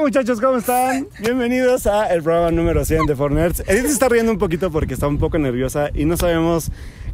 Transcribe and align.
muchachos, 0.00 0.40
¿cómo 0.40 0.56
están? 0.56 1.08
Bienvenidos 1.20 1.86
a 1.86 2.06
el 2.06 2.22
programa 2.22 2.50
número 2.50 2.86
100 2.86 3.04
de 3.04 3.14
Fornerds. 3.14 3.60
Edith 3.66 3.84
se 3.84 3.92
está 3.92 4.08
riendo 4.08 4.32
un 4.32 4.38
poquito 4.38 4.70
porque 4.70 4.94
está 4.94 5.06
un 5.06 5.18
poco 5.18 5.38
nerviosa 5.38 5.90
y 5.94 6.06
no 6.06 6.16
sabemos 6.16 6.70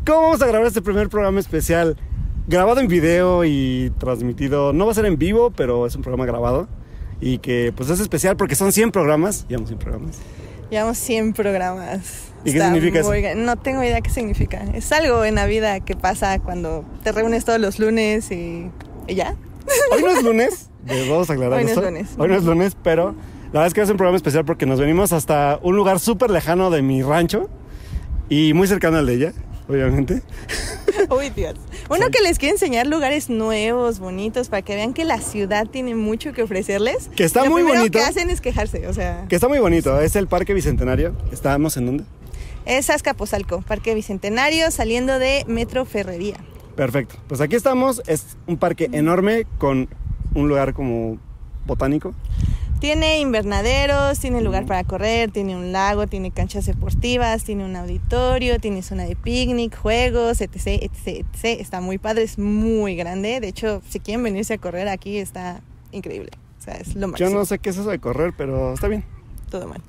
cómo 0.06 0.22
vamos 0.22 0.42
a 0.42 0.46
grabar 0.46 0.68
este 0.68 0.82
primer 0.82 1.08
programa 1.08 1.40
especial. 1.40 1.96
Grabado 2.46 2.78
en 2.80 2.86
video 2.86 3.44
y 3.44 3.92
transmitido, 3.98 4.72
no 4.72 4.86
va 4.86 4.92
a 4.92 4.94
ser 4.94 5.04
en 5.06 5.18
vivo, 5.18 5.50
pero 5.50 5.84
es 5.84 5.96
un 5.96 6.02
programa 6.02 6.26
grabado. 6.26 6.68
Y 7.20 7.38
que 7.38 7.72
pues 7.76 7.90
es 7.90 7.98
especial 7.98 8.36
porque 8.36 8.54
son 8.54 8.70
100 8.70 8.92
programas. 8.92 9.46
Llevamos 9.48 9.70
100 9.70 9.78
programas. 9.80 10.18
Llevamos 10.70 10.98
100 10.98 11.32
programas. 11.32 12.28
¿Y 12.44 12.52
qué 12.52 12.60
significa 12.60 13.00
eso? 13.00 13.08
muy 13.08 13.22
No 13.34 13.56
tengo 13.56 13.82
idea 13.82 14.00
qué 14.00 14.10
significa. 14.10 14.62
Es 14.74 14.92
algo 14.92 15.24
en 15.24 15.34
la 15.34 15.46
vida 15.46 15.80
que 15.80 15.96
pasa 15.96 16.38
cuando 16.38 16.84
te 17.02 17.10
reúnes 17.10 17.44
todos 17.44 17.58
los 17.58 17.80
lunes 17.80 18.30
y, 18.30 18.70
y 19.08 19.14
ya. 19.16 19.34
Hoy 19.92 20.02
no 20.02 20.10
es 20.10 20.22
lunes, 20.22 20.70
eh, 20.88 21.06
vamos 21.08 21.28
a 21.30 21.32
aclarar 21.32 21.58
Hoy 21.58 21.64
no 21.64 21.70
es 21.70 21.76
lunes. 21.76 22.08
Hoy 22.18 22.28
no 22.28 22.34
es 22.36 22.44
lunes, 22.44 22.76
pero 22.82 23.14
la 23.46 23.60
verdad 23.60 23.66
es 23.68 23.74
que 23.74 23.80
es 23.82 23.90
un 23.90 23.96
programa 23.96 24.16
especial 24.16 24.44
porque 24.44 24.66
nos 24.66 24.80
venimos 24.80 25.12
hasta 25.12 25.58
un 25.62 25.76
lugar 25.76 26.00
súper 26.00 26.30
lejano 26.30 26.70
de 26.70 26.82
mi 26.82 27.02
rancho 27.02 27.48
y 28.28 28.52
muy 28.54 28.66
cercano 28.68 28.98
al 28.98 29.06
de 29.06 29.14
ella, 29.14 29.32
obviamente. 29.68 30.22
Uy, 31.10 31.30
Dios. 31.30 31.54
Uno 31.88 32.10
que 32.10 32.22
les 32.22 32.38
quiere 32.38 32.54
enseñar 32.54 32.86
lugares 32.86 33.28
nuevos, 33.28 33.98
bonitos, 33.98 34.48
para 34.48 34.62
que 34.62 34.74
vean 34.74 34.94
que 34.94 35.04
la 35.04 35.20
ciudad 35.20 35.66
tiene 35.66 35.94
mucho 35.94 36.32
que 36.32 36.42
ofrecerles. 36.42 37.08
Que 37.14 37.24
está 37.24 37.44
Lo 37.44 37.50
muy 37.50 37.62
bonito. 37.62 37.98
que 37.98 38.04
hacen 38.04 38.30
es 38.30 38.40
quejarse, 38.40 38.88
o 38.88 38.94
sea. 38.94 39.26
Que 39.28 39.34
está 39.36 39.48
muy 39.48 39.58
bonito, 39.58 40.00
es 40.00 40.16
el 40.16 40.26
Parque 40.26 40.54
Bicentenario. 40.54 41.14
¿Estábamos 41.32 41.76
en 41.76 41.86
dónde? 41.86 42.04
Es 42.64 42.90
Azcapotzalco, 42.90 43.62
Parque 43.62 43.94
Bicentenario, 43.94 44.70
saliendo 44.70 45.18
de 45.18 45.44
Metro 45.46 45.84
Ferrería. 45.84 46.36
Perfecto. 46.76 47.16
Pues 47.26 47.40
aquí 47.40 47.56
estamos, 47.56 48.02
es 48.06 48.36
un 48.46 48.58
parque 48.58 48.88
enorme 48.92 49.46
con 49.58 49.88
un 50.34 50.48
lugar 50.48 50.74
como 50.74 51.18
botánico. 51.66 52.14
Tiene 52.80 53.20
invernaderos, 53.20 54.20
tiene 54.20 54.42
lugar 54.42 54.66
para 54.66 54.84
correr, 54.84 55.30
tiene 55.30 55.56
un 55.56 55.72
lago, 55.72 56.06
tiene 56.06 56.30
canchas 56.30 56.66
deportivas, 56.66 57.42
tiene 57.42 57.64
un 57.64 57.74
auditorio, 57.74 58.60
tiene 58.60 58.82
zona 58.82 59.04
de 59.04 59.16
picnic, 59.16 59.74
juegos, 59.74 60.42
etc, 60.42 60.82
etc, 60.82 61.06
etc. 61.06 61.44
Está 61.60 61.80
muy 61.80 61.96
padre, 61.96 62.24
es 62.24 62.38
muy 62.38 62.94
grande. 62.94 63.40
De 63.40 63.48
hecho, 63.48 63.80
si 63.88 63.98
quieren 63.98 64.22
venirse 64.22 64.54
a 64.54 64.58
correr 64.58 64.88
aquí, 64.88 65.16
está 65.16 65.62
increíble. 65.90 66.30
O 66.58 66.62
sea, 66.62 66.74
es 66.74 66.94
lo 66.94 67.00
Yo 67.00 67.08
máximo. 67.08 67.30
no 67.30 67.44
sé 67.46 67.58
qué 67.58 67.70
es 67.70 67.78
eso 67.78 67.88
de 67.88 67.98
correr, 67.98 68.34
pero 68.36 68.74
está 68.74 68.88
bien. 68.88 69.04
Todo 69.50 69.66
mal. 69.66 69.80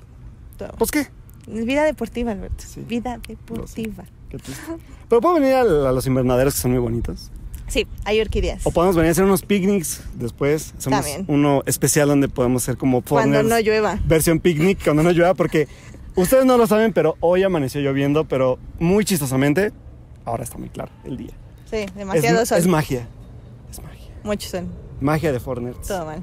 Todo 0.56 0.68
mal. 0.68 0.78
Pues 0.78 0.90
qué. 0.90 1.06
Vida 1.46 1.84
deportiva, 1.84 2.32
Alberto. 2.32 2.64
Sí. 2.66 2.80
Vida 2.88 3.20
deportiva. 3.28 4.04
Qué 4.30 4.38
triste. 4.38 4.62
Pero 5.08 5.20
puedo 5.20 5.34
venir 5.36 5.54
a, 5.54 5.60
a 5.60 5.92
los 5.92 6.06
invernaderos 6.06 6.54
que 6.54 6.60
son 6.60 6.72
muy 6.72 6.80
bonitos. 6.80 7.30
Sí, 7.66 7.86
hay 8.04 8.20
orquídeas. 8.20 8.66
O 8.66 8.70
podemos 8.70 8.96
venir 8.96 9.08
a 9.08 9.12
hacer 9.12 9.24
unos 9.24 9.42
picnics 9.42 10.02
después. 10.14 10.74
Hacemos 10.78 11.00
También. 11.00 11.24
uno 11.28 11.62
especial 11.66 12.08
donde 12.08 12.28
podemos 12.28 12.62
hacer 12.62 12.76
como 12.78 13.02
Cuando 13.02 13.42
no 13.42 13.58
llueva. 13.60 13.98
versión 14.06 14.40
picnic 14.40 14.82
cuando 14.82 15.02
no 15.02 15.10
llueva 15.12 15.34
porque 15.34 15.68
ustedes 16.14 16.46
no 16.46 16.56
lo 16.56 16.66
saben, 16.66 16.92
pero 16.94 17.16
hoy 17.20 17.42
amaneció 17.42 17.80
lloviendo, 17.82 18.24
pero 18.24 18.58
muy 18.78 19.04
chistosamente. 19.04 19.72
Ahora 20.24 20.44
está 20.44 20.56
muy 20.58 20.70
claro 20.70 20.90
el 21.04 21.16
día. 21.18 21.32
Sí, 21.70 21.84
demasiado 21.94 22.40
es, 22.42 22.48
sol. 22.48 22.58
es 22.58 22.66
magia. 22.66 23.06
Es 23.70 23.82
magia. 23.82 24.06
Mucho 24.24 24.48
sol. 24.48 24.66
Magia 25.00 25.32
de 25.32 25.40
Fortnite. 25.40 25.78
Todo 25.86 26.06
mal. 26.06 26.22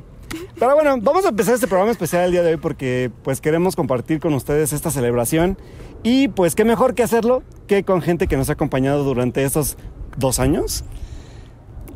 Pero 0.59 0.73
bueno, 0.75 0.97
vamos 0.99 1.25
a 1.25 1.29
empezar 1.29 1.53
este 1.53 1.67
programa 1.67 1.91
especial 1.91 2.25
el 2.25 2.31
día 2.31 2.41
de 2.41 2.51
hoy 2.55 2.57
porque 2.57 3.11
pues 3.23 3.39
queremos 3.39 3.75
compartir 3.75 4.19
con 4.19 4.33
ustedes 4.33 4.73
esta 4.73 4.89
celebración 4.89 5.57
y 6.03 6.27
pues 6.27 6.55
qué 6.55 6.65
mejor 6.65 6.93
que 6.95 7.03
hacerlo 7.03 7.43
que 7.67 7.83
con 7.83 8.01
gente 8.01 8.27
que 8.27 8.37
nos 8.37 8.49
ha 8.49 8.53
acompañado 8.53 9.03
durante 9.03 9.43
estos 9.43 9.77
dos 10.17 10.39
años. 10.39 10.83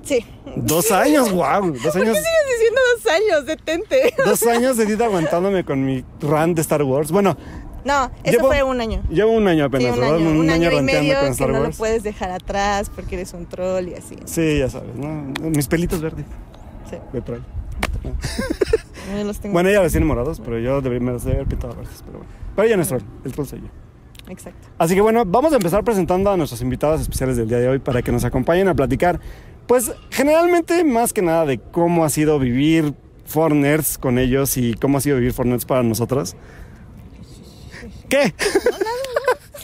Sí. 0.03 0.25
Dos 0.55 0.91
años, 0.91 1.31
wow. 1.31 1.71
Dos 1.71 1.95
años, 1.95 2.17
Sigues 2.17 2.45
diciendo 2.51 2.81
dos 2.95 3.13
años, 3.13 3.45
detente. 3.45 4.13
dos 4.25 4.43
años 4.47 4.77
de 4.77 4.85
vida 4.85 5.05
aguantándome 5.05 5.63
con 5.63 5.85
mi 5.85 6.03
run 6.21 6.55
de 6.55 6.61
Star 6.61 6.83
Wars. 6.83 7.11
Bueno, 7.11 7.37
No, 7.85 8.11
eso 8.23 8.37
Llevo- 8.39 8.47
fue 8.47 8.63
un 8.63 8.81
año. 8.81 9.01
llevo 9.09 9.31
un 9.31 9.47
año 9.47 9.63
Sí, 9.65 9.67
apenas, 9.67 9.93
un 9.95 9.99
¿verdad? 10.01 10.15
año, 10.17 10.29
un 10.31 10.49
año 10.49 10.63
y 10.71 10.75
ranteando 10.75 11.01
medio 11.01 11.15
con 11.15 11.25
que 11.25 11.31
Star 11.31 11.49
no 11.49 11.57
lo 11.59 11.63
Wars. 11.65 11.77
puedes 11.77 12.03
dejar 12.03 12.31
atrás 12.31 12.89
porque 12.93 13.15
eres 13.15 13.33
un 13.33 13.45
troll 13.45 13.87
y 13.87 13.93
así. 13.93 14.15
Sí, 14.25 14.57
ya 14.59 14.69
sabes, 14.69 14.95
¿no? 14.95 15.33
Mis 15.49 15.67
pelitos 15.67 16.01
verdes. 16.01 16.25
Sí, 16.89 16.97
de 17.13 17.21
troll. 17.21 17.39
yo 19.17 19.23
los 19.23 19.39
tengo. 19.39 19.53
Bueno, 19.53 19.69
ella 19.69 19.81
los 19.83 19.91
tiene 19.91 20.05
morados, 20.05 20.41
pero 20.43 20.59
yo 20.59 20.81
debería 20.81 21.05
me 21.05 21.11
los 21.13 21.23
debe 21.23 21.37
haber 21.37 21.47
pintado 21.47 21.75
verdes, 21.75 22.01
pero 22.05 22.17
bueno. 22.19 22.33
Pero 22.55 22.67
ella 22.67 22.75
no 22.77 22.81
es 22.83 22.87
troll, 22.89 23.01
el 23.25 23.31
troll 23.31 23.47
soy 23.47 23.59
yo. 23.61 23.67
Exacto. 24.29 24.67
Así 24.77 24.95
que 24.95 25.01
bueno, 25.01 25.25
vamos 25.25 25.51
a 25.53 25.55
empezar 25.55 25.83
presentando 25.83 26.31
a 26.31 26.37
nuestros 26.37 26.61
invitados 26.61 27.01
especiales 27.01 27.35
del 27.35 27.49
día 27.49 27.57
de 27.57 27.67
hoy 27.67 27.79
para 27.79 28.01
que 28.01 28.11
nos 28.11 28.23
acompañen 28.23 28.67
a 28.67 28.75
platicar, 28.75 29.19
pues 29.67 29.91
generalmente 30.11 30.83
más 30.83 31.13
que 31.13 31.21
nada 31.21 31.45
de 31.45 31.57
cómo 31.57 32.05
ha 32.05 32.09
sido 32.09 32.39
vivir 32.39 32.93
Fornerds 33.25 33.97
con 33.97 34.17
ellos 34.17 34.57
y 34.57 34.73
cómo 34.75 34.97
ha 34.97 35.01
sido 35.01 35.17
vivir 35.17 35.33
Fornerds 35.33 35.65
para 35.65 35.83
nosotros. 35.83 36.35
¿Qué? 38.07 38.33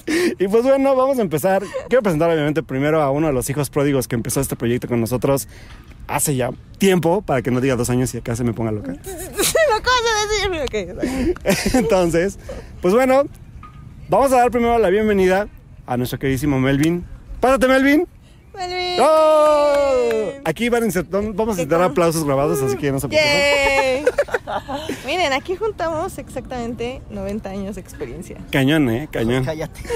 y 0.40 0.48
pues 0.48 0.64
bueno, 0.64 0.96
vamos 0.96 1.20
a 1.20 1.22
empezar. 1.22 1.64
Quiero 1.88 2.04
presentar 2.04 2.30
obviamente 2.30 2.62
primero 2.62 3.02
a 3.02 3.12
uno 3.12 3.28
de 3.28 3.34
los 3.34 3.50
hijos 3.50 3.70
pródigos 3.70 4.08
que 4.08 4.16
empezó 4.16 4.42
este 4.42 4.56
proyecto 4.56 4.88
con 4.88 5.02
nosotros 5.02 5.48
hace 6.08 6.36
ya 6.36 6.52
tiempo, 6.78 7.22
para 7.22 7.42
que 7.42 7.52
no 7.52 7.62
diga 7.62 7.76
dos 7.76 7.90
años 7.90 8.14
y 8.14 8.20
acá 8.20 8.36
se 8.36 8.44
me 8.44 8.54
ponga 8.54 8.72
loca. 8.72 8.96
Entonces, 11.74 12.38
pues 12.82 12.94
bueno, 12.94 13.24
vamos 14.10 14.32
a 14.34 14.38
dar 14.38 14.52
primero 14.52 14.78
la 14.80 14.90
bienvenida 14.90 15.48
a 15.86 15.98
nuestro 15.98 16.20
queridísimo 16.20 16.60
Melvin. 16.60 17.06
Pásate, 17.40 17.68
Melvin. 17.68 18.08
Melvin. 18.56 19.00
¡Oh! 19.02 20.32
Aquí 20.46 20.70
van 20.70 20.84
a 20.84 20.86
insertar, 20.86 21.22
vamos 21.34 21.58
a 21.58 21.62
insertar 21.62 21.82
aplausos 21.86 22.24
grabados, 22.24 22.62
así 22.62 22.78
que 22.78 22.92
no 22.92 23.00
se 23.00 23.08
preocupen. 23.10 24.06
Miren, 25.06 25.34
aquí 25.34 25.56
juntamos 25.56 26.18
exactamente 26.18 27.02
90 27.10 27.50
años 27.50 27.76
de 27.76 27.82
experiencia. 27.82 28.38
Cañón, 28.52 28.90
eh, 28.90 29.10
cañón. 29.12 29.44
Cállate. 29.44 29.82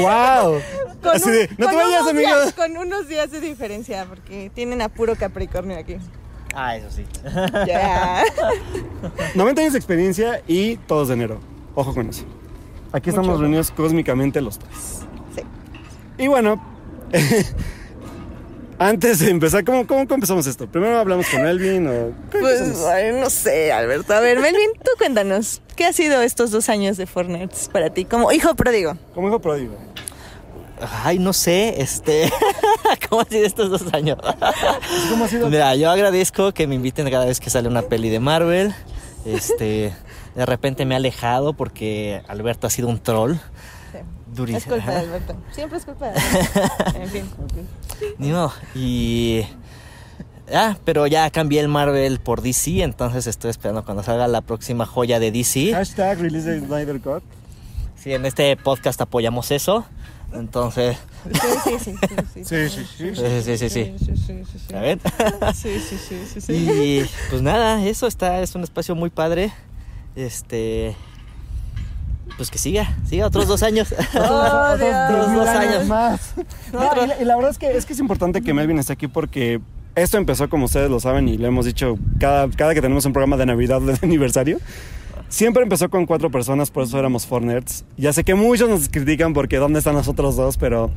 ¡Wow! 0.00 0.60
Con 1.02 1.16
Así 1.16 1.24
un- 1.28 1.32
de, 1.32 1.48
no 1.58 1.68
te 1.68 1.74
vayas, 1.76 2.00
unos 2.02 2.08
amigo. 2.10 2.28
días- 2.28 2.52
con 2.54 2.76
unos 2.76 3.08
días 3.08 3.30
de 3.30 3.40
diferencia, 3.40 4.04
porque 4.08 4.50
tienen 4.54 4.82
a 4.82 4.88
puro 4.88 5.16
Capricornio 5.16 5.78
aquí. 5.78 5.96
Ah, 6.54 6.76
eso 6.76 6.90
sí. 6.90 7.04
Ya. 7.66 8.22
90 9.34 9.60
años 9.62 9.72
de 9.72 9.78
experiencia 9.78 10.42
y 10.46 10.76
todos 10.76 11.08
de 11.08 11.14
enero. 11.14 11.40
Ojo 11.74 11.94
con 11.94 12.08
eso. 12.08 12.24
Aquí 12.92 13.10
estamos 13.10 13.38
reunidos 13.38 13.70
cósmicamente 13.70 14.40
los 14.40 14.58
tres. 14.58 15.00
Sí. 15.34 15.42
Y 16.18 16.26
bueno, 16.28 16.60
antes 18.78 19.20
de 19.20 19.30
empezar, 19.30 19.64
¿cómo, 19.64 19.86
cómo, 19.86 20.06
cómo 20.06 20.14
empezamos 20.16 20.46
esto? 20.46 20.66
Primero 20.66 20.98
hablamos 20.98 21.28
con 21.28 21.42
Melvin 21.42 21.86
o... 21.86 21.92
¿cómo 22.32 22.40
Pues, 22.40 22.84
ay, 22.86 23.12
no 23.12 23.30
sé, 23.30 23.72
Alberto. 23.72 24.12
A 24.14 24.20
ver, 24.20 24.40
Melvin, 24.40 24.70
tú 24.82 24.90
cuéntanos. 24.98 25.62
¿Qué 25.76 25.84
ha 25.84 25.92
sido 25.92 26.20
estos 26.22 26.50
dos 26.50 26.68
años 26.68 26.96
de 26.96 27.06
Fortnite 27.06 27.54
para 27.72 27.90
ti? 27.90 28.04
Como 28.04 28.32
hijo 28.32 28.54
pródigo. 28.54 28.96
Como 29.14 29.28
hijo 29.28 29.38
pródigo. 29.40 29.74
Ay, 31.04 31.18
no 31.18 31.32
sé, 31.32 31.80
este. 31.80 32.32
¿Cómo 33.08 33.22
ha 33.22 33.24
sido 33.26 33.46
estos 33.46 33.70
dos 33.70 33.92
años? 33.92 34.18
¿Cómo 35.10 35.24
ha 35.24 35.28
sido? 35.28 35.48
Mira, 35.48 35.74
yo 35.76 35.90
agradezco 35.90 36.52
que 36.52 36.66
me 36.66 36.74
inviten 36.74 37.08
cada 37.10 37.26
vez 37.26 37.38
que 37.38 37.50
sale 37.50 37.68
una 37.68 37.82
peli 37.82 38.08
de 38.08 38.18
Marvel. 38.18 38.74
Este. 39.24 39.92
De 40.34 40.46
repente 40.46 40.84
me 40.84 40.94
he 40.94 40.96
alejado 40.96 41.52
porque 41.54 42.22
Alberto 42.28 42.66
ha 42.66 42.70
sido 42.70 42.88
un 42.88 42.98
troll. 43.00 43.34
Sí. 43.92 43.98
Durísimo. 44.34 44.58
Es 44.76 44.82
culpa 44.82 44.90
de 44.92 44.98
Alberto. 44.98 45.34
Siempre 45.52 45.78
es 45.78 45.84
culpa 45.84 46.08
de 46.10 46.18
Alberto. 46.20 46.94
En 47.00 47.08
fin. 47.08 47.24
Ni 48.18 48.30
modo. 48.30 48.52
Y. 48.74 49.42
Ah, 50.52 50.76
pero 50.84 51.06
ya 51.06 51.30
cambié 51.30 51.60
el 51.60 51.68
Marvel 51.68 52.18
por 52.18 52.42
DC, 52.42 52.82
entonces 52.82 53.28
estoy 53.28 53.50
esperando 53.50 53.84
cuando 53.84 54.02
salga 54.02 54.26
la 54.26 54.40
próxima 54.40 54.84
joya 54.84 55.20
de 55.20 55.30
DC. 55.30 55.72
Hashtag 55.72 56.18
release 56.20 56.44
the 56.46 56.58
Snyder 56.66 57.00
Cut. 57.00 57.22
Sí, 57.96 58.12
en 58.14 58.26
este 58.26 58.56
podcast 58.56 59.00
apoyamos 59.00 59.50
eso. 59.52 59.84
Entonces, 60.32 60.96
Sí, 61.24 61.38
sí, 61.64 61.78
sí. 61.78 62.44
Sí, 62.44 62.44
Sí, 62.44 62.68
sí, 62.68 62.84
sí. 62.84 63.14
sí, 63.14 63.42
sí, 63.42 63.58
sí, 63.58 63.68
sí. 63.68 63.68
Sí, 63.68 63.94
sí, 63.98 64.16
sí, 64.16 64.44
sí, 64.44 64.58
sí. 64.68 64.74
A 64.74 64.80
ver. 64.80 64.98
Sí, 65.54 65.78
sí, 65.80 65.96
sí, 65.98 66.18
sí, 66.32 66.40
sí. 66.40 66.52
Y 66.52 67.10
pues 67.30 67.42
nada, 67.42 67.84
eso 67.84 68.06
está, 68.06 68.40
es 68.40 68.54
un 68.54 68.62
espacio 68.62 68.94
muy 68.94 69.10
padre. 69.10 69.52
Este. 70.16 70.94
Pues 72.36 72.50
que 72.50 72.58
siga, 72.58 72.96
siga 73.06 73.26
otros 73.26 73.48
dos 73.48 73.62
años. 73.62 73.94
Oh. 74.14 74.72
Otros 74.72 75.34
dos 75.34 75.48
años. 75.48 75.86
más. 75.86 76.34
No, 76.72 77.04
y, 77.04 77.06
la, 77.08 77.20
y 77.20 77.24
la 77.24 77.36
verdad 77.36 77.50
es 77.50 77.58
que, 77.58 77.76
es 77.76 77.84
que 77.84 77.92
es 77.92 77.98
importante 77.98 78.42
que 78.42 78.54
Melvin 78.54 78.78
esté 78.78 78.92
aquí 78.92 79.08
porque 79.08 79.60
esto 79.96 80.18
empezó, 80.18 80.48
como 80.48 80.66
ustedes 80.66 80.88
lo 80.88 81.00
saben, 81.00 81.28
y 81.28 81.36
lo 81.36 81.48
hemos 81.48 81.66
dicho 81.66 81.98
cada, 82.18 82.48
cada 82.50 82.74
que 82.74 82.80
tenemos 82.80 83.04
un 83.06 83.12
programa 83.12 83.36
de 83.36 83.46
Navidad 83.46 83.80
de 83.80 83.98
aniversario. 84.02 84.58
Siempre 85.30 85.62
empezó 85.62 85.88
con 85.88 86.06
cuatro 86.06 86.28
personas, 86.28 86.72
por 86.72 86.82
eso 86.82 86.98
éramos 86.98 87.24
four 87.24 87.42
nerds. 87.42 87.84
Ya 87.96 88.12
sé 88.12 88.24
que 88.24 88.34
muchos 88.34 88.68
nos 88.68 88.88
critican 88.88 89.32
porque 89.32 89.58
dónde 89.58 89.78
están 89.78 89.94
los 89.94 90.08
otros 90.08 90.34
dos, 90.34 90.56
pero 90.56 90.90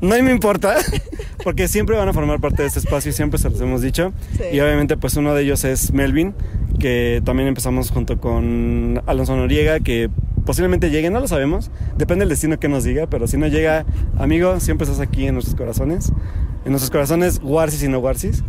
no 0.00 0.22
me 0.22 0.30
importa, 0.30 0.76
porque 1.44 1.66
siempre 1.66 1.96
van 1.96 2.08
a 2.08 2.12
formar 2.12 2.40
parte 2.40 2.62
de 2.62 2.68
este 2.68 2.78
espacio 2.78 3.10
y 3.10 3.12
siempre 3.12 3.40
se 3.40 3.50
los 3.50 3.60
hemos 3.60 3.82
dicho. 3.82 4.12
Sí. 4.36 4.44
Y 4.52 4.60
obviamente 4.60 4.96
pues 4.96 5.16
uno 5.16 5.34
de 5.34 5.42
ellos 5.42 5.64
es 5.64 5.92
Melvin, 5.92 6.32
que 6.78 7.20
también 7.24 7.48
empezamos 7.48 7.90
junto 7.90 8.20
con 8.20 9.02
Alonso 9.04 9.34
Noriega, 9.34 9.80
que 9.80 10.10
posiblemente 10.44 10.90
llegue, 10.90 11.10
no 11.10 11.18
lo 11.18 11.26
sabemos, 11.26 11.72
depende 11.98 12.22
del 12.22 12.28
destino 12.28 12.60
que 12.60 12.68
nos 12.68 12.84
diga, 12.84 13.08
pero 13.08 13.26
si 13.26 13.36
no 13.36 13.48
llega, 13.48 13.84
amigo, 14.16 14.60
siempre 14.60 14.84
estás 14.84 15.00
aquí 15.00 15.26
en 15.26 15.34
nuestros 15.34 15.56
corazones, 15.56 16.12
en 16.64 16.70
nuestros 16.70 16.92
corazones, 16.92 17.40
Warsis 17.42 17.82
y 17.82 17.88
no 17.88 17.98
Warsis. 17.98 18.44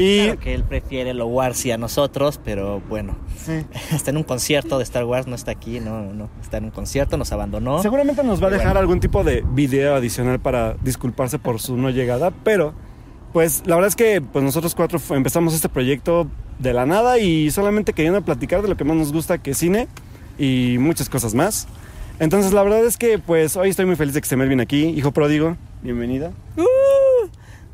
Y 0.00 0.22
Claro 0.24 0.40
que 0.40 0.54
él 0.54 0.64
prefiere 0.64 1.12
lo 1.12 1.26
Warsi 1.26 1.72
a 1.72 1.76
nosotros, 1.78 2.40
pero 2.44 2.80
bueno, 2.88 3.16
sí, 3.36 3.64
está 3.92 4.10
en 4.10 4.16
un 4.18 4.22
concierto 4.22 4.78
de 4.78 4.84
Star 4.84 5.04
Wars, 5.04 5.26
no 5.26 5.34
está 5.34 5.50
aquí, 5.50 5.80
no, 5.80 6.02
no, 6.12 6.30
está 6.40 6.58
en 6.58 6.64
un 6.66 6.70
concierto, 6.70 7.16
nos 7.16 7.32
abandonó. 7.32 7.82
seguramente 7.82 8.22
nos 8.22 8.40
va 8.42 8.46
a 8.46 8.50
Y 8.50 8.52
dejar 8.52 8.68
bueno. 8.68 8.80
algún 8.80 9.00
tipo 9.00 9.24
de 9.24 9.44
video 9.52 9.94
adicional 9.96 10.38
para 10.38 10.74
disculparse 10.82 11.38
por 11.38 11.60
su 11.60 11.76
no 11.76 11.90
llegada, 11.90 12.30
pero 12.44 12.74
pues 13.32 13.62
la 13.66 13.74
verdad 13.74 13.88
es 13.88 13.96
que 13.96 14.20
pues 14.20 14.44
nosotros 14.44 14.74
cuatro 14.74 15.00
empezamos 15.10 15.52
este 15.52 15.68
proyecto 15.68 16.28
de 16.60 16.72
la 16.72 16.86
nada 16.86 17.18
y 17.18 17.50
solamente 17.50 17.92
queriendo 17.92 18.22
platicar 18.22 18.62
de 18.62 18.68
lo 18.68 18.76
que 18.76 18.84
más 18.84 18.96
nos 18.96 19.12
gusta 19.12 19.38
que 19.38 19.50
es 19.50 19.58
cine 19.58 19.88
y 20.38 20.76
muchas 20.78 21.08
cosas 21.10 21.34
más. 21.34 21.66
Entonces 22.20 22.52
la 22.52 22.62
verdad 22.62 22.84
es 22.86 22.96
que 22.96 23.18
pues 23.18 23.56
hoy 23.56 23.68
estoy 23.70 23.84
muy 23.84 23.96
feliz 23.96 24.14
de 24.14 24.20
que 24.20 24.24
esté 24.24 24.36
Melvin 24.36 24.60
aquí, 24.60 24.86
hijo 24.86 25.12
pródigo, 25.12 25.56
bienvenida. 25.82 26.30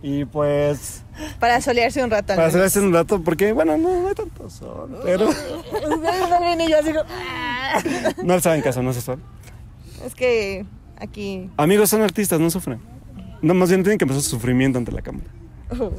Y 0.03 0.25
pues 0.27 1.04
Para 1.39 1.61
solearse 1.61 2.03
un 2.03 2.11
rato. 2.11 2.35
para 2.35 2.49
este 2.67 2.81
un 2.81 2.93
rato, 2.93 3.21
porque 3.23 3.53
bueno, 3.53 3.77
no, 3.77 4.03
no 4.03 4.09
hay 4.09 4.15
tanto 4.15 4.49
sol, 4.51 4.99
pero 5.05 5.29
Y 6.67 6.71
yo 6.71 6.79
así 6.79 6.93
como, 6.93 7.05
"Ah". 7.11 7.83
no 8.23 8.35
les 8.35 8.47
hagan 8.47 8.63
caso, 8.63 8.83
no 8.83 8.91
hace 8.91 9.01
sol. 9.01 9.21
Es 10.05 10.15
que 10.15 10.65
aquí. 10.99 11.51
Amigos, 11.57 11.91
son 11.91 12.03
artistas, 12.03 12.41
no 12.41 12.51
sufren. 12.51 12.81
No, 13.43 13.55
más 13.55 13.69
bien 13.69 13.83
tienen 13.83 13.99
que 13.99 14.05
empezar 14.05 14.23
su 14.23 14.31
sufrimiento 14.31 14.79
ante 14.79 14.93
la 14.93 15.03
cámara. 15.03 15.27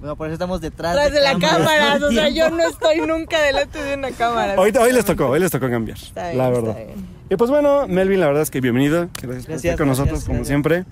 Bueno, 0.00 0.16
por 0.16 0.26
eso 0.26 0.34
estamos 0.34 0.60
detrás 0.60 0.92
Tras 0.92 1.12
de 1.12 1.20
la 1.22 1.32
cámaras 1.32 1.56
cámara, 1.60 2.06
o 2.06 2.12
sea, 2.12 2.28
yo 2.28 2.50
no 2.50 2.62
estoy 2.68 3.00
nunca 3.00 3.40
delante 3.40 3.82
de 3.82 3.94
una 3.94 4.10
cámara. 4.10 4.54
Hoy, 4.60 4.70
hoy 4.78 4.92
les 4.92 5.02
tocó, 5.06 5.28
hoy 5.28 5.40
les 5.40 5.50
tocó 5.50 5.70
cambiar, 5.70 5.96
Está 5.96 6.26
bien, 6.26 6.36
la 6.36 6.48
está 6.48 6.60
verdad. 6.60 6.76
bien. 6.76 7.06
Y 7.30 7.36
pues 7.36 7.50
bueno, 7.50 7.88
Melvin, 7.88 8.20
la 8.20 8.26
verdad 8.26 8.42
es 8.42 8.50
que 8.50 8.60
bienvenido. 8.60 9.08
Gracias, 9.22 9.46
por 9.46 9.54
estar 9.54 9.76
con 9.78 9.86
gracias, 9.86 10.06
nosotros, 10.06 10.24
como 10.24 10.44
siempre. 10.44 10.84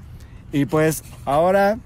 Y 0.50 0.64
pues 0.64 1.04
ahora, 1.26 1.76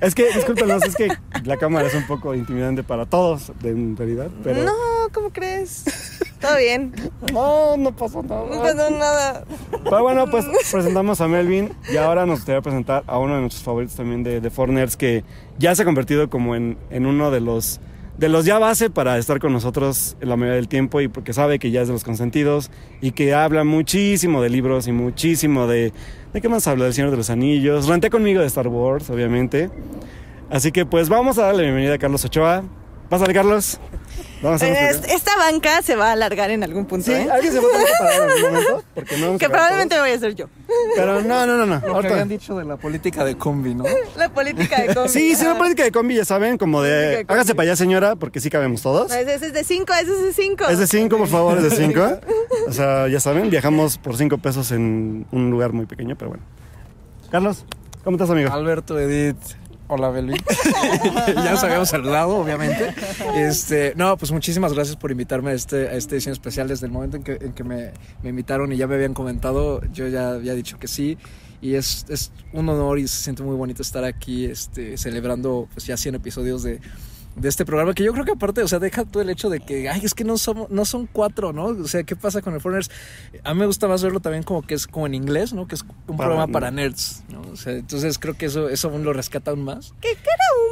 es 0.00 0.14
que, 0.14 0.32
discúlpenos, 0.32 0.82
es 0.84 0.96
que 0.96 1.08
la 1.44 1.56
cámara 1.56 1.88
es 1.88 1.94
un 1.94 2.06
poco 2.06 2.34
intimidante 2.34 2.82
para 2.82 3.06
todos, 3.06 3.52
en 3.62 3.96
realidad, 3.96 4.30
pero... 4.42 4.62
No, 4.64 4.72
¿cómo 5.12 5.30
crees? 5.30 5.84
Todo 6.40 6.56
bien. 6.56 6.92
No, 7.32 7.76
no 7.76 7.96
pasó 7.96 8.22
nada. 8.22 8.44
No 8.48 8.62
pasó 8.62 8.90
nada. 8.90 9.44
Pero 9.84 10.02
bueno, 10.02 10.30
pues 10.30 10.44
presentamos 10.70 11.20
a 11.20 11.26
Melvin 11.26 11.72
y 11.92 11.96
ahora 11.96 12.26
nos 12.26 12.38
gustaría 12.38 12.62
presentar 12.62 13.02
a 13.06 13.18
uno 13.18 13.34
de 13.34 13.40
nuestros 13.40 13.64
favoritos 13.64 13.96
también 13.96 14.22
de, 14.22 14.40
de 14.40 14.50
Forners 14.50 14.96
que 14.96 15.24
ya 15.58 15.74
se 15.74 15.82
ha 15.82 15.84
convertido 15.84 16.30
como 16.30 16.54
en, 16.54 16.78
en 16.90 17.06
uno 17.06 17.30
de 17.30 17.40
los 17.40 17.80
de 18.18 18.28
los 18.28 18.44
ya 18.44 18.58
base 18.58 18.90
para 18.90 19.16
estar 19.16 19.38
con 19.38 19.52
nosotros 19.52 20.16
la 20.20 20.34
mayoría 20.34 20.56
del 20.56 20.66
tiempo 20.66 21.00
y 21.00 21.06
porque 21.06 21.32
sabe 21.32 21.60
que 21.60 21.70
ya 21.70 21.82
es 21.82 21.86
de 21.86 21.94
los 21.94 22.02
consentidos 22.02 22.68
y 23.00 23.12
que 23.12 23.32
habla 23.32 23.62
muchísimo 23.62 24.42
de 24.42 24.50
libros 24.50 24.88
y 24.88 24.92
muchísimo 24.92 25.68
de... 25.68 25.92
¿De 26.32 26.42
qué 26.42 26.48
más 26.48 26.66
habla? 26.66 26.84
Del 26.84 26.92
Señor 26.92 27.10
de 27.10 27.16
los 27.16 27.30
Anillos. 27.30 27.88
Renté 27.88 28.10
conmigo 28.10 28.40
de 28.40 28.46
Star 28.46 28.68
Wars, 28.68 29.08
obviamente. 29.08 29.70
Así 30.50 30.72
que 30.72 30.84
pues 30.84 31.08
vamos 31.08 31.38
a 31.38 31.44
darle 31.44 31.62
bienvenida 31.62 31.94
a 31.94 31.98
Carlos 31.98 32.24
Ochoa. 32.24 32.64
Pásale, 33.08 33.32
Carlos. 33.34 33.78
Vamos 34.42 34.62
a 34.62 34.68
Eh, 34.68 34.82
nuestro- 34.92 35.12
Esta 35.12 35.36
banca 35.36 35.82
se 35.82 35.96
va 35.96 36.10
a 36.10 36.12
alargar 36.12 36.50
en 36.50 36.62
algún 36.62 36.86
punto, 36.86 37.06
Sí, 37.06 37.12
¿eh? 37.12 37.28
alguien 37.30 37.52
se 37.52 37.58
va 37.58 37.66
a 37.66 37.70
tener 37.72 37.86
que 37.86 37.92
parar 37.98 38.14
en 38.14 38.30
algún 38.30 38.42
momento 38.52 38.84
porque 38.94 39.16
no 39.16 39.26
vamos 39.26 39.40
Que 39.40 39.48
probablemente 39.48 39.94
todos. 39.96 40.06
voy 40.08 40.16
a 40.16 40.20
ser 40.20 40.34
yo. 40.36 40.46
Pero 40.94 41.22
no, 41.22 41.46
no, 41.46 41.56
no, 41.56 41.66
no. 41.66 41.80
Lo 41.94 42.00
que 42.00 42.06
habían 42.08 42.28
dicho 42.28 42.56
de 42.56 42.64
la 42.64 42.76
política 42.76 43.24
de 43.24 43.36
combi, 43.36 43.74
¿no? 43.74 43.84
La 44.16 44.28
política 44.28 44.80
de 44.82 44.94
combi. 44.94 45.08
Sí, 45.08 45.34
sí, 45.34 45.44
la 45.44 45.58
política 45.58 45.82
de 45.82 45.90
combi, 45.90 46.14
ya 46.14 46.24
saben, 46.24 46.56
como 46.56 46.82
de 46.82 46.90
de 46.90 47.24
hágase 47.26 47.54
para 47.56 47.64
allá, 47.64 47.76
señora, 47.76 48.14
porque 48.14 48.38
sí 48.40 48.48
cabemos 48.48 48.82
todos. 48.82 49.10
Ese 49.12 49.34
ese 49.34 49.46
es 49.46 49.52
de 49.54 49.64
5, 49.64 49.92
ese 49.94 50.12
es 50.12 50.22
de 50.22 50.32
5. 50.32 50.64
Es 50.68 50.78
de 50.78 50.86
5, 50.86 51.16
por 51.18 51.28
favor, 51.28 51.56
es 51.58 51.64
de 51.64 51.70
5. 51.76 52.20
O 52.68 52.72
sea, 52.72 53.08
ya 53.08 53.18
saben, 53.18 53.50
viajamos 53.50 53.98
por 53.98 54.16
5 54.16 54.38
pesos 54.38 54.70
en 54.70 55.26
un 55.32 55.50
lugar 55.50 55.72
muy 55.72 55.86
pequeño, 55.86 56.14
pero 56.16 56.30
bueno. 56.30 56.44
Carlos, 57.32 57.64
¿cómo 58.04 58.16
estás, 58.16 58.30
amigo? 58.30 58.52
Alberto, 58.52 58.98
Edith, 59.00 59.36
hola 59.88 60.10
Belvin. 60.10 60.36
ya 61.34 61.50
nos 61.50 61.64
habíamos 61.64 61.88
saludado, 61.88 62.36
obviamente. 62.36 62.94
Este, 63.36 63.94
no, 63.96 64.16
pues 64.16 64.30
muchísimas 64.30 64.72
gracias 64.72 64.96
por 64.96 65.10
invitarme 65.10 65.50
a, 65.50 65.54
este, 65.54 65.88
a 65.88 65.94
esta 65.94 66.14
edición 66.14 66.32
especial. 66.32 66.68
Desde 66.68 66.86
el 66.86 66.92
momento 66.92 67.16
en 67.16 67.22
que, 67.22 67.32
en 67.40 67.52
que 67.52 67.64
me, 67.64 67.92
me 68.22 68.30
invitaron 68.30 68.72
y 68.72 68.76
ya 68.76 68.86
me 68.86 68.94
habían 68.94 69.14
comentado, 69.14 69.82
yo 69.92 70.08
ya 70.08 70.30
había 70.30 70.54
dicho 70.54 70.78
que 70.78 70.88
sí. 70.88 71.18
Y 71.60 71.74
es, 71.74 72.06
es 72.08 72.30
un 72.52 72.68
honor 72.68 72.98
y 73.00 73.08
se 73.08 73.22
siente 73.24 73.42
muy 73.42 73.56
bonito 73.56 73.82
estar 73.82 74.04
aquí 74.04 74.44
este, 74.44 74.96
celebrando 74.96 75.68
pues 75.74 75.86
ya 75.86 75.96
100 75.96 76.14
episodios 76.14 76.62
de, 76.62 76.80
de 77.36 77.48
este 77.48 77.64
programa 77.64 77.94
que 77.94 78.02
yo 78.02 78.12
creo 78.12 78.24
que 78.24 78.32
aparte, 78.32 78.62
o 78.62 78.68
sea, 78.68 78.78
deja 78.80 79.04
todo 79.04 79.22
el 79.22 79.30
hecho 79.30 79.48
de 79.48 79.60
que, 79.60 79.88
ay, 79.88 80.00
es 80.04 80.12
que 80.14 80.24
no, 80.24 80.36
somos, 80.38 80.70
no 80.70 80.84
son 80.84 81.06
cuatro, 81.06 81.52
¿no? 81.52 81.66
O 81.66 81.86
sea, 81.86 82.02
¿qué 82.02 82.16
pasa 82.16 82.42
con 82.42 82.52
el 82.54 82.60
Foreigners? 82.60 82.90
A 83.44 83.54
mí 83.54 83.60
me 83.60 83.66
gusta 83.66 83.86
más 83.86 84.02
verlo 84.02 84.18
también 84.20 84.42
como 84.42 84.62
que 84.62 84.74
es 84.74 84.86
como 84.88 85.06
en 85.06 85.14
inglés, 85.14 85.52
¿no? 85.52 85.68
Que 85.68 85.76
es 85.76 85.82
un 85.82 86.16
Para- 86.16 86.30
programa 86.30 86.52
para 86.52 86.70
nerds, 86.72 87.22
¿no? 87.28 87.40
O 87.52 87.56
sea, 87.56 87.74
entonces 87.74 88.18
creo 88.18 88.36
que 88.36 88.46
eso, 88.46 88.68
eso 88.68 88.88
aún 88.88 89.04
lo 89.04 89.12
rescata 89.12 89.52
aún 89.52 89.62
más. 89.62 89.94
Que 90.00 90.10
era 90.10 90.20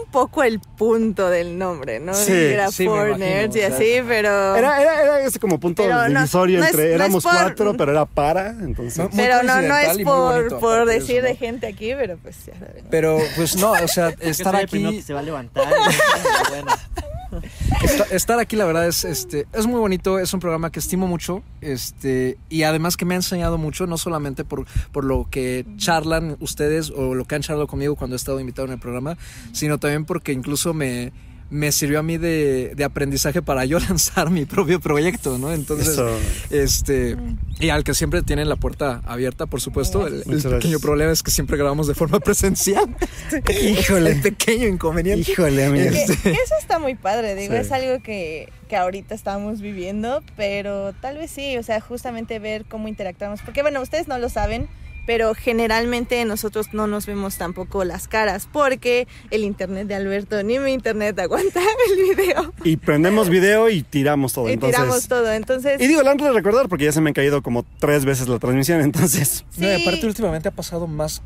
un 0.04 0.10
poco 0.10 0.42
el 0.42 0.58
punto 0.60 1.30
del 1.30 1.56
nombre, 1.56 2.00
¿no? 2.00 2.14
Sí, 2.14 2.32
era 2.32 2.70
sí, 2.72 2.86
for 2.86 3.06
imagino, 3.10 3.26
nerds 3.26 3.54
y 3.56 3.58
o 3.60 3.62
sea. 3.68 3.76
así, 3.76 3.92
pero... 4.06 4.56
Era, 4.56 4.82
era, 4.82 5.02
era 5.02 5.20
ese 5.20 5.38
como 5.38 5.60
punto 5.60 5.86
no- 5.88 6.04
divisorio 6.08 6.58
no 6.60 6.66
entre 6.66 6.82
no 6.82 6.88
es 6.88 6.94
éramos 6.96 7.22
por- 7.22 7.32
cuatro, 7.32 7.76
pero 7.76 7.92
era 7.92 8.06
para, 8.06 8.50
entonces. 8.50 9.06
Pero 9.14 9.42
no, 9.44 9.62
no 9.62 9.76
es 9.78 9.98
por, 9.98 10.34
bonito, 10.38 10.58
por 10.58 10.86
decir 10.86 11.18
eso, 11.18 11.26
de 11.26 11.32
¿no? 11.34 11.38
gente 11.38 11.66
aquí, 11.68 11.92
pero 11.96 12.16
pues 12.18 12.44
ya. 12.46 12.54
Pero 12.90 13.18
pues 13.36 13.56
no, 13.56 13.70
o 13.72 13.88
sea, 13.88 14.08
estar 14.20 14.66
primero 14.68 14.88
aquí, 14.90 14.96
que 14.98 15.02
se 15.04 15.14
va 15.14 15.20
a 15.20 15.22
levantar. 15.22 15.64
bueno, 16.62 17.42
esta- 17.82 18.04
estar 18.14 18.38
aquí 18.38 18.56
la 18.56 18.64
verdad 18.64 18.86
es, 18.86 19.04
este, 19.04 19.46
es 19.52 19.66
muy 19.66 19.78
bonito, 19.80 20.18
es 20.18 20.32
un 20.32 20.40
programa 20.40 20.70
que 20.70 20.78
estimo 20.78 21.06
mucho, 21.06 21.42
este, 21.60 22.38
y 22.48 22.62
además 22.62 22.96
que 22.96 23.04
me 23.04 23.14
ha 23.14 23.16
enseñado 23.16 23.58
mucho, 23.58 23.86
no 23.86 23.98
solamente 23.98 24.44
por, 24.44 24.66
por 24.92 25.04
lo 25.04 25.26
que 25.30 25.66
charlan 25.76 26.36
ustedes 26.40 26.90
o 26.90 27.14
lo 27.14 27.24
que 27.24 27.34
han 27.34 27.42
charlado 27.42 27.66
conmigo 27.66 27.96
cuando 27.96 28.14
he 28.14 28.18
estado 28.18 28.40
invitado 28.40 28.66
en 28.66 28.74
el 28.74 28.78
programa, 28.80 29.16
sino 29.52 29.78
también 29.78 30.04
porque 30.04 30.32
incluso 30.32 30.72
me, 30.74 31.12
me 31.48 31.70
sirvió 31.70 32.00
a 32.00 32.02
mí 32.02 32.18
de, 32.18 32.72
de 32.74 32.84
aprendizaje 32.84 33.40
para 33.42 33.64
yo 33.64 33.78
lanzar 33.88 34.30
mi 34.30 34.44
propio 34.44 34.80
proyecto, 34.80 35.38
¿no? 35.38 35.52
Entonces, 35.52 35.88
Eso. 35.90 36.08
este, 36.50 37.16
y 37.60 37.68
al 37.70 37.84
que 37.84 37.94
siempre 37.94 38.22
tienen 38.22 38.48
la 38.48 38.56
puerta 38.56 39.00
abierta, 39.06 39.46
por 39.46 39.60
supuesto. 39.60 40.06
El, 40.06 40.22
pequeño 40.24 40.50
gracias. 40.50 40.80
problema 40.82 41.12
es 41.12 41.22
que 41.22 41.30
siempre 41.30 41.56
grabamos 41.56 41.86
de 41.86 41.94
forma 41.94 42.18
presencial. 42.26 42.84
Híjole. 43.78 44.12
El 44.12 44.20
pequeño 44.22 44.66
inconveniente. 44.66 45.30
Híjole, 45.30 45.66
amigo. 45.66 45.84
Este, 45.86 46.30
eso 46.32 46.54
está 46.60 46.78
muy 46.78 46.94
padre, 46.94 47.34
digo, 47.34 47.54
Sí. 47.54 47.60
es 47.60 47.72
algo 47.72 48.02
que, 48.02 48.52
que 48.68 48.76
ahorita 48.76 49.14
estamos 49.14 49.60
viviendo, 49.60 50.22
pero 50.36 50.92
tal 50.94 51.16
vez 51.18 51.30
sí, 51.30 51.56
o 51.56 51.62
sea, 51.62 51.80
justamente 51.80 52.38
ver 52.38 52.64
cómo 52.64 52.88
interactuamos, 52.88 53.40
porque 53.42 53.62
bueno, 53.62 53.80
ustedes 53.80 54.08
no 54.08 54.18
lo 54.18 54.28
saben, 54.28 54.68
pero 55.06 55.34
generalmente 55.34 56.24
nosotros 56.24 56.68
no 56.72 56.86
nos 56.86 57.06
vemos 57.06 57.38
tampoco 57.38 57.84
las 57.84 58.08
caras, 58.08 58.48
porque 58.52 59.06
el 59.30 59.44
internet 59.44 59.86
de 59.86 59.94
Alberto 59.94 60.42
ni 60.42 60.58
mi 60.58 60.72
internet 60.72 61.18
aguanta 61.20 61.60
el 61.88 61.96
video 61.96 62.52
Y 62.64 62.76
prendemos 62.76 63.28
video 63.28 63.70
y 63.70 63.82
tiramos 63.82 64.32
todo. 64.32 64.48
y 64.48 64.52
entonces, 64.52 64.76
tiramos 64.76 65.08
todo, 65.08 65.32
entonces... 65.32 65.80
Y 65.80 65.86
digo, 65.86 66.02
lo 66.02 66.10
antes 66.10 66.26
de 66.26 66.32
recordar 66.32 66.68
porque 66.68 66.84
ya 66.84 66.92
se 66.92 67.00
me 67.00 67.10
han 67.10 67.14
caído 67.14 67.42
como 67.42 67.64
tres 67.78 68.04
veces 68.04 68.28
la 68.28 68.38
transmisión, 68.38 68.80
entonces. 68.80 69.44
No, 69.56 69.66
y 69.66 69.76
sí. 69.76 69.82
aparte 69.82 70.06
últimamente 70.06 70.48
ha 70.48 70.52
pasado 70.52 70.86
más 70.86 71.22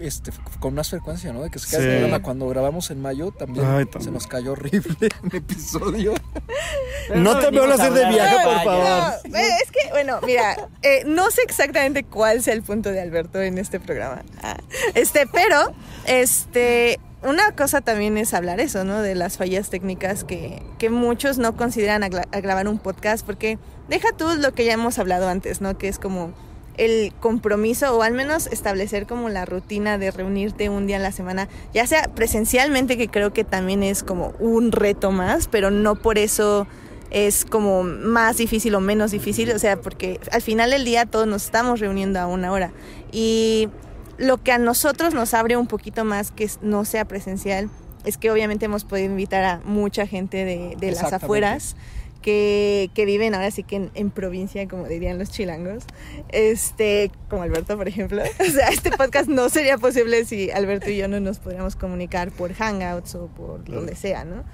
este, 0.00 0.32
con 0.58 0.74
más 0.74 0.90
frecuencia, 0.90 1.32
¿no? 1.32 1.42
De 1.42 1.50
que 1.50 1.58
se 1.58 1.68
cae 1.70 1.80
Sí. 1.80 1.86
el 1.86 1.98
programa. 2.00 2.22
Cuando 2.22 2.48
grabamos 2.48 2.90
en 2.90 3.00
mayo 3.02 3.30
también, 3.32 3.64
Ay, 3.66 3.86
se 4.00 4.10
nos 4.10 4.26
cayó 4.26 4.52
horrible 4.52 5.08
un 5.22 5.34
episodio. 5.36 6.14
No 7.14 7.38
te 7.38 7.50
veo 7.50 7.64
hacer 7.72 7.92
de 7.92 8.08
viaje, 8.08 8.36
por 8.44 8.64
favor. 8.64 8.84
No, 9.28 9.36
eh, 9.38 9.48
es 9.64 9.70
que, 9.70 9.90
bueno, 9.90 10.20
mira, 10.24 10.56
eh, 10.82 11.02
no 11.06 11.30
sé 11.30 11.42
exactamente 11.42 12.04
cuál 12.04 12.42
sea 12.42 12.54
el 12.54 12.62
punto 12.62 12.90
de 12.90 13.00
Alberto 13.00 13.40
en 13.42 13.58
este 13.58 13.80
programa. 13.80 14.22
Ah, 14.42 14.56
Este, 14.94 15.26
pero, 15.26 15.74
este, 16.06 16.98
una 17.22 17.52
cosa 17.52 17.80
también 17.80 18.16
es 18.18 18.32
hablar 18.34 18.60
eso, 18.60 18.84
¿no? 18.84 19.02
De 19.02 19.14
las 19.14 19.36
fallas 19.36 19.70
técnicas 19.70 20.24
que, 20.24 20.62
que 20.78 20.90
muchos 20.90 21.38
no 21.38 21.56
consideran 21.56 22.02
a 22.02 22.08
grabar 22.08 22.68
un 22.68 22.78
podcast, 22.78 23.24
porque 23.26 23.58
deja 23.88 24.08
tú 24.16 24.26
lo 24.38 24.52
que 24.52 24.64
ya 24.64 24.72
hemos 24.74 24.98
hablado 24.98 25.28
antes, 25.28 25.60
¿no? 25.60 25.76
Que 25.76 25.88
es 25.88 25.98
como 25.98 26.32
el 26.80 27.12
compromiso 27.20 27.94
o 27.94 28.02
al 28.02 28.14
menos 28.14 28.46
establecer 28.46 29.06
como 29.06 29.28
la 29.28 29.44
rutina 29.44 29.98
de 29.98 30.10
reunirte 30.10 30.70
un 30.70 30.86
día 30.86 30.96
a 30.96 31.00
la 31.00 31.12
semana, 31.12 31.46
ya 31.74 31.86
sea 31.86 32.04
presencialmente, 32.14 32.96
que 32.96 33.08
creo 33.08 33.34
que 33.34 33.44
también 33.44 33.82
es 33.82 34.02
como 34.02 34.32
un 34.40 34.72
reto 34.72 35.12
más, 35.12 35.46
pero 35.46 35.70
no 35.70 35.94
por 35.94 36.16
eso 36.16 36.66
es 37.10 37.44
como 37.44 37.82
más 37.82 38.38
difícil 38.38 38.74
o 38.74 38.80
menos 38.80 39.10
difícil, 39.10 39.50
o 39.50 39.58
sea, 39.58 39.78
porque 39.78 40.20
al 40.32 40.40
final 40.40 40.70
del 40.70 40.86
día 40.86 41.04
todos 41.04 41.26
nos 41.26 41.44
estamos 41.44 41.80
reuniendo 41.80 42.18
a 42.18 42.26
una 42.26 42.50
hora. 42.50 42.72
Y 43.12 43.68
lo 44.16 44.38
que 44.38 44.52
a 44.52 44.58
nosotros 44.58 45.12
nos 45.12 45.34
abre 45.34 45.58
un 45.58 45.66
poquito 45.66 46.06
más 46.06 46.30
que 46.30 46.48
no 46.62 46.86
sea 46.86 47.04
presencial 47.04 47.68
es 48.06 48.16
que 48.16 48.30
obviamente 48.30 48.64
hemos 48.64 48.84
podido 48.84 49.10
invitar 49.10 49.44
a 49.44 49.60
mucha 49.64 50.06
gente 50.06 50.46
de, 50.46 50.76
de 50.80 50.92
las 50.92 51.12
afueras 51.12 51.76
que, 52.22 52.90
que 52.94 53.04
viven 53.04 53.34
ahora 53.34 53.50
sí 53.50 53.62
que 53.62 53.76
en, 53.76 53.90
en 53.94 54.10
provincia, 54.10 54.66
como 54.68 54.86
dirían 54.86 55.18
los 55.18 55.30
chilangos, 55.30 55.84
este, 56.30 57.10
como 57.28 57.42
Alberto, 57.42 57.76
por 57.76 57.88
ejemplo. 57.88 58.22
O 58.40 58.44
sea, 58.52 58.68
este 58.68 58.90
podcast 58.90 59.28
no 59.28 59.48
sería 59.48 59.78
posible 59.78 60.24
si 60.24 60.50
Alberto 60.50 60.90
y 60.90 60.96
yo 60.96 61.08
no 61.08 61.20
nos 61.20 61.38
podríamos 61.38 61.76
comunicar 61.76 62.30
por 62.30 62.52
Hangouts 62.54 63.14
o 63.14 63.26
por 63.28 63.62
Claro. 63.64 63.80
donde 63.80 63.96
sea, 63.96 64.24
¿no? 64.24 64.44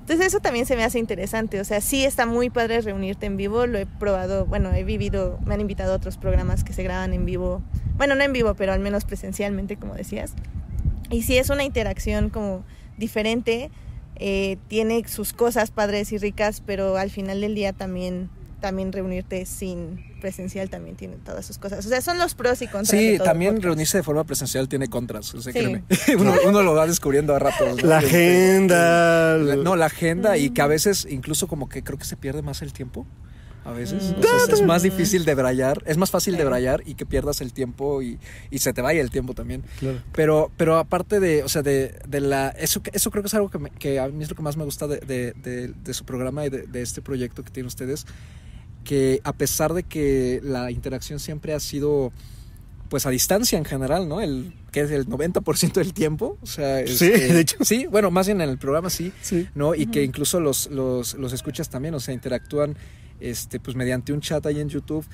Entonces 0.00 0.26
eso 0.26 0.40
también 0.40 0.66
se 0.66 0.74
me 0.74 0.82
hace 0.82 0.98
interesante, 0.98 1.60
o 1.60 1.64
sea, 1.64 1.80
sí 1.80 2.04
está 2.04 2.26
muy 2.26 2.50
padre 2.50 2.80
reunirte 2.80 3.26
en 3.26 3.36
vivo, 3.36 3.66
lo 3.66 3.78
he 3.78 3.86
probado, 3.86 4.44
bueno, 4.44 4.72
he 4.74 4.82
vivido, 4.82 5.38
me 5.44 5.54
han 5.54 5.60
invitado 5.60 5.92
a 5.92 5.96
otros 5.96 6.16
programas 6.16 6.64
que 6.64 6.72
se 6.72 6.82
graban 6.82 7.12
en 7.12 7.24
vivo, 7.26 7.62
bueno, 7.96 8.16
no 8.16 8.24
en 8.24 8.32
vivo, 8.32 8.54
pero 8.54 8.72
al 8.72 8.80
menos 8.80 9.04
presencialmente, 9.04 9.76
como 9.76 9.94
decías. 9.94 10.32
Y 11.10 11.22
sí 11.22 11.38
es 11.38 11.48
una 11.48 11.62
interacción 11.62 12.28
como 12.28 12.64
diferente, 12.98 13.70
eh, 14.20 14.58
tiene 14.68 15.02
sus 15.08 15.32
cosas 15.32 15.70
padres 15.70 16.12
y 16.12 16.18
ricas, 16.18 16.62
pero 16.64 16.96
al 16.96 17.10
final 17.10 17.40
del 17.40 17.54
día 17.54 17.72
también, 17.72 18.28
también 18.60 18.92
reunirte 18.92 19.46
sin 19.46 20.04
presencial 20.20 20.68
también 20.68 20.94
tiene 20.96 21.16
todas 21.16 21.46
sus 21.46 21.56
cosas. 21.56 21.86
O 21.86 21.88
sea, 21.88 22.02
son 22.02 22.18
los 22.18 22.34
pros 22.34 22.60
y 22.60 22.66
contras. 22.66 22.90
de 22.90 22.98
Sí, 23.12 23.16
todo 23.16 23.24
también 23.24 23.52
podcast. 23.54 23.64
reunirse 23.64 23.96
de 23.96 24.02
forma 24.02 24.24
presencial 24.24 24.68
tiene 24.68 24.88
contras. 24.88 25.34
o 25.34 25.40
sea, 25.40 25.50
Sí. 25.54 25.58
créeme. 25.58 25.82
uno, 26.18 26.34
uno 26.46 26.62
lo 26.62 26.74
va 26.74 26.86
descubriendo 26.86 27.34
a 27.34 27.38
ratos. 27.38 27.82
¿no? 27.82 27.88
La 27.88 28.00
Este, 28.00 28.08
agenda. 28.54 29.36
la- 29.38 29.56
no, 29.56 29.76
la 29.76 29.86
agenda 29.86 30.36
y 30.36 30.50
que 30.50 30.60
a 30.60 30.66
veces 30.66 31.06
incluso 31.10 31.48
como 31.48 31.70
que 31.70 31.82
creo 31.82 31.98
que 31.98 32.04
se 32.04 32.18
pierde 32.18 32.42
más 32.42 32.60
el 32.60 32.74
tiempo. 32.74 33.06
A 33.64 33.72
veces 33.72 34.14
Mm. 34.16 34.20
O 34.20 34.22
sea, 34.46 34.54
es, 34.54 34.62
más 34.62 34.82
difícil 34.82 35.24
de 35.24 35.34
brayar, 35.34 35.82
es 35.86 35.96
más 35.98 36.10
fácil 36.10 36.36
de 36.36 36.44
brayar 36.44 36.82
y 36.86 36.94
que 36.94 37.04
pierdas 37.06 37.40
el 37.42 37.52
tiempo 37.52 38.00
y, 38.02 38.18
y 38.50 38.58
se 38.60 38.72
te 38.72 38.80
vaya 38.80 39.00
el 39.00 39.10
tiempo 39.10 39.34
también. 39.34 39.62
Claro. 39.78 39.98
Pero, 40.12 40.50
pero 40.56 40.78
aparte 40.78 41.20
de, 41.20 41.42
o 41.42 41.48
sea, 41.48 41.62
de, 41.62 41.94
de 42.08 42.20
la, 42.20 42.48
eso, 42.50 42.80
eso 42.92 43.10
creo 43.10 43.22
que 43.22 43.28
es 43.28 43.34
algo 43.34 43.50
que, 43.50 43.58
me- 43.58 43.70
que 43.70 44.00
a 44.00 44.08
mí 44.08 44.22
es 44.24 44.30
lo 44.30 44.36
que 44.36 44.42
más 44.42 44.56
me 44.56 44.64
gusta 44.64 44.86
de, 44.86 44.98
de- 45.34 45.94
su 45.94 46.04
programa 46.04 46.46
y 46.46 46.50
de, 46.50 46.80
este 46.82 47.02
proyecto 47.02 47.42
que 47.44 47.50
tienen 47.50 47.66
ustedes, 47.66 48.06
que 48.84 49.20
a 49.24 49.32
pesar 49.34 49.74
de 49.74 49.82
que 49.82 50.40
la 50.42 50.70
interacción 50.70 51.18
siempre 51.18 51.52
ha 51.52 51.60
sido, 51.60 52.12
pues 52.88 53.04
a 53.06 53.10
distancia 53.10 53.58
en 53.58 53.64
general, 53.66 54.08
¿no? 54.08 54.20
El, 54.22 54.54
que 54.72 54.80
es 54.80 54.90
el 54.90 55.06
90% 55.06 55.72
del 55.74 55.92
tiempo, 55.92 56.38
o 56.40 56.46
sea, 56.46 56.86
Sí, 56.86 56.92
este, 57.06 57.32
de 57.34 57.40
hecho. 57.40 57.56
Sí, 57.62 57.86
bueno, 57.86 58.10
más 58.10 58.26
bien 58.26 58.40
en 58.40 58.48
el 58.48 58.56
programa 58.58 58.88
sí, 58.88 59.12
Sí. 59.20 59.48
¿no? 59.54 59.74
Y 59.74 59.86
que 59.86 60.02
incluso 60.02 60.40
los, 60.40 60.70
los, 60.70 61.14
los 61.14 61.32
escuchas 61.32 61.68
también, 61.68 61.94
o 61.94 62.00
sea, 62.00 62.14
interactúan 62.14 62.76
este, 63.20 63.60
pues 63.60 63.76
mediante 63.76 64.12
un 64.12 64.20
chat 64.20 64.44
ahí 64.46 64.60
en 64.60 64.68
YouTube. 64.68 65.06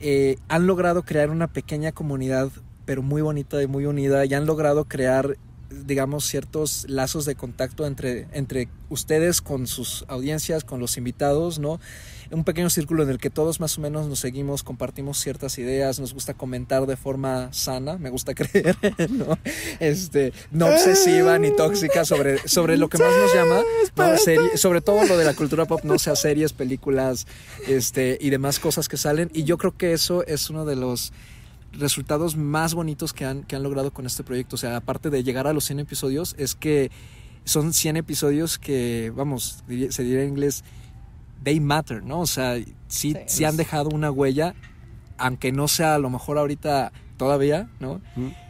Eh, 0.00 0.36
han 0.48 0.66
logrado 0.66 1.04
crear 1.04 1.30
una 1.30 1.52
pequeña 1.52 1.92
comunidad, 1.92 2.50
pero 2.84 3.02
muy 3.02 3.22
bonita 3.22 3.62
y 3.62 3.66
muy 3.66 3.86
unida, 3.86 4.24
y 4.24 4.34
han 4.34 4.46
logrado 4.46 4.84
crear, 4.86 5.36
digamos, 5.70 6.24
ciertos 6.26 6.86
lazos 6.88 7.24
de 7.24 7.36
contacto 7.36 7.86
entre, 7.86 8.26
entre 8.32 8.68
ustedes 8.88 9.40
con 9.40 9.66
sus 9.66 10.04
audiencias, 10.08 10.64
con 10.64 10.80
los 10.80 10.96
invitados, 10.96 11.58
¿no? 11.58 11.78
Un 12.32 12.44
pequeño 12.44 12.70
círculo 12.70 13.02
en 13.02 13.10
el 13.10 13.18
que 13.18 13.28
todos 13.30 13.60
más 13.60 13.76
o 13.76 13.80
menos 13.82 14.06
nos 14.08 14.18
seguimos, 14.18 14.62
compartimos 14.62 15.18
ciertas 15.18 15.58
ideas, 15.58 16.00
nos 16.00 16.14
gusta 16.14 16.32
comentar 16.34 16.86
de 16.86 16.96
forma 16.96 17.52
sana, 17.52 17.98
me 17.98 18.08
gusta 18.10 18.34
creer, 18.36 18.76
¿no? 19.10 19.38
Este, 19.80 20.32
no 20.50 20.66
obsesiva 20.66 21.38
ni 21.38 21.50
tóxica 21.54 22.04
sobre, 22.04 22.38
sobre 22.48 22.78
lo 22.78 22.88
que 22.88 22.98
más 22.98 23.12
nos 23.16 23.34
llama, 23.34 23.60
¿no? 23.96 24.16
Serie- 24.18 24.56
sobre 24.56 24.80
todo 24.80 25.04
lo 25.04 25.16
de 25.18 25.24
la 25.24 25.34
cultura 25.34 25.66
pop, 25.66 25.80
no 25.84 25.98
sea 25.98 26.16
series, 26.16 26.52
películas, 26.52 27.26
este, 27.68 28.16
y 28.20 28.30
demás 28.30 28.58
cosas 28.58 28.88
que 28.88 28.96
salen. 28.96 29.30
Y 29.34 29.44
yo 29.44 29.58
creo 29.58 29.76
que 29.76 29.92
eso 29.92 30.24
es 30.26 30.48
uno 30.50 30.64
de 30.64 30.76
los 30.76 31.12
resultados 31.72 32.36
más 32.36 32.74
bonitos 32.74 33.12
que 33.12 33.24
han, 33.24 33.44
que 33.44 33.56
han 33.56 33.62
logrado 33.62 33.92
con 33.92 34.06
este 34.06 34.24
proyecto. 34.24 34.56
O 34.56 34.58
sea, 34.58 34.76
aparte 34.76 35.10
de 35.10 35.22
llegar 35.22 35.46
a 35.46 35.52
los 35.52 35.64
100 35.64 35.80
episodios, 35.80 36.34
es 36.38 36.54
que 36.54 36.90
son 37.44 37.72
100 37.72 37.96
episodios 37.98 38.58
que, 38.58 39.12
vamos, 39.14 39.64
se 39.90 40.02
diría 40.02 40.22
en 40.22 40.30
inglés, 40.30 40.64
they 41.42 41.60
matter, 41.60 42.02
¿no? 42.02 42.20
O 42.20 42.26
sea, 42.26 42.56
sí, 42.56 42.72
Sí. 42.88 43.16
sí 43.26 43.44
han 43.44 43.56
dejado 43.56 43.88
una 43.90 44.10
huella, 44.10 44.54
aunque 45.18 45.52
no 45.52 45.68
sea 45.68 45.94
a 45.94 45.98
lo 45.98 46.10
mejor 46.10 46.38
ahorita 46.38 46.92
todavía, 47.16 47.68
¿no? 47.78 48.00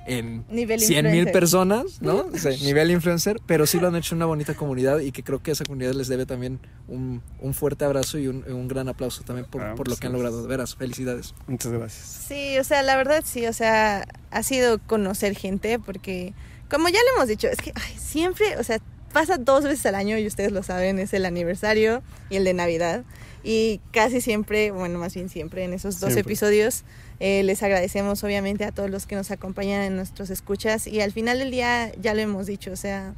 En 0.06 0.44
Nivel 0.48 0.80
100 0.80 1.10
mil 1.10 1.30
personas, 1.30 2.00
¿no? 2.00 2.26
O 2.34 2.38
sea, 2.38 2.52
nivel 2.62 2.90
influencer, 2.90 3.38
pero 3.46 3.66
sí 3.66 3.78
lo 3.78 3.88
han 3.88 3.96
hecho 3.96 4.14
en 4.14 4.18
una 4.18 4.26
bonita 4.26 4.54
comunidad 4.54 4.98
y 5.00 5.12
que 5.12 5.22
creo 5.22 5.42
que 5.42 5.50
esa 5.50 5.64
comunidad 5.64 5.92
les 5.92 6.08
debe 6.08 6.24
también 6.26 6.58
un, 6.88 7.22
un 7.40 7.54
fuerte 7.54 7.84
abrazo 7.84 8.18
y 8.18 8.28
un, 8.28 8.44
un 8.50 8.66
gran 8.68 8.88
aplauso 8.88 9.22
también 9.24 9.46
por, 9.48 9.62
Ah, 9.62 9.74
por 9.76 9.88
lo 9.88 9.96
que 9.96 10.06
han 10.06 10.12
logrado. 10.14 10.42
De 10.42 10.48
veras, 10.48 10.74
felicidades. 10.74 11.34
Muchas 11.46 11.70
gracias. 11.72 12.02
Sí, 12.28 12.58
o 12.58 12.64
sea, 12.64 12.82
la 12.82 12.96
verdad 12.96 13.22
sí, 13.26 13.46
o 13.46 13.52
sea, 13.52 14.06
ha 14.30 14.42
sido 14.42 14.78
conocer 14.78 15.36
gente 15.36 15.78
porque, 15.78 16.32
como 16.70 16.88
ya 16.88 16.98
lo 17.10 17.16
hemos 17.16 17.28
dicho, 17.28 17.48
es 17.48 17.58
que 17.58 17.72
ay, 17.74 17.94
siempre, 17.98 18.56
o 18.58 18.64
sea, 18.64 18.78
pasa 19.12 19.36
dos 19.38 19.64
veces 19.64 19.84
al 19.86 19.94
año 19.94 20.18
y 20.18 20.26
ustedes 20.26 20.52
lo 20.52 20.62
saben, 20.62 20.98
es 20.98 21.12
el 21.12 21.24
aniversario 21.24 22.02
y 22.30 22.36
el 22.36 22.44
de 22.44 22.54
Navidad. 22.54 23.04
Y 23.44 23.80
casi 23.90 24.20
siempre, 24.20 24.70
bueno, 24.70 24.98
más 24.98 25.14
bien 25.14 25.28
siempre 25.28 25.64
en 25.64 25.72
esos 25.72 25.98
dos 25.98 26.12
Siempre. 26.12 26.32
episodios, 26.32 26.84
eh, 27.18 27.42
les 27.42 27.62
agradecemos 27.62 28.22
obviamente 28.22 28.64
a 28.64 28.72
todos 28.72 28.88
los 28.88 29.06
que 29.06 29.16
nos 29.16 29.30
acompañan 29.30 29.82
en 29.82 29.96
nuestros 29.96 30.30
escuchas 30.30 30.86
y 30.86 31.00
al 31.00 31.12
final 31.12 31.38
del 31.40 31.50
día 31.50 31.92
ya 32.00 32.14
lo 32.14 32.20
hemos 32.20 32.46
dicho, 32.46 32.70
o 32.70 32.76
sea, 32.76 33.14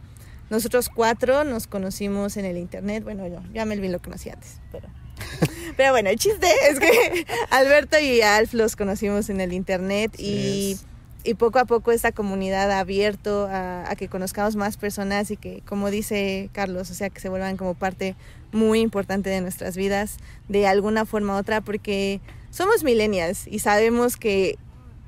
nosotros 0.49 0.89
cuatro 0.89 1.45
nos 1.45 1.67
conocimos 1.67 2.37
en 2.37 2.47
el 2.47 2.57
internet, 2.57 3.05
bueno, 3.05 3.27
yo, 3.29 3.43
yo 3.53 3.63
a 3.63 3.65
Melvin 3.65 3.93
lo 3.93 4.01
conocí 4.01 4.31
antes, 4.31 4.61
pero... 4.73 4.89
Pero 5.77 5.93
bueno, 5.93 6.11
el 6.11 6.19
chiste 6.19 6.47
es 6.71 6.79
que 6.79 7.25
Alberto 7.51 7.99
y 7.99 8.21
Alf 8.21 8.53
los 8.53 8.77
conocimos 8.77 9.29
en 9.31 9.41
el 9.41 9.53
internet 9.53 10.13
y, 10.19 10.73
es. 10.73 10.87
Y 11.25 11.35
poco 11.35 11.59
a 11.59 11.65
poco 11.65 11.91
esta 11.91 12.13
comunidad 12.13 12.71
ha 12.71 12.81
abierto 12.81 13.47
a, 13.47 13.91
a 13.91 13.97
que 13.97 14.09
conozcamos 14.09 14.57
más 14.57 14.77
personas 14.77 15.31
y 15.31 15.37
que, 15.37 15.63
como 15.67 15.91
dice 15.91 16.51
Carlos, 16.53 16.91
o 16.91 16.95
sea, 16.95 17.11
que 17.11 17.21
se 17.21 17.29
vuelvan 17.31 17.57
como 17.57 17.75
parte 17.75 18.15
muy 18.53 18.81
importante 18.81 19.31
de 19.31 19.41
nuestras 19.41 19.77
vidas 19.77 20.19
de 20.49 20.67
alguna 20.67 21.07
forma 21.07 21.35
u 21.35 21.39
otra, 21.39 21.61
porque 21.61 22.21
somos 22.51 22.85
millennials 22.85 23.47
y 23.47 23.59
sabemos 23.59 24.17
que 24.17 24.59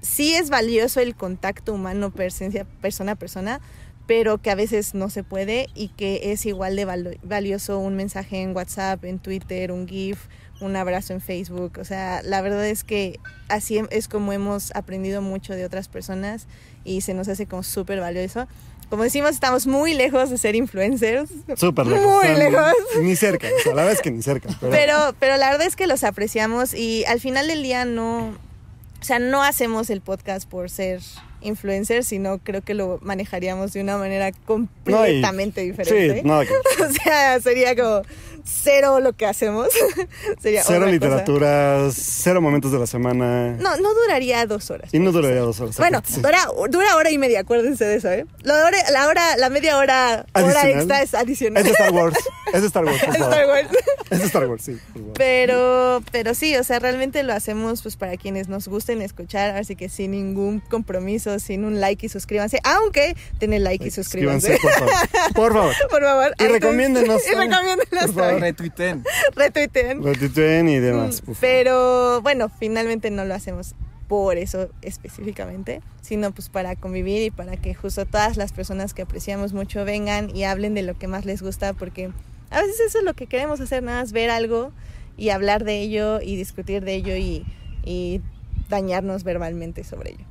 sí 0.00 0.34
es 0.34 0.50
valioso 0.50 1.00
el 1.00 1.14
contacto 1.14 1.74
humano 1.74 2.10
persona 2.10 3.12
a 3.12 3.16
persona, 3.16 3.60
pero 4.06 4.38
que 4.38 4.50
a 4.50 4.54
veces 4.54 4.94
no 4.94 5.10
se 5.10 5.24
puede 5.24 5.68
y 5.74 5.88
que 5.88 6.32
es 6.32 6.46
igual 6.46 6.76
de 6.76 7.18
valioso 7.22 7.78
un 7.78 7.96
mensaje 7.96 8.40
en 8.40 8.54
WhatsApp, 8.54 9.04
en 9.04 9.18
Twitter, 9.18 9.72
un 9.72 9.86
GIF, 9.86 10.26
un 10.60 10.76
abrazo 10.76 11.12
en 11.12 11.20
Facebook. 11.20 11.78
O 11.80 11.84
sea, 11.84 12.22
la 12.22 12.40
verdad 12.40 12.66
es 12.66 12.84
que 12.84 13.20
así 13.48 13.80
es 13.90 14.08
como 14.08 14.32
hemos 14.32 14.74
aprendido 14.74 15.22
mucho 15.22 15.54
de 15.54 15.64
otras 15.64 15.88
personas 15.88 16.46
y 16.84 17.00
se 17.00 17.14
nos 17.14 17.28
hace 17.28 17.46
como 17.46 17.62
súper 17.62 18.00
valioso. 18.00 18.46
Como 18.88 19.02
decimos, 19.02 19.30
estamos 19.30 19.66
muy 19.66 19.94
lejos 19.94 20.30
de 20.30 20.38
ser 20.38 20.54
influencers. 20.54 21.28
Súper 21.56 21.86
lejos. 21.86 22.06
Muy 22.06 22.28
lejos. 22.36 22.72
Ni 23.00 23.16
cerca. 23.16 23.48
O 23.48 23.62
sea, 23.62 23.74
la 23.74 23.82
verdad 23.82 23.94
es 23.94 24.00
que 24.02 24.12
ni 24.12 24.22
cerca. 24.22 24.48
Pero, 24.60 24.70
Pero, 24.72 25.14
pero 25.18 25.36
la 25.36 25.50
verdad 25.50 25.66
es 25.66 25.74
que 25.74 25.88
los 25.88 26.04
apreciamos 26.04 26.72
y 26.72 27.04
al 27.06 27.20
final 27.20 27.48
del 27.48 27.64
día 27.64 27.84
no, 27.84 28.28
o 28.28 29.04
sea, 29.04 29.18
no 29.18 29.42
hacemos 29.42 29.90
el 29.90 30.02
podcast 30.02 30.48
por 30.48 30.70
ser 30.70 31.00
influencers, 31.40 32.06
sino 32.06 32.38
creo 32.38 32.62
que 32.62 32.74
lo 32.74 32.98
manejaríamos 33.02 33.72
de 33.72 33.80
una 33.80 33.98
manera 33.98 34.32
completamente 34.32 35.62
diferente. 35.62 36.22
Sí, 36.22 36.22
que 36.22 36.84
O 36.84 36.92
sea, 36.92 37.40
sería 37.40 37.74
como 37.76 38.02
cero 38.46 39.00
lo 39.00 39.12
que 39.12 39.26
hacemos. 39.26 39.68
sería 40.40 40.62
Cero 40.62 40.78
otra 40.78 40.78
cosa. 40.78 40.90
literatura, 40.90 41.88
cero 41.92 42.40
momentos 42.40 42.72
de 42.72 42.78
la 42.78 42.86
semana. 42.86 43.52
No, 43.58 43.76
no 43.76 43.94
duraría 43.94 44.46
dos 44.46 44.70
horas. 44.70 44.88
Y 44.92 44.98
no 44.98 45.12
duraría 45.12 45.40
dos 45.40 45.60
horas. 45.60 45.76
Bueno, 45.76 46.02
Sí. 46.06 46.20
dura, 46.20 46.46
dura 46.70 46.96
hora 46.96 47.10
y 47.10 47.18
media, 47.18 47.40
acuérdense 47.40 47.84
de 47.84 47.96
eso, 47.96 48.10
¿eh? 48.10 48.26
La 48.42 48.64
hora, 48.64 48.78
la, 48.92 49.06
hora, 49.08 49.36
la 49.36 49.50
media 49.50 49.76
hora, 49.78 50.24
hora 50.34 50.68
extra 50.70 51.02
es 51.02 51.14
adicional. 51.14 51.58
Es 51.58 51.64
de 51.64 51.70
Star 51.72 51.92
Wars. 51.92 52.16
Es 52.52 52.60
de 52.60 52.66
Star 52.68 52.84
Wars, 52.84 53.00
favor. 53.00 53.16
Star 53.16 53.46
Wars. 53.48 53.68
Es 54.10 54.18
de 54.20 54.24
Star 54.26 54.46
Wars, 54.48 54.62
sí. 54.64 54.78
Pero, 55.14 56.02
pero 56.12 56.34
sí, 56.34 56.56
o 56.56 56.64
sea, 56.64 56.78
realmente 56.78 57.22
lo 57.22 57.32
hacemos 57.32 57.82
pues 57.82 57.96
para 57.96 58.16
quienes 58.16 58.48
nos 58.48 58.68
gusten 58.68 59.02
escuchar, 59.02 59.56
así 59.56 59.74
que 59.76 59.88
sin 59.88 60.12
ningún 60.12 60.60
compromiso, 60.60 61.38
sin 61.38 61.64
un 61.64 61.80
like 61.80 62.06
y 62.06 62.08
suscríbanse, 62.08 62.60
aunque 62.64 63.16
denle 63.40 63.58
like 63.58 63.86
y 63.86 63.90
suscríbanse. 63.90 64.56
Suscríbanse, 64.56 64.62
por 64.62 64.72
favor. 64.72 65.34
Por 65.34 65.52
favor. 65.52 65.74
Por 65.90 66.02
favor. 66.02 66.34
Y 66.38 66.44
recomiéndenos 66.46 67.22
Y 67.26 67.34
recomiéndenos 67.34 68.12
Retuiten. 68.40 69.04
Retuiteen. 69.34 70.02
Retuiteen 70.02 70.68
y 70.68 70.78
demás. 70.78 71.20
por 71.20 71.34
favor. 71.34 71.40
Pero 71.40 72.22
bueno, 72.22 72.48
finalmente 72.48 73.10
no 73.10 73.24
lo 73.24 73.34
hacemos 73.34 73.74
por 74.08 74.36
eso 74.36 74.68
específicamente, 74.82 75.82
sino 76.00 76.30
pues 76.32 76.48
para 76.48 76.76
convivir 76.76 77.22
y 77.22 77.30
para 77.30 77.56
que 77.56 77.74
justo 77.74 78.06
todas 78.06 78.36
las 78.36 78.52
personas 78.52 78.94
que 78.94 79.02
apreciamos 79.02 79.52
mucho 79.52 79.84
vengan 79.84 80.34
y 80.34 80.44
hablen 80.44 80.74
de 80.74 80.82
lo 80.82 80.96
que 80.96 81.08
más 81.08 81.24
les 81.24 81.42
gusta, 81.42 81.72
porque 81.72 82.10
a 82.50 82.60
veces 82.60 82.80
eso 82.80 82.98
es 82.98 83.04
lo 83.04 83.14
que 83.14 83.26
queremos 83.26 83.60
hacer, 83.60 83.82
nada 83.82 84.00
más 84.00 84.12
ver 84.12 84.30
algo 84.30 84.70
y 85.16 85.30
hablar 85.30 85.64
de 85.64 85.80
ello 85.80 86.20
y 86.20 86.36
discutir 86.36 86.84
de 86.84 86.94
ello 86.94 87.16
y, 87.16 87.44
y 87.84 88.20
dañarnos 88.68 89.24
verbalmente 89.24 89.84
sobre 89.84 90.10
ello. 90.12 90.24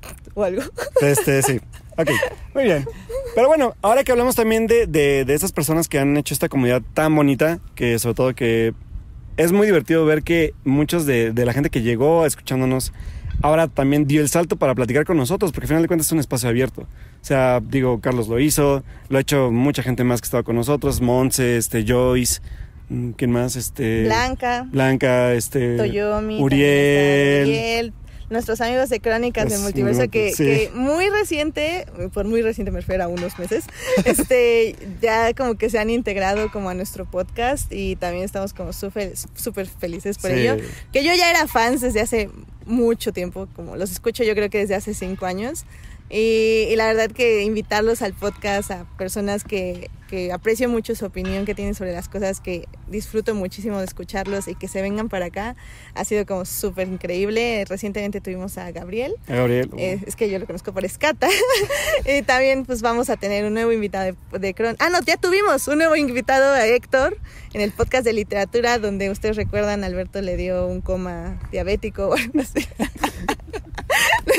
O 0.34 0.44
algo. 0.44 0.62
Este, 1.00 1.42
sí. 1.42 1.60
Ok, 1.98 2.10
muy 2.54 2.64
bien. 2.64 2.86
Pero 3.34 3.48
bueno, 3.48 3.74
ahora 3.82 4.04
que 4.04 4.12
hablamos 4.12 4.34
también 4.34 4.66
de, 4.66 4.86
de, 4.86 5.24
de 5.24 5.34
esas 5.34 5.52
personas 5.52 5.88
que 5.88 5.98
han 5.98 6.16
hecho 6.16 6.34
esta 6.34 6.48
comunidad 6.48 6.82
tan 6.94 7.14
bonita, 7.14 7.58
que 7.74 7.98
sobre 7.98 8.14
todo 8.14 8.34
que 8.34 8.74
es 9.36 9.52
muy 9.52 9.66
divertido 9.66 10.04
ver 10.04 10.22
que 10.22 10.54
muchos 10.64 11.06
de, 11.06 11.32
de 11.32 11.44
la 11.44 11.52
gente 11.52 11.70
que 11.70 11.82
llegó 11.82 12.24
escuchándonos 12.26 12.92
ahora 13.42 13.68
también 13.68 14.06
dio 14.06 14.20
el 14.22 14.28
salto 14.28 14.56
para 14.56 14.74
platicar 14.74 15.04
con 15.04 15.16
nosotros, 15.16 15.52
porque 15.52 15.64
al 15.64 15.68
final 15.68 15.82
de 15.82 15.88
cuentas 15.88 16.06
es 16.06 16.12
un 16.12 16.20
espacio 16.20 16.48
abierto. 16.48 16.82
O 16.82 17.24
sea, 17.26 17.60
digo, 17.60 18.00
Carlos 18.00 18.28
lo 18.28 18.38
hizo, 18.40 18.82
lo 19.08 19.18
ha 19.18 19.20
hecho 19.20 19.50
mucha 19.50 19.82
gente 19.82 20.04
más 20.04 20.20
que 20.20 20.26
estaba 20.26 20.42
con 20.42 20.56
nosotros, 20.56 21.00
Monse, 21.00 21.56
este, 21.56 21.84
Joyce, 21.86 22.40
mm, 22.88 23.10
¿quién 23.10 23.32
más? 23.32 23.56
Este, 23.56 24.04
Blanca, 24.04 24.66
Blanca, 24.70 25.32
este, 25.34 25.76
Toyomi, 25.76 26.40
Uriel. 26.40 27.48
Uriel, 27.48 27.92
nuestros 28.30 28.60
amigos 28.60 28.88
de 28.88 29.00
Crónicas 29.00 29.48
del 29.48 29.60
Multiverso 29.60 30.08
que, 30.10 30.32
sí. 30.32 30.44
que 30.44 30.70
muy 30.74 31.08
reciente, 31.10 31.86
por 32.12 32.24
muy 32.26 32.42
reciente 32.42 32.70
me 32.72 32.80
refiero 32.80 33.04
a 33.04 33.08
unos 33.08 33.38
meses, 33.38 33.64
este 34.04 34.74
ya 35.00 35.32
como 35.34 35.54
que 35.56 35.70
se 35.70 35.78
han 35.78 35.90
integrado 35.90 36.50
como 36.50 36.70
a 36.70 36.74
nuestro 36.74 37.04
podcast 37.04 37.72
y 37.72 37.96
también 37.96 38.24
estamos 38.24 38.52
como 38.52 38.72
súper 38.72 39.12
súper 39.34 39.66
felices 39.66 40.18
por 40.18 40.30
Sí. 40.32 40.38
ello. 40.40 40.56
Que 40.92 41.04
yo 41.04 41.14
ya 41.14 41.30
era 41.30 41.46
fans 41.46 41.80
desde 41.82 42.00
hace 42.00 42.30
mucho 42.64 43.12
tiempo, 43.12 43.48
como 43.54 43.76
los 43.76 43.90
escucho 43.92 44.24
yo 44.24 44.34
creo 44.34 44.50
que 44.50 44.58
desde 44.58 44.74
hace 44.74 44.92
cinco 44.94 45.26
años 45.26 45.64
Y, 46.08 46.68
y 46.70 46.76
la 46.76 46.86
verdad 46.86 47.10
que 47.10 47.42
invitarlos 47.42 48.00
al 48.00 48.12
podcast 48.14 48.70
a 48.70 48.86
personas 48.96 49.42
que, 49.42 49.90
que 50.08 50.32
aprecio 50.32 50.68
mucho 50.68 50.94
su 50.94 51.04
opinión 51.06 51.44
que 51.44 51.54
tienen 51.54 51.74
sobre 51.74 51.92
las 51.92 52.08
cosas, 52.08 52.40
que 52.40 52.66
disfruto 52.88 53.34
muchísimo 53.34 53.78
de 53.78 53.84
escucharlos 53.84 54.48
y 54.48 54.54
que 54.54 54.68
se 54.68 54.82
vengan 54.82 55.08
para 55.08 55.26
acá, 55.26 55.56
ha 55.94 56.04
sido 56.04 56.24
como 56.26 56.44
súper 56.44 56.88
increíble. 56.88 57.64
Recientemente 57.68 58.20
tuvimos 58.20 58.58
a 58.58 58.70
Gabriel. 58.70 59.14
Gabriel. 59.26 59.70
Eh, 59.76 60.00
es 60.06 60.16
que 60.16 60.30
yo 60.30 60.38
lo 60.38 60.46
conozco 60.46 60.72
por 60.72 60.84
Escata. 60.84 61.28
y 62.06 62.22
también 62.22 62.64
pues 62.64 62.82
vamos 62.82 63.10
a 63.10 63.16
tener 63.16 63.44
un 63.44 63.54
nuevo 63.54 63.72
invitado 63.72 64.12
de, 64.32 64.38
de 64.38 64.54
Cron. 64.54 64.76
Ah, 64.78 64.88
no, 64.90 65.00
ya 65.00 65.16
tuvimos 65.16 65.66
un 65.68 65.78
nuevo 65.78 65.96
invitado 65.96 66.52
a 66.52 66.66
Héctor 66.66 67.18
en 67.52 67.60
el 67.60 67.72
podcast 67.72 68.04
de 68.04 68.12
literatura 68.12 68.78
donde 68.78 69.10
ustedes 69.10 69.36
recuerdan 69.36 69.82
Alberto 69.84 70.20
le 70.20 70.36
dio 70.36 70.66
un 70.66 70.80
coma 70.80 71.38
diabético 71.50 72.08
o 72.08 72.14
algo 72.14 72.40
así. 72.40 72.66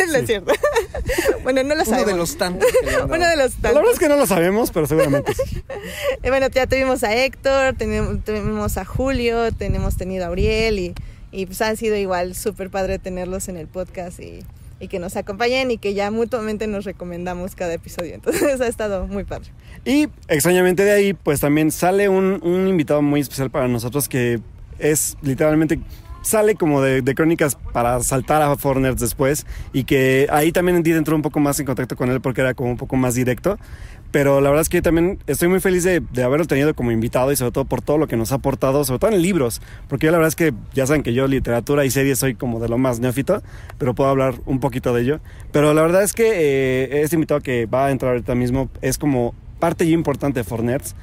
no 0.07 0.15
es 0.17 0.27
cierto. 0.27 0.53
bueno, 1.43 1.63
no 1.63 1.69
lo 1.69 1.81
Uno 1.81 1.85
sabemos. 1.85 2.07
de 2.11 2.17
los 2.17 2.37
tantos. 2.37 2.69
Uno 3.03 3.27
de 3.27 3.35
los 3.37 3.53
La 3.61 3.69
verdad 3.69 3.73
tantos. 3.73 3.93
es 3.93 3.99
que 3.99 4.09
no 4.09 4.15
lo 4.17 4.27
sabemos, 4.27 4.71
pero 4.71 4.87
seguramente 4.87 5.33
sí. 5.33 5.56
Bueno, 6.21 6.47
ya 6.47 6.67
tuvimos 6.67 7.03
a 7.03 7.15
Héctor, 7.15 7.75
tenemos, 7.75 8.23
tenemos 8.23 8.77
a 8.77 8.85
Julio, 8.85 9.51
tenemos 9.51 9.97
tenido 9.97 10.25
a 10.25 10.27
Auriel 10.27 10.79
y, 10.79 10.95
y 11.31 11.45
pues 11.45 11.61
han 11.61 11.77
sido 11.77 11.95
igual 11.95 12.35
súper 12.35 12.69
padre 12.69 12.99
tenerlos 12.99 13.47
en 13.47 13.57
el 13.57 13.67
podcast 13.67 14.19
y, 14.19 14.39
y 14.79 14.87
que 14.87 14.99
nos 14.99 15.15
acompañen 15.15 15.71
y 15.71 15.77
que 15.77 15.93
ya 15.93 16.11
mutuamente 16.11 16.67
nos 16.67 16.85
recomendamos 16.85 17.55
cada 17.55 17.73
episodio. 17.73 18.13
Entonces 18.15 18.61
ha 18.61 18.67
estado 18.67 19.07
muy 19.07 19.23
padre. 19.23 19.49
Y 19.85 20.07
extrañamente 20.27 20.83
de 20.83 20.91
ahí, 20.91 21.13
pues 21.13 21.39
también 21.39 21.71
sale 21.71 22.09
un, 22.09 22.39
un 22.43 22.67
invitado 22.67 23.01
muy 23.01 23.21
especial 23.21 23.49
para 23.49 23.67
nosotros 23.67 24.07
que 24.07 24.39
es 24.79 25.17
literalmente 25.21 25.79
sale 26.27 26.55
como 26.55 26.81
de, 26.81 27.01
de 27.01 27.15
crónicas 27.15 27.55
para 27.55 28.01
saltar 28.01 28.41
a 28.41 28.55
Forners 28.57 28.99
después 28.99 29.45
y 29.71 29.85
que 29.85 30.27
ahí 30.29 30.51
también 30.51 30.85
entró 30.85 31.15
un 31.15 31.21
poco 31.21 31.39
más 31.39 31.59
en 31.59 31.65
contacto 31.65 31.95
con 31.95 32.09
él 32.09 32.19
porque 32.19 32.41
era 32.41 32.53
como 32.53 32.69
un 32.69 32.77
poco 32.77 32.97
más 32.97 33.15
directo. 33.15 33.57
Pero 34.11 34.41
la 34.41 34.49
verdad 34.49 34.61
es 34.61 34.69
que 34.69 34.81
también 34.81 35.19
estoy 35.27 35.49
muy 35.49 35.59
feliz 35.59 35.83
de, 35.83 35.99
de 35.99 36.23
haberlo 36.23 36.45
tenido 36.45 36.73
como 36.73 36.91
invitado 36.91 37.31
y 37.31 37.35
sobre 37.35 37.51
todo 37.51 37.65
por 37.65 37.81
todo 37.81 37.97
lo 37.97 38.07
que 38.07 38.15
nos 38.15 38.31
ha 38.31 38.35
aportado, 38.35 38.83
sobre 38.83 38.99
todo 38.99 39.11
en 39.11 39.21
libros, 39.21 39.61
porque 39.89 40.05
yo 40.05 40.11
la 40.11 40.17
verdad 40.17 40.29
es 40.29 40.35
que 40.35 40.53
ya 40.73 40.87
saben 40.87 41.03
que 41.03 41.13
yo 41.13 41.27
literatura 41.27 41.83
y 41.85 41.91
series 41.91 42.19
soy 42.19 42.35
como 42.35 42.59
de 42.59 42.69
lo 42.69 42.77
más 42.77 42.99
neófito, 42.99 43.43
pero 43.77 43.95
puedo 43.95 44.09
hablar 44.09 44.35
un 44.45 44.59
poquito 44.59 44.93
de 44.93 45.01
ello. 45.01 45.19
Pero 45.51 45.73
la 45.73 45.81
verdad 45.81 46.03
es 46.03 46.13
que 46.13 46.31
eh, 46.35 47.01
este 47.01 47.15
invitado 47.15 47.41
que 47.41 47.65
va 47.65 47.87
a 47.87 47.91
entrar 47.91 48.11
ahorita 48.11 48.33
mismo 48.35 48.69
es 48.81 48.97
como 48.97 49.35
parte 49.59 49.87
ya 49.87 49.93
importante 49.93 50.39
de 50.39 50.43
Fornerds 50.43 50.95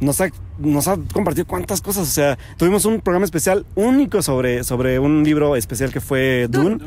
nos 0.00 0.20
ha, 0.20 0.28
nos 0.58 0.88
ha 0.88 0.96
compartido 1.12 1.46
cuántas 1.46 1.80
cosas. 1.80 2.08
O 2.08 2.10
sea, 2.10 2.38
tuvimos 2.56 2.84
un 2.84 3.00
programa 3.00 3.24
especial 3.24 3.66
único 3.74 4.22
sobre, 4.22 4.64
sobre 4.64 4.98
un 4.98 5.22
libro 5.22 5.56
especial 5.56 5.92
que 5.92 6.00
fue 6.00 6.48
Dune. 6.48 6.78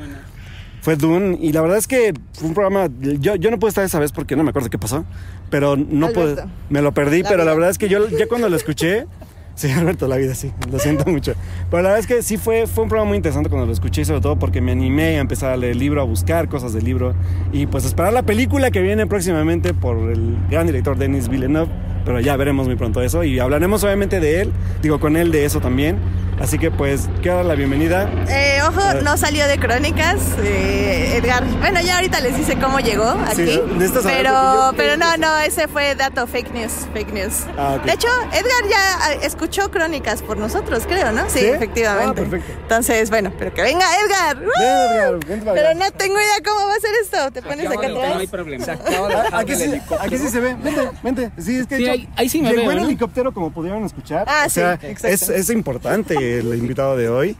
Fue 0.84 0.98
Dune. 0.98 1.38
Y 1.42 1.54
la 1.54 1.62
verdad 1.62 1.78
es 1.78 1.88
que 1.88 2.14
fue 2.34 2.50
un 2.50 2.54
programa. 2.54 2.90
Yo, 3.00 3.36
yo 3.36 3.50
no 3.50 3.58
pude 3.58 3.70
estar 3.70 3.86
esa 3.86 4.00
vez 4.00 4.12
porque 4.12 4.36
no 4.36 4.44
me 4.44 4.50
acuerdo 4.50 4.70
qué 4.70 4.78
pasó. 4.78 5.06
Pero 5.50 5.78
no 5.78 6.10
pude. 6.10 6.44
Me 6.70 6.82
lo 6.82 6.94
perdí. 6.94 7.24
La 7.24 7.30
pero 7.30 7.38
la 7.46 7.52
vida. 7.52 7.54
verdad 7.54 7.70
es 7.70 7.78
que 7.78 7.88
yo 7.88 8.10
ya 8.10 8.28
cuando 8.28 8.50
lo 8.50 8.58
escuché. 8.58 9.08
Sí, 9.56 9.70
Alberto, 9.72 10.08
la 10.08 10.18
vida, 10.18 10.36
sí. 10.36 10.52
Lo 10.70 10.80
siento 10.80 11.06
mucho. 11.10 11.36
Pero 11.70 11.84
la 11.84 11.90
verdad 11.90 12.00
es 12.00 12.08
que 12.08 12.22
sí 12.22 12.36
fue, 12.36 12.68
fue 12.68 12.84
un 12.84 12.90
programa 12.90 13.08
muy 13.08 13.18
interesante 13.18 13.50
cuando 13.50 13.66
lo 13.66 13.72
escuché, 13.72 14.04
sobre 14.04 14.20
todo 14.20 14.38
porque 14.38 14.60
me 14.60 14.74
animé 14.74 15.18
a 15.18 15.22
empezar 15.22 15.52
a 15.52 15.58
leer 15.58 15.74
el 15.74 15.80
libro, 15.80 16.02
a 16.02 16.04
buscar 16.04 16.50
cosas 16.50 16.74
del 16.74 16.84
libro 16.84 17.14
y 17.54 17.68
pues 17.68 17.86
esperar 17.86 18.12
la 18.12 18.24
película 18.24 18.72
que 18.72 18.82
viene 18.82 19.06
próximamente 19.06 19.74
por 19.74 20.12
el 20.12 20.38
gran 20.50 20.66
director 20.66 20.98
Denis 20.98 21.30
Villeneuve. 21.30 21.72
Pero 22.06 22.20
ya 22.20 22.36
veremos 22.36 22.68
muy 22.68 22.76
pronto 22.76 23.02
eso 23.02 23.24
y 23.24 23.40
hablaremos 23.40 23.84
obviamente 23.84 24.20
de 24.20 24.42
él, 24.42 24.52
digo 24.82 25.00
con 25.00 25.16
él 25.18 25.32
de 25.32 25.46
eso 25.46 25.60
también. 25.62 25.98
Así 26.42 26.58
que 26.58 26.72
pues 26.72 27.08
quiero 27.22 27.38
dar 27.38 27.46
la 27.46 27.56
bienvenida. 27.56 28.10
Eh, 28.28 28.58
ojo, 28.68 28.82
no 29.04 29.16
salió 29.18 29.48
de 29.48 29.60
crónicas. 29.60 30.18
eh, 30.44 31.18
Edgar, 31.18 31.44
bueno, 31.60 31.80
ya 31.80 31.96
ahorita 31.96 32.20
les 32.22 32.36
dice 32.36 32.58
cómo 32.58 32.80
llegó 32.80 33.14
Sí, 33.36 33.44
aquí. 33.44 33.88
saber 33.88 34.02
pero, 34.04 34.72
pero 34.76 34.98
no, 34.98 35.16
no, 35.18 35.38
ese 35.40 35.68
fue 35.68 35.94
dato 35.96 36.26
fake 36.28 36.52
news, 36.54 36.72
fake 36.92 37.14
news. 37.14 37.44
Ah, 37.58 37.76
ok. 37.78 37.86
De 37.86 37.94
hecho, 37.94 38.08
Edgar 38.32 38.70
ya 38.70 38.98
ah, 39.04 39.14
escuchó 39.22 39.70
crónicas 39.70 40.22
por 40.24 40.38
nosotros, 40.38 40.84
creo, 40.88 41.12
¿no? 41.12 41.30
Sí, 41.30 41.40
¿Sí? 41.40 41.46
efectivamente. 41.46 42.22
Ah, 42.26 42.30
perfecto. 42.30 42.52
Entonces, 42.64 43.10
bueno, 43.12 43.32
pero 43.38 43.54
que 43.54 43.62
venga 43.62 43.86
Edgar. 44.04 44.38
Edgar, 44.44 45.20
vente 45.26 45.46
para 45.46 45.54
Pero 45.54 45.80
no 45.80 45.92
tengo 45.92 46.16
idea 46.20 46.36
cómo 46.44 46.68
va 46.68 46.74
a 46.76 46.80
ser 46.80 46.92
esto. 47.04 47.32
Te 47.32 47.42
pones 47.44 47.68
acá 47.68 47.88
No 47.88 48.02
hay 48.02 48.12
atrás. 48.14 48.28
problema. 48.32 48.66
Se 48.66 48.72
acaba 48.72 49.24
Aquí 49.40 49.56
sí, 49.56 49.72
aquí 50.02 50.18
sí 50.18 50.28
se 50.30 50.40
ve. 50.40 50.56
Vente, 50.56 50.90
vente. 51.04 51.32
Sí, 51.38 51.58
es 51.60 51.68
que 51.68 51.78
Sí, 51.78 51.88
ahí- 51.94 52.10
ahí 52.16 52.30
sí 52.30 52.42
me 52.42 52.50
llegó 52.50 52.62
veo, 52.64 52.72
en 52.72 52.78
¿no? 52.78 52.84
helicóptero 52.86 53.34
como 53.34 53.52
pudieron 53.52 53.84
escuchar. 53.86 54.26
Ah, 54.28 54.44
o 54.46 54.50
sea, 54.50 54.78
sí, 54.80 54.88
exacto. 54.88 55.08
es, 55.16 55.30
es 55.30 55.50
importante 55.50 56.16
el 56.40 56.54
invitado 56.56 56.98
de 56.98 57.10
hoy. 57.10 57.36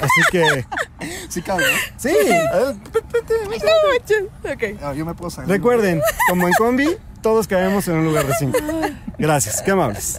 Así 0.00 0.20
que. 0.30 0.64
Sí, 1.28 1.42
cabe, 1.42 1.62
¿no? 1.62 1.78
Sí, 1.96 2.10
a 2.52 2.56
ver, 2.58 2.76
Ok. 4.54 4.78
Ah, 4.82 4.94
yo 4.94 5.04
me 5.04 5.14
puedo 5.14 5.30
salir. 5.30 5.50
recuerden, 5.50 6.00
como 6.28 6.46
en 6.46 6.52
combi, 6.54 6.88
todos 7.22 7.46
caemos 7.46 7.86
en 7.88 7.96
un 7.96 8.04
lugar 8.04 8.26
de 8.26 8.34
cinco. 8.38 8.58
Gracias, 9.18 9.62
qué 9.62 9.70
amables. 9.72 10.18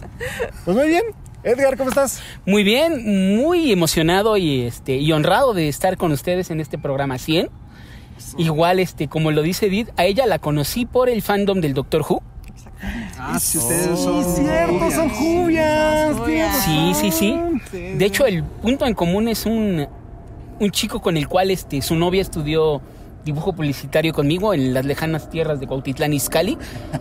Pues 0.64 0.76
muy 0.76 0.88
bien. 0.88 1.02
Edgar, 1.42 1.76
¿cómo 1.78 1.88
estás? 1.88 2.20
Muy 2.44 2.62
bien, 2.64 3.36
muy 3.38 3.72
emocionado 3.72 4.36
y 4.36 4.62
este 4.62 4.96
y 4.96 5.10
honrado 5.12 5.54
de 5.54 5.68
estar 5.68 5.96
con 5.96 6.12
ustedes 6.12 6.50
en 6.50 6.60
este 6.60 6.76
programa 6.76 7.16
100. 7.18 7.48
Igual 8.36 8.78
este 8.78 9.08
como 9.08 9.30
lo 9.30 9.40
dice 9.40 9.66
Edith, 9.66 9.88
a 9.96 10.04
ella 10.04 10.26
la 10.26 10.38
conocí 10.38 10.84
por 10.84 11.08
el 11.08 11.22
fandom 11.22 11.60
del 11.62 11.72
Doctor 11.72 12.02
Who. 12.06 12.22
Ah, 13.22 13.38
si 13.38 13.58
ustedes 13.58 13.98
son. 13.98 14.24
Sí, 14.24 14.42
cierto, 14.42 14.90
son 14.90 15.10
jubias. 15.10 16.16
Sí, 16.64 16.92
sí, 16.94 17.10
sí. 17.10 17.38
De 17.72 18.04
hecho, 18.04 18.26
el 18.26 18.42
punto 18.44 18.86
en 18.86 18.94
común 18.94 19.28
es 19.28 19.46
un 19.46 19.86
un 20.60 20.70
chico 20.70 21.00
con 21.00 21.16
el 21.16 21.26
cual 21.26 21.50
este 21.50 21.80
su 21.80 21.96
novia 21.96 22.20
estudió 22.20 22.82
dibujo 23.24 23.54
publicitario 23.54 24.12
conmigo 24.12 24.54
en 24.54 24.74
las 24.74 24.84
lejanas 24.84 25.30
tierras 25.30 25.58
de 25.58 25.66
Cuautitlán 25.66 26.12
Izcalli 26.12 26.58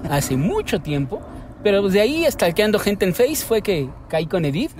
hace 0.09 0.35
mucho 0.37 0.79
tiempo. 0.79 1.21
Pero 1.61 1.87
de 1.89 1.99
ahí, 1.99 2.25
stalkeando 2.29 2.79
gente 2.79 3.05
en 3.05 3.13
Face, 3.13 3.37
fue 3.37 3.61
que 3.61 3.89
caí 4.07 4.27
con 4.27 4.45
Edith. 4.45 4.71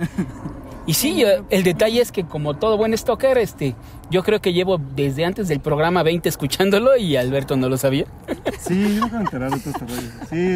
Y 0.86 0.94
sí, 0.94 1.14
yo- 1.20 1.44
el 1.50 1.62
detalle 1.62 2.00
es 2.00 2.10
que 2.10 2.24
como 2.24 2.54
todo 2.54 2.76
buen 2.76 2.96
stalker, 2.96 3.38
este, 3.38 3.76
yo 4.10 4.24
creo 4.24 4.40
que 4.40 4.52
llevo 4.52 4.78
desde 4.78 5.24
antes 5.24 5.46
del 5.46 5.60
programa 5.60 6.02
20 6.02 6.28
escuchándolo 6.28 6.96
y 6.96 7.14
Alberto 7.16 7.56
no 7.56 7.68
lo 7.68 7.76
sabía. 7.76 8.06
Sí, 8.58 8.96
yo 8.96 9.00
me 9.02 9.06
acabo 9.06 9.16
de 9.18 9.20
enterar 9.20 9.50
de 9.52 9.60
todo 9.60 9.70
este 9.70 9.86
rollo. 9.86 10.08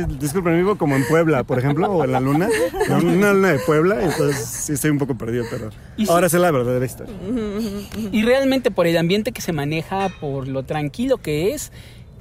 Sí, 0.09 0.15
disculpen, 0.19 0.57
vivo 0.57 0.77
como 0.77 0.97
en 0.97 1.07
Puebla, 1.07 1.45
por 1.45 1.59
ejemplo, 1.61 1.89
o 1.91 2.05
en 2.05 2.13
la 2.13 2.21
luna. 2.21 2.49
En 2.89 3.07
una 3.09 3.33
luna 3.33 3.53
de 3.53 3.59
Puebla, 3.61 4.03
entonces 4.03 4.45
sí 4.45 4.73
estoy 4.73 4.91
un 4.91 4.99
poco 4.99 5.15
perdido, 5.17 5.45
pero 5.51 5.71
Y 5.97 6.07
sí. 6.07 6.13
ahora 6.13 6.29
sé 6.29 6.39
la 6.41 6.51
verdadera 6.51 6.85
historia. 6.85 7.15
Y 8.11 8.23
realmente 8.25 8.71
por 8.73 8.87
el 8.89 8.97
ambiente 8.97 9.31
que 9.31 9.41
se 9.43 9.53
maneja, 9.53 10.09
por 10.21 10.49
lo 10.49 10.65
tranquilo 10.65 11.19
que 11.19 11.53
es, 11.55 11.71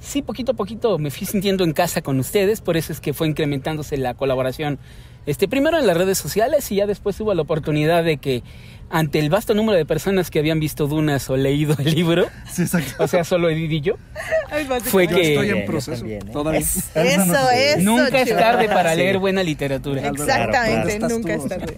sí, 0.00 0.22
poquito 0.22 0.52
a 0.52 0.54
poquito 0.54 0.98
me 0.98 1.10
fui 1.10 1.26
sintiendo 1.26 1.64
en 1.64 1.72
casa 1.72 2.00
con 2.02 2.20
ustedes, 2.20 2.60
por 2.60 2.76
eso 2.76 2.92
es 2.92 3.00
que 3.00 3.12
fue 3.12 3.26
incrementándose 3.26 3.96
la 3.96 4.14
colaboración. 4.14 4.78
Este, 5.26 5.48
primero 5.48 5.78
en 5.78 5.86
las 5.86 5.96
redes 5.96 6.18
sociales 6.18 6.70
y 6.70 6.76
ya 6.76 6.86
después 6.86 7.18
hubo 7.20 7.32
la 7.34 7.42
oportunidad 7.42 8.04
de 8.04 8.18
que 8.18 8.42
ante 8.90 9.18
el 9.18 9.30
vasto 9.30 9.54
número 9.54 9.78
de 9.78 9.86
personas 9.86 10.30
que 10.30 10.38
habían 10.38 10.60
visto 10.60 10.86
Dunas 10.86 11.28
o 11.30 11.36
leído 11.36 11.74
el 11.78 11.94
libro, 11.94 12.28
Sí, 12.50 12.62
exacto. 12.62 13.02
o 13.02 13.08
sea, 13.08 13.24
solo 13.24 13.48
Edith 13.48 13.72
y 13.72 13.80
yo, 13.80 13.94
fue 14.84 15.08
Yo 15.08 15.16
que 15.16 15.32
estoy 15.34 15.48
en 15.50 15.64
proceso. 15.66 16.00
también, 16.00 16.28
¿eh? 16.28 16.30
Todavía. 16.32 16.60
Eso, 16.60 16.94
eso. 16.94 17.80
nunca 17.80 18.20
es 18.20 18.28
tarde 18.36 18.68
para 18.68 18.92
Sí. 18.92 18.98
leer 18.98 19.18
buena 19.18 19.42
literatura. 19.42 20.06
Exactamente, 20.06 20.98
Claro, 20.98 20.98
claro. 20.98 21.14
nunca 21.18 21.34
es 21.34 21.48
tarde. 21.48 21.74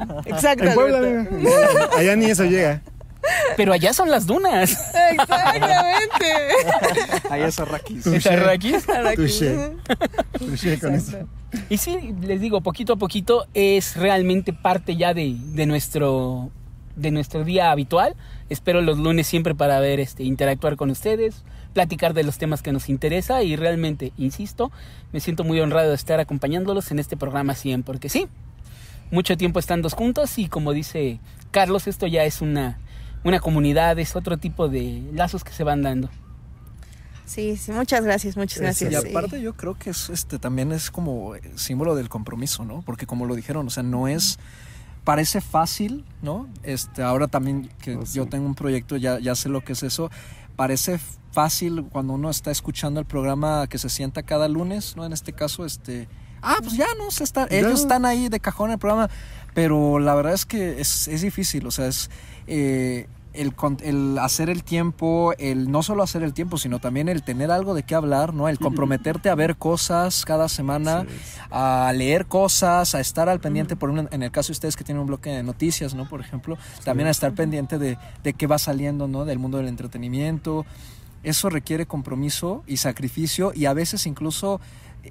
Mira. 1.30 1.88
allá 1.96 2.16
ni 2.16 2.26
eso 2.26 2.44
llega. 2.44 2.82
Pero 3.56 3.72
allá 3.72 3.92
son 3.92 4.10
las 4.10 4.26
dunas. 4.26 4.72
Exactamente. 5.12 6.26
Ahí 7.30 7.42
es 7.42 7.58
Arrakis. 7.58 8.06
¿Es 8.06 8.26
Arrakis? 8.26 8.86
Touché. 8.86 9.72
Touché 10.38 10.78
con 10.78 10.94
eso. 10.94 11.18
Y 11.70 11.78
sí, 11.78 12.14
les 12.20 12.40
digo, 12.40 12.60
poquito 12.60 12.94
a 12.94 12.96
poquito 12.96 13.46
es 13.54 13.96
realmente 13.96 14.52
parte 14.52 14.96
ya 14.96 15.14
de, 15.14 15.36
de 15.38 15.66
nuestro 15.66 16.50
de 16.96 17.10
nuestro 17.10 17.44
día 17.44 17.70
habitual. 17.70 18.16
Espero 18.48 18.80
los 18.80 18.98
lunes 18.98 19.26
siempre 19.26 19.54
para 19.54 19.78
ver 19.80 20.00
este 20.00 20.24
interactuar 20.24 20.76
con 20.76 20.90
ustedes, 20.90 21.44
platicar 21.74 22.14
de 22.14 22.24
los 22.24 22.38
temas 22.38 22.62
que 22.62 22.72
nos 22.72 22.88
interesa 22.88 23.42
y 23.42 23.54
realmente, 23.54 24.12
insisto, 24.16 24.72
me 25.12 25.20
siento 25.20 25.44
muy 25.44 25.60
honrado 25.60 25.90
de 25.90 25.94
estar 25.94 26.18
acompañándolos 26.18 26.90
en 26.90 26.98
este 26.98 27.16
programa 27.16 27.54
100 27.54 27.82
porque 27.82 28.08
sí, 28.08 28.28
mucho 29.10 29.36
tiempo 29.36 29.58
estando 29.58 29.88
juntos 29.90 30.38
y 30.38 30.48
como 30.48 30.72
dice 30.72 31.20
Carlos, 31.50 31.86
esto 31.86 32.06
ya 32.06 32.24
es 32.24 32.40
una 32.40 32.78
una 33.26 33.40
comunidad, 33.40 33.98
es 33.98 34.14
otro 34.16 34.36
tipo 34.38 34.68
de 34.68 35.02
lazos 35.12 35.44
que 35.44 35.52
se 35.52 35.64
van 35.64 35.82
dando. 35.82 36.08
Sí, 37.24 37.56
sí, 37.56 37.72
muchas 37.72 38.04
gracias, 38.04 38.36
muchas 38.36 38.60
gracias. 38.60 38.92
Y 38.92 38.96
sí. 38.96 39.10
aparte 39.10 39.40
yo 39.42 39.54
creo 39.54 39.74
que 39.76 39.90
es, 39.90 40.10
este 40.10 40.38
también 40.38 40.70
es 40.70 40.90
como 40.92 41.34
eh, 41.34 41.40
símbolo 41.56 41.96
del 41.96 42.08
compromiso, 42.08 42.64
¿no? 42.64 42.82
Porque 42.82 43.06
como 43.06 43.26
lo 43.26 43.34
dijeron, 43.34 43.66
o 43.66 43.70
sea, 43.70 43.82
no 43.82 44.06
es 44.06 44.38
parece 45.02 45.40
fácil, 45.40 46.04
¿no? 46.22 46.48
Este, 46.62 47.02
ahora 47.02 47.26
también 47.28 47.68
que 47.80 47.96
Oh, 47.96 48.06
sí. 48.06 48.16
yo 48.16 48.26
tengo 48.26 48.46
un 48.46 48.54
proyecto, 48.54 48.96
ya, 48.96 49.18
ya 49.18 49.34
sé 49.34 49.48
lo 49.48 49.62
que 49.62 49.72
es 49.72 49.82
eso. 49.82 50.10
Parece 50.54 50.98
fácil 51.32 51.84
cuando 51.90 52.12
uno 52.14 52.30
está 52.30 52.50
escuchando 52.50 53.00
el 53.00 53.06
programa 53.06 53.66
que 53.66 53.78
se 53.78 53.88
sienta 53.88 54.22
cada 54.22 54.48
lunes, 54.48 54.94
¿no? 54.96 55.04
En 55.04 55.12
este 55.12 55.32
caso, 55.32 55.64
este, 55.66 56.08
ah, 56.42 56.56
pues 56.60 56.76
ya 56.76 56.86
no 56.98 57.10
se 57.10 57.24
está, 57.24 57.48
Ya. 57.48 57.58
ellos 57.58 57.80
están 57.80 58.04
ahí 58.04 58.28
de 58.28 58.38
cajón 58.40 58.70
en 58.70 58.74
el 58.74 58.78
programa, 58.78 59.10
pero 59.52 59.98
la 59.98 60.14
verdad 60.14 60.32
es 60.32 60.46
que 60.46 60.80
es, 60.80 61.08
es 61.08 61.22
difícil, 61.22 61.66
o 61.66 61.70
sea, 61.72 61.86
es 61.88 62.08
eh, 62.46 63.06
el, 63.36 63.54
el 63.82 64.18
hacer 64.18 64.50
el 64.50 64.64
tiempo, 64.64 65.32
el 65.38 65.70
no 65.70 65.82
solo 65.82 66.02
hacer 66.02 66.22
el 66.22 66.32
tiempo, 66.32 66.58
sino 66.58 66.78
también 66.78 67.08
el 67.08 67.22
tener 67.22 67.50
algo 67.50 67.74
de 67.74 67.82
qué 67.82 67.94
hablar, 67.94 68.34
¿no? 68.34 68.48
El 68.48 68.58
comprometerte 68.58 69.28
a 69.30 69.34
ver 69.34 69.56
cosas 69.56 70.24
cada 70.24 70.48
semana, 70.48 71.06
a 71.50 71.92
leer 71.94 72.26
cosas, 72.26 72.94
a 72.94 73.00
estar 73.00 73.28
al 73.28 73.40
pendiente, 73.40 73.76
por 73.76 73.90
un- 73.90 74.08
en 74.10 74.22
el 74.22 74.30
caso 74.30 74.48
de 74.48 74.52
ustedes 74.52 74.76
que 74.76 74.84
tienen 74.84 75.00
un 75.02 75.06
bloque 75.06 75.30
de 75.30 75.42
noticias, 75.42 75.94
¿no? 75.94 76.08
Por 76.08 76.20
ejemplo, 76.20 76.56
también 76.84 77.06
a 77.08 77.10
estar 77.10 77.32
pendiente 77.34 77.78
de, 77.78 77.98
de 78.22 78.32
qué 78.34 78.46
va 78.46 78.58
saliendo, 78.58 79.08
¿no? 79.08 79.24
Del 79.24 79.38
mundo 79.38 79.58
del 79.58 79.68
entretenimiento. 79.68 80.64
Eso 81.22 81.50
requiere 81.50 81.86
compromiso 81.86 82.62
y 82.66 82.76
sacrificio 82.76 83.52
y 83.54 83.64
a 83.66 83.72
veces 83.72 84.06
incluso 84.06 84.60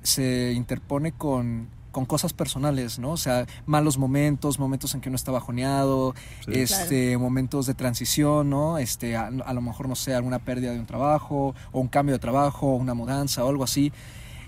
se 0.04 0.54
interpone 0.54 1.12
con, 1.12 1.68
con 1.96 2.06
cosas 2.06 2.34
personales, 2.34 3.00
¿no? 3.00 3.12
O 3.12 3.18
sea, 3.18 3.46
malos 3.66 3.98
momentos, 3.98 4.60
momentos 4.60 4.94
en 4.96 5.00
que 5.00 5.08
uno 5.08 5.16
está 5.16 5.32
bajoneado, 5.32 6.14
este, 6.48 7.18
momentos 7.18 7.68
de 7.68 7.74
transición, 7.74 8.50
¿no? 8.50 8.78
Este, 8.78 9.16
a, 9.16 9.28
a 9.28 9.54
lo 9.54 9.62
mejor, 9.62 9.88
no 9.88 9.96
sé, 9.96 10.14
alguna 10.14 10.40
pérdida 10.40 10.74
de 10.74 10.80
un 10.80 10.86
trabajo, 10.86 11.56
o 11.72 11.80
un 11.80 11.88
cambio 11.88 12.14
de 12.16 12.20
trabajo, 12.20 12.68
o 12.68 12.76
una 12.76 12.94
mudanza, 12.94 13.46
o 13.46 13.50
algo 13.50 13.64
así. 13.64 13.94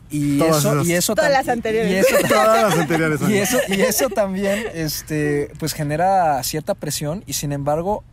Y 0.09 0.39
Todas 0.39 0.57
eso, 0.57 0.73
esas. 0.73 0.87
y 0.87 0.93
eso 0.93 1.15
Todas 1.15 1.31
las 1.31 1.47
anteriores. 1.47 1.89
y 1.89 1.95
eso- 1.95 2.27
Todas 2.27 2.63
las 2.69 2.79
anteriores. 2.79 3.21
y 3.29 3.37
eso, 3.37 3.57
y 3.69 3.79
eso 3.81 4.09
también 4.09 4.65
este, 4.73 5.49
pues 5.57 5.71
genera 5.73 6.43
cierta 6.43 6.73
presión 6.75 7.23
y 7.27 7.33
sin 7.33 7.53
embargo 7.53 8.03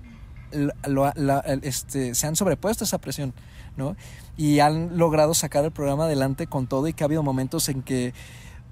la- 0.53 0.75
lo- 0.89 1.13
la- 1.17 1.41
el- 1.41 1.65
este, 1.65 2.15
se 2.15 2.27
han 2.29 2.37
sobrepuesto 2.37 2.85
a 2.85 2.87
esa 2.87 2.99
presión, 2.99 3.35
¿no? 3.77 3.97
Y 4.37 4.61
han 4.61 4.97
logrado 4.99 5.35
sacar 5.35 5.65
el 5.65 5.71
programa 5.73 6.05
adelante 6.05 6.47
con 6.47 6.67
todo 6.69 6.87
y 6.89 6.93
que 6.93 7.03
ha 7.05 7.07
habido 7.07 7.23
momentos 7.25 7.69
en 7.69 7.83
que 7.83 8.13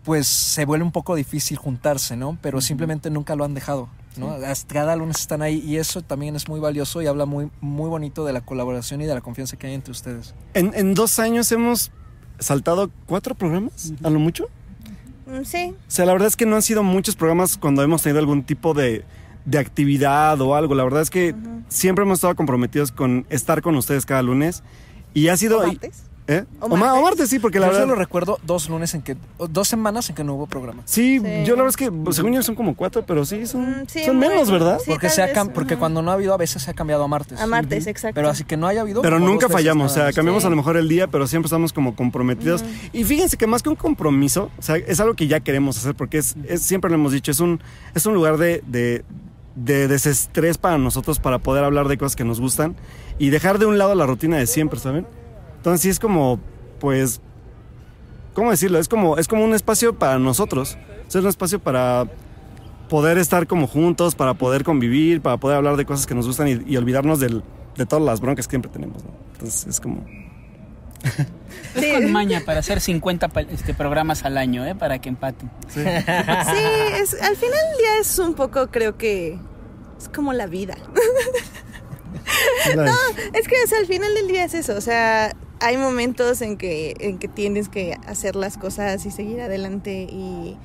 pues 0.05 0.27
se 0.27 0.65
vuelve 0.65 0.85
un 0.85 0.93
poco 0.93 1.15
difícil 1.15 1.57
juntarse, 1.57 2.17
¿no? 2.17 2.39
Pero 2.43 2.61
simplemente 2.61 3.11
nunca 3.11 3.37
lo 3.37 3.45
han 3.45 3.55
dejado, 3.55 3.89
¿no? 4.17 4.37
Cada 4.67 4.97
lunes 4.97 5.21
están 5.21 5.43
ahí 5.43 5.59
y 5.65 5.77
eso 5.77 6.03
también 6.03 6.35
es 6.37 6.49
muy 6.49 6.61
valioso 6.61 7.03
y 7.03 7.07
habla 7.07 7.25
muy, 7.25 7.51
muy 7.61 7.89
bonito 7.89 8.25
de 8.25 8.33
la 8.33 8.41
colaboración 8.41 9.01
y 9.01 9.07
de 9.07 9.15
la 9.15 9.21
confianza 9.21 9.57
que 9.57 9.69
hay 9.69 9.75
entre 9.75 9.93
ustedes. 9.93 10.35
En, 10.55 10.73
en 10.75 10.95
dos 10.95 11.19
años 11.19 11.51
hemos 11.53 11.93
saltado 12.39 12.91
cuatro 13.07 13.35
programas, 13.35 13.93
a 14.03 14.11
lo 14.11 14.19
mucho. 14.19 14.49
Mm, 15.27 15.45
Sí, 15.45 15.73
O 15.89 15.91
sea, 15.91 16.05
la 16.05 16.13
verdad 16.13 16.29
es 16.29 16.37
que 16.37 16.47
no 16.47 16.57
han 16.57 16.63
sido 16.63 16.83
muchos 16.83 17.15
programas 17.17 17.57
cuando 17.57 17.83
hemos 17.83 18.03
tenido 18.03 18.19
algún 18.19 18.43
tipo 18.43 18.75
de, 18.75 19.05
de 19.45 19.59
actividad 19.59 20.41
o 20.41 20.57
algo. 20.57 20.75
La 20.75 20.85
verdad 20.85 21.01
es 21.01 21.11
que 21.11 21.35
siempre 21.69 22.05
hemos 22.05 22.19
estado 22.19 22.35
comprometidos 22.35 22.93
con 22.93 23.25
estar 23.31 23.63
con 23.63 23.77
ustedes 23.77 24.05
cada 24.05 24.23
lunes. 24.23 24.63
Y 25.15 25.29
ha 25.29 25.37
sido... 25.37 25.61
¿O 25.61 25.67
martes? 25.67 26.05
¿Eh? 26.29 26.45
¿O 26.61 26.67
O, 26.67 26.77
ma- 26.77 26.95
o 26.95 27.03
martes? 27.03 27.29
sí, 27.29 27.41
porque 27.41 27.59
la 27.59 27.67
Yo 27.67 27.73
verdad... 27.73 27.87
solo 27.89 27.95
recuerdo 27.97 28.39
dos 28.45 28.69
lunes 28.69 28.95
en 28.95 29.03
que, 29.03 29.17
o 29.39 29.49
dos 29.49 29.67
semanas 29.67 30.09
en 30.09 30.15
que 30.15 30.23
no 30.23 30.35
hubo 30.35 30.47
programa. 30.47 30.83
Sí, 30.85 31.19
Sí. 31.19 31.25
yo 31.45 31.57
la 31.57 31.63
verdad 31.63 31.69
es 31.71 31.77
que 31.77 31.91
pues, 31.91 32.15
según 32.15 32.33
yo 32.33 32.43
son 32.45 32.55
como 32.55 32.77
cuatro, 32.77 33.05
pero 33.05 33.25
sí, 33.25 33.45
son, 33.47 33.63
Mm, 33.83 33.85
sí, 33.89 34.05
son 34.05 34.19
menos, 34.21 34.49
¿verdad? 34.51 34.79
sí, 34.79 34.91
porque 34.91 35.09
se 35.11 35.21
ha 35.23 35.33
porque 35.47 35.77
cuando 35.77 36.01
no 36.01 36.11
ha 36.13 36.15
habido 36.15 36.33
a 36.33 36.37
veces 36.37 36.63
se 36.63 36.71
ha 36.71 36.75
cambiado 36.75 37.03
a 37.03 37.09
martes. 37.09 37.41
A 37.41 37.47
martes, 37.49 37.87
exacto. 37.89 38.15
Pero 38.15 38.29
así 38.29 38.45
que 38.45 38.57
no 38.57 38.69
haya 38.69 38.83
habido. 38.83 39.03
Pero 39.03 39.19
nunca 39.19 39.49
fallamos, 39.49 39.91
o 39.91 39.95
sea, 39.95 40.13
cambiamos 40.13 40.43
Sí. 40.43 40.47
a 40.47 40.51
lo 40.51 40.57
mejor 40.57 40.77
el 40.77 40.89
día, 40.89 41.09
pero 41.09 41.27
siempre 41.27 41.47
estamos 41.49 41.73
como 41.73 41.97
comprometidos. 41.97 42.65
Y 42.93 43.03
fíjense 43.03 43.37
que 43.37 43.49
más 43.49 43.63
que 43.65 43.71
un 43.71 43.77
compromiso, 43.77 44.51
o 44.59 44.63
sea, 44.63 44.77
es 44.77 45.01
algo 45.01 45.15
que 45.15 45.27
ya 45.27 45.41
queremos 45.41 45.77
hacer, 45.77 45.97
porque 45.97 46.19
es, 46.19 46.37
es- 46.49 46.63
siempre 46.63 46.89
lo 46.89 46.95
hemos 46.95 47.13
dicho, 47.13 47.33
es 47.33 47.41
un, 47.41 47.61
es 47.97 48.07
un 48.07 48.15
lugar 48.15 48.37
de, 48.39 48.63
de, 48.69 49.05
de 49.57 49.89
desestrés 49.89 50.57
para 50.57 50.79
nosotros, 50.79 51.19
para 51.19 51.41
poder 51.41 51.65
hablar 51.65 51.89
de 51.89 51.99
cosas 51.99 52.15
que 52.15 52.25
nos 52.25 52.41
gustan 52.41 52.77
y 53.19 53.31
dejar 53.31 53.59
de 53.59 53.67
un 53.67 53.77
lado 53.77 53.95
la 53.97 54.07
rutina 54.07 54.37
de 54.37 54.47
siempre, 54.47 54.79
¿saben? 54.79 55.05
Entonces 55.63 55.81
sí 55.83 55.89
es 55.91 56.01
como, 56.01 56.41
pues, 56.81 57.21
¿cómo 58.35 58.51
decirlo? 58.51 58.81
Es 58.81 58.89
como, 58.89 59.17
es 59.17 59.29
como 59.29 59.45
un 59.45 59.55
espacio 59.55 59.97
para 59.97 60.19
nosotros, 60.19 60.77
es 61.09 61.15
un 61.15 61.29
espacio 61.29 61.61
para 61.61 62.07
poder 62.89 63.17
estar 63.17 63.47
como 63.47 63.69
juntos, 63.69 64.17
para 64.17 64.35
poder 64.35 64.65
convivir, 64.65 65.21
para 65.21 65.37
poder 65.37 65.59
hablar 65.59 65.77
de 65.77 65.87
cosas 65.87 66.05
que 66.05 66.17
nos 66.17 66.27
gustan 66.27 66.49
y, 66.49 66.61
y 66.67 66.77
olvidarnos 66.77 67.21
del- 67.21 67.45
de 67.77 67.87
todas 67.87 68.05
las 68.05 68.21
broncas 68.21 68.49
que 68.49 68.51
siempre 68.51 68.73
tenemos, 68.73 69.05
¿no? 69.05 69.11
Entonces 69.35 69.67
es 69.69 69.81
como... 69.81 70.05
Es 71.77 71.81
Sí. 71.85 71.93
con 71.93 72.11
maña 72.13 72.43
para 72.45 72.59
hacer 72.59 72.81
50 72.81 73.29
pa- 73.29 73.41
este, 73.43 73.73
programas 73.73 74.25
al 74.25 74.37
año, 74.39 74.67
¿eh? 74.67 74.75
Para 74.75 74.99
que 75.01 75.09
empaten. 75.09 75.49
Sí, 75.69 75.81
es, 75.81 77.15
al 77.23 77.37
final 77.37 77.61
del 77.71 77.79
día 77.79 77.99
es 78.01 78.19
un 78.19 78.35
poco, 78.35 78.67
creo 78.67 78.99
que 78.99 79.39
es 79.99 80.09
como 80.09 80.33
la 80.33 80.47
vida. 80.47 80.75
Es 83.35 83.49
que 83.49 83.55
o 83.65 83.67
sea, 83.67 83.79
al 83.79 83.87
final 83.87 84.13
del 84.15 84.29
día 84.29 84.45
es 84.45 84.55
eso, 84.55 84.75
o 84.77 84.81
sea, 84.81 85.35
hay 85.63 85.77
momentos 85.77 86.43
en 86.43 86.57
que, 86.57 86.97
en 86.99 87.19
que 87.19 87.29
tienes 87.29 87.69
que 87.69 87.97
hacer 88.07 88.35
las 88.35 88.59
cosas 88.59 89.07
y 89.07 89.13
seguir 89.13 89.41
adelante 89.41 90.09
y, 90.11 90.59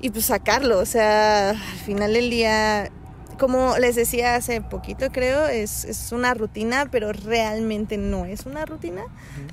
y 0.00 0.10
pues 0.10 0.26
sacarlo, 0.26 0.80
o 0.80 0.84
sea, 0.84 1.50
al 1.50 1.56
final 1.56 2.12
del 2.12 2.28
día, 2.28 2.90
como 3.38 3.78
les 3.78 3.94
decía 3.94 4.34
hace 4.34 4.60
poquito 4.60 5.12
creo, 5.12 5.46
es, 5.46 5.84
es 5.84 6.10
una 6.10 6.34
rutina, 6.34 6.88
pero 6.90 7.12
realmente 7.12 7.96
no 7.96 8.24
es 8.24 8.46
una 8.46 8.64
rutina, 8.66 9.04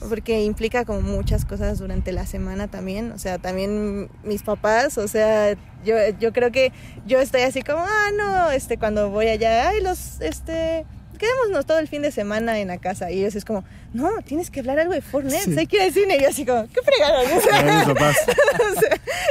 porque 0.09 0.43
implica 0.43 0.85
como 0.85 1.01
muchas 1.01 1.45
cosas 1.45 1.77
durante 1.77 2.11
la 2.11 2.25
semana 2.25 2.67
también, 2.67 3.11
o 3.11 3.19
sea, 3.19 3.37
también 3.37 4.09
mis 4.23 4.41
papás, 4.41 4.97
o 4.97 5.07
sea, 5.07 5.53
yo, 5.85 5.95
yo 6.19 6.33
creo 6.33 6.51
que 6.51 6.71
yo 7.05 7.19
estoy 7.19 7.41
así 7.41 7.61
como, 7.61 7.81
ah, 7.81 8.09
no, 8.17 8.49
este, 8.49 8.79
cuando 8.79 9.11
voy 9.11 9.27
allá, 9.27 9.69
ay, 9.69 9.81
los, 9.81 10.19
este, 10.21 10.87
quedémonos 11.21 11.65
todo 11.67 11.77
el 11.79 11.87
fin 11.87 12.01
de 12.01 12.11
semana 12.11 12.59
en 12.59 12.67
la 12.69 12.79
casa. 12.79 13.11
Y 13.11 13.19
ellos 13.19 13.35
es 13.35 13.45
como, 13.45 13.63
no, 13.93 14.09
tienes 14.25 14.49
que 14.49 14.59
hablar 14.61 14.79
algo 14.79 14.93
de 14.93 15.01
Fortnite, 15.01 15.39
Sí. 15.43 15.55
hay 15.57 15.67
que 15.67 15.75
ir 15.77 15.81
al 15.83 15.93
cine. 15.93 16.17
Y 16.17 16.21
yo 16.23 16.29
así 16.29 16.45
como, 16.45 16.67
¿qué 16.67 16.79
Ay, 17.03 17.75
mis 17.77 17.85
papás. 17.85 18.15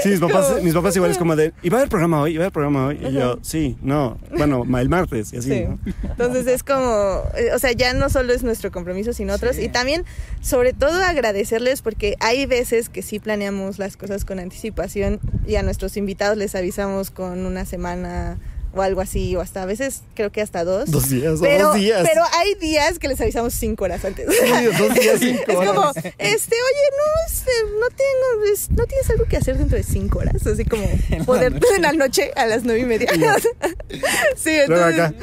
Sí, 0.03 0.09
mis 0.11 0.20
papás, 0.20 0.46
como- 0.46 0.62
mis 0.62 0.72
papás 0.74 0.96
igual 0.96 1.11
es 1.11 1.18
como 1.18 1.37
de, 1.37 1.53
¿y 1.62 1.68
va 1.68 1.76
a 1.79 1.81
haber 1.81 1.90
programa 1.90 2.22
hoy? 2.22 2.33
¿Y 2.35 2.37
va 2.38 2.44
a 2.44 2.46
haber 2.46 2.53
programa 2.53 2.87
hoy? 2.87 2.98
Y 3.07 3.12
yo, 3.12 3.38
sí, 3.42 3.76
no, 3.83 4.18
bueno, 4.37 4.64
el 4.79 4.88
martes 4.88 5.33
y 5.33 5.38
así, 5.38 5.50
Sí. 5.50 5.64
¿no? 5.64 5.79
Entonces 6.05 6.46
es 6.46 6.62
como, 6.62 7.22
eh, 7.37 7.50
o 7.55 7.59
sea, 7.59 7.72
ya 7.72 7.92
no 7.92 8.09
solo 8.09 8.33
es 8.33 8.42
nuestro 8.42 8.70
compromiso, 8.70 9.12
sino 9.12 9.35
otros. 9.35 9.59
Y 9.59 9.68
también, 9.68 10.05
sobre 10.40 10.72
todo, 10.72 11.03
agradecerles 11.03 11.83
porque 11.83 12.16
hay 12.20 12.46
veces 12.46 12.88
que 12.88 13.03
sí 13.03 13.18
planeamos 13.18 13.79
las 13.79 13.96
cosas 13.98 14.24
con 14.24 14.38
anticipación 14.38 15.20
y 15.46 15.57
a 15.57 15.62
nuestros 15.62 15.96
invitados 15.96 16.37
les 16.38 16.55
avisamos 16.55 17.11
con 17.11 17.44
una 17.44 17.64
semana 17.66 18.38
o 18.72 18.83
algo 18.83 19.00
así, 19.00 19.35
o 19.37 19.40
hasta 19.40 19.62
a 19.62 19.66
veces 19.66 20.02
creo 20.14 20.30
que 20.30 20.40
hasta 20.40 20.64
dos. 20.64 20.90
Dos 20.90 21.09
días, 21.11 21.40
o 21.40 21.44
dos 21.62 21.74
días. 21.74 22.06
pero 22.09 22.22
hay 22.38 22.54
días 22.54 22.98
que 22.98 23.09
les 23.09 23.20
avisamos 23.20 23.52
cinco 23.54 23.85
horas 23.85 24.04
antes. 24.04 24.26
Sí, 24.28 24.50
dos 24.78 24.94
días, 24.94 25.16
cinco 25.18 25.42
Es 25.48 25.54
como, 25.56 25.80
horas. 25.80 25.96
este, 25.96 26.54
oye, 26.56 26.87
no, 26.96 27.26
este, 27.26 27.50
no 27.80 27.87
tengo, 27.88 28.52
es- 28.52 28.70
no 28.70 28.87
tienes 28.87 29.11
algo 29.11 29.24
que 29.24 29.37
hacer 29.37 29.59
dentro 29.59 29.76
de 29.76 29.83
cinco 29.83 30.20
horas, 30.20 30.46
así 30.46 30.64
como 30.64 30.85
poder 31.26 31.52
en 31.76 31.83
la 31.83 31.92
noche 31.92 32.30
a 32.37 32.46
las 32.46 32.64
nueve 32.64 32.80
y 32.80 32.85
media. 32.85 33.09
sí, 34.37 34.50
entonces, 34.50 35.00
acá. 35.00 35.14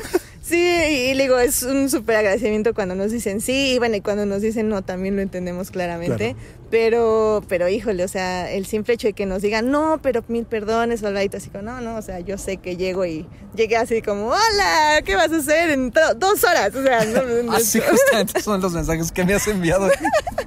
sí, 0.41 0.57
y, 0.57 0.93
y 1.10 1.13
le 1.13 1.23
digo, 1.23 1.39
es 1.39 1.63
un 1.63 1.89
súper 1.89 2.17
agradecimiento 2.17 2.73
cuando 2.73 2.95
nos 2.95 3.12
dicen 3.12 3.41
sí, 3.41 3.73
y 3.75 3.79
bueno, 3.79 3.95
y 3.95 4.01
cuando 4.01 4.25
nos 4.25 4.41
dicen 4.41 4.69
no, 4.69 4.83
también 4.83 5.15
lo 5.15 5.21
entendemos 5.21 5.71
claramente. 5.71 6.36
Pero, 6.69 7.43
pero 7.47 7.69
híjole, 7.69 8.03
o 8.03 8.08
sea, 8.10 8.51
el 8.51 8.65
simple 8.65 8.95
hecho 8.95 9.08
de 9.08 9.13
que 9.13 9.25
nos 9.25 9.41
digan 9.41 9.71
no, 9.71 9.99
pero 10.01 10.21
mil 10.27 10.45
perdones, 10.45 11.01
Olvaito, 11.01 11.38
así 11.38 11.49
como, 11.49 11.63
no, 11.63 11.80
no, 11.80 11.95
o 11.95 12.01
sea, 12.01 12.19
yo 12.19 12.38
sé 12.38 12.58
que 12.58 12.75
llego 12.75 13.06
y 13.06 13.25
llegué 13.56 13.77
así 13.77 14.01
como, 14.01 14.27
hola, 14.27 15.01
¿qué 15.06 15.15
vas 15.15 15.32
a 15.32 15.38
hacer 15.38 15.69
en 15.69 15.91
dos 15.91 16.43
horas? 16.43 16.75
O 16.75 16.84
sea, 16.84 17.06
no, 17.06 17.23
no, 17.43 17.53
Así 17.53 17.80
justamente 17.80 18.41
son 18.41 18.62
los 18.62 18.73
mensajes 18.73 19.12
que 19.12 19.23
me 19.23 19.34
has 19.34 19.47
enviado. 19.47 19.89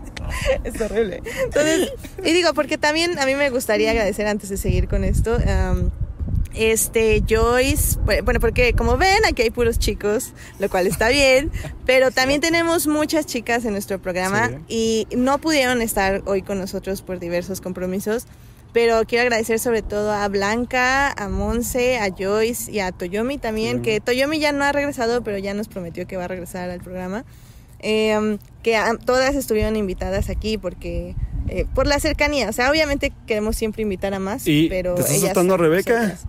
es 0.64 0.80
horrible. 0.80 1.22
Entonces, 1.44 1.92
y 2.22 2.32
digo, 2.32 2.52
porque 2.52 2.76
también 2.76 3.18
a 3.18 3.24
mí 3.24 3.34
me 3.34 3.48
gustaría 3.48 3.90
agradecer 3.90 4.26
antes 4.26 4.50
de 4.50 4.58
seguir 4.58 4.88
con 4.88 5.04
esto. 5.04 5.38
am, 5.48 5.90
este, 6.60 7.22
Joyce, 7.28 7.98
bu- 8.00 8.22
bueno, 8.24 8.38
porque 8.40 8.74
como 8.74 8.96
ven, 8.96 9.24
aquí 9.26 9.42
hay 9.42 9.50
puros 9.50 9.78
chicos, 9.78 10.32
lo 10.58 10.68
cual 10.68 10.86
está 10.86 11.08
bien, 11.08 11.50
pero 11.86 12.10
también 12.10 12.40
tenemos 12.40 12.86
muchas 12.86 13.26
chicas 13.26 13.64
en 13.64 13.72
nuestro 13.72 13.98
programa 13.98 14.50
y 14.68 15.06
no 15.16 15.38
pudieron 15.38 15.80
estar 15.82 16.22
hoy 16.26 16.42
con 16.42 16.58
nosotros 16.58 17.02
por 17.02 17.18
diversos 17.18 17.60
compromisos, 17.60 18.26
pero 18.72 19.02
quiero 19.06 19.22
agradecer 19.22 19.58
sobre 19.58 19.82
todo 19.82 20.12
a 20.12 20.28
Blanca, 20.28 21.10
a 21.12 21.28
Monse, 21.28 21.98
a 21.98 22.10
Joyce 22.16 22.70
y 22.70 22.80
a 22.80 22.92
Toyomi 22.92 23.38
también, 23.38 23.82
que 23.82 24.00
Toyomi 24.00 24.38
ya 24.38 24.52
no 24.52 24.62
ha 24.64 24.72
regresado, 24.72 25.22
pero 25.24 25.38
ya 25.38 25.54
nos 25.54 25.66
prometió 25.68 26.06
que 26.06 26.16
va 26.16 26.24
a 26.24 26.28
regresar 26.28 26.70
al 26.70 26.80
programa. 26.80 27.24
Eh, 27.82 28.36
que 28.62 28.78
todas 29.06 29.34
estuvieron 29.34 29.74
invitadas 29.74 30.28
aquí 30.28 30.58
porque 30.58 31.14
eh, 31.48 31.66
por 31.74 31.86
la 31.86 31.98
cercanía, 32.00 32.48
o 32.48 32.52
sea, 32.52 32.70
obviamente 32.70 33.12
queremos 33.26 33.56
siempre 33.56 33.82
invitar 33.82 34.14
a 34.14 34.18
más, 34.18 34.46
Y 34.46 34.68
pero 34.68 34.94
te 34.94 35.00
estás 35.02 35.16
ellas 35.16 35.26
saltando 35.28 35.54
a 35.54 35.56
Rebeca. 35.56 35.94
nosotras. 35.94 36.24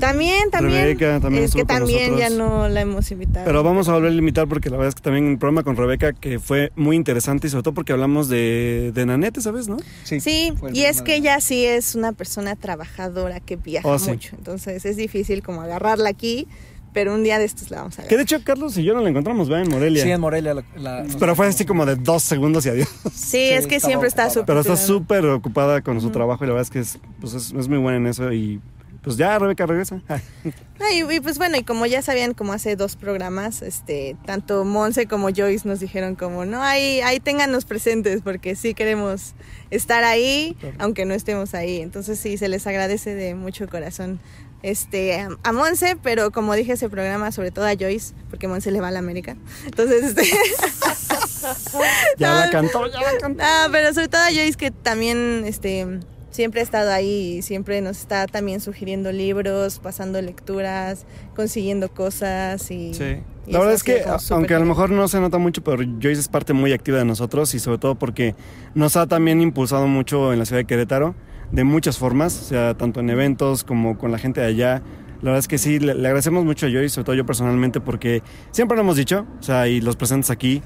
También, 0.00 0.50
también. 0.50 0.82
Rebeca 0.82 1.20
también 1.20 1.44
es 1.44 1.54
que 1.54 1.64
también 1.64 2.16
ya 2.16 2.30
no 2.30 2.68
la 2.68 2.80
hemos 2.80 3.12
invitado. 3.12 3.46
Pero 3.46 3.62
vamos 3.62 3.88
a 3.88 3.92
volver 3.92 4.10
a 4.10 4.14
limitar 4.14 4.48
porque 4.48 4.70
la 4.70 4.76
verdad 4.76 4.88
es 4.88 4.94
que 4.96 5.02
también 5.02 5.24
un 5.24 5.38
programa 5.38 5.62
con 5.62 5.76
Rebeca 5.76 6.12
que 6.14 6.40
fue 6.40 6.72
muy 6.74 6.96
interesante 6.96 7.46
y 7.46 7.50
sobre 7.50 7.62
todo 7.62 7.74
porque 7.74 7.92
hablamos 7.92 8.28
de, 8.28 8.90
de 8.92 9.06
Nanete, 9.06 9.40
¿sabes, 9.40 9.68
no? 9.68 9.76
Sí, 10.02 10.18
el 10.62 10.76
y 10.76 10.82
es 10.82 11.00
que 11.02 11.14
ella 11.14 11.40
sí 11.40 11.64
es 11.64 11.94
una 11.94 12.12
persona 12.12 12.56
trabajadora 12.56 13.38
que 13.38 13.54
viaja 13.54 13.86
Oh, 13.88 14.00
sí. 14.00 14.10
mucho, 14.10 14.34
entonces 14.36 14.84
es 14.84 14.96
difícil 14.96 15.44
como 15.44 15.62
agarrarla 15.62 16.08
aquí, 16.10 16.48
pero 16.92 17.14
un 17.14 17.22
día 17.24 17.38
de 17.38 17.44
estos 17.44 17.70
la 17.70 17.78
vamos 17.78 17.94
a 17.98 18.02
Que 18.02 18.14
agarrar. 18.14 18.18
de 18.18 18.22
hecho 18.36 18.44
Carlos 18.44 18.76
y 18.78 18.84
yo 18.84 18.94
no 18.94 19.00
la 19.00 19.10
encontramos, 19.10 19.48
¿verdad? 19.48 19.64
En 19.66 19.70
Morelia. 19.72 20.02
Sí, 20.02 20.10
en 20.10 20.20
Morelia. 20.20 20.54
La, 20.54 20.64
la- 20.76 21.04
Pero 21.18 21.34
fue 21.36 21.46
así 21.46 21.64
como 21.64 21.84
de 21.86 21.96
dos 21.96 22.22
segundos 22.22 22.64
y 22.66 22.70
adiós. 22.70 22.88
Sí, 23.14 23.38
es 23.50 23.66
que 23.66 23.80
siempre 23.80 24.08
está 24.08 24.22
ocupada. 24.26 24.30
súper 24.34 24.46
Pero 24.46 24.60
está 24.60 24.76
súper 24.76 25.26
ocupada 25.26 25.80
con 25.82 26.00
su 26.00 26.10
trabajo 26.10 26.44
y 26.44 26.48
la 26.48 26.54
verdad 26.54 26.66
es 26.66 26.70
que 26.70 26.78
es, 26.80 26.98
pues 27.20 27.34
es, 27.34 27.52
es 27.52 27.68
muy 27.68 27.78
buena 27.78 27.98
en 27.98 28.06
eso 28.06 28.32
y 28.32 28.60
pues 29.02 29.16
ya, 29.16 29.38
Rebeca, 29.38 29.64
regresa. 29.66 30.00
Ah, 30.80 30.92
y, 30.92 31.00
y, 31.12 31.18
pues 31.18 31.38
bueno, 31.38 31.56
y 31.56 31.64
como 31.64 31.86
ya 31.86 32.02
sabían, 32.02 32.34
como 32.34 32.52
hace 32.52 32.76
dos 32.76 32.94
programas, 32.94 33.62
este, 33.62 34.16
tanto 34.24 34.64
Monse 34.64 35.06
como 35.08 35.28
Joyce 35.28 35.66
nos 35.66 35.80
dijeron 35.80 36.14
como, 36.14 36.44
no, 36.44 36.62
ahí, 36.62 37.00
ahí 37.00 37.18
téngannos 37.18 37.64
presentes, 37.64 38.20
porque 38.22 38.54
sí 38.54 38.74
queremos 38.74 39.34
estar 39.72 40.04
ahí, 40.04 40.56
aunque 40.78 41.04
no 41.04 41.14
estemos 41.14 41.54
ahí. 41.54 41.80
Entonces 41.80 42.20
sí, 42.20 42.38
se 42.38 42.46
les 42.48 42.64
agradece 42.68 43.16
de 43.16 43.34
mucho 43.34 43.66
corazón 43.66 44.20
este 44.62 45.26
a 45.42 45.52
Monse, 45.52 45.96
pero 46.02 46.30
como 46.30 46.54
dije 46.54 46.72
ese 46.72 46.88
programa, 46.88 47.30
sobre 47.32 47.50
todo 47.50 47.66
a 47.66 47.74
Joyce, 47.74 48.14
porque 48.30 48.48
Monse 48.48 48.70
le 48.70 48.80
va 48.80 48.88
a 48.88 48.90
la 48.90 48.98
América. 48.98 49.36
Entonces, 49.66 50.02
este 50.04 50.24
ya 52.18 52.32
No, 52.34 52.40
la 52.40 52.50
cantó, 52.50 52.86
ya 52.86 53.00
la 53.00 53.18
cantó. 53.18 53.42
Ah, 53.44 53.68
pero 53.70 53.92
sobre 53.94 54.08
todo 54.08 54.20
a 54.20 54.30
Joyce 54.30 54.56
que 54.56 54.70
también 54.70 55.44
este 55.46 55.86
siempre 56.30 56.60
ha 56.60 56.62
estado 56.64 56.92
ahí 56.92 57.38
y 57.38 57.42
siempre 57.42 57.80
nos 57.80 57.98
está 57.98 58.26
también 58.26 58.60
sugiriendo 58.60 59.10
libros, 59.12 59.80
pasando 59.80 60.20
lecturas, 60.22 61.04
consiguiendo 61.34 61.88
cosas 61.90 62.70
y 62.70 62.94
Sí. 62.94 63.22
y 63.46 63.52
La 63.52 63.58
verdad 63.60 63.74
es 63.74 63.82
que, 63.82 64.04
aunque 64.30 64.54
a 64.54 64.58
lo 64.58 64.66
mejor 64.66 64.90
no 64.90 65.08
se 65.08 65.20
nota 65.20 65.38
mucho, 65.38 65.64
pero 65.64 65.78
Joyce 65.78 66.20
es 66.20 66.28
parte 66.28 66.52
muy 66.52 66.72
activa 66.72 66.98
de 66.98 67.04
nosotros 67.04 67.54
y 67.54 67.58
sobre 67.58 67.78
todo 67.78 67.94
porque 67.96 68.34
nos 68.74 68.96
ha 68.96 69.06
también 69.06 69.40
impulsado 69.40 69.86
mucho 69.86 70.32
en 70.32 70.38
la 70.38 70.44
ciudad 70.44 70.60
de 70.60 70.66
Querétaro 70.66 71.14
de 71.52 71.64
muchas 71.64 71.98
formas, 71.98 72.38
o 72.40 72.44
sea, 72.44 72.74
tanto 72.76 73.00
en 73.00 73.10
eventos 73.10 73.64
como 73.64 73.96
con 73.98 74.12
la 74.12 74.18
gente 74.18 74.40
de 74.40 74.46
allá. 74.48 74.82
La 75.20 75.30
verdad 75.30 75.38
es 75.40 75.48
que 75.48 75.58
sí, 75.58 75.78
le, 75.78 75.94
le 75.94 76.06
agradecemos 76.06 76.44
mucho 76.44 76.66
a 76.66 76.70
Joyce, 76.70 76.90
sobre 76.90 77.04
todo 77.06 77.16
yo 77.16 77.26
personalmente, 77.26 77.80
porque 77.80 78.22
siempre 78.50 78.76
lo 78.76 78.82
hemos 78.82 78.96
dicho, 78.96 79.26
o 79.40 79.42
sea, 79.42 79.66
y 79.66 79.80
los 79.80 79.96
presentes 79.96 80.30
aquí, 80.30 80.62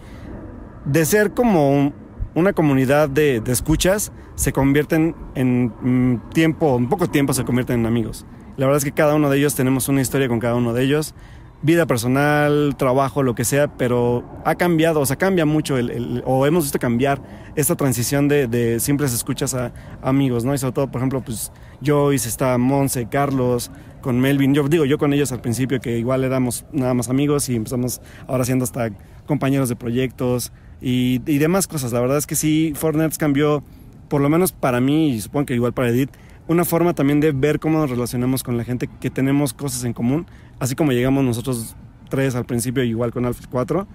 de 0.84 1.04
ser 1.06 1.32
como 1.32 1.70
un- 1.70 1.94
una 2.34 2.52
comunidad 2.52 3.08
de, 3.08 3.40
de 3.40 3.52
escuchas, 3.52 4.12
se 4.34 4.52
convierten 4.52 5.14
en 5.34 5.66
mm, 5.82 6.30
tiempo, 6.30 6.76
en 6.78 6.88
poco 6.88 7.08
tiempo 7.08 7.32
se 7.34 7.44
convierten 7.44 7.80
en 7.80 7.86
amigos. 7.86 8.26
La 8.56 8.66
verdad 8.66 8.78
es 8.78 8.84
que 8.84 8.92
cada 8.92 9.14
uno 9.14 9.30
de 9.30 9.38
ellos 9.38 9.54
tenemos 9.54 9.88
una 9.88 10.00
historia 10.00 10.28
con 10.28 10.40
cada 10.40 10.54
uno 10.54 10.72
de 10.72 10.82
ellos, 10.82 11.14
vida 11.62 11.86
personal, 11.86 12.74
trabajo, 12.76 13.22
lo 13.22 13.34
que 13.34 13.44
sea, 13.44 13.68
pero 13.76 14.24
ha 14.44 14.56
cambiado, 14.56 15.00
o 15.00 15.06
sea, 15.06 15.16
cambia 15.16 15.46
mucho, 15.46 15.78
el, 15.78 15.90
el- 15.90 16.22
o 16.26 16.44
hemos 16.46 16.64
visto 16.64 16.78
cambiar 16.78 17.20
esta 17.54 17.76
transición 17.76 18.26
de, 18.28 18.48
de 18.48 18.80
simples 18.80 19.12
escuchas 19.14 19.54
a, 19.54 19.72
amigos, 20.02 20.44
¿no? 20.44 20.54
Y 20.54 20.58
sobre 20.58 20.72
todo, 20.72 20.90
por 20.90 21.00
ejemplo, 21.00 21.22
pues 21.22 21.52
Joyce, 21.84 22.28
está 22.28 22.58
Monse, 22.58 23.06
Carlos, 23.08 23.70
con 24.00 24.18
Melvin, 24.20 24.54
yo 24.54 24.66
digo, 24.68 24.84
yo 24.84 24.98
con 24.98 25.12
ellos 25.12 25.30
al 25.30 25.40
principio 25.40 25.80
que 25.80 25.98
igual 25.98 26.24
éramos 26.24 26.64
nada 26.72 26.94
más 26.94 27.08
amigos 27.08 27.48
y 27.48 27.54
empezamos 27.54 28.00
ahora 28.26 28.44
siendo 28.44 28.64
hasta 28.64 28.90
compañeros 29.26 29.68
de 29.68 29.76
proyectos 29.76 30.50
y, 30.80 31.20
y 31.26 31.38
demás 31.38 31.68
cosas. 31.68 31.92
La 31.92 32.00
verdad 32.00 32.18
es 32.18 32.26
que 32.26 32.34
sí, 32.34 32.72
Fortnite 32.74 33.16
cambió, 33.16 33.62
por 34.08 34.20
lo 34.20 34.28
menos 34.28 34.50
para 34.50 34.80
mí 34.80 35.10
y 35.10 35.20
supongo 35.20 35.46
que 35.46 35.54
igual 35.54 35.72
para 35.72 35.90
Edith, 35.90 36.10
una 36.48 36.64
forma 36.64 36.94
también 36.94 37.20
de 37.20 37.32
ver 37.32 37.60
cómo 37.60 37.78
nos 37.78 37.90
relacionamos 37.90 38.42
con 38.42 38.56
la 38.56 38.64
gente 38.64 38.88
que 39.00 39.10
tenemos 39.10 39.52
cosas 39.52 39.84
en 39.84 39.92
común, 39.92 40.26
así 40.58 40.74
como 40.74 40.92
llegamos 40.92 41.24
nosotros 41.24 41.76
tres 42.08 42.34
al 42.34 42.44
principio, 42.44 42.82
igual 42.84 43.12
con 43.12 43.24
Alpha 43.24 43.44
4, 43.50 43.86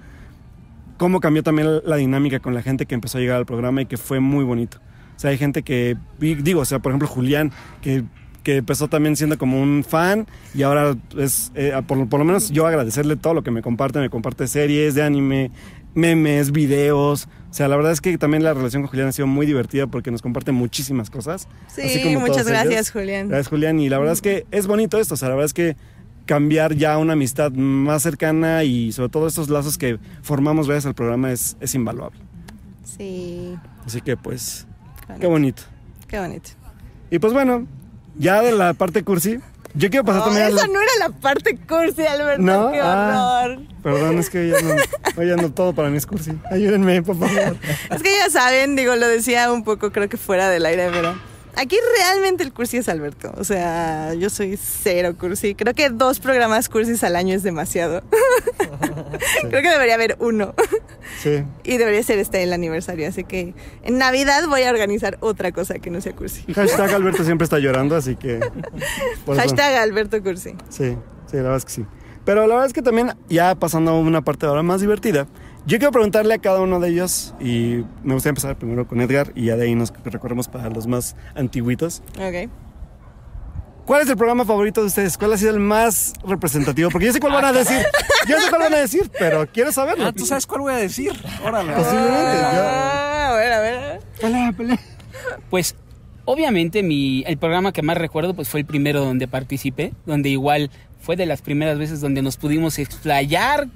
cómo 0.98 1.20
cambió 1.20 1.44
también 1.44 1.82
la 1.86 1.96
dinámica 1.98 2.40
con 2.40 2.54
la 2.54 2.62
gente 2.62 2.86
que 2.86 2.96
empezó 2.96 3.18
a 3.18 3.22
llegar 3.22 3.38
al 3.38 3.46
programa 3.46 3.82
y 3.82 3.86
que 3.86 3.98
fue 3.98 4.20
muy 4.20 4.44
bonito. 4.44 4.80
O 5.16 5.20
sea, 5.20 5.32
hay 5.32 5.38
gente 5.38 5.64
que, 5.64 5.98
digo, 6.20 6.62
o 6.62 6.66
sea, 6.66 6.80
por 6.80 6.92
ejemplo, 6.92 7.08
Julián, 7.08 7.52
que, 7.82 8.04
que 8.44 8.58
empezó 8.58 8.88
también 8.88 9.16
siendo 9.16 9.38
como 9.38 9.62
un 9.62 9.84
fan 9.84 10.28
y 10.54 10.64
ahora 10.64 10.96
es, 11.18 11.52
eh, 11.56 11.74
por, 11.88 12.08
por 12.08 12.20
lo 12.20 12.26
menos 12.26 12.50
yo 12.52 12.68
agradecerle 12.68 13.16
todo 13.16 13.34
lo 13.34 13.44
que 13.44 13.52
me 13.52 13.62
comparte, 13.62 14.00
me 14.00 14.10
comparte 14.10 14.48
series 14.48 14.96
de 14.96 15.04
anime, 15.04 15.52
memes, 15.98 16.52
videos. 16.52 17.28
O 17.50 17.54
sea, 17.54 17.68
la 17.68 17.76
verdad 17.76 17.92
es 17.92 18.02
que 18.02 18.18
también 18.18 18.44
la 18.44 18.54
relación 18.54 18.84
con 18.84 18.90
Julián 18.92 19.08
ha 19.10 19.12
sido 19.12 19.28
muy 19.28 19.46
divertida 19.46 19.88
porque 19.88 20.12
nos 20.12 20.22
comparte 20.22 20.52
muchísimas 20.52 21.10
cosas. 21.10 21.48
Sí, 21.68 21.82
así 21.82 22.04
como 22.04 22.20
muchas 22.22 22.48
gracias, 22.48 22.72
ellos. 22.72 22.92
Julián. 22.92 23.28
Gracias, 23.28 23.48
Julián. 23.48 23.80
Y 23.80 23.90
la 23.90 23.98
verdad 23.98 24.14
es 24.14 24.22
que 24.22 24.46
es 24.52 24.68
bonito 24.68 25.00
esto. 25.00 25.16
O 25.16 25.18
sea, 25.18 25.30
la 25.30 25.36
verdad 25.36 25.48
es 25.48 25.54
que 25.54 25.76
cambiar 26.26 26.76
ya 26.76 26.98
una 26.98 27.14
amistad 27.14 27.52
más 27.52 28.04
cercana 28.04 28.64
y 28.64 28.92
sobre 28.92 29.10
todo 29.10 29.28
estos 29.28 29.50
lazos 29.50 29.78
que 29.78 29.98
formamos 30.22 30.68
gracias 30.68 30.86
al 30.86 30.94
programa 30.94 31.32
es, 31.32 31.58
es 31.60 31.74
invaluable. 31.74 32.20
Sí, 32.84 33.56
Así 33.86 34.02
que 34.02 34.18
pues, 34.18 34.68
qué 35.08 35.22
qué 35.22 35.28
bonito. 35.28 35.64
bonito. 35.64 36.08
Qué 36.08 36.20
bonito. 36.20 36.50
Y 37.10 37.20
pues 37.20 37.34
bueno, 37.34 37.66
ya 38.18 38.42
de 38.42 38.52
la 38.52 38.74
parte 38.74 39.04
cursi, 39.04 39.40
yo 39.78 39.90
quiero 39.90 40.04
pasar 40.06 40.24
también 40.26 40.48
esa 40.48 40.68
no 40.68 40.82
era 40.82 40.92
la 41.00 41.10
parte 41.10 41.58
cursi, 41.58 42.06
Alberto. 42.06 42.42
¿No? 42.42 42.72
Qué 42.72 42.80
Ah. 42.82 43.42
horror. 43.46 43.60
Perdón, 43.84 44.18
es 44.20 44.30
que 44.30 44.50
ya 44.50 44.60
no, 44.62 44.76
hoy 45.18 45.28
ya 45.28 45.36
no 45.36 45.52
todo 45.52 45.74
para 45.74 45.90
mí 45.90 45.98
es 45.98 46.06
cursi. 46.06 46.34
Ayúdenme, 46.52 47.02
por 47.04 47.18
favor. 47.18 47.56
Es 47.90 48.02
que 48.04 48.10
ya 48.18 48.30
saben, 48.30 48.76
digo, 48.76 48.96
lo 48.96 49.08
decía 49.08 49.52
un 49.52 49.64
poco, 49.64 49.92
creo 49.92 50.10
que 50.10 50.18
fuera 50.18 50.50
del 50.50 50.66
aire, 50.66 50.90
pero 50.92 51.16
aquí 51.58 51.78
realmente 51.98 52.44
el 52.44 52.54
cursi 52.54 52.78
es 52.78 52.90
Alberto. 52.90 53.34
O 53.38 53.44
sea, 53.44 54.14
yo 54.14 54.30
soy 54.30 54.58
cero 54.58 55.16
cursi. 55.20 55.56
Creo 55.56 55.74
que 55.74 55.90
dos 55.90 56.20
programas 56.20 56.70
cursis 56.70 57.04
al 57.04 57.16
año 57.16 57.36
es 57.36 57.44
demasiado. 57.44 58.04
creo 59.42 59.62
que 59.62 59.70
debería 59.70 59.96
haber 59.96 60.16
uno. 60.20 60.54
Sí. 61.22 61.44
Y 61.64 61.78
debería 61.78 62.04
ser 62.04 62.20
este 62.20 62.44
el 62.44 62.54
aniversario. 62.54 63.08
Así 63.08 63.24
que 63.24 63.54
en 63.84 63.98
Navidad 63.98 64.48
voy 64.48 64.64
a 64.64 64.70
organizar 64.70 65.18
otra 65.20 65.52
cosa 65.52 65.80
que 65.80 65.90
no 65.90 66.00
sea 66.02 66.14
cursi. 66.14 66.44
Hashtag 66.54 66.94
Alberto 66.94 67.24
siempre 67.24 67.46
está 67.46 67.60
llorando, 67.60 67.96
así 67.96 68.16
que... 68.16 68.40
Hashtag 69.26 69.76
Alberto 69.76 70.22
Cursi. 70.22 70.52
Sí, 70.70 70.96
sí, 71.30 71.38
la 71.38 71.44
verdad 71.44 71.58
es 71.58 71.66
que 71.66 71.72
sí. 71.72 71.86
Pero 72.26 72.42
la 72.42 72.56
verdad 72.56 72.66
es 72.68 72.74
que 72.74 72.82
también, 72.82 73.14
ya 73.30 73.56
pasando 73.56 73.92
a 73.92 74.00
una 74.00 74.22
parte 74.22 74.46
ahora 74.46 74.62
más 74.62 74.82
divertida, 74.82 75.28
yo 75.68 75.78
quiero 75.78 75.92
preguntarle 75.92 76.34
a 76.34 76.38
cada 76.40 76.62
uno 76.62 76.80
de 76.80 76.90
ellos, 76.90 77.34
y 77.40 77.84
me 78.04 78.14
gustaría 78.14 78.32
empezar 78.32 78.56
primero 78.58 78.88
con 78.88 79.02
Edgar, 79.02 79.32
y 79.36 79.46
ya 79.46 79.56
de 79.58 79.66
ahí 79.66 79.76
nos 79.76 79.94
recorremos 80.06 80.48
para 80.48 80.70
los 80.70 80.88
más 80.88 81.16
antiguitos. 81.36 82.02
Ok. 82.20 82.50
¿Cuál 83.86 84.02
es 84.02 84.10
el 84.10 84.18
programa 84.18 84.44
favorito 84.44 84.82
de 84.82 84.88
ustedes? 84.88 85.18
¿Cuál 85.18 85.32
ha 85.34 85.38
sido 85.38 85.52
el 85.52 85.60
más 85.60 86.14
representativo? 86.26 86.90
Porque 86.90 87.06
yo 87.06 87.14
sé 87.14 87.20
cuál 87.22 87.32
van 87.34 87.46
a 87.46 87.54
decir. 87.54 87.78
Yo 88.28 88.38
sé 88.38 88.50
cuál 88.50 88.64
van 88.64 88.74
a 88.74 88.78
decir, 88.80 89.10
pero 89.18 89.48
quiero 89.48 89.72
saberlo. 89.72 90.06
Ah, 90.06 90.12
¿tú 90.12 90.26
sabes 90.26 90.46
cuál 90.46 90.60
voy 90.62 90.74
a 90.74 90.78
decir? 90.78 91.14
Órale. 91.46 91.72
Posiblemente. 91.72 92.14
yo- 92.38 92.64
Ah, 92.64 93.30
a 93.32 93.36
ver, 93.38 93.54
a 93.54 93.60
ver. 93.62 94.00
Pelea, 94.20 94.52
pelea. 94.52 94.80
Pues 95.50 95.76
obviamente 96.26 96.84
mi, 96.84 97.24
el 97.28 97.38
programa 97.38 97.72
que 97.72 97.82
más 97.82 97.98
recuerdo 97.98 98.34
pues 98.34 98.50
fue 98.50 98.60
el 98.60 98.66
primero 98.66 99.00
donde 99.00 99.28
participé, 99.30 99.94
donde 100.06 100.28
igual 100.30 100.70
fue 101.00 101.16
de 101.16 101.26
las 101.26 101.42
primeras 101.42 101.78
veces 101.80 102.02
donde 102.02 102.22
nos 102.22 102.36
pudimos 102.36 102.80
explayar 102.80 103.68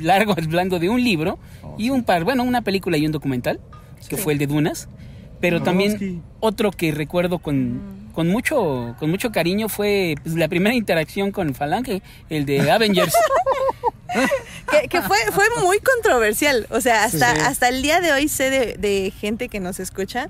largo 0.00 0.32
hablando 0.32 0.78
de 0.78 0.88
un 0.88 1.02
libro 1.02 1.38
y 1.78 1.90
un 1.90 2.04
par, 2.04 2.24
bueno, 2.24 2.42
una 2.44 2.62
película 2.62 2.96
y 2.96 3.06
un 3.06 3.12
documental, 3.12 3.60
que 4.08 4.16
fue 4.16 4.32
el 4.32 4.38
de 4.38 4.46
Dunas, 4.46 4.88
pero 5.40 5.58
No, 5.58 5.64
también 5.64 6.22
otro 6.40 6.70
que 6.70 6.90
recuerdo 6.92 7.38
con, 7.38 7.80
con 8.14 8.28
mucho 8.28 8.94
con 8.98 9.10
mucho 9.10 9.30
cariño 9.32 9.68
fue 9.68 10.14
pues, 10.22 10.34
la 10.34 10.48
primera 10.48 10.74
interacción 10.74 11.30
con 11.32 11.54
Falange, 11.54 12.02
el 12.28 12.44
de 12.46 12.60
Avengers. 12.70 13.14
Que, 14.70 14.88
que 14.88 15.02
fue, 15.02 15.16
fue 15.32 15.44
muy 15.62 15.78
controversial. 15.78 16.66
O 16.70 16.80
sea, 16.80 17.04
hasta, 17.04 17.34
Sí. 17.34 17.40
hasta 17.44 17.68
el 17.68 17.82
día 17.82 18.00
de 18.00 18.12
hoy 18.12 18.28
sé 18.28 18.50
de, 18.50 18.76
de 18.76 19.12
gente 19.12 19.48
que 19.48 19.60
nos 19.60 19.80
escucha 19.80 20.28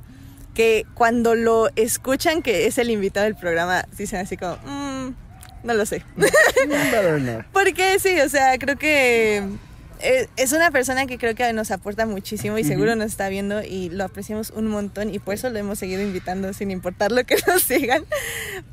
que 0.54 0.84
cuando 0.94 1.34
lo 1.34 1.68
escuchan 1.76 2.42
que 2.42 2.66
es 2.66 2.76
el 2.78 2.90
invitado 2.90 3.24
del 3.24 3.36
programa, 3.36 3.84
dicen 3.96 4.20
así 4.20 4.36
como, 4.36 4.56
"Mm, 4.66 5.14
no 5.62 5.74
lo 5.74 5.86
sé. 5.86 6.02
Not. 6.16 7.46
Porque 7.52 7.98
sí, 7.98 8.20
o 8.20 8.28
sea, 8.28 8.58
creo 8.58 8.76
que 8.76 9.42
eh, 10.02 10.28
es 10.36 10.52
una 10.52 10.70
persona 10.70 11.06
que 11.06 11.18
creo 11.18 11.34
que 11.34 11.52
nos 11.52 11.70
aporta 11.70 12.06
muchísimo 12.06 12.56
y 12.58 12.64
seguro 12.64 12.96
nos 12.96 13.06
está 13.06 13.28
viendo 13.28 13.62
y 13.62 13.90
lo 13.90 14.04
apreciamos 14.04 14.50
un 14.50 14.66
montón 14.68 15.14
y 15.14 15.18
por 15.18 15.34
eso 15.34 15.50
lo 15.50 15.58
hemos 15.58 15.78
seguido 15.78 16.02
invitando 16.02 16.52
sin 16.52 16.70
importar 16.70 17.12
lo 17.12 17.24
que 17.24 17.36
nos 17.46 17.62
sigan. 17.62 18.04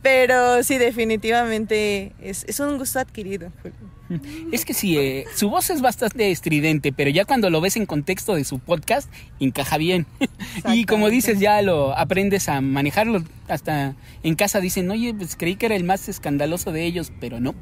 Pero 0.01 0.63
sí, 0.63 0.77
definitivamente 0.77 2.13
es, 2.21 2.45
es 2.47 2.59
un 2.59 2.77
gusto 2.77 2.99
adquirido. 2.99 3.51
Julio. 3.61 3.96
Es 4.51 4.65
que 4.65 4.73
sí, 4.73 4.97
eh, 4.97 5.25
su 5.35 5.49
voz 5.49 5.69
es 5.69 5.81
bastante 5.81 6.31
estridente, 6.31 6.91
pero 6.93 7.09
ya 7.09 7.25
cuando 7.25 7.49
lo 7.49 7.59
ves 7.61 7.75
en 7.77 7.85
contexto 7.85 8.35
de 8.35 8.43
su 8.43 8.59
podcast, 8.59 9.09
encaja 9.39 9.77
bien. 9.77 10.05
y 10.73 10.85
como 10.85 11.09
dices, 11.09 11.39
ya 11.39 11.61
lo 11.61 11.97
aprendes 11.97 12.49
a 12.49 12.61
manejarlo. 12.61 13.23
Hasta 13.47 13.95
en 14.23 14.35
casa 14.35 14.59
dicen, 14.61 14.89
oye, 14.91 15.13
pues 15.13 15.35
creí 15.35 15.55
que 15.55 15.65
era 15.67 15.75
el 15.75 15.83
más 15.83 16.07
escandaloso 16.09 16.71
de 16.71 16.85
ellos, 16.85 17.11
pero 17.19 17.39
no. 17.39 17.53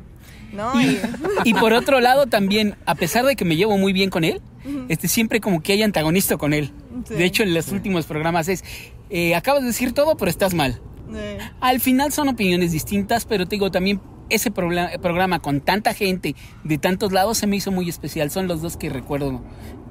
¿No? 0.54 0.80
Y- 0.82 1.00
Y 1.44 1.54
por 1.54 1.74
otro 1.74 2.00
lado 2.00 2.28
también, 2.28 2.76
a 2.86 2.96
pesar 2.96 3.26
de 3.26 3.36
que 3.36 3.44
me 3.46 3.56
llevo 3.56 3.78
muy 3.78 3.92
bien 3.94 4.10
con 4.10 4.24
él, 4.24 4.42
este 4.90 5.08
siempre 5.08 5.40
como 5.42 5.62
que 5.62 5.74
hay 5.74 5.84
antagonista 5.84 6.38
con 6.38 6.54
él. 6.54 6.72
Sí. 7.08 7.14
De 7.16 7.26
hecho, 7.26 7.44
en 7.44 7.54
los 7.54 7.70
últimos 7.72 8.06
programas 8.06 8.48
es, 8.48 8.64
eh, 9.10 9.36
acabas 9.36 9.62
de 9.62 9.68
decir 9.68 9.92
todo, 9.94 10.16
pero 10.18 10.30
estás 10.32 10.54
mal. 10.54 10.80
eh, 11.14 11.38
Al 11.60 11.80
final 11.82 12.12
son 12.14 12.30
opiniones 12.30 12.72
distintas, 12.72 13.26
pero 13.26 13.46
te 13.48 13.56
digo, 13.58 13.70
también 13.70 14.00
ese 14.30 14.52
programa 14.52 15.40
con 15.40 15.62
tanta 15.62 15.94
gente 15.94 16.36
de 16.64 16.78
tantos 16.78 17.12
lados 17.12 17.38
se 17.38 17.48
me 17.48 17.56
hizo 17.56 17.72
muy 17.72 17.90
especial. 17.90 18.32
Son 18.32 18.48
los 18.48 18.62
dos 18.62 18.78
que 18.78 18.90
recuerdo. 18.90 19.42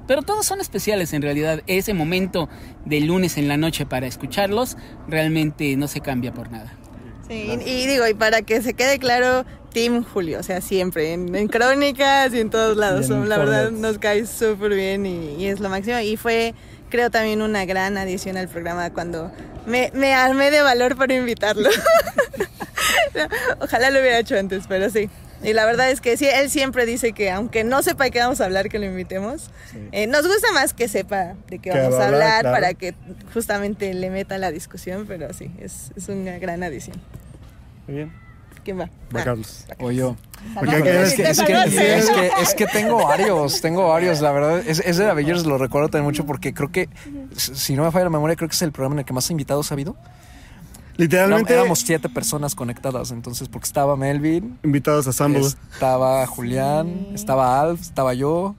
Pero 0.07 0.21
todos 0.21 0.45
son 0.45 0.61
especiales 0.61 1.13
en 1.13 1.21
realidad. 1.21 1.63
Ese 1.67 1.93
momento 1.93 2.47
de 2.85 2.99
lunes 3.01 3.37
en 3.37 3.47
la 3.47 3.57
noche 3.57 3.85
para 3.85 4.07
escucharlos 4.07 4.77
realmente 5.07 5.75
no 5.77 5.87
se 5.87 6.01
cambia 6.01 6.33
por 6.33 6.51
nada. 6.51 6.75
Sí, 7.27 7.49
y, 7.65 7.69
y 7.69 7.87
digo, 7.87 8.07
y 8.07 8.13
para 8.13 8.43
que 8.43 8.61
se 8.61 8.75
quede 8.75 8.99
claro, 8.99 9.45
Team 9.73 10.03
Julio, 10.03 10.39
o 10.39 10.43
sea, 10.43 10.61
siempre, 10.61 11.13
en, 11.13 11.33
en 11.33 11.47
crónicas 11.47 12.33
y 12.33 12.39
en 12.39 12.51
todos 12.51 12.77
lados, 12.77 13.09
la 13.09 13.37
verdad 13.37 13.71
nos 13.71 13.97
cae 13.97 14.27
súper 14.27 14.75
bien 14.75 15.07
y, 15.07 15.35
y 15.37 15.47
es 15.47 15.59
lo 15.59 15.69
máximo. 15.69 15.99
Y 15.99 16.17
fue, 16.17 16.53
creo, 16.95 17.09
también 17.11 17.41
una 17.41 17.65
gran 17.65 17.97
adición 17.97 18.37
al 18.37 18.47
programa 18.47 18.89
cuando 18.91 19.31
me, 19.65 19.91
me 19.93 20.13
armé 20.13 20.49
de 20.49 20.61
valor 20.61 20.95
para 20.95 21.13
invitarlo. 21.13 21.69
Ojalá 23.59 23.89
lo 23.89 23.99
hubiera 23.99 24.19
hecho 24.19 24.37
antes, 24.37 24.65
pero 24.67 24.89
sí. 24.89 25.09
Y 25.43 25.53
la 25.53 25.65
verdad 25.65 25.91
es 25.91 25.99
que 25.99 26.15
sí, 26.15 26.25
él 26.25 26.49
siempre 26.49 26.85
dice 26.85 27.11
que 27.11 27.29
aunque 27.29 27.63
no 27.63 27.83
sepa 27.83 28.05
de 28.05 28.11
qué 28.11 28.19
vamos 28.19 28.39
a 28.39 28.45
hablar, 28.45 28.69
que 28.69 28.79
lo 28.79 28.85
invitemos. 28.85 29.51
Eh, 29.91 30.07
nos 30.07 30.25
gusta 30.25 30.51
más 30.53 30.73
que 30.73 30.87
sepa 30.87 31.35
de 31.47 31.59
qué 31.59 31.69
Que 31.69 31.77
vamos 31.77 31.95
va 31.95 31.99
a 31.99 32.03
a 32.03 32.07
hablar, 32.07 32.21
hablar 32.21 32.41
claro. 32.41 32.55
para 32.55 32.73
que 32.73 32.95
justamente 33.33 33.93
le 33.93 34.09
meta 34.09 34.37
la 34.37 34.51
discusión, 34.51 35.05
pero 35.07 35.33
sí, 35.33 35.51
es, 35.59 35.91
es 35.97 36.07
una 36.07 36.39
gran 36.39 36.63
adición. 36.63 36.95
Muy 37.87 37.97
bien. 37.97 38.24
¿Quién 38.65 38.79
va? 38.79 38.89
Va 39.15 39.23
Carlos. 39.23 39.63
O 39.79 39.91
yo. 39.91 40.15
Porque 40.55 40.77
Es 40.77 40.83
que, 40.83 41.01
es, 41.01 41.13
que, 41.13 41.33
Salvador. 41.35 41.67
es, 41.67 42.09
que, 42.09 42.31
es 42.41 42.53
que 42.55 42.65
tengo 42.65 42.97
varios, 43.03 43.61
tengo 43.61 43.87
varios, 43.87 44.21
la 44.21 44.31
verdad. 44.31 44.63
Es, 44.65 44.79
ese 44.79 45.03
de 45.03 45.09
Avengers 45.11 45.45
lo 45.45 45.59
recuerdo 45.59 45.89
también 45.89 46.05
mucho 46.05 46.25
porque 46.25 46.51
creo 46.51 46.71
que, 46.71 46.89
si 47.35 47.75
no 47.75 47.83
me 47.83 47.91
falla 47.91 48.05
la 48.05 48.09
memoria, 48.09 48.35
creo 48.35 48.49
que 48.49 48.55
es 48.55 48.61
el 48.63 48.71
programa 48.71 48.95
en 48.95 48.99
el 48.99 49.05
que 49.05 49.13
más 49.13 49.29
invitados 49.29 49.71
ha 49.71 49.75
habido. 49.75 49.95
Literalmente, 50.97 51.53
Éramos 51.53 51.79
siete 51.79 52.09
personas 52.09 52.55
conectadas, 52.55 53.11
entonces, 53.11 53.49
porque 53.49 53.65
estaba 53.65 53.95
Melvin, 53.95 54.57
invitados 54.63 55.05
a 55.07 55.13
Sambo. 55.13 55.45
estaba 55.45 56.25
Julián, 56.25 57.09
estaba 57.13 57.61
Alf, 57.61 57.81
estaba 57.81 58.15
yo. 58.15 58.55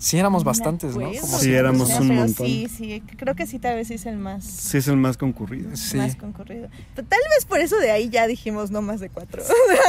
Sí, 0.00 0.18
éramos 0.18 0.44
bastantes, 0.44 0.96
¿no? 0.96 1.12
Como 1.20 1.38
Sí, 1.38 1.52
éramos 1.52 1.90
un 1.90 2.08
pero 2.08 2.20
montón. 2.22 2.46
Sí, 2.46 2.68
sí, 2.74 3.02
creo 3.18 3.34
que 3.34 3.46
sí, 3.46 3.58
tal 3.58 3.76
vez 3.76 3.88
sí 3.88 3.94
es 3.94 4.06
el 4.06 4.16
más, 4.16 4.42
Sí, 4.44 4.78
es 4.78 4.88
el 4.88 4.96
más 4.96 5.18
concurrido. 5.18 5.76
Sí. 5.76 5.98
más 5.98 6.16
concurrido. 6.16 6.68
Pero 6.96 7.06
tal 7.06 7.20
vez 7.36 7.44
por 7.44 7.60
eso 7.60 7.76
de 7.76 7.90
ahí 7.90 8.08
ya 8.08 8.26
dijimos 8.26 8.70
no 8.70 8.80
más 8.80 9.00
de 9.00 9.10
cuatro. 9.10 9.42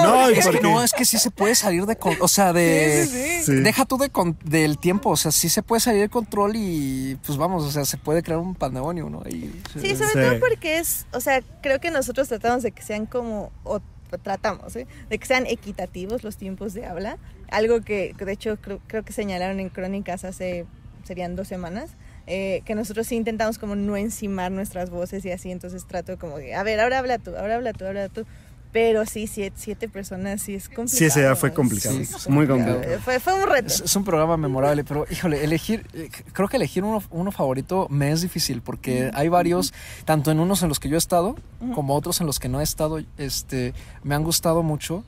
No, 0.04 0.28
Es 0.30 0.46
que 0.48 0.60
no, 0.60 0.84
es 0.84 0.92
que 0.92 1.06
sí 1.06 1.18
se 1.18 1.32
puede 1.32 1.56
salir 1.56 1.86
de... 1.86 1.96
con- 1.96 2.18
O 2.20 2.28
sea, 2.28 2.52
de... 2.52 3.08
Sí, 3.10 3.44
sí. 3.46 3.56
Deja 3.62 3.86
tú 3.86 3.98
de 3.98 4.10
con- 4.10 4.38
del 4.44 4.78
tiempo, 4.78 5.12
o 5.12 5.16
sea, 5.18 5.32
sí 5.32 5.48
se 5.48 5.64
puede 5.64 5.80
salir 5.80 6.02
de 6.02 6.10
control 6.10 6.54
y 6.58 7.18
pues 7.26 7.38
vamos, 7.38 7.64
o 7.64 7.72
sea, 7.72 7.86
se 7.86 7.98
puede 7.98 8.22
crear 8.22 8.40
un 8.42 8.54
pandemonio, 8.54 9.10
¿no? 9.10 9.24
Y, 9.30 9.50
Sí, 9.80 9.96
sobre 9.96 10.10
Sí. 10.10 10.20
todo 10.20 10.40
porque 10.42 10.78
es, 10.80 11.06
o 11.14 11.22
sea, 11.22 11.42
creo 11.62 11.80
que 11.80 11.90
nosotros 11.90 12.28
tratamos 12.28 12.64
de 12.64 12.72
que 12.74 12.82
sean 12.84 13.06
como, 13.06 13.50
o 13.64 13.80
tratamos, 14.24 14.76
¿eh? 14.76 14.88
de 15.10 15.18
que 15.18 15.26
sean 15.26 15.46
equitativos 15.48 16.22
los 16.24 16.36
tiempos 16.36 16.74
de 16.74 16.86
habla. 16.86 17.18
Algo 17.52 17.82
que, 17.82 18.16
de 18.18 18.32
hecho, 18.32 18.58
creo, 18.60 18.80
creo 18.88 19.04
que 19.04 19.14
señalaron 19.14 19.60
en 19.60 19.70
Crónicas 19.70 20.24
hace, 20.24 20.66
serían 21.04 21.36
dos 21.36 21.48
semanas, 21.48 21.92
eh, 22.26 22.62
que 22.66 22.76
nosotros 22.76 23.08
sí 23.08 23.16
intentamos 23.16 23.60
como 23.60 23.76
no 23.76 23.98
encimar 23.98 24.52
nuestras 24.52 24.90
voces 24.90 25.24
y 25.26 25.32
así, 25.32 25.52
entonces 25.52 25.86
trato 25.86 26.18
como 26.18 26.38
de, 26.38 26.56
a 26.56 26.64
ver, 26.64 26.80
ahora 26.80 27.00
habla 27.00 27.20
tú, 27.20 27.36
ahora 27.36 27.56
habla 27.56 27.74
tú, 27.74 27.86
ahora 27.86 28.10
tú. 28.10 28.26
Pero 28.72 29.06
sí, 29.06 29.28
siete, 29.28 29.58
siete 29.60 29.90
personas 29.90 30.44
sí 30.44 30.56
es 30.56 30.70
complicado. 30.70 30.98
Sí, 30.98 31.04
ese 31.04 31.24
ya 31.24 31.36
fue 31.36 31.54
complicado. 31.54 31.94
Sí, 32.06 32.30
muy 32.30 32.48
complicado. 32.48 33.00
Fue, 33.04 33.20
fue 33.20 33.34
un 33.34 33.50
reto. 33.50 33.68
Es, 33.68 33.82
es 33.82 33.96
un 33.98 34.06
programa 34.06 34.38
memorable, 34.38 34.86
pero 34.86 35.06
híjole, 35.12 35.44
elegir, 35.44 35.86
eh, 35.94 36.10
creo 36.32 36.48
que 36.48 36.56
elegir 36.56 36.86
uno, 36.86 37.04
uno 37.10 37.34
favorito 37.34 37.88
me 37.90 38.14
es 38.14 38.22
difícil 38.22 38.62
porque 38.62 39.12
hay 39.14 39.28
varios, 39.28 39.74
tanto 40.06 40.32
en 40.32 40.40
unos 40.40 40.64
en 40.64 40.70
los 40.70 40.80
que 40.80 40.88
yo 40.88 40.96
he 40.96 41.00
estado 41.00 41.36
como 41.76 41.96
otros 41.96 42.22
en 42.22 42.28
los 42.28 42.40
que 42.40 42.48
no 42.48 42.62
he 42.62 42.64
estado, 42.64 43.02
este, 43.18 43.74
me 44.04 44.16
han 44.16 44.24
gustado 44.24 44.64
mucho. 44.64 45.04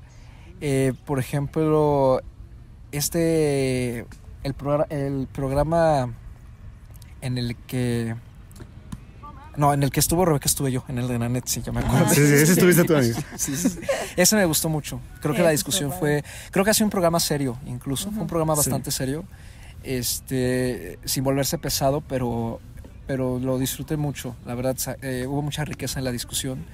Eh, 0.60 0.94
por 1.06 1.20
ejemplo, 1.20 2.22
este, 2.94 4.00
el, 4.44 4.56
el 4.90 5.28
programa 5.32 6.14
en 7.22 7.38
el 7.38 7.56
que... 7.56 8.16
No, 9.56 9.72
en 9.72 9.84
el 9.84 9.92
que 9.92 10.00
estuvo 10.00 10.26
Rebeca 10.26 10.46
estuve 10.48 10.72
yo, 10.72 10.84
en 10.88 10.98
el 10.98 11.08
de 11.08 11.20
Nanet, 11.20 11.46
sí, 11.46 11.62
ya 11.62 11.72
me 11.72 11.82
acuerdo. 11.82 12.10
Sí, 12.10 12.16
sí, 12.16 12.34
ese 12.34 12.54
estuviste 12.54 12.86
tú, 12.86 12.96
amigo. 12.96 13.20
Sí, 13.38 13.56
sí, 13.56 13.70
sí. 13.70 13.80
Ese 14.16 14.36
me 14.36 14.46
gustó 14.46 14.68
mucho. 14.68 15.00
Creo 15.22 15.36
que 15.36 15.44
la 15.44 15.52
discusión 15.52 15.92
fue. 15.92 16.24
Creo 16.50 16.66
que 16.66 16.72
ha 16.72 16.74
sido 16.74 16.88
un 16.88 16.90
programa 16.90 17.20
serio, 17.20 17.56
incluso. 17.68 18.12
Fue 18.12 18.22
un 18.24 18.28
programa 18.28 18.56
Sí. 18.56 18.58
bastante 18.62 18.90
serio. 18.90 19.26
Este. 19.84 20.98
Sin 21.06 21.24
volverse 21.24 21.58
pesado, 21.60 22.02
pero. 22.02 22.60
Pero 23.06 23.38
lo 23.38 23.60
disfruté 23.60 23.96
mucho. 23.96 24.36
La 24.46 24.56
verdad, 24.56 24.76
eh, 25.04 25.26
hubo 25.28 25.42
mucha 25.44 25.64
riqueza 25.66 26.00
en 26.00 26.06
la 26.06 26.12
discusión. 26.12 26.66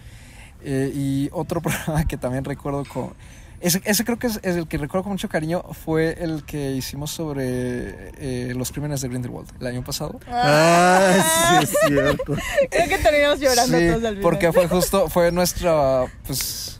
Eh, 0.64 0.92
y 0.96 1.30
otro 1.34 1.60
programa 1.62 2.06
que 2.06 2.16
también 2.18 2.46
recuerdo 2.46 2.86
con. 2.86 3.14
Ese, 3.62 3.82
ese 3.84 4.06
creo 4.06 4.18
que 4.18 4.28
es, 4.28 4.40
es 4.44 4.56
el 4.56 4.68
que 4.68 4.78
recuerdo 4.78 5.04
con 5.04 5.12
mucho 5.14 5.28
cariño. 5.30 5.64
Fue 5.86 6.16
el 6.24 6.44
que 6.46 6.72
hicimos 6.72 7.12
sobre 7.12 8.12
eh, 8.18 8.54
los 8.56 8.72
crímenes 8.72 9.02
de 9.02 9.10
Grindelwald 9.10 9.50
el 9.60 9.68
año 9.68 9.84
pasado. 9.84 10.20
Ah, 10.30 11.58
sí, 11.60 11.64
es 11.66 11.76
cierto. 11.88 12.36
Creo 12.72 12.88
que 12.88 12.98
terminamos 13.00 13.40
llorando 13.40 13.78
Sí, 13.78 13.88
todos 13.88 14.04
al 14.04 14.10
final. 14.18 14.22
porque 14.22 14.54
fue 14.54 14.68
justo, 14.68 15.10
fue 15.10 15.32
nuestra 15.32 16.06
pues 16.26 16.80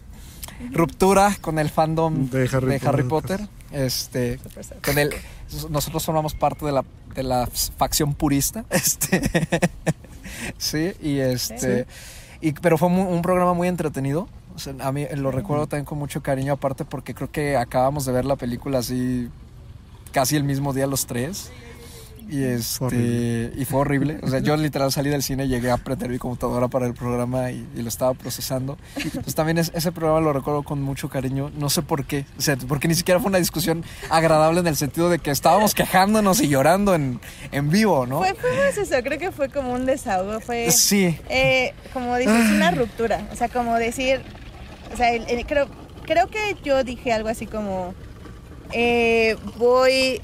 ruptura 0.72 1.36
con 1.42 1.60
el 1.60 1.70
fandom 1.70 2.30
De 2.30 2.50
Harry 2.52 3.04
Potter. 3.04 3.40
Potter. 3.40 3.42
Este, 3.72 4.40
con 4.84 4.98
el, 4.98 5.14
nosotros 5.70 6.04
formamos 6.04 6.34
parte 6.34 6.66
de 6.66 6.72
la, 6.72 6.84
de 7.14 7.24
la 7.24 7.48
facción 7.78 8.14
purista. 8.14 8.66
Este, 8.72 9.22
sí, 10.58 10.94
y 11.02 11.20
este, 11.20 11.86
y, 12.42 12.54
pero 12.54 12.78
fue 12.78 12.88
un 12.88 13.22
programa 13.22 13.54
muy 13.54 13.68
entretenido. 13.68 14.28
O 14.60 14.62
sea, 14.62 14.74
a 14.82 14.92
mí 14.92 15.06
lo 15.16 15.32
recuerdo 15.32 15.68
también 15.68 15.86
con 15.86 15.98
mucho 15.98 16.22
cariño, 16.22 16.52
aparte 16.52 16.84
porque 16.84 17.14
creo 17.14 17.32
que 17.32 17.56
acabamos 17.56 18.06
de 18.06 18.12
ver 18.12 18.26
la 18.26 18.36
película 18.36 18.80
así 18.80 19.30
casi 20.12 20.36
el 20.36 20.44
mismo 20.44 20.74
día 20.74 20.86
los 20.86 21.06
tres. 21.06 21.50
Y 22.32 22.44
este 22.44 22.84
horrible. 22.86 23.52
y 23.58 23.66
fue 23.66 23.80
horrible. 23.80 24.20
O 24.22 24.28
sea, 24.28 24.38
yo 24.38 24.56
literal 24.58 24.92
salí 24.92 25.10
del 25.10 25.24
cine, 25.24 25.48
llegué 25.48 25.72
a 25.72 25.78
prender 25.78 26.12
mi 26.12 26.20
computadora 26.20 26.68
para 26.68 26.86
el 26.86 26.94
programa 26.94 27.50
y, 27.50 27.68
y 27.76 27.82
lo 27.82 27.90
estaba 27.90 28.14
procesando. 28.14 28.78
Pues 29.24 29.34
también 29.34 29.58
es- 29.58 29.72
ese 29.74 29.92
programa 29.92 30.20
lo 30.22 30.32
recuerdo 30.32 30.62
con 30.62 30.80
mucho 30.80 31.10
cariño. 31.10 31.50
No 31.58 31.72
sé 31.72 31.82
por 31.82 32.06
qué. 32.06 32.26
O 32.38 32.42
sea, 32.42 32.56
porque 32.68 32.88
ni 32.88 32.94
siquiera 32.94 33.20
fue 33.20 33.30
una 33.30 33.40
discusión 33.40 33.84
agradable 34.12 34.60
en 34.60 34.68
el 34.68 34.76
sentido 34.76 35.10
de 35.10 35.18
que 35.18 35.32
estábamos 35.32 35.74
quejándonos 35.74 36.40
y 36.42 36.50
llorando 36.50 36.94
en, 36.94 37.20
en 37.52 37.72
vivo, 37.72 38.06
¿no? 38.06 38.20
Fue, 38.20 38.36
fue 38.36 38.52
más 38.64 38.78
eso, 38.78 38.96
creo 39.04 39.18
que 39.18 39.32
fue 39.32 39.50
como 39.50 39.74
un 39.74 39.88
desahogo, 39.88 40.40
fue... 40.40 40.70
Sí. 40.70 41.18
Eh, 41.30 41.74
como 41.94 42.16
dices, 42.18 42.52
una 42.52 42.70
ruptura. 42.70 43.28
O 43.34 43.36
sea, 43.36 43.50
como 43.50 43.74
decir. 43.78 44.22
O 44.94 44.98
sea, 44.98 45.14
el- 45.14 45.26
el- 45.30 45.46
creo, 45.46 45.68
creo 46.06 46.28
que 46.28 46.56
yo 46.64 46.84
dije 46.84 47.12
algo 47.14 47.30
así 47.30 47.46
como. 47.46 47.94
eh, 48.72 49.36
voy. 49.58 50.22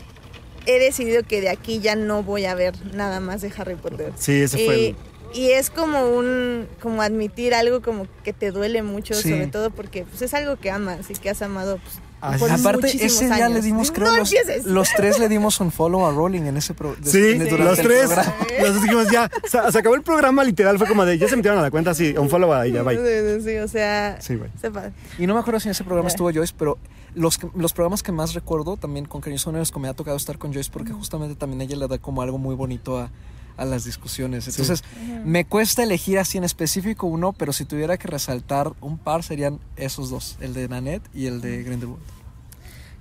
He 0.67 0.79
decidido 0.79 1.21
que 1.23 1.41
de 1.41 1.49
aquí 1.49 1.79
ya 1.79 1.95
no 1.95 2.23
voy 2.23 2.45
a 2.45 2.55
ver 2.55 2.73
nada 2.95 3.19
más 3.19 3.41
de 3.41 3.51
Harry 3.57 3.75
Potter. 3.75 4.11
Sí, 4.17 4.41
ese 4.41 4.57
fue 4.65 4.77
Y, 4.77 4.85
el... 4.87 4.95
y 5.33 5.51
es 5.51 5.69
como 5.69 6.09
un. 6.09 6.67
Como 6.81 7.01
admitir 7.03 7.53
algo 7.53 7.81
como 7.81 8.07
que 8.23 8.33
te 8.33 8.51
duele 8.51 8.81
mucho, 8.81 9.13
Sí. 9.13 9.29
sobre 9.29 9.47
todo 9.47 9.69
porque 9.71 10.03
pues, 10.05 10.21
es 10.23 10.33
algo 10.33 10.55
que 10.57 10.71
amas 10.71 11.09
y 11.09 11.13
que 11.13 11.29
has 11.29 11.41
amado. 11.43 11.77
Pues, 11.77 11.99
por 12.39 12.51
Aparte, 12.51 12.87
ese 13.05 13.25
día 13.25 13.35
años. 13.45 13.53
le 13.53 13.61
dimos, 13.61 13.91
creo, 13.91 14.11
No 14.11 14.17
los, 14.17 14.33
los 14.65 14.89
tres 14.95 15.19
le 15.19 15.29
dimos 15.29 15.59
un 15.59 15.71
follow 15.71 16.05
a 16.05 16.11
Rowling 16.11 16.43
en 16.43 16.57
ese 16.57 16.73
programa. 16.73 17.05
Sí, 17.05 17.35
los 17.37 17.77
tres. 17.79 18.09
Los 18.61 18.81
dijimos 18.81 19.09
ya. 19.11 19.29
Se, 19.43 19.71
se 19.71 19.77
acabó 19.79 19.95
el 19.95 20.01
programa, 20.01 20.43
literal. 20.43 20.77
Fue 20.77 20.87
como 20.87 21.05
de. 21.05 21.17
Ya 21.17 21.27
se 21.27 21.35
metieron 21.35 21.59
a 21.59 21.61
la 21.61 21.71
cuenta, 21.71 21.93
sí. 21.93 22.15
Un 22.17 22.29
follow 22.29 22.53
ahí, 22.53 22.71
ya, 22.71 22.83
bye. 22.83 22.95
Sí, 22.97 23.03
sí, 23.43 23.49
sí, 23.51 23.57
o 23.57 23.67
sea. 23.67 24.17
Sí, 24.21 24.35
güey. 24.35 24.49
sepa. 24.59 24.91
Y 25.17 25.27
no 25.27 25.33
me 25.33 25.39
acuerdo 25.39 25.59
si 25.59 25.67
en 25.67 25.71
ese 25.71 25.83
programa 25.83 26.07
estuvo 26.09 26.31
Joyce, 26.31 26.53
pero 26.57 26.77
los, 27.13 27.37
que- 27.37 27.49
los 27.55 27.73
programas 27.73 28.01
que 28.03 28.11
más 28.11 28.33
recuerdo 28.33 28.77
también 28.77 29.05
con 29.05 29.21
cariño 29.21 29.39
son 29.39 29.55
los 29.55 29.71
que 29.71 29.79
me 29.79 29.87
ha 29.87 29.93
tocado 29.93 30.17
estar 30.17 30.37
con 30.37 30.53
Joyce 30.53 30.69
porque 30.71 30.91
justamente 30.93 31.35
también 31.35 31.61
ella 31.61 31.75
le 31.75 31.87
da 31.87 31.97
como 31.97 32.21
algo 32.21 32.37
muy 32.37 32.55
bonito 32.55 32.97
a, 32.97 33.09
a 33.57 33.65
las 33.65 33.85
discusiones. 33.85 34.47
Entonces, 34.47 34.83
me 35.23 35.45
cuesta 35.45 35.83
elegir 35.83 36.19
así 36.19 36.37
en 36.37 36.43
específico 36.43 37.07
uno, 37.07 37.33
pero 37.33 37.53
si 37.53 37.65
tuviera 37.65 37.97
que 37.97 38.07
resaltar 38.07 38.73
un 38.81 38.97
par 38.97 39.23
serían 39.23 39.59
esos 39.75 40.09
dos, 40.09 40.37
el 40.41 40.53
de 40.53 40.67
Nanette 40.67 41.07
y 41.13 41.27
el 41.27 41.41
de 41.41 41.63
Grindelwald. 41.63 42.03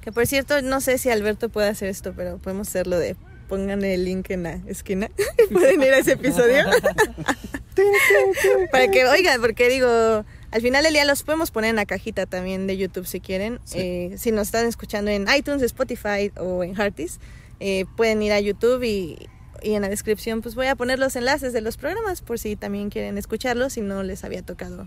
Que 0.01 0.13
por 0.13 0.27
cierto, 0.27 0.61
no 0.61 0.81
sé 0.81 0.99
si 0.99 1.11
Alberto 1.11 1.49
puede 1.49 1.69
hacer 1.69 1.89
esto, 1.89 2.13
pero 2.15 2.37
podemos 2.39 2.69
hacerlo 2.69 2.99
de 2.99 3.17
pongan 3.49 3.85
el 3.85 4.05
link 4.05 4.31
en 4.31 4.45
la 4.45 4.61
esquina. 4.67 5.11
Pueden 5.53 5.83
ir 5.83 5.93
a 5.93 5.99
ese 5.99 6.13
episodio. 6.13 6.65
Para 8.73 8.89
que 8.89 9.07
oigan, 9.07 9.41
porque 9.41 9.69
digo, 9.69 10.25
al 10.51 10.61
final 10.61 10.85
del 10.85 10.93
día 10.93 11.05
los 11.05 11.23
podemos 11.23 11.51
poner 11.51 11.71
en 11.71 11.77
la 11.77 11.87
cajita 11.87 12.27
también 12.27 12.67
de 12.67 12.77
YouTube 12.77 13.07
si 13.07 13.21
quieren. 13.21 13.61
Eh, 13.75 14.15
si 14.17 14.33
nos 14.33 14.49
están 14.49 14.67
escuchando 14.67 15.11
en 15.11 15.27
iTunes, 15.37 15.63
Spotify 15.63 16.33
o 16.37 16.63
en 16.63 16.77
Heartis, 16.77 17.19
eh, 17.61 17.85
pueden 17.97 18.23
ir 18.23 18.33
a 18.33 18.41
YouTube 18.41 18.83
y, 18.83 19.29
y 19.65 19.75
en 19.75 19.83
la 19.83 19.89
descripción 19.89 20.43
pues 20.43 20.55
voy 20.55 20.67
a 20.67 20.77
poner 20.77 20.99
los 20.99 21.17
enlaces 21.17 21.53
de 21.53 21.61
los 21.61 21.77
programas 21.77 22.21
por 22.23 22.39
si 22.39 22.55
también 22.57 22.91
quieren 22.91 23.19
escucharlos 23.19 23.73
si 23.73 23.81
no 23.81 24.03
les 24.03 24.23
había 24.25 24.43
tocado 24.43 24.87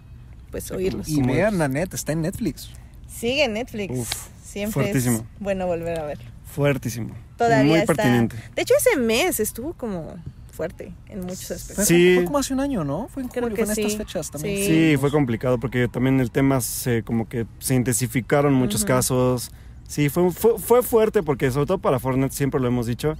pues 0.52 0.72
oírlos. 0.72 1.10
Y 1.10 1.22
vean 1.22 1.58
Nanette, 1.58 1.94
está 1.96 2.14
en 2.14 2.22
Netflix. 2.22 2.70
Sigue 3.08 3.44
en 3.46 3.54
Netflix. 3.54 3.94
Uf, 3.98 4.12
Siempre 4.44 4.84
fuertísimo. 4.84 5.18
es 5.18 5.24
bueno 5.40 5.68
volver 5.68 6.00
a 6.00 6.06
verlo. 6.06 6.24
Fuertísimo. 6.46 7.14
Todavía 7.38 7.72
Muy 7.72 7.80
está. 7.80 7.94
pertinente. 7.96 8.38
De 8.56 8.62
hecho, 8.62 8.74
ese 8.80 8.98
mes 8.98 9.40
estuvo 9.40 9.74
como 9.74 10.16
fuerte 10.52 10.92
en 11.10 11.20
muchos 11.22 11.52
aspectos. 11.52 11.76
Fue, 11.76 11.86
Sí. 11.86 12.16
fue 12.16 12.26
como 12.26 12.38
hace 12.40 12.54
un 12.54 12.60
año, 12.62 12.84
¿no? 12.84 13.08
Fue 13.10 13.22
en, 13.24 13.30
Creo 13.30 13.44
julio, 13.44 13.56
que 13.58 13.66
fue 13.66 13.74
en 13.74 13.80
estas 13.80 13.92
sí. 13.92 13.98
fechas 13.98 14.32
también. 14.32 14.58
Sí. 14.58 14.66
Sí, 14.92 14.98
fue 14.98 15.12
complicado 15.12 15.60
porque 15.60 15.88
también 15.88 16.20
el 16.20 16.32
tema 16.32 16.62
se 16.62 17.04
como 17.04 17.28
que 17.30 17.46
se 17.60 17.76
intensificaron 17.76 18.54
muchos 18.54 18.86
casos. 18.86 19.52
Sí, 19.88 20.10
fue, 20.10 20.32
fue, 20.32 20.58
fue 20.58 20.82
fuerte 20.82 21.22
porque 21.24 21.52
sobre 21.52 21.68
todo 21.68 21.78
para 21.78 22.00
Fortnite 22.00 22.34
siempre 22.36 22.60
lo 22.60 22.68
hemos 22.68 22.88
dicho. 22.88 23.16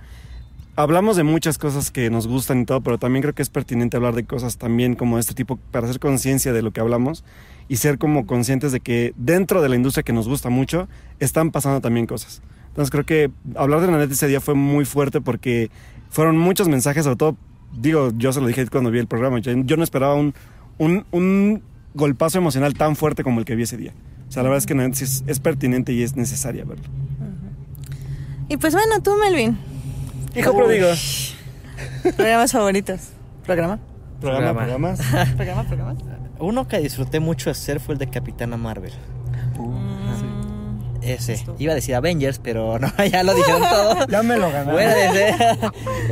Hablamos 0.80 1.18
de 1.18 1.24
muchas 1.24 1.58
cosas 1.58 1.90
que 1.90 2.12
nos 2.12 2.28
gustan 2.28 2.62
y 2.62 2.66
todo, 2.66 2.82
pero 2.82 3.00
también 3.00 3.24
creo 3.24 3.34
que 3.34 3.42
es 3.42 3.50
pertinente 3.50 3.98
hablar 3.98 4.14
de 4.14 4.26
cosas 4.26 4.58
también 4.60 4.94
como 4.94 5.18
este 5.18 5.34
tipo 5.34 5.56
para 5.72 5.88
hacer 5.88 6.00
conciencia 6.00 6.54
de 6.54 6.62
lo 6.62 6.70
que 6.70 6.80
hablamos 6.80 7.24
y 7.68 7.78
ser 7.78 7.98
como 7.98 8.28
conscientes 8.28 8.72
de 8.72 8.80
que 8.80 9.12
dentro 9.18 9.64
de 9.64 9.70
la 9.70 9.76
industria 9.76 10.04
que 10.04 10.14
nos 10.14 10.28
gusta 10.28 10.50
mucho 10.50 10.88
están 11.20 11.50
pasando 11.50 11.82
también 11.82 12.06
cosas. 12.06 12.44
Entonces 12.68 12.92
creo 12.92 13.08
que 13.08 13.32
hablar 13.56 13.82
de 13.82 13.88
la 13.88 13.98
net 13.98 14.12
ese 14.12 14.28
día 14.28 14.40
fue 14.40 14.54
muy 14.54 14.86
fuerte 14.86 15.20
porque 15.20 15.72
fueron 16.12 16.38
muchos 16.38 16.68
mensajes, 16.68 17.06
sobre 17.06 17.18
todo, 17.18 17.38
digo, 17.76 18.12
yo 18.16 18.32
se 18.32 18.40
lo 18.40 18.46
dije 18.46 18.68
cuando 18.68 18.92
vi 18.92 19.00
el 19.00 19.08
programa, 19.08 19.40
yo, 19.40 19.52
yo 19.54 19.78
no 19.78 19.84
esperaba 19.84 20.14
un, 20.14 20.36
un, 20.78 21.08
un 21.10 21.64
golpazo 21.96 22.38
emocional 22.38 22.76
tan 22.76 22.96
fuerte 22.96 23.24
como 23.24 23.40
el 23.40 23.48
que 23.48 23.56
vi 23.56 23.64
ese 23.64 23.78
día. 23.78 23.94
O 24.30 24.32
sea, 24.32 24.44
la 24.44 24.50
verdad 24.50 24.60
es 24.60 24.68
que 24.68 24.76
neta 24.76 25.04
es, 25.04 25.24
es 25.26 25.40
pertinente 25.40 25.92
y 25.92 26.04
es 26.04 26.16
necesaria 26.16 26.66
verlo. 26.66 26.86
Y 28.48 28.58
pues 28.58 28.76
bueno, 28.76 29.02
tú, 29.02 29.16
Melvin. 29.20 29.58
Hijo 30.38 30.56
pródigo. 30.56 30.88
Programas 32.16 32.52
favoritos. 32.52 33.00
¿Programa? 33.46 33.80
Programa, 34.22 34.54
Programa. 34.62 34.96
programas. 34.96 35.30
¿Programa? 35.36 35.64
¿Programas? 35.64 35.98
Uno 36.40 36.68
que 36.68 36.80
disfruté 36.80 37.20
mucho 37.20 37.50
hacer 37.50 37.80
fue 37.80 37.94
el 37.94 38.00
de 38.00 38.08
Capitana 38.08 38.58
Marvel. 38.58 38.92
Mm, 39.58 41.02
Ese. 41.02 41.44
Iba 41.58 41.72
a 41.72 41.76
decir 41.76 41.96
Avengers, 41.96 42.40
pero 42.40 42.78
no, 42.80 42.88
ya 43.12 43.24
lo 43.24 43.34
dijeron 43.34 43.62
todo. 43.70 44.08
Ya 44.08 44.24
me 44.24 44.38
lo 44.38 44.48
ganaron. 44.52 44.74
Bueno, 44.74 44.92
ese. 44.92 45.36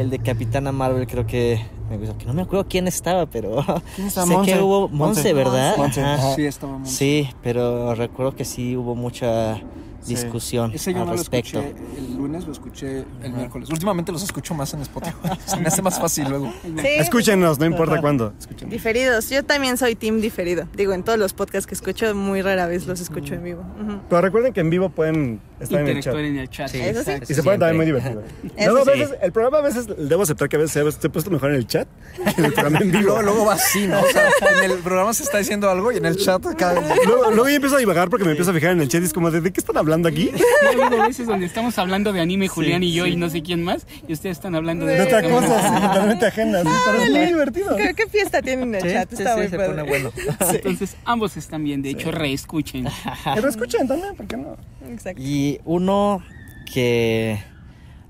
El 0.01 0.09
de 0.09 0.19
Capitana 0.19 0.71
Marvel 0.71 1.05
creo 1.07 1.25
que 1.27 1.59
me 1.89 1.97
gustó. 1.97 2.17
Que 2.17 2.25
no 2.25 2.33
me 2.33 2.41
acuerdo 2.43 2.65
quién 2.67 2.87
estaba, 2.87 3.25
pero 3.27 3.63
¿Quién 3.95 4.07
estaba? 4.07 4.27
sé 4.27 4.33
Monse. 4.33 4.51
que 4.53 4.59
hubo 4.61 4.87
Monse, 4.89 4.95
Monse. 5.21 5.33
¿verdad? 5.33 5.77
Monse. 5.77 6.03
Sí, 6.35 6.45
estaba 6.45 6.77
muy... 6.77 6.89
Sí, 6.89 7.29
pero 7.43 7.93
recuerdo 7.95 8.35
que 8.35 8.45
sí 8.45 8.75
hubo 8.75 8.95
mucha 8.95 9.59
discusión 10.07 10.71
Ese 10.73 10.93
yo 10.93 10.99
al 11.01 11.05
no 11.07 11.11
lo 11.11 11.17
respecto. 11.17 11.59
escuché 11.59 11.83
el 11.97 12.17
lunes, 12.17 12.45
lo 12.45 12.51
escuché 12.51 13.05
el 13.23 13.33
miércoles. 13.33 13.69
Últimamente 13.69 14.11
los 14.11 14.23
escucho 14.23 14.53
más 14.53 14.73
en 14.73 14.81
Spotify. 14.81 15.15
Se 15.45 15.57
me 15.57 15.67
hace 15.67 15.81
más 15.81 15.99
fácil 15.99 16.29
luego. 16.29 16.51
Sí. 16.63 16.87
Escúchenos, 16.87 17.59
no 17.59 17.65
importa 17.65 17.99
cuándo. 18.01 18.33
Escúchenos. 18.39 18.71
Diferidos. 18.71 19.29
Yo 19.29 19.43
también 19.43 19.77
soy 19.77 19.95
team 19.95 20.21
diferido. 20.21 20.67
Digo, 20.75 20.93
en 20.93 21.03
todos 21.03 21.17
los 21.19 21.33
podcasts 21.33 21.67
que 21.67 21.75
escucho, 21.75 22.13
muy 22.15 22.41
rara 22.41 22.65
vez 22.67 22.85
los 22.87 22.99
escucho 22.99 23.33
en 23.33 23.43
vivo. 23.43 23.63
Pero 24.09 24.21
recuerden 24.21 24.53
que 24.53 24.61
en 24.61 24.69
vivo 24.69 24.89
pueden 24.89 25.39
estar 25.59 25.79
en 25.81 25.87
el 25.87 25.93
chat. 25.95 26.13
Interactuar 26.13 26.25
en 26.25 26.37
el 26.37 26.49
chat. 26.49 26.69
Sí, 26.69 26.79
Eso 26.81 27.03
sí. 27.03 27.11
Y 27.29 27.33
se 27.33 27.43
pueden 27.43 27.59
también 27.59 27.77
muy 27.77 27.85
divertido. 27.85 28.23
Eso 28.57 28.71
Luego, 28.71 28.89
a 28.89 28.93
sí. 28.93 28.99
veces, 28.99 29.17
el 29.21 29.31
programa 29.31 29.57
a 29.57 29.61
veces, 29.61 29.87
debo 30.09 30.23
aceptar 30.23 30.49
que 30.49 30.55
a 30.55 30.59
veces 30.59 30.71
se 30.99 31.07
ha- 31.07 31.11
puesto 31.11 31.31
mejor 31.31 31.51
en 31.51 31.57
el 31.57 31.67
chat 31.67 31.87
que 32.35 32.39
en 32.41 32.45
el 32.45 32.53
programa 32.53 32.79
en 32.79 32.91
vivo. 32.91 33.03
luego, 33.05 33.21
luego 33.21 33.45
va 33.45 33.53
así, 33.53 33.87
¿no? 33.87 33.99
O 34.01 34.07
sea, 34.07 34.29
en 34.63 34.71
el 34.71 34.77
programa 34.79 35.13
se 35.13 35.23
está 35.23 35.37
diciendo 35.37 35.69
algo 35.69 35.91
y 35.91 35.97
en 35.97 36.05
el 36.05 36.17
chat 36.17 36.45
acá. 36.45 36.73
Luego, 37.05 37.31
luego 37.31 37.49
yo 37.49 37.55
empiezo 37.55 37.75
a 37.75 37.79
divagar 37.79 38.09
porque 38.09 38.25
me 38.25 38.31
empiezo 38.31 38.51
a 38.51 38.53
fijar 38.53 38.71
en 38.71 38.81
el 38.81 38.87
chat 38.89 39.01
y 39.01 39.05
es 39.05 39.13
como, 39.13 39.31
¿de, 39.31 39.41
de 39.41 39.51
qué 39.51 39.59
están 39.59 39.77
hablando 39.77 40.07
aquí? 40.09 40.31
Ha 40.65 40.69
habido 40.85 41.03
veces 41.07 41.27
donde 41.27 41.45
estamos 41.45 41.77
hablando 41.77 42.11
de 42.13 42.21
anime, 42.21 42.47
Julián 42.47 42.83
y 42.83 42.93
yo, 42.93 43.05
y 43.05 43.15
no 43.15 43.29
sé 43.29 43.41
quién 43.41 43.63
más, 43.63 43.85
y 44.07 44.13
ustedes 44.13 44.37
están 44.37 44.55
hablando 44.55 44.85
de, 44.85 44.95
De 44.95 45.01
otra 45.03 45.21
cosa, 45.23 45.61
sí, 45.61 45.81
totalmente 45.87 46.25
ajena. 46.25 46.61
sí, 46.63 46.69
pero 46.85 47.01
es 47.03 47.09
muy 47.11 47.25
divertido. 47.25 47.75
¿Qué, 47.75 47.93
qué 47.93 48.07
fiesta 48.07 48.41
tienen 48.41 48.69
en 48.69 48.75
el 48.75 48.81
Sí, 48.81 48.89
chat? 48.89 49.09
sí, 49.09 49.15
Está 49.17 49.33
sí, 49.35 49.39
muy 49.41 49.49
se 49.49 49.57
padre. 49.57 49.69
pone 49.69 49.83
bueno. 49.83 50.11
Entonces, 50.53 50.95
ambos 51.05 51.37
están 51.37 51.63
bien. 51.63 51.81
De 51.81 51.89
hecho, 51.91 52.11
reescuchen. 52.11 52.87
Pero 53.35 53.47
escuchen 53.49 53.87
también, 53.87 54.15
¿por 54.15 54.27
qué 54.27 54.37
no? 54.37 54.57
Exacto. 54.89 55.21
Y 55.21 55.44
uno 55.65 56.23
que 56.71 57.39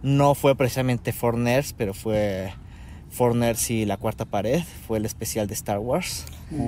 no 0.02 0.36
fue 0.36 0.56
precisamente 0.56 1.14
For 1.14 1.38
Nerds, 1.38 1.74
pero 1.74 1.94
fue 1.94 2.54
For 3.16 3.34
Nerds 3.36 3.70
y 3.72 3.86
la 3.86 3.98
cuarta 3.98 4.26
pared, 4.26 4.62
fue 4.88 4.98
el 4.98 5.06
especial 5.06 5.48
de 5.48 5.54
Star 5.54 5.80
Wars. 5.80 6.26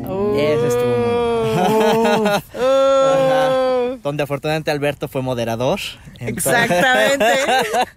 Oh. 0.08 0.34
Ese 0.38 0.68
estuvo 0.68 2.42
Oh. 2.56 3.98
Donde 4.04 4.24
afortunadamente 4.24 4.72
Alberto 4.72 5.08
fue 5.08 5.22
moderador. 5.22 5.80
Entonces- 6.20 6.54
Exactamente. 6.54 7.26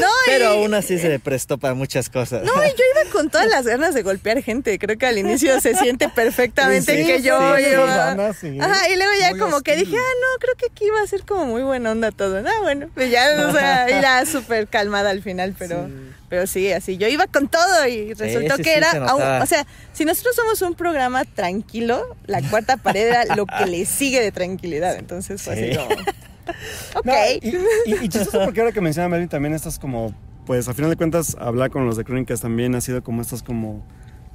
No, 0.00 0.06
y, 0.26 0.30
Pero 0.30 0.48
aún 0.50 0.74
así 0.74 0.98
se 0.98 1.08
le 1.08 1.18
prestó 1.18 1.58
para 1.58 1.74
muchas 1.74 2.08
cosas. 2.08 2.42
no, 2.44 2.52
y 2.64 2.68
yo 2.68 2.84
iba 3.02 3.10
con 3.12 3.30
todas 3.30 3.46
las 3.48 3.66
ganas 3.66 3.94
de 3.94 4.02
golpear 4.02 4.42
gente. 4.42 4.78
Creo 4.78 4.96
que 4.96 5.06
al 5.06 5.18
inicio 5.18 5.60
se 5.60 5.74
siente 5.74 6.08
perfectamente 6.08 6.96
Sí, 7.00 7.06
que 7.06 7.18
sí, 7.18 7.24
yo 7.24 7.56
sí, 7.56 7.62
iba- 7.72 7.86
ganas, 7.86 8.36
sí. 8.36 8.58
Ajá, 8.60 8.88
y 8.88 8.96
luego 8.96 9.12
ya 9.20 9.30
Muy 9.30 9.38
como 9.40 9.60
que 9.62 9.76
dije, 9.76 9.96
ah, 9.96 10.14
no, 10.20 10.38
creo 10.40 10.54
que 10.56 10.66
aquí 10.66 10.84
iba 10.86 11.00
a 11.02 11.06
ser 11.06 11.24
como 11.24 11.46
muy 11.46 11.62
buena 11.62 11.90
onda 11.90 12.10
todo. 12.12 12.38
Ah, 12.38 12.60
bueno, 12.62 12.88
pues 12.94 13.10
ya, 13.10 13.46
o 13.48 13.52
sea, 13.52 13.88
era 13.88 14.24
súper 14.26 14.68
calmada 14.68 15.10
al 15.10 15.22
final, 15.22 15.54
pero, 15.58 15.88
pero 16.28 16.46
sí, 16.46 16.70
así. 16.72 16.96
Yo 16.98 17.08
iba 17.08 17.26
con 17.26 17.48
todo 17.48 17.86
y 17.86 18.12
resultó 18.14 18.56
sí, 18.56 18.62
que 18.62 18.70
sí, 18.70 18.76
era, 18.76 18.90
se 18.90 18.98
aún- 18.98 19.42
o 19.42 19.46
sea, 19.46 19.66
si 19.92 20.04
nosotros 20.04 20.34
somos 20.36 20.60
un 20.62 20.74
programa 20.74 21.24
tranquilo, 21.24 22.16
la 22.26 22.42
cuarta 22.48 22.76
pared 22.76 23.08
era 23.08 23.34
lo 23.36 23.46
que 23.46 23.66
le 23.66 23.84
sigue 23.86 24.20
de 24.20 24.30
tranquilidad. 24.32 24.96
Entonces 24.96 25.40
fue 25.42 25.52
así 25.54 25.72
Sí. 25.72 25.76
como, 25.76 25.88
ok. 27.00 27.04
No, 27.06 27.12
y, 27.42 27.56
y, 27.86 27.94
y 28.04 28.08
chistoso 28.08 28.40
porque 28.44 28.60
ahora 28.60 28.72
que 28.72 28.80
menciona 28.80 29.08
Melvin 29.08 29.28
también 29.28 29.54
estas 29.54 29.78
como, 29.78 30.14
pues 30.46 30.68
a 30.68 30.74
final 30.74 30.90
de 30.90 30.96
cuentas 30.96 31.36
hablar 31.38 31.70
con 31.70 31.86
los 31.86 31.96
de 31.96 32.04
Crónicas 32.04 32.40
también 32.40 32.74
ha 32.74 32.80
sido 32.80 33.02
como 33.02 33.20
estos 33.22 33.42
como, 33.42 33.84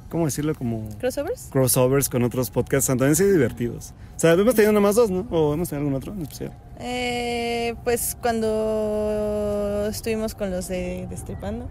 ¿cómo 0.09 0.25
decirlo? 0.25 0.53
Como 0.55 0.87
¿Crossovers? 0.99 1.49
crossovers 1.51 2.09
con 2.09 2.23
otros 2.23 2.49
podcasts, 2.51 2.89
han 2.89 2.97
también 2.99 3.15
sido 3.15 3.31
divertidos. 3.31 3.93
O 4.15 4.19
sea, 4.19 4.33
hemos 4.33 4.53
tenido 4.55 4.71
nada 4.71 4.81
más 4.81 4.95
dos, 4.95 5.09
¿no? 5.09 5.27
O 5.31 5.53
hemos 5.55 5.69
tenido 5.69 5.87
algún 5.87 5.95
otro 5.97 6.13
en 6.13 6.21
especial. 6.21 6.53
Eh, 6.79 7.73
pues 7.83 8.15
cuando 8.21 9.87
estuvimos 9.89 10.35
con 10.35 10.51
los 10.51 10.67
de 10.67 11.07
Destripando, 11.09 11.67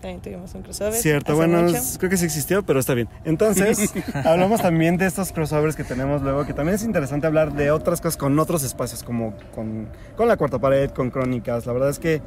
también 0.00 0.20
tuvimos 0.20 0.54
un 0.54 0.62
crossover. 0.62 0.94
Cierto, 0.94 1.36
bueno, 1.36 1.66
es- 1.66 1.96
creo 1.98 2.10
que 2.10 2.16
sí 2.16 2.24
existió, 2.24 2.62
pero 2.64 2.80
está 2.80 2.94
bien. 2.94 3.08
Entonces, 3.24 3.92
hablamos 4.24 4.60
también 4.62 4.96
de 4.96 5.06
estos 5.06 5.32
crossovers 5.32 5.76
que 5.76 5.84
tenemos 5.84 6.22
luego, 6.22 6.46
que 6.46 6.54
también 6.54 6.74
es 6.76 6.82
interesante 6.84 7.26
hablar 7.26 7.52
de 7.54 7.70
otras 7.70 8.00
cosas 8.00 8.16
con 8.16 8.38
otros 8.38 8.62
espacios, 8.62 9.02
como 9.02 9.34
con, 9.54 9.88
con 10.16 10.28
la 10.28 10.36
cuarta 10.36 10.58
pared, 10.58 10.90
con 10.90 11.10
crónicas. 11.10 11.66
La 11.66 11.72
verdad 11.72 11.90
es 11.90 11.98
que 11.98 12.22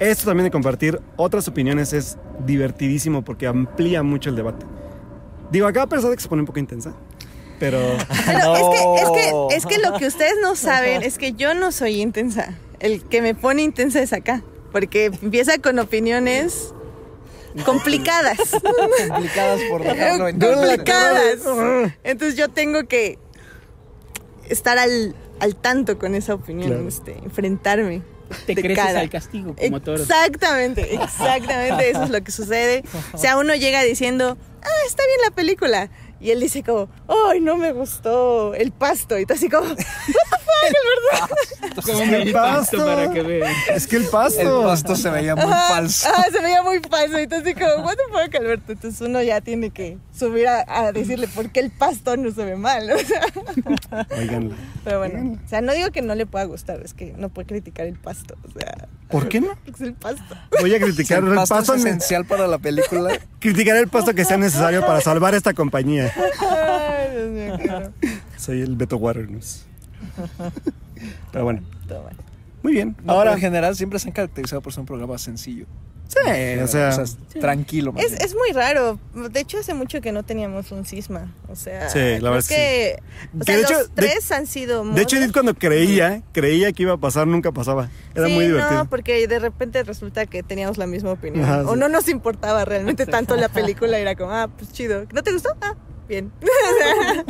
esto 0.00 0.26
también 0.26 0.44
de 0.44 0.50
compartir 0.50 1.00
otras 1.16 1.46
opiniones 1.48 1.92
es 1.92 2.18
divertidísimo 2.44 3.22
porque 3.22 3.46
amplía 3.46 4.02
mucho 4.02 4.30
el 4.30 4.36
debate. 4.36 4.66
Digo, 5.50 5.66
acá 5.66 5.82
a 5.82 5.86
pesar 5.86 6.10
de 6.10 6.16
que 6.16 6.22
se 6.22 6.28
pone 6.28 6.42
un 6.42 6.46
poco 6.46 6.58
intensa, 6.58 6.92
pero... 7.60 7.78
Pero 8.26 8.56
es, 8.56 8.62
que, 8.62 9.02
es, 9.02 9.32
No. 9.32 9.48
que, 9.48 9.56
es 9.56 9.66
que 9.66 9.78
lo 9.78 9.96
que 9.98 10.06
ustedes 10.06 10.34
no 10.42 10.56
saben 10.56 11.02
es 11.04 11.18
que 11.18 11.34
yo 11.34 11.54
no 11.54 11.70
soy 11.70 12.00
intensa. 12.00 12.54
El 12.80 13.04
que 13.04 13.22
me 13.22 13.34
pone 13.36 13.62
intensa 13.62 14.00
es 14.00 14.12
acá. 14.12 14.42
Porque 14.72 15.06
empieza 15.06 15.58
con 15.58 15.78
opiniones 15.78 16.72
complicadas. 17.64 18.38
Complicadas 19.08 19.60
por 19.68 19.82
dejarlo 19.84 20.28
en 20.28 20.38
complicadas. 20.40 21.38
Entonces 22.04 22.36
yo 22.36 22.48
tengo 22.48 22.84
que 22.88 23.18
estar 24.48 24.78
al, 24.78 25.14
al 25.40 25.56
tanto 25.56 25.98
con 25.98 26.14
esa 26.14 26.34
opinión, 26.34 26.68
Claro. 26.70 26.88
este, 26.88 27.12
enfrentarme. 27.18 28.02
Te 28.46 28.54
creces 28.54 28.78
cara. 28.78 29.00
al 29.00 29.10
castigo, 29.10 29.54
como 29.54 29.82
toros. 29.82 30.00
Exactamente, 30.02 30.94
exactamente, 30.94 31.90
eso 31.90 32.04
es 32.04 32.08
lo 32.10 32.22
que 32.24 32.32
sucede. 32.32 32.82
O 33.12 33.18
sea, 33.18 33.36
uno 33.36 33.54
llega 33.54 33.82
diciendo, 33.82 34.38
ah, 34.62 34.68
está 34.86 35.02
bien 35.04 35.18
la 35.22 35.30
película. 35.34 35.90
Y 36.22 36.30
él 36.30 36.40
dice 36.40 36.62
como, 36.62 36.88
ay, 37.28 37.40
no 37.40 37.56
me 37.56 37.72
gustó 37.72 38.54
el 38.54 38.70
pasto. 38.72 39.18
Y 39.18 39.26
tú 39.26 39.34
así 39.34 39.48
como, 39.48 39.66
Como 41.84 42.06
me 42.06 42.22
El 42.22 42.32
pasto 42.32 42.76
pasto. 42.78 42.86
para 42.86 43.10
que 43.10 43.22
vean. 43.22 43.52
Es 43.74 43.86
que 43.86 43.96
el 43.96 44.04
pasto... 44.04 44.40
El 44.60 44.64
pasto 44.64 44.94
se 44.96 45.10
veía 45.10 45.34
muy 45.34 45.52
falso. 45.52 46.08
ah, 46.14 46.24
se 46.30 46.40
veía 46.40 46.62
muy 46.62 46.78
falso. 46.80 47.18
Y 47.20 47.26
tú 47.26 47.36
así 47.36 47.54
como, 47.54 47.84
what 47.84 47.96
the 47.96 48.02
fuck, 48.12 48.34
Alberto. 48.36 48.72
Entonces 48.72 49.00
uno 49.00 49.22
ya 49.22 49.40
tiene 49.40 49.70
que 49.70 49.98
subir 50.16 50.46
a, 50.46 50.64
a 50.68 50.92
decirle 50.92 51.26
por 51.28 51.50
qué 51.50 51.60
el 51.60 51.70
pasto 51.70 52.16
no 52.16 52.30
se 52.30 52.44
ve 52.44 52.56
mal. 52.56 52.88
O 52.92 52.98
sea, 52.98 54.06
Oiganla. 54.16 54.54
pero 54.84 54.98
bueno, 54.98 55.38
o 55.44 55.48
sea, 55.48 55.60
no 55.60 55.72
digo 55.72 55.90
que 55.90 56.02
no 56.02 56.14
le 56.14 56.26
pueda 56.26 56.44
gustar, 56.44 56.80
es 56.84 56.94
que 56.94 57.12
no 57.16 57.28
puede 57.28 57.46
criticar 57.48 57.86
el 57.86 57.98
pasto. 57.98 58.34
O 58.48 58.58
sea, 58.58 58.88
¿Por 59.08 59.28
qué 59.28 59.40
no? 59.40 59.52
es 59.72 59.80
el 59.80 59.94
pasto. 59.94 60.36
Voy 60.60 60.74
a 60.74 60.80
criticar 60.80 61.18
el 61.22 61.28
el 61.28 61.34
pasto, 61.34 61.54
pasto, 61.56 61.74
es 61.74 61.84
esencial 61.84 62.24
para 62.24 62.46
la 62.46 62.58
película. 62.58 63.18
criticaré 63.40 63.80
el 63.80 63.88
pasto 63.88 64.14
que 64.14 64.24
sea 64.24 64.36
necesario 64.36 64.80
para 64.86 65.00
salvar 65.00 65.34
esta 65.34 65.52
compañía. 65.54 66.11
Ay, 66.16 67.10
Dios 67.16 67.30
mío, 67.30 67.58
claro. 67.62 67.92
Soy 68.36 68.60
el 68.62 68.76
Beto 68.76 68.96
Waters. 68.96 69.66
Pero 71.32 71.44
bueno, 71.44 71.62
Todo 71.88 72.02
mal. 72.04 72.16
muy 72.62 72.72
bien. 72.74 72.96
No, 73.04 73.12
Ahora, 73.12 73.30
pero 73.30 73.34
en 73.36 73.40
general 73.40 73.76
siempre 73.76 73.98
se 73.98 74.08
han 74.08 74.12
caracterizado 74.12 74.60
por 74.62 74.72
ser 74.72 74.80
un 74.80 74.86
programa 74.86 75.16
sencillo. 75.18 75.66
sí, 76.08 76.18
o 76.62 76.66
sea, 76.66 76.90
es 76.90 77.16
tranquilo. 77.40 77.92
más 77.92 78.04
Es, 78.04 78.10
bien. 78.12 78.22
es 78.22 78.34
muy 78.34 78.52
raro. 78.52 78.98
De 79.30 79.40
hecho, 79.40 79.58
hace 79.58 79.72
mucho 79.74 80.00
que 80.00 80.12
no 80.12 80.22
teníamos 80.24 80.70
un 80.70 80.84
cisma. 80.84 81.32
O 81.48 81.56
sea, 81.56 81.88
Sí, 81.88 81.98
la 81.98 82.04
creo 82.18 82.22
verdad 82.32 82.38
es 82.38 82.48
que 82.48 82.54
que, 82.54 83.36
o 83.36 83.38
Que 83.38 83.44
sea, 83.44 83.56
de 83.56 83.62
los 83.62 83.70
hecho- 83.70 83.82
de- 83.84 83.88
tres 83.94 84.32
han 84.32 84.46
sido 84.46 84.84
de 84.84 85.02
hecho. 85.02 85.16
Edith 85.16 85.32
cuando 85.32 85.54
creía, 85.54 86.22
creía 86.32 86.72
que 86.72 86.82
iba 86.82 86.92
a 86.92 86.98
pasar, 86.98 87.26
nunca 87.26 87.50
pasaba. 87.52 87.88
Era 88.14 88.26
sí, 88.26 88.32
muy 88.34 88.44
divertido. 88.46 88.84
no, 88.84 88.90
porque 88.90 89.26
de 89.26 89.38
repente 89.38 89.82
resulta 89.84 90.26
que 90.26 90.42
teníamos 90.42 90.76
la 90.78 90.86
misma 90.86 91.12
opinión. 91.12 91.44
Ajá, 91.44 91.62
O 91.62 91.76
no 91.76 91.88
nos 91.88 92.08
importaba 92.08 92.64
realmente 92.64 93.06
tanto 93.06 93.34
la 93.36 93.48
película. 93.52 93.98
Era 93.98 94.14
como, 94.14 94.32
ah, 94.32 94.48
pues 94.56 94.70
chido. 94.72 95.06
¿No 95.12 95.22
te 95.22 95.32
gustó? 95.32 95.56
Ah, 95.62 95.74
bien. 96.12 96.32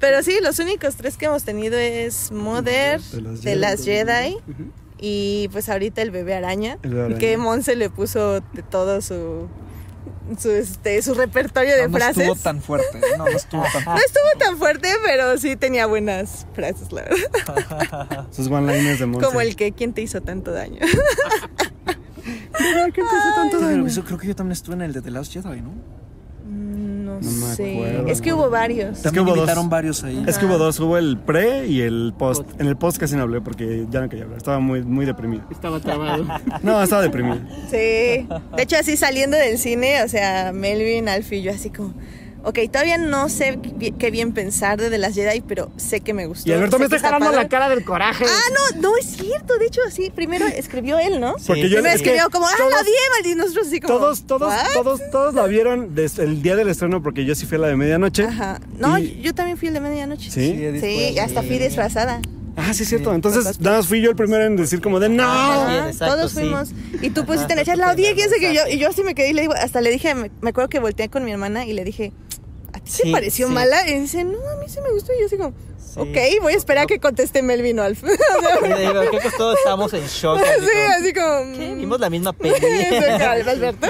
Pero 0.00 0.22
sí, 0.22 0.38
los 0.42 0.58
únicos 0.58 0.96
tres 0.96 1.16
que 1.16 1.26
hemos 1.26 1.44
tenido 1.44 1.76
es 1.76 2.30
Mother, 2.32 3.00
De 3.00 3.20
las 3.20 3.42
de 3.42 3.56
las 3.56 3.84
Jedi. 3.84 4.06
Jedi. 4.06 4.36
Y 5.00 5.48
pues 5.52 5.68
ahorita 5.68 6.02
el 6.02 6.10
bebé 6.10 6.34
araña. 6.34 6.78
El 6.82 6.98
araña. 6.98 7.18
Que 7.18 7.36
Monse 7.36 7.76
le 7.76 7.90
puso 7.90 8.40
de 8.52 8.62
todo 8.62 9.00
su. 9.00 9.48
Su, 10.38 10.50
este, 10.50 11.00
su 11.00 11.14
repertorio 11.14 11.74
de 11.74 11.82
no, 11.84 11.88
no 11.88 11.96
frases. 11.96 12.18
estuvo 12.18 12.34
tan 12.36 12.60
fuerte. 12.60 13.00
No, 13.16 13.24
no 13.24 13.28
estuvo 13.28 13.62
tan 13.62 13.72
No 13.84 13.92
fuerte. 13.92 14.04
estuvo 14.06 14.38
tan 14.38 14.58
fuerte, 14.58 14.88
pero 15.04 15.38
sí 15.38 15.56
tenía 15.56 15.86
buenas 15.86 16.46
frases, 16.54 16.92
la 16.92 17.02
verdad. 17.04 18.26
Sus 18.30 18.48
one-liners 18.48 18.98
de 18.98 19.06
Monse. 19.06 19.26
Como 19.26 19.40
el 19.40 19.56
que, 19.56 19.72
¿quién 19.72 19.94
te 19.94 20.02
hizo 20.02 20.20
tanto 20.20 20.52
daño? 20.52 20.80
¿Qué 20.80 20.86
te 22.92 23.02
tanto 23.36 23.60
daño? 23.60 23.86
creo 24.04 24.18
que 24.18 24.26
yo 24.26 24.36
también 24.36 24.52
estuve 24.52 24.74
en 24.74 24.82
el 24.82 24.92
de 24.92 25.00
The 25.00 25.10
Last 25.10 25.32
Jedi, 25.32 25.62
¿no? 25.62 25.70
No, 27.08 27.20
No 27.20 27.30
me 27.30 27.54
sé. 27.54 27.72
acuerdo. 27.74 28.06
Es 28.08 28.20
que 28.20 28.32
hubo 28.32 28.50
varios. 28.50 28.98
que 28.98 29.02
También 29.04 29.26
hubo 29.26 29.34
dos. 29.36 29.68
varios 29.68 30.04
ahí. 30.04 30.22
Es 30.26 30.38
que 30.38 30.46
hubo 30.46 30.58
dos, 30.58 30.78
hubo 30.80 30.98
el 30.98 31.16
pre 31.18 31.66
y 31.66 31.80
el 31.80 32.12
post. 32.16 32.42
En 32.60 32.66
el 32.66 32.76
post 32.76 32.98
casi 32.98 33.16
no 33.16 33.22
hablé 33.22 33.40
porque 33.40 33.86
ya 33.90 34.00
no 34.00 34.08
quería 34.08 34.24
hablar, 34.24 34.38
estaba 34.38 34.58
muy, 34.60 34.82
muy 34.82 35.06
deprimido. 35.06 35.44
Estaba 35.50 35.80
trabado. 35.80 36.26
No, 36.62 36.82
estaba 36.82 37.02
deprimido. 37.02 37.38
Sí. 37.70 37.76
De 37.76 38.62
hecho, 38.62 38.76
así 38.78 38.96
saliendo 38.96 39.36
del 39.36 39.58
cine, 39.58 40.02
o 40.02 40.08
sea, 40.08 40.52
Melvin, 40.52 41.08
Alfie 41.08 41.38
y 41.38 41.42
yo 41.42 41.52
así 41.52 41.70
como, 41.70 41.94
ok, 42.44 42.58
todavía 42.70 42.98
no 42.98 43.28
sé 43.28 43.58
qué 43.98 44.10
bien 44.10 44.32
pensar 44.32 44.80
de 44.80 44.90
The 44.90 44.98
Last 44.98 45.14
Jedi, 45.16 45.40
pero 45.42 45.70
sé 45.76 46.00
que 46.00 46.14
me 46.14 46.26
gustó. 46.26 46.48
Y 46.48 46.52
Alberto 46.52 46.78
me 46.78 46.86
está 46.86 46.98
jalando 46.98 47.32
la 47.32 47.48
cara 47.48 47.68
del 47.68 47.84
coraje. 47.84 48.24
Ah, 48.28 48.72
no, 48.74 48.80
no 48.90 48.96
es 48.96 49.06
cierto. 49.06 49.58
De 49.58 49.66
hecho, 49.66 49.80
sí, 49.90 50.10
primero 50.14 50.46
escribió 50.46 50.98
él, 50.98 51.20
¿no? 51.20 51.34
Porque 51.46 51.68
yo 51.68 51.82
que 51.82 51.92
escribió 51.92 52.30
como, 52.30 52.46
ah, 52.46 52.52
todos- 52.56 52.70
la 52.70 52.80
odié, 52.80 52.92
maldito. 53.14 53.28
Y 53.28 53.34
nosotros 53.34 53.66
así 53.66 53.80
como. 53.80 53.98
Todos, 53.98 54.22
todos, 54.26 54.48
"What?". 54.48 54.72
todos, 54.74 55.00
todos 55.10 55.34
la 55.34 55.46
vieron 55.46 55.94
desde 55.94 56.24
el 56.24 56.40
día 56.42 56.56
del 56.56 56.68
estreno 56.68 57.02
porque 57.02 57.24
yo 57.24 57.34
sí 57.34 57.46
fui 57.46 57.56
a 57.56 57.60
la 57.60 57.68
de 57.68 57.76
medianoche. 57.76 58.24
Ajá. 58.24 58.60
No, 58.78 58.98
Y- 58.98 59.20
yo 59.20 59.34
también 59.34 59.56
fui 59.58 59.68
el 59.68 59.74
de 59.74 59.80
medianoche. 59.80 60.30
¿Sí? 60.30 60.78
Sí, 60.80 61.18
hasta 61.18 61.42
fui 61.42 61.58
disfrazada. 61.58 62.20
Ah, 62.60 62.74
sí, 62.74 62.82
es 62.82 62.88
cierto. 62.88 63.14
Entonces, 63.14 63.60
nada 63.60 63.76
más 63.76 63.86
fui 63.86 64.00
yo 64.00 64.10
el 64.10 64.16
primero 64.16 64.44
en 64.44 64.56
decir 64.56 64.80
como 64.80 64.98
de 64.98 65.08
no. 65.08 65.22
Ajá. 65.22 65.88
exacto, 65.90 66.16
todos 66.16 66.32
sí. 66.32 66.38
fuimos. 66.40 66.70
Y 67.00 67.10
tú 67.10 67.24
pusiste 67.24 67.52
en 67.52 67.60
el 67.60 67.64
chat, 67.64 67.76
la 67.76 67.92
odié, 67.92 68.14
quién 68.14 68.28
sé 68.28 68.40
que 68.40 68.52
yo. 68.52 68.62
Y 68.68 68.78
yo 68.78 68.88
así 68.88 69.04
me 69.04 69.14
quedé 69.14 69.30
y 69.30 69.32
le 69.32 69.42
digo, 69.42 69.54
hasta 69.54 69.80
le 69.80 69.90
dije, 69.90 70.12
me, 70.16 70.30
me 70.40 70.50
acuerdo 70.50 70.68
que 70.68 70.80
volteé 70.80 71.08
con 71.08 71.24
mi 71.24 71.30
hermana 71.30 71.66
y 71.66 71.72
le 71.72 71.84
dije, 71.84 72.12
¿a 72.88 72.90
ti 72.90 72.96
te 72.98 73.02
Sí, 73.04 73.12
pareció 73.12 73.46
sí. 73.48 73.52
mala? 73.52 73.88
Y 73.88 74.00
dice, 74.00 74.24
no, 74.24 74.38
a 74.38 74.56
mí 74.56 74.66
sí 74.68 74.80
me 74.80 74.90
gustó. 74.92 75.12
Y 75.12 75.28
yo 75.30 75.36
como, 75.38 75.54
Sí. 75.78 76.00
ok, 76.00 76.42
voy 76.42 76.52
a 76.52 76.56
esperar 76.56 76.84
a 76.84 76.86
que 76.86 76.98
conteste 77.00 77.40
Melvin 77.42 77.78
Alf. 77.80 78.02
Digo, 78.02 79.00
creo 79.08 79.10
que 79.20 79.30
todos 79.36 79.56
estábamos 79.58 79.92
en 79.94 80.04
shock. 80.06 80.38
así 80.42 80.60
sí, 80.60 80.70
como, 80.72 80.94
así 80.98 81.12
como. 81.14 81.58
¿qué? 81.58 81.68
mm. 81.74 81.78
Vimos 81.78 82.00
la 82.00 82.10
misma 82.10 82.32
peli. 82.34 82.54
Alberto. 82.56 83.86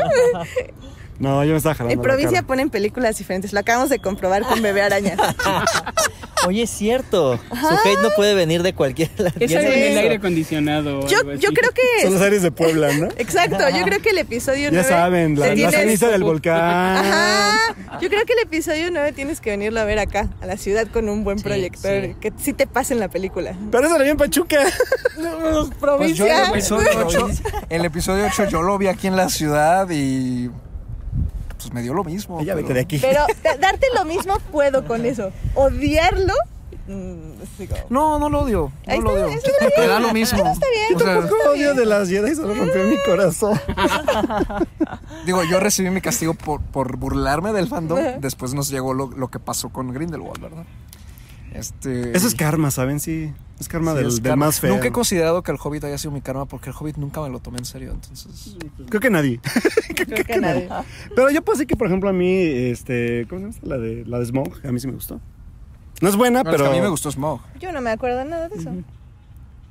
No, 1.18 1.44
yo 1.44 1.50
me 1.52 1.56
estaba 1.56 1.74
jalando. 1.74 1.94
En 1.94 2.00
provincia 2.00 2.42
ponen 2.42 2.70
películas 2.70 3.18
diferentes. 3.18 3.52
Lo 3.52 3.60
acabamos 3.60 3.90
de 3.90 3.98
comprobar 3.98 4.42
con 4.42 4.62
Bebé 4.62 4.82
Araña. 4.82 5.16
Oye, 6.46 6.62
es 6.62 6.70
cierto. 6.70 7.36
Su 7.50 7.66
hate 7.88 8.00
no 8.00 8.10
puede 8.14 8.34
venir 8.34 8.62
de 8.62 8.72
cualquier 8.72 9.10
Es 9.40 9.50
sé 9.50 9.58
en 9.58 9.92
el 9.92 9.98
aire 9.98 10.14
acondicionado. 10.14 11.00
o 11.00 11.08
Yo, 11.08 11.18
algo 11.18 11.34
yo 11.34 11.50
creo 11.50 11.72
que. 11.72 11.82
Son 12.02 12.12
los 12.14 12.22
aires 12.22 12.42
de 12.42 12.52
Puebla, 12.52 12.92
¿no? 12.94 13.06
Exacto, 13.18 13.58
yo 13.76 13.82
creo 13.84 14.00
que 14.00 14.10
el 14.10 14.18
episodio 14.18 14.70
9. 14.70 14.76
Ya 14.76 14.84
saben, 14.84 15.38
la, 15.38 15.46
ceniza 15.72 16.08
del 16.08 16.22
volcán. 16.22 16.56
Ajá. 17.04 17.74
Yo 18.00 18.08
creo 18.08 18.24
que 18.24 18.34
el 18.34 18.38
episodio 18.44 18.88
9 18.92 19.12
tienes 19.12 19.40
que 19.40 19.50
venirlo 19.50 19.80
a 19.80 19.84
ver 19.84 19.98
acá, 19.98 20.28
a 20.40 20.46
la 20.46 20.56
ciudad, 20.56 20.86
con 20.86 21.08
un 21.08 21.24
buen 21.24 21.38
Sí, 21.38 21.44
proyector. 21.44 22.04
sí. 22.04 22.14
Que 22.20 22.32
sí 22.40 22.52
te 22.52 22.68
pase 22.68 22.94
en 22.94 23.00
la 23.00 23.08
película. 23.08 23.54
Pero 23.72 23.86
eso 23.86 23.98
lo 23.98 24.04
vi 24.04 24.10
en 24.10 24.16
Pachuca. 24.16 24.58
Pues 25.18 25.24
yo 25.24 25.60
en 25.60 25.66
el 25.66 25.78
Provincia. 25.78 26.48
episodio 26.50 26.90
8, 27.06 27.28
el 27.70 27.84
episodio 27.84 28.26
8 28.26 28.48
yo 28.48 28.62
lo 28.62 28.78
vi 28.78 28.86
aquí 28.86 29.08
en 29.08 29.16
la 29.16 29.28
ciudad 29.28 29.88
y 29.90 30.48
pues 31.58 31.72
me 31.74 31.82
dio 31.82 31.92
lo 31.94 32.04
mismo. 32.04 32.40
Ya 32.40 32.54
pero- 32.54 32.66
vete 32.66 32.74
de 32.74 32.80
aquí. 32.80 32.98
Pero 32.98 33.20
da- 33.44 33.56
darte 33.58 33.86
lo 33.94 34.04
mismo 34.04 34.38
puedo 34.50 34.86
con 34.86 35.04
eso. 35.04 35.30
Odiarlo. 35.54 36.32
mm, 36.86 37.28
No, 37.90 38.18
no 38.18 38.28
lo 38.30 38.40
odio. 38.40 38.72
No 38.86 38.92
Ahí 38.92 39.00
lo 39.00 39.10
está, 39.10 39.26
odio. 39.26 39.36
eso 39.38 39.46
está 39.48 39.66
bien. 39.66 39.80
Me 39.80 39.86
da 39.86 40.00
lo 40.00 40.12
mismo. 40.14 40.38
Está 40.38 40.66
bien. 40.70 40.96
O 40.96 40.98
sea, 40.98 41.14
Tampoco 41.20 41.50
odio 41.50 41.74
de 41.74 41.86
las 41.86 42.08
Jedi, 42.08 42.34
solo 42.34 42.54
rompió 42.54 42.84
mi 42.84 42.96
corazón. 43.04 43.60
digo, 45.26 45.42
yo 45.44 45.60
recibí 45.60 45.90
mi 45.90 46.00
castigo 46.00 46.34
por, 46.34 46.60
por 46.62 46.96
burlarme 46.96 47.52
del 47.52 47.68
fandom. 47.68 47.98
Después 48.20 48.54
nos 48.54 48.68
llegó 48.70 48.94
lo, 48.94 49.08
lo 49.10 49.28
que 49.28 49.38
pasó 49.38 49.68
con 49.70 49.92
Grindelwald, 49.92 50.40
¿verdad? 50.40 50.64
Este, 51.54 52.16
Eso 52.16 52.26
es 52.28 52.34
karma, 52.34 52.70
¿saben? 52.70 53.00
Sí, 53.00 53.32
es 53.58 53.68
karma 53.68 53.92
sí, 53.92 53.98
del, 53.98 54.06
es 54.08 54.14
del 54.16 54.22
karma. 54.24 54.46
más 54.46 54.60
feo. 54.60 54.72
Nunca 54.74 54.88
he 54.88 54.92
considerado 54.92 55.42
que 55.42 55.50
el 55.50 55.58
Hobbit 55.62 55.84
haya 55.84 55.98
sido 55.98 56.10
mi 56.12 56.20
karma 56.20 56.46
porque 56.46 56.70
el 56.70 56.76
Hobbit 56.78 56.96
nunca 56.96 57.20
me 57.20 57.28
lo 57.30 57.40
tomé 57.40 57.58
en 57.58 57.64
serio. 57.64 57.92
Entonces, 57.92 58.56
Creo 58.88 59.00
que 59.00 59.10
nadie. 59.10 59.40
Creo 59.96 60.24
que 60.24 60.36
nadie. 60.38 60.68
Pero 61.14 61.30
yo 61.30 61.42
puedo 61.42 61.56
decir 61.56 61.66
que, 61.66 61.76
por 61.76 61.86
ejemplo, 61.86 62.08
a 62.10 62.12
mí, 62.12 62.30
este, 62.30 63.26
¿cómo 63.28 63.40
se 63.52 63.60
llama? 63.60 63.76
La 63.76 63.78
de, 63.78 64.04
la 64.06 64.18
de 64.18 64.26
Smoke, 64.26 64.64
a 64.64 64.72
mí 64.72 64.78
sí 64.80 64.86
me 64.86 64.92
gustó. 64.94 65.20
No 66.00 66.08
es 66.08 66.14
buena, 66.16 66.42
Bueno, 66.42 66.50
es 66.50 66.56
que 66.56 66.62
pero 66.62 66.70
a 66.70 66.74
mí 66.76 66.80
me 66.80 66.88
gustó 66.88 67.10
Smog. 67.10 67.40
Yo 67.58 67.72
no 67.72 67.80
me 67.80 67.90
acuerdo 67.90 68.24
nada 68.24 68.48
de 68.48 68.56
eso. 68.56 68.70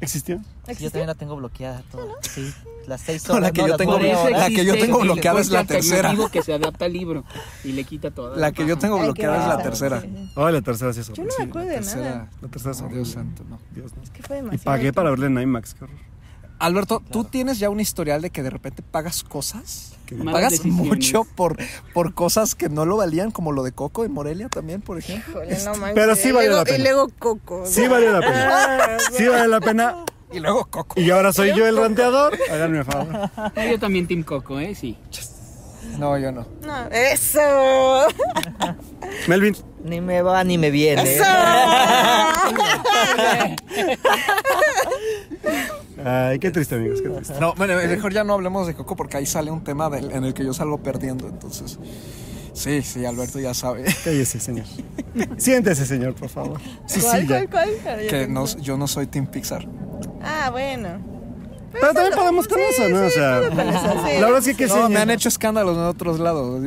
existió. 0.02 0.40
Sí, 0.40 0.44
yo 0.44 0.72
¿Existió? 0.72 0.92
también 0.92 1.08
la 1.08 1.16
tengo 1.16 1.36
bloqueada 1.38 1.84
toda. 1.90 2.14
Sí, 2.22 2.54
las 2.88 3.02
seis 3.02 3.28
No, 3.28 3.34
la 3.36 3.38
horas. 3.40 3.52
que 3.52 3.62
yo 3.62 3.68
las 3.68 3.78
tengo- 3.78 3.96
horas. 3.96 4.32
la 4.32 4.48
que 4.48 4.66
yo 4.66 4.74
tengo 4.78 5.00
bloqueada 5.00 5.40
es 5.42 5.50
la 5.50 5.64
tercera. 5.66 6.10
alternativo 6.10 6.30
que 6.30 6.42
se 6.42 6.54
adapta 6.54 6.86
al 6.86 6.94
libro 6.94 7.24
y 7.64 7.74
le 7.74 7.84
quita 7.84 8.12
toda 8.12 8.36
La 8.38 8.52
que 8.52 8.66
yo 8.66 8.78
tengo 8.78 8.98
bloqueada 9.00 9.42
es 9.42 9.48
la 9.48 9.58
tercera. 9.62 10.02
sí, 10.02 10.08
sí. 10.16 10.32
Oh, 10.36 10.50
la 10.50 10.62
tercera 10.62 10.94
sí 10.94 11.02
es 11.02 11.12
Yo 11.14 11.24
no 11.24 11.30
me 11.38 11.44
acuerdo 11.46 11.68
de 11.70 11.76
tercera. 11.76 12.02
nada. 12.02 12.30
La 12.42 12.48
tercera 12.48 12.72
es 12.72 12.82
Oh. 12.82 12.88
Dios 12.88 13.10
santo, 13.10 13.44
no. 13.50 13.60
Dios, 13.76 13.92
no. 13.96 14.02
Es 14.04 14.10
que 14.10 14.24
fue 14.24 14.38
Y 14.38 14.42
demasiado. 14.42 14.64
pagué 14.66 14.94
para 14.94 15.10
verla 15.10 15.28
en 15.28 15.38
IMAX, 15.40 15.74
qué 15.74 15.84
horror. 15.84 15.98
Alberto, 16.60 17.04
¿tú 17.12 17.24
tienes 17.24 17.60
ya 17.60 17.70
un 17.70 17.80
historial 17.80 18.20
de 18.24 18.32
que 18.32 18.42
de 18.42 18.50
repente 18.50 18.82
pagas 18.82 19.24
cosas? 19.24 19.94
¿Pagas 20.26 20.52
decisiones. 20.54 20.88
mucho 20.88 21.24
por, 21.36 21.56
por 21.94 22.14
cosas 22.16 22.56
que 22.56 22.68
no 22.70 22.86
lo 22.86 22.98
valían, 22.98 23.30
como 23.30 23.52
lo 23.52 23.62
de 23.62 23.74
Coco 23.74 24.06
en 24.06 24.12
Morelia 24.14 24.50
también, 24.50 24.82
por 24.82 24.98
ejemplo? 24.98 25.44
Híjole, 25.44 25.64
no 25.66 25.76
manches. 25.76 25.94
Pero 25.96 26.16
sí 26.16 26.30
Y 26.30 26.32
valió 26.32 26.50
luego- 26.52 26.64
la 26.64 26.66
pena. 26.66 26.78
Y 26.78 26.82
luego 26.82 27.10
Coco. 27.20 27.64
Sí 27.68 27.88
vale 27.88 28.12
la 28.12 28.22
pena. 28.22 28.98
Sí 29.16 29.28
vale 29.28 29.48
la 29.50 29.60
pena. 29.60 29.96
Y 30.32 30.40
luego 30.40 30.66
Coco. 30.66 31.00
Y 31.00 31.10
ahora 31.10 31.32
soy 31.32 31.54
yo 31.56 31.66
el 31.66 31.78
ranteador. 31.78 32.38
Háganme 32.52 32.84
favor. 32.84 33.30
No, 33.56 33.64
yo 33.66 33.80
también 33.80 34.08
Team 34.08 34.24
Coco, 34.24 34.60
¿eh? 34.60 34.76
Sí. 34.76 34.98
No, 35.98 36.18
yo 36.18 36.32
no. 36.34 36.46
No, 36.66 36.88
eso. 36.92 37.40
Melvin, 39.28 39.56
Ni 39.86 40.02
me 40.02 40.22
va 40.22 40.44
ni 40.44 40.58
me 40.58 40.70
viene. 40.70 41.02
Eso. 41.16 41.24
ay, 46.04 46.40
qué 46.40 46.52
triste, 46.52 46.76
amigos, 46.76 47.02
qué 47.02 47.10
triste. 47.10 47.36
No, 47.40 47.54
bueno, 47.56 47.76
mejor 47.76 48.14
ya 48.14 48.24
no 48.24 48.34
hablemos 48.34 48.68
de 48.68 48.76
Coco 48.76 48.96
porque 48.96 49.18
ahí 49.18 49.26
sale 49.26 49.50
un 49.52 49.64
tema 49.64 49.90
del- 49.90 50.12
en 50.12 50.24
el 50.26 50.34
que 50.34 50.44
yo 50.44 50.54
salgo 50.54 50.78
perdiendo, 50.80 51.28
entonces... 51.28 51.80
Sí, 52.58 52.82
sí, 52.82 53.06
Alberto 53.06 53.40
ya 53.40 53.54
sabe 53.54 53.84
Cállese, 54.04 54.40
señor. 54.40 54.66
Siéntese, 55.38 55.86
señor, 55.86 56.16
por 56.16 56.28
favor. 56.30 56.60
Sí, 56.88 57.00
¿Cuál, 57.02 57.22
sí, 57.22 57.28
cuál, 57.28 57.48
cuál? 57.50 58.08
Que 58.10 58.28
no, 58.28 58.46
yo 58.58 58.78
no 58.78 58.88
soy 58.88 59.06
Team 59.06 59.28
Pixar. 59.28 59.68
Ah, 60.24 60.50
bueno. 60.52 61.00
Pero 61.72 61.94
también 61.94 62.16
podemos 62.16 62.48
con 62.48 62.60
eso, 62.60 62.90
¿no? 62.90 63.06
O 63.06 63.10
sea, 63.12 63.42
con 63.50 63.60
eso, 63.60 63.80
sí. 64.06 64.14
la 64.20 64.26
verdad 64.26 64.40
es 64.40 64.46
que, 64.48 64.56
¿qué 64.56 64.66
No, 64.68 64.74
señor? 64.74 64.90
me 64.90 65.00
han 65.00 65.12
hecho 65.12 65.30
escándalos 65.30 65.78
en 65.78 65.84
otros 65.84 66.20
lados. 66.20 66.64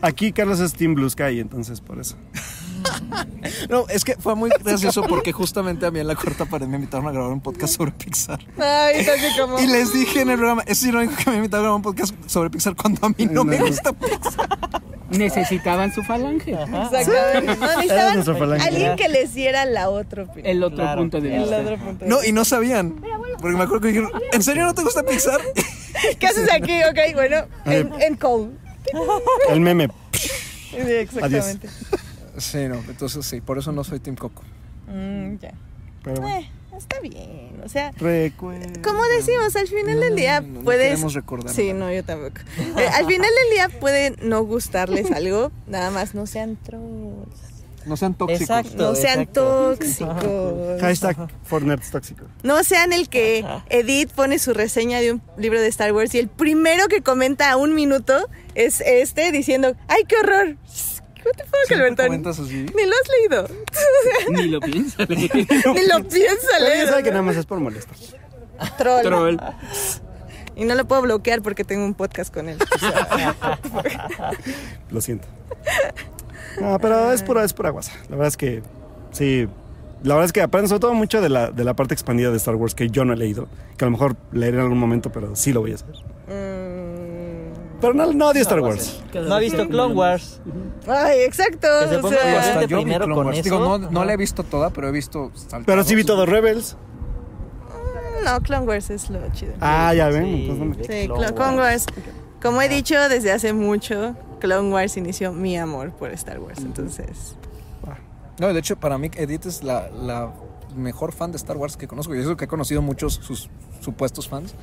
Aquí 0.00 0.32
Carlos 0.32 0.60
es 0.60 0.72
Team 0.72 0.94
Blue 0.94 1.10
Sky, 1.10 1.38
entonces 1.40 1.80
por 1.82 2.00
eso. 2.00 2.16
No, 3.68 3.86
es 3.88 4.04
que 4.04 4.16
fue 4.16 4.34
muy 4.34 4.50
gracioso 4.62 5.02
porque 5.02 5.32
justamente 5.32 5.84
a 5.86 5.90
mí 5.90 6.00
en 6.00 6.06
la 6.06 6.14
cuarta 6.16 6.46
pared 6.46 6.66
me 6.66 6.76
invitaron 6.76 7.06
a 7.08 7.12
grabar 7.12 7.30
un 7.30 7.40
podcast 7.40 7.74
sobre 7.76 7.92
Pixar. 7.92 8.38
Ay, 8.58 9.06
como. 9.38 9.58
Y 9.60 9.66
les 9.66 9.92
dije 9.92 10.22
en 10.22 10.30
el 10.30 10.36
programa, 10.36 10.62
es 10.66 10.82
irónico 10.82 11.14
que 11.22 11.30
me 11.30 11.36
invitaron 11.36 11.60
a 11.60 11.68
grabar 11.68 11.76
un 11.76 11.82
podcast 11.82 12.14
sobre 12.26 12.48
Pixar 12.50 12.74
cuando 12.74 13.06
a 13.06 13.10
mí 13.10 13.26
no 13.30 13.44
me 13.44 13.58
gusta 13.58 13.92
Pixar. 13.92 14.48
Necesitaban 15.10 15.92
su 15.92 16.02
falange. 16.02 16.52
Exactamente. 16.52 17.56
No, 17.56 17.76
necesitaban 17.76 18.24
falange. 18.38 18.66
alguien 18.66 18.96
que 18.96 19.08
les 19.10 19.34
diera 19.34 19.64
la 19.66 19.90
otra 19.90 20.22
opinión. 20.24 20.46
El 20.46 20.62
otro 20.62 20.78
Claro. 20.78 21.00
punto 21.02 21.20
de 21.20 21.34
El 21.36 21.40
vista. 21.42 21.58
otro 21.60 21.78
punto. 21.78 22.04
de 22.04 22.10
No, 22.10 22.24
y 22.24 22.32
no 22.32 22.44
sabían. 22.44 22.94
Porque 23.40 23.56
me 23.56 23.62
acuerdo 23.64 23.82
que 23.82 23.88
dijeron, 23.88 24.10
¿en 24.32 24.42
serio 24.42 24.64
no 24.64 24.74
te 24.74 24.82
gusta 24.82 25.02
Pixar? 25.04 25.40
vista. 25.54 25.70
¿Qué 26.18 26.26
haces 26.26 26.50
aquí? 26.52 26.80
Ok, 26.90 27.14
bueno, 27.14 27.36
en, 27.66 27.92
en 28.00 28.16
Cole. 28.16 28.50
El 29.50 29.60
meme. 29.60 29.88
Sí, 30.12 30.78
exactamente. 30.78 31.68
Sí, 32.38 32.68
no, 32.68 32.76
entonces 32.88 33.24
sí, 33.26 33.40
por 33.40 33.58
eso 33.58 33.72
no 33.72 33.84
soy 33.84 34.00
Team 34.00 34.16
Coco. 34.16 34.42
Mm, 34.88 35.36
ya. 35.36 35.54
Pero 36.02 36.20
bueno. 36.20 36.36
Eh, 36.38 36.50
está 36.76 37.00
bien. 37.00 37.60
O 37.64 37.68
sea, 37.68 37.92
Recuerda. 37.92 38.82
como 38.82 39.02
decimos, 39.16 39.54
al 39.56 39.68
final 39.68 40.00
del 40.00 40.16
día 40.16 40.40
no, 40.40 40.58
no 40.58 40.60
puedes. 40.64 40.90
queremos 40.90 41.14
recordar. 41.14 41.54
Sí, 41.54 41.72
no, 41.72 41.92
yo 41.92 42.04
tampoco. 42.04 42.40
Eh, 42.78 42.88
al 42.88 43.06
final 43.06 43.30
del 43.42 43.50
día 43.52 43.80
puede 43.80 44.16
no 44.22 44.42
gustarles 44.44 45.10
algo, 45.12 45.52
nada 45.66 45.90
más 45.90 46.14
no 46.14 46.26
sean 46.26 46.56
trolls. 46.56 47.54
No 47.86 47.96
sean 47.98 48.14
tóxicos. 48.14 48.40
Exacto. 48.40 48.76
No 48.90 48.94
sean 48.94 49.20
exacto. 49.20 49.76
tóxicos. 49.76 50.80
Hashtag 50.80 51.16
for 51.44 51.62
nerds 51.62 51.90
tóxicos. 51.90 52.28
No 52.42 52.64
sean 52.64 52.92
el 52.94 53.08
que 53.10 53.44
Edith 53.68 54.10
pone 54.12 54.38
su 54.38 54.54
reseña 54.54 55.00
de 55.00 55.12
un 55.12 55.22
libro 55.36 55.60
de 55.60 55.68
Star 55.68 55.92
Wars 55.92 56.14
y 56.14 56.18
el 56.18 56.28
primero 56.28 56.88
que 56.88 57.02
comenta 57.02 57.50
a 57.50 57.56
un 57.56 57.74
minuto 57.74 58.28
es 58.54 58.80
este 58.80 59.32
diciendo, 59.32 59.76
¡ay, 59.88 60.04
qué 60.08 60.16
horror! 60.16 60.56
What 61.24 61.32
the 61.36 61.44
fuck, 61.44 61.54
¿Siempre 61.66 61.86
Albertón? 61.86 62.06
comentas 62.06 62.38
así? 62.38 62.66
Ni 62.74 62.86
lo 62.86 62.92
has 62.92 63.08
leído. 63.08 63.48
Ni 64.30 64.48
lo 64.48 64.60
piensa. 64.60 65.04
Ni 65.08 65.86
lo 65.86 66.04
piensa 66.08 66.58
leer. 66.60 66.88
sabe 66.88 67.02
que 67.02 67.10
nada 67.10 67.22
más 67.22 67.36
es 67.36 67.46
por 67.46 67.60
molestar. 67.60 67.96
Troll. 68.78 69.02
Troll. 69.02 69.40
Y 70.56 70.64
no 70.64 70.74
lo 70.74 70.84
puedo 70.86 71.02
bloquear 71.02 71.42
porque 71.42 71.64
tengo 71.64 71.84
un 71.84 71.94
podcast 71.94 72.32
con 72.32 72.48
él. 72.48 72.58
Lo 74.90 75.00
siento. 75.00 75.26
No, 76.60 76.78
pero 76.78 77.10
es 77.12 77.22
pura, 77.24 77.42
es 77.42 77.52
pura 77.52 77.70
guasa. 77.70 77.92
La 78.08 78.16
verdad 78.16 78.28
es 78.28 78.36
que 78.36 78.62
sí. 79.10 79.48
La 80.04 80.14
verdad 80.14 80.26
es 80.26 80.32
que 80.32 80.42
aprendo 80.42 80.68
sobre 80.68 80.80
todo 80.80 80.94
mucho 80.94 81.20
de 81.20 81.28
la, 81.28 81.50
de 81.50 81.64
la 81.64 81.74
parte 81.74 81.94
expandida 81.94 82.30
de 82.30 82.36
Star 82.36 82.54
Wars 82.54 82.74
que 82.74 82.88
yo 82.90 83.04
no 83.04 83.14
he 83.14 83.16
leído. 83.16 83.48
Que 83.76 83.84
a 83.84 83.88
lo 83.88 83.92
mejor 83.92 84.14
leeré 84.32 84.58
en 84.58 84.62
algún 84.62 84.78
momento, 84.78 85.10
pero 85.10 85.34
sí 85.34 85.52
lo 85.52 85.60
voy 85.62 85.72
a 85.72 85.74
hacer. 85.76 85.94
Mm. 86.28 86.83
Pero 87.92 88.06
no, 88.06 88.12
no 88.12 88.28
odio 88.28 88.42
Star 88.42 88.60
Wars. 88.60 89.02
No 89.14 89.34
ha 89.34 89.38
visto 89.38 89.68
Clone 89.68 89.94
Wars. 89.94 90.40
Ay, 90.86 91.20
exacto. 91.20 91.68
Que 91.82 91.88
se 91.88 91.96
o 91.96 92.00
ponga 92.00 92.16
sea, 92.18 92.40
Hasta 92.40 92.60
yo 92.64 92.78
vi 92.78 92.82
primero 92.84 93.04
Clone 93.06 93.14
con 93.14 93.26
Wars. 93.26 93.38
eso. 93.38 93.44
Digo, 93.44 93.78
no, 93.78 93.90
no 93.90 94.04
la 94.04 94.12
he 94.12 94.16
visto 94.16 94.42
toda, 94.42 94.70
pero 94.70 94.88
he 94.88 94.92
visto 94.92 95.30
saltados. 95.34 95.66
Pero 95.66 95.84
sí 95.84 95.94
vi 95.94 96.04
todo 96.04 96.26
Rebels. 96.26 96.76
no, 98.24 98.40
Clone 98.40 98.66
Wars 98.66 98.90
es 98.90 99.10
lo 99.10 99.20
chido. 99.32 99.52
Ah, 99.60 99.92
ya 99.94 100.08
ven. 100.08 100.24
Sí. 100.24 100.40
entonces 100.48 100.58
no 100.58 100.64
me- 100.64 100.74
Sí, 100.76 101.06
Clone 101.06 101.26
Clone, 101.26 101.34
Clone 101.34 101.56
Wars. 101.58 101.86
Como 102.42 102.62
he 102.62 102.68
dicho 102.68 103.08
desde 103.08 103.32
hace 103.32 103.52
mucho, 103.52 104.14
Clone 104.40 104.70
Wars 104.72 104.96
inició 104.96 105.32
mi 105.32 105.56
amor 105.56 105.92
por 105.92 106.10
Star 106.12 106.38
Wars. 106.40 106.58
Entonces, 106.60 107.36
No, 108.40 108.52
de 108.52 108.58
hecho, 108.58 108.76
para 108.76 108.98
mí 108.98 109.10
Edith 109.14 109.46
es 109.46 109.62
la, 109.62 109.88
la, 109.90 110.32
mejor 110.74 111.12
fan 111.12 111.30
de 111.30 111.36
Star 111.36 111.56
Wars 111.56 111.76
que 111.76 111.86
conozco. 111.86 112.14
Y 112.14 112.18
eso 112.18 112.36
que 112.36 112.46
he 112.46 112.48
conocido 112.48 112.82
muchos 112.82 113.14
sus 113.14 113.48
supuestos 113.80 114.28
fans. 114.28 114.54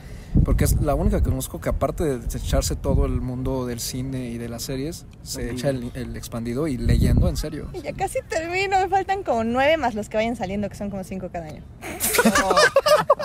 Porque 0.45 0.63
es 0.63 0.81
la 0.81 0.95
única 0.95 1.17
que 1.21 1.29
conozco 1.29 1.59
que 1.59 1.69
aparte 1.69 2.03
de 2.17 2.25
echarse 2.37 2.75
todo 2.75 3.05
el 3.05 3.19
mundo 3.21 3.65
del 3.65 3.79
cine 3.79 4.29
y 4.29 4.37
de 4.37 4.47
las 4.49 4.63
series, 4.63 5.05
se 5.23 5.51
echa 5.51 5.69
el, 5.69 5.91
el 5.93 6.15
expandido 6.15 6.67
y 6.67 6.77
leyendo 6.77 7.27
en 7.29 7.37
serio. 7.37 7.69
Ya 7.83 7.93
casi 7.93 8.19
termino, 8.29 8.79
me 8.79 8.87
faltan 8.87 9.23
como 9.23 9.43
nueve 9.43 9.77
más 9.77 9.93
los 9.93 10.07
que 10.09 10.17
vayan 10.17 10.35
saliendo, 10.35 10.69
que 10.69 10.75
son 10.75 10.89
como 10.89 11.03
cinco 11.03 11.29
cada 11.31 11.47
año. 11.47 11.63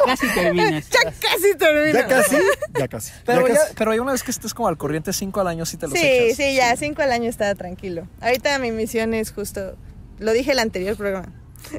Casi 0.07 0.27
terminas. 0.35 0.89
Ya 0.89 1.11
casi 1.13 1.55
termino. 1.59 1.99
Ya 1.99 2.07
casi, 2.07 2.37
ya 2.79 2.89
casi. 2.89 3.13
Pero 3.25 3.47
ya 3.49 3.55
casi. 3.55 3.75
pero 3.77 3.95
ya 3.95 4.03
una 4.03 4.13
vez 4.13 4.23
que 4.23 4.31
estés 4.31 4.55
como 4.55 4.69
al 4.69 4.77
corriente 4.77 5.13
5 5.13 5.41
al 5.41 5.49
año 5.49 5.67
sí 5.67 5.77
te 5.77 5.87
los 5.89 5.99
Sí, 5.99 6.07
echas. 6.07 6.37
sí, 6.37 6.55
ya, 6.55 6.77
cinco 6.77 7.03
al 7.03 7.13
año 7.13 7.29
está 7.29 7.55
tranquilo. 7.55 8.07
Ahorita 8.21 8.59
mi 8.59 8.71
misión 8.73 9.15
es 9.15 9.33
justo, 9.33 9.77
lo 10.19 10.33
dije 10.33 10.53
el 10.53 10.59
anterior 10.61 10.97
programa. 10.97 11.33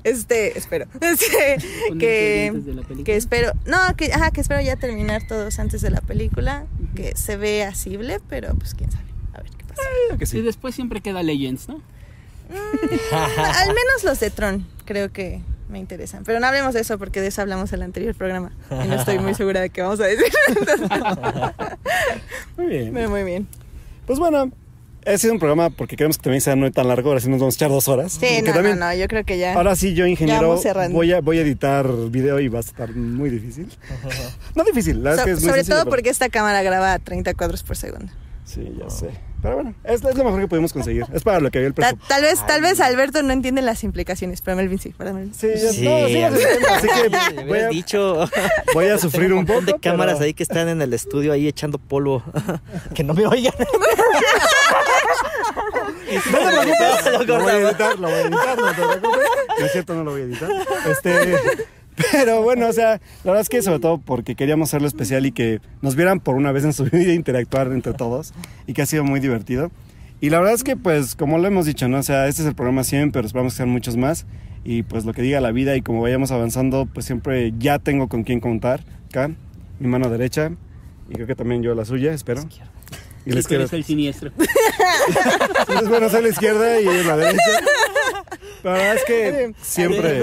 Este, 0.04 0.58
espero. 0.58 0.86
Este, 1.02 1.58
que, 2.00 2.52
de 2.54 2.74
la 2.74 2.84
que 2.84 3.16
espero, 3.16 3.52
no, 3.66 3.78
que, 3.96 4.12
ajá, 4.14 4.32
que 4.32 4.42
espero 4.42 4.62
ya 4.62 4.76
terminar 4.76 5.26
todos 5.28 5.60
antes 5.60 5.82
de 5.82 5.90
la 5.90 6.02
película. 6.02 6.66
Que 6.96 7.16
se 7.16 7.38
ve 7.38 7.64
asible, 7.64 8.20
pero 8.28 8.54
pues 8.56 8.74
quién 8.74 8.92
sabe. 8.92 9.06
A 9.34 9.42
ver 9.42 9.52
qué 9.52 9.64
pasa. 9.66 9.82
Que 10.18 10.38
Y 10.38 10.42
después 10.42 10.76
siempre 10.76 11.02
queda 11.02 11.24
Legends, 11.24 11.68
¿no? 11.70 11.82
Al 13.12 13.68
menos 13.68 14.04
los 14.04 14.20
de 14.20 14.30
Tron, 14.30 14.66
creo 14.86 15.12
que 15.12 15.42
me 15.70 15.80
interesan. 15.80 16.24
Pero 16.24 16.40
no 16.40 16.48
hablemos 16.48 16.74
de 16.74 16.82
eso 16.82 16.98
porque 16.98 17.22
de 17.22 17.28
eso 17.28 17.42
hablamos 17.42 17.72
en 17.72 17.80
el 17.80 17.84
anterior 17.84 18.16
programa. 18.16 18.52
Y 18.72 18.88
no 18.88 18.96
estoy 18.96 19.20
muy 19.20 19.34
segura 19.34 19.62
de 19.62 19.70
qué 19.70 19.82
vamos 19.82 20.00
a 20.00 20.06
decir. 20.06 20.26
Muy 22.58 22.68
bien. 22.68 22.94
Pero 22.94 23.10
muy 23.10 23.24
bien. 23.24 23.48
Pues 24.06 24.20
bueno, 24.20 24.52
ha 25.08 25.18
sido 25.18 25.34
un 25.34 25.40
programa 25.40 25.70
porque 25.70 25.96
queremos 25.96 26.18
que 26.18 26.24
también 26.24 26.42
sea 26.42 26.56
no 26.56 26.70
tan 26.72 26.88
largo. 26.88 27.10
Ahora 27.10 27.22
sí 27.22 27.30
nos 27.30 27.40
vamos 27.40 27.56
a 27.56 27.58
echar 27.58 27.70
dos 27.70 27.88
horas. 27.88 28.14
Sí, 28.20 28.42
no, 28.44 28.54
también- 28.54 28.78
no, 28.80 28.86
no, 28.88 28.94
yo 28.96 29.08
creo 29.08 29.24
que 29.26 29.38
ya. 29.38 29.54
Ahora 29.54 29.76
sí, 29.76 29.94
yo 29.94 30.06
ingeniero 30.06 30.60
voy 30.92 31.14
a, 31.14 31.22
voy 31.22 31.38
a 31.40 31.42
editar 31.42 31.88
video 32.10 32.40
y 32.40 32.48
va 32.48 32.60
a 32.60 32.62
estar 32.62 32.94
muy 32.96 33.30
difícil. 33.30 33.68
no 34.56 34.64
difícil, 34.64 35.04
la 35.04 35.12
verdad 35.12 35.24
So- 35.26 35.30
es 35.30 35.36
que 35.36 35.38
es 35.38 35.40
muy 35.42 35.50
sobre 35.50 35.60
sencillo, 35.62 35.76
todo 35.76 35.84
pero- 35.86 35.92
porque 35.96 36.10
esta 36.10 36.30
cámara 36.30 36.62
graba 36.64 36.94
a 36.94 37.00
30 37.00 37.34
cuadros 37.34 37.64
por 37.64 37.76
segundo. 37.78 38.12
Sí, 38.46 38.62
ya 38.80 38.90
sé. 38.90 39.10
Pero 39.42 39.56
bueno, 39.56 39.76
es, 39.84 40.04
es 40.04 40.16
lo 40.16 40.24
mejor 40.24 40.40
que 40.40 40.48
pudimos 40.48 40.72
conseguir. 40.74 41.04
Es 41.14 41.22
para 41.22 41.40
lo 41.42 41.52
que 41.52 41.60
había 41.60 41.68
el 41.68 41.74
Ta- 41.74 41.82
presupuesto. 41.82 42.08
tal 42.08 42.22
vez, 42.24 42.46
tal 42.48 42.62
vez 42.62 42.80
Alberto 42.80 43.22
no 43.22 43.32
entiende 43.34 43.62
las 43.62 43.84
implicaciones, 43.84 44.42
pero 44.42 44.56
Melvin 44.58 44.80
sí, 44.80 44.90
para 44.98 45.12
Melvin. 45.14 45.34
Sí, 45.36 45.48
ya, 45.54 45.72
Sí, 45.74 45.86
no, 45.86 46.08
sí, 46.08 46.24
así 46.24 46.88
que 47.36 47.44
voy 47.46 47.60
a, 47.60 47.68
dicho. 47.68 48.28
voy 48.74 48.86
a 48.88 48.98
sufrir 48.98 49.32
un 49.34 49.40
montón 49.40 49.66
poco. 49.66 49.74
de 49.74 49.80
cámaras 49.80 50.16
pero- 50.16 50.26
ahí 50.26 50.34
que 50.34 50.44
están 50.44 50.70
en 50.70 50.82
el 50.82 50.92
estudio 50.94 51.34
ahí 51.34 51.46
echando 51.48 51.78
polvo. 51.78 52.24
que 52.96 53.04
no 53.04 53.14
me 53.14 53.28
oigan. 53.28 53.54
No 56.08 56.40
te 56.40 56.48
preocupes, 56.48 57.28
Lo 57.28 57.38
lo 57.38 57.44
voy 57.44 57.52
a 57.52 57.58
editar, 57.58 58.00
lo 58.00 58.08
voy 58.08 58.18
a 58.18 58.22
editar, 58.22 58.58
no 58.58 58.68
te 58.68 58.74
preocupes. 58.74 59.28
No 59.60 59.66
es 59.66 59.72
cierto, 59.72 59.96
no 59.96 60.04
lo 60.04 60.12
voy 60.12 60.22
a 60.22 60.24
editar. 60.26 60.50
Este, 60.90 61.38
pero 62.12 62.42
bueno, 62.42 62.68
o 62.68 62.74
sea, 62.74 63.02
la 63.24 63.32
verdad 63.32 63.42
es 63.42 63.50
que 63.50 63.62
sobre 63.62 63.80
todo 63.80 63.98
porque 63.98 64.36
queríamos 64.36 64.70
hacerlo 64.70 64.88
especial 64.88 65.26
y 65.26 65.32
que 65.32 65.62
nos 65.82 65.96
vieran 65.96 66.20
por 66.20 66.36
una 66.36 66.52
vez 66.52 66.64
en 66.64 66.74
su 66.74 66.84
vida 66.92 67.14
interactuar 67.14 67.68
entre 67.68 67.94
todos 67.94 68.34
y 68.66 68.74
que 68.74 68.82
ha 68.82 68.86
sido 68.86 69.04
muy 69.04 69.20
divertido. 69.20 69.72
Y 70.20 70.30
la 70.32 70.40
verdad 70.40 70.56
es 70.56 70.64
que, 70.64 70.76
pues, 70.76 71.16
como 71.16 71.38
lo 71.38 71.48
hemos 71.48 71.66
dicho, 71.66 71.88
¿no? 71.88 72.00
O 72.00 72.04
sea, 72.04 72.28
este 72.28 72.42
es 72.42 72.48
el 72.48 72.56
programa 72.56 72.84
100, 72.84 73.12
pero 73.12 73.28
esperamos 73.28 73.54
que 73.54 73.58
sean 73.58 73.70
muchos 73.70 73.98
más. 73.98 74.26
Y 74.64 74.84
pues 74.84 75.06
lo 75.06 75.14
que 75.14 75.22
diga 75.22 75.40
la 75.40 75.52
vida 75.52 75.76
y 75.76 75.82
como 75.82 76.02
vayamos 76.02 76.32
avanzando, 76.32 76.88
pues 76.92 77.06
siempre 77.06 77.54
ya 77.58 77.80
tengo 77.80 78.08
con 78.10 78.24
quién 78.24 78.40
contar. 78.40 78.84
Acá, 79.10 79.32
mi 79.80 79.88
mano 79.88 80.10
derecha 80.10 80.52
y 81.10 81.14
creo 81.14 81.28
que 81.28 81.36
también 81.36 81.64
yo 81.64 81.74
la 81.74 81.86
suya, 81.86 82.14
espero. 82.14 82.42
Y 83.28 83.34
la 83.34 83.40
izquierda. 83.40 83.64
eres 83.66 83.74
el 83.74 83.84
siniestro. 83.84 84.32
Entonces, 85.60 85.90
bueno, 85.90 86.10
soy 86.10 86.24
la 86.24 86.30
izquierda 86.30 86.80
y 86.80 86.86
la 86.86 87.18
derecha. 87.18 87.42
La 88.64 88.72
verdad 88.74 88.96
es 88.96 89.04
que 89.06 89.54
siempre, 89.62 90.22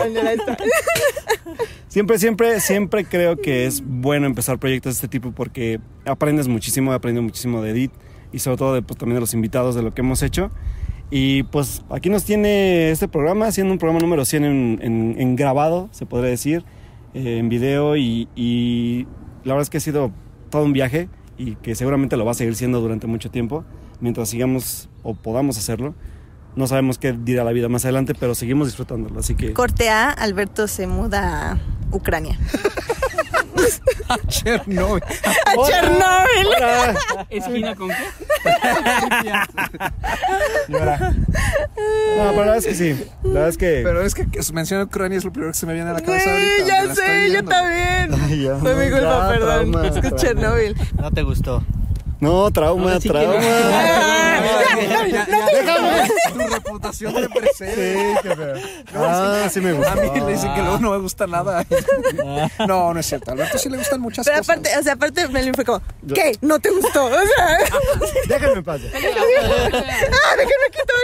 siempre, 1.88 2.18
siempre, 2.18 2.60
siempre 2.60 3.04
creo 3.04 3.36
que 3.36 3.66
es 3.66 3.82
bueno 3.84 4.26
empezar 4.26 4.58
proyectos 4.58 4.94
de 4.94 4.96
este 4.96 5.08
tipo 5.08 5.32
porque 5.32 5.80
aprendes 6.04 6.48
muchísimo, 6.48 6.92
he 6.92 6.96
aprendido 6.96 7.22
muchísimo 7.22 7.62
de 7.62 7.70
Edith 7.70 7.92
y 8.32 8.40
sobre 8.40 8.56
todo 8.56 8.74
de, 8.74 8.82
pues, 8.82 8.98
también 8.98 9.16
de 9.16 9.20
los 9.20 9.34
invitados 9.34 9.74
de 9.74 9.82
lo 9.82 9.94
que 9.94 10.00
hemos 10.00 10.22
hecho. 10.22 10.50
Y 11.10 11.44
pues 11.44 11.82
aquí 11.90 12.08
nos 12.10 12.24
tiene 12.24 12.90
este 12.90 13.06
programa, 13.06 13.52
siendo 13.52 13.72
un 13.72 13.78
programa 13.78 14.00
número 14.00 14.24
100 14.24 14.44
en, 14.44 14.78
en- 14.82 15.16
en 15.18 15.36
grabado, 15.36 15.88
se 15.92 16.06
podría 16.06 16.30
decir, 16.30 16.64
eh, 17.12 17.38
en 17.38 17.48
video 17.48 17.96
y, 17.96 18.26
y 18.34 19.06
la 19.44 19.54
verdad 19.54 19.62
es 19.62 19.70
que 19.70 19.76
ha 19.76 19.80
sido 19.80 20.10
todo 20.50 20.64
un 20.64 20.72
viaje 20.72 21.08
y 21.36 21.56
que 21.56 21.74
seguramente 21.74 22.16
lo 22.16 22.24
va 22.24 22.32
a 22.32 22.34
seguir 22.34 22.54
siendo 22.54 22.80
durante 22.80 23.06
mucho 23.06 23.30
tiempo, 23.30 23.64
mientras 24.00 24.28
sigamos 24.28 24.88
o 25.02 25.14
podamos 25.14 25.58
hacerlo. 25.58 25.94
No 26.56 26.66
sabemos 26.66 26.98
qué 26.98 27.12
dirá 27.12 27.42
la 27.42 27.52
vida 27.52 27.68
más 27.68 27.84
adelante, 27.84 28.14
pero 28.14 28.34
seguimos 28.34 28.68
disfrutándolo, 28.68 29.18
así 29.18 29.34
que... 29.34 29.52
Corte 29.52 29.88
A, 29.88 30.10
Alberto 30.10 30.68
se 30.68 30.86
muda 30.86 31.52
a 31.52 31.58
Ucrania. 31.90 32.38
Chernobyl. 34.28 35.02
¡A 35.46 35.66
Chernobyl! 35.66 36.46
Hola. 36.56 37.26
¿Esquina 37.30 37.74
con 37.74 37.88
qué? 37.88 37.94
No, 40.68 40.78
pero 42.16 42.16
la 42.16 42.32
verdad 42.32 42.56
es 42.58 42.66
que 42.66 42.74
sí. 42.74 43.04
La 43.22 43.30
verdad 43.32 43.48
es 43.48 43.56
que... 43.58 43.80
Pero 43.84 44.02
es 44.02 44.14
que, 44.14 44.26
que 44.30 44.40
menciona 44.52 44.84
Ucrania 44.84 45.18
es 45.18 45.24
lo 45.24 45.32
primero 45.32 45.52
que 45.52 45.58
se 45.58 45.66
me 45.66 45.74
viene 45.74 45.90
a 45.90 45.94
la 45.94 46.00
cabeza 46.00 46.30
Güey, 46.30 46.60
ahorita. 46.60 46.84
ya 46.86 46.94
sé, 46.94 47.30
yo 47.32 47.44
también. 47.44 48.14
Ay, 48.22 48.42
ya. 48.44 48.56
Fue 48.56 48.74
mi 48.74 48.90
culpa, 48.90 49.04
Ya, 49.22 49.28
perdón. 49.28 49.70
trauma, 49.72 49.86
es 49.88 49.94
que 49.94 50.00
trauma. 50.00 50.16
Chernobyl. 50.16 50.76
No 50.96 51.10
te 51.10 51.22
gustó. 51.22 51.62
No, 52.24 52.50
trauma, 52.50 53.00
sí 53.00 53.08
trauma. 53.08 53.34
Ya, 53.40 55.06
ya, 55.06 55.26
ya, 55.26 56.06
Tu 56.32 56.38
reputación 56.38 57.14
te 57.14 57.28
precede. 57.28 57.94
Sí, 57.94 58.18
qué 58.22 58.36
feo. 58.36 58.54
Ah, 58.96 59.48
sí 59.50 59.60
me 59.60 59.72
gusta. 59.72 59.92
A 59.92 59.96
mí 59.96 60.08
le 60.20 60.32
dicen 60.32 60.52
que 60.54 60.60
luego 60.62 60.78
no 60.78 60.90
me 60.90 60.98
gusta 60.98 61.26
nada. 61.26 61.64
No, 62.66 62.92
no 62.94 63.00
es 63.00 63.06
cierto. 63.06 63.30
A 63.30 63.34
Alberto 63.34 63.58
sí 63.58 63.68
le 63.68 63.78
gustan 63.78 64.00
muchas 64.00 64.24
Pero 64.24 64.38
cosas. 64.38 64.56
aparte, 64.56 64.78
o 64.78 64.82
sea, 64.82 64.92
aparte 64.94 65.28
Melvin 65.28 65.54
fue 65.54 65.64
como, 65.64 65.82
¿qué? 66.14 66.36
¿No 66.40 66.58
te 66.58 66.70
gustó? 66.70 67.06
O 67.06 67.10
sea, 67.10 67.58
Déjame 68.28 68.54
en 68.54 68.64
paz. 68.64 68.80
ah, 68.94 70.36
déjame 70.36 70.66
quito. 70.72 70.94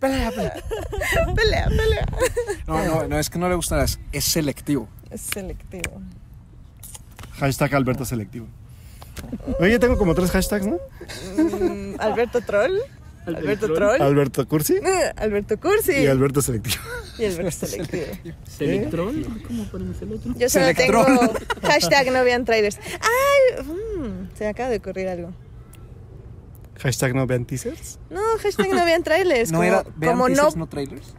Pelea, 0.00 0.30
pelea. 0.30 0.54
Pelea, 1.34 1.66
pelea. 1.68 2.06
No, 2.66 2.84
no, 2.84 3.08
no, 3.08 3.18
es 3.18 3.28
que 3.30 3.38
no 3.38 3.48
le 3.48 3.54
gusta 3.54 3.74
nada. 3.76 3.84
Es, 3.86 3.98
es 4.12 4.24
selectivo. 4.24 4.88
Es 5.10 5.22
selectivo. 5.22 6.00
Hashtag 7.38 7.74
Alberto 7.74 8.04
Selectivo. 8.04 8.46
Oye, 9.58 9.78
tengo 9.78 9.96
como 9.98 10.14
tres 10.14 10.30
hashtags, 10.30 10.66
¿no? 10.66 10.78
Mm, 11.36 11.94
Alberto 12.00 12.40
Troll. 12.40 12.78
Alberto 13.26 13.66
Troll. 13.66 13.76
Troll. 13.96 14.02
Alberto 14.02 14.48
Cursi 14.48 14.74
Eh, 14.76 15.12
Alberto 15.16 15.60
Cursi. 15.60 15.92
y 15.92 16.06
Alberto 16.06 16.40
Selectivo. 16.42 16.76
Y 17.18 17.26
Alberto 17.26 17.66
Selectivo. 17.66 18.06
¿Selectrol? 18.46 19.42
¿Cómo 19.46 19.64
ponemos 19.64 20.00
el 20.02 20.14
otro? 20.14 20.32
Yo 20.36 20.48
solo 20.48 20.74
tengo 20.74 21.04
hashtag 21.62 22.10
no 22.12 22.24
vean 22.24 22.44
trailers. 22.44 22.78
Ay, 22.78 23.62
mm, 23.64 24.30
se 24.36 24.44
me 24.44 24.50
acaba 24.50 24.70
de 24.70 24.78
ocurrir 24.78 25.08
algo. 25.08 25.32
Hashtag 26.78 27.14
no 27.14 27.26
vean 27.26 27.44
teasers. 27.44 27.98
No, 28.08 28.22
hashtag 28.42 28.72
no 28.72 28.84
vean 28.86 29.02
trailers. 29.02 29.52
No 29.52 29.58
como, 29.58 29.68
era. 29.68 29.84
Vean 29.96 30.12
como 30.18 30.28
no 30.30 30.66
trailers. 30.66 31.14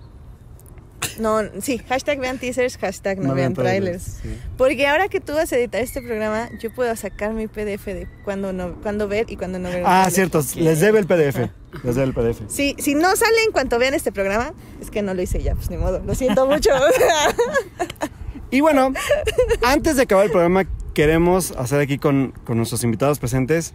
No, 1.19 1.39
sí, 1.61 1.77
hashtag 1.89 2.19
vean 2.19 2.37
teasers, 2.37 2.77
hashtag 2.77 3.19
no, 3.19 3.29
No 3.29 3.33
vean 3.35 3.53
trailers. 3.53 4.17
trailers, 4.21 4.41
sí. 4.41 4.49
Porque 4.57 4.87
ahora 4.87 5.07
que 5.07 5.19
tú 5.19 5.33
vas 5.33 5.51
a 5.51 5.57
editar 5.57 5.81
este 5.81 6.01
programa, 6.01 6.49
yo 6.59 6.73
puedo 6.73 6.95
sacar 6.95 7.33
mi 7.33 7.47
PDF 7.47 7.85
de 7.85 8.07
cuando 8.23 8.53
no, 8.53 8.75
cuando 8.81 9.07
ver 9.07 9.25
y 9.29 9.35
cuando 9.37 9.59
no 9.59 9.69
ver. 9.69 9.83
Ah, 9.85 10.07
cierto. 10.11 10.41
Les 10.55 10.79
debe 10.79 10.99
el 10.99 11.05
PDF. 11.07 11.49
Les 11.83 11.95
debe 11.95 12.03
el 12.03 12.13
PDF. 12.13 12.41
Sí, 12.47 12.75
si 12.79 12.95
no 12.95 13.15
sale 13.15 13.43
en 13.45 13.51
cuanto 13.51 13.79
vean 13.79 13.93
este 13.93 14.11
programa, 14.11 14.53
es 14.81 14.91
que 14.91 15.01
no 15.01 15.13
lo 15.13 15.21
hice 15.21 15.41
ya, 15.41 15.55
pues 15.55 15.69
ni 15.69 15.77
modo. 15.77 16.01
Lo 16.05 16.15
siento 16.15 16.45
mucho. 16.45 16.71
Y 18.53 18.59
bueno, 18.59 18.91
antes 19.63 19.95
de 19.95 20.01
acabar 20.01 20.25
el 20.25 20.31
programa, 20.31 20.65
queremos 20.93 21.51
hacer 21.51 21.79
aquí 21.79 21.97
con, 21.97 22.33
con 22.43 22.57
nuestros 22.57 22.83
invitados 22.83 23.17
presentes, 23.17 23.73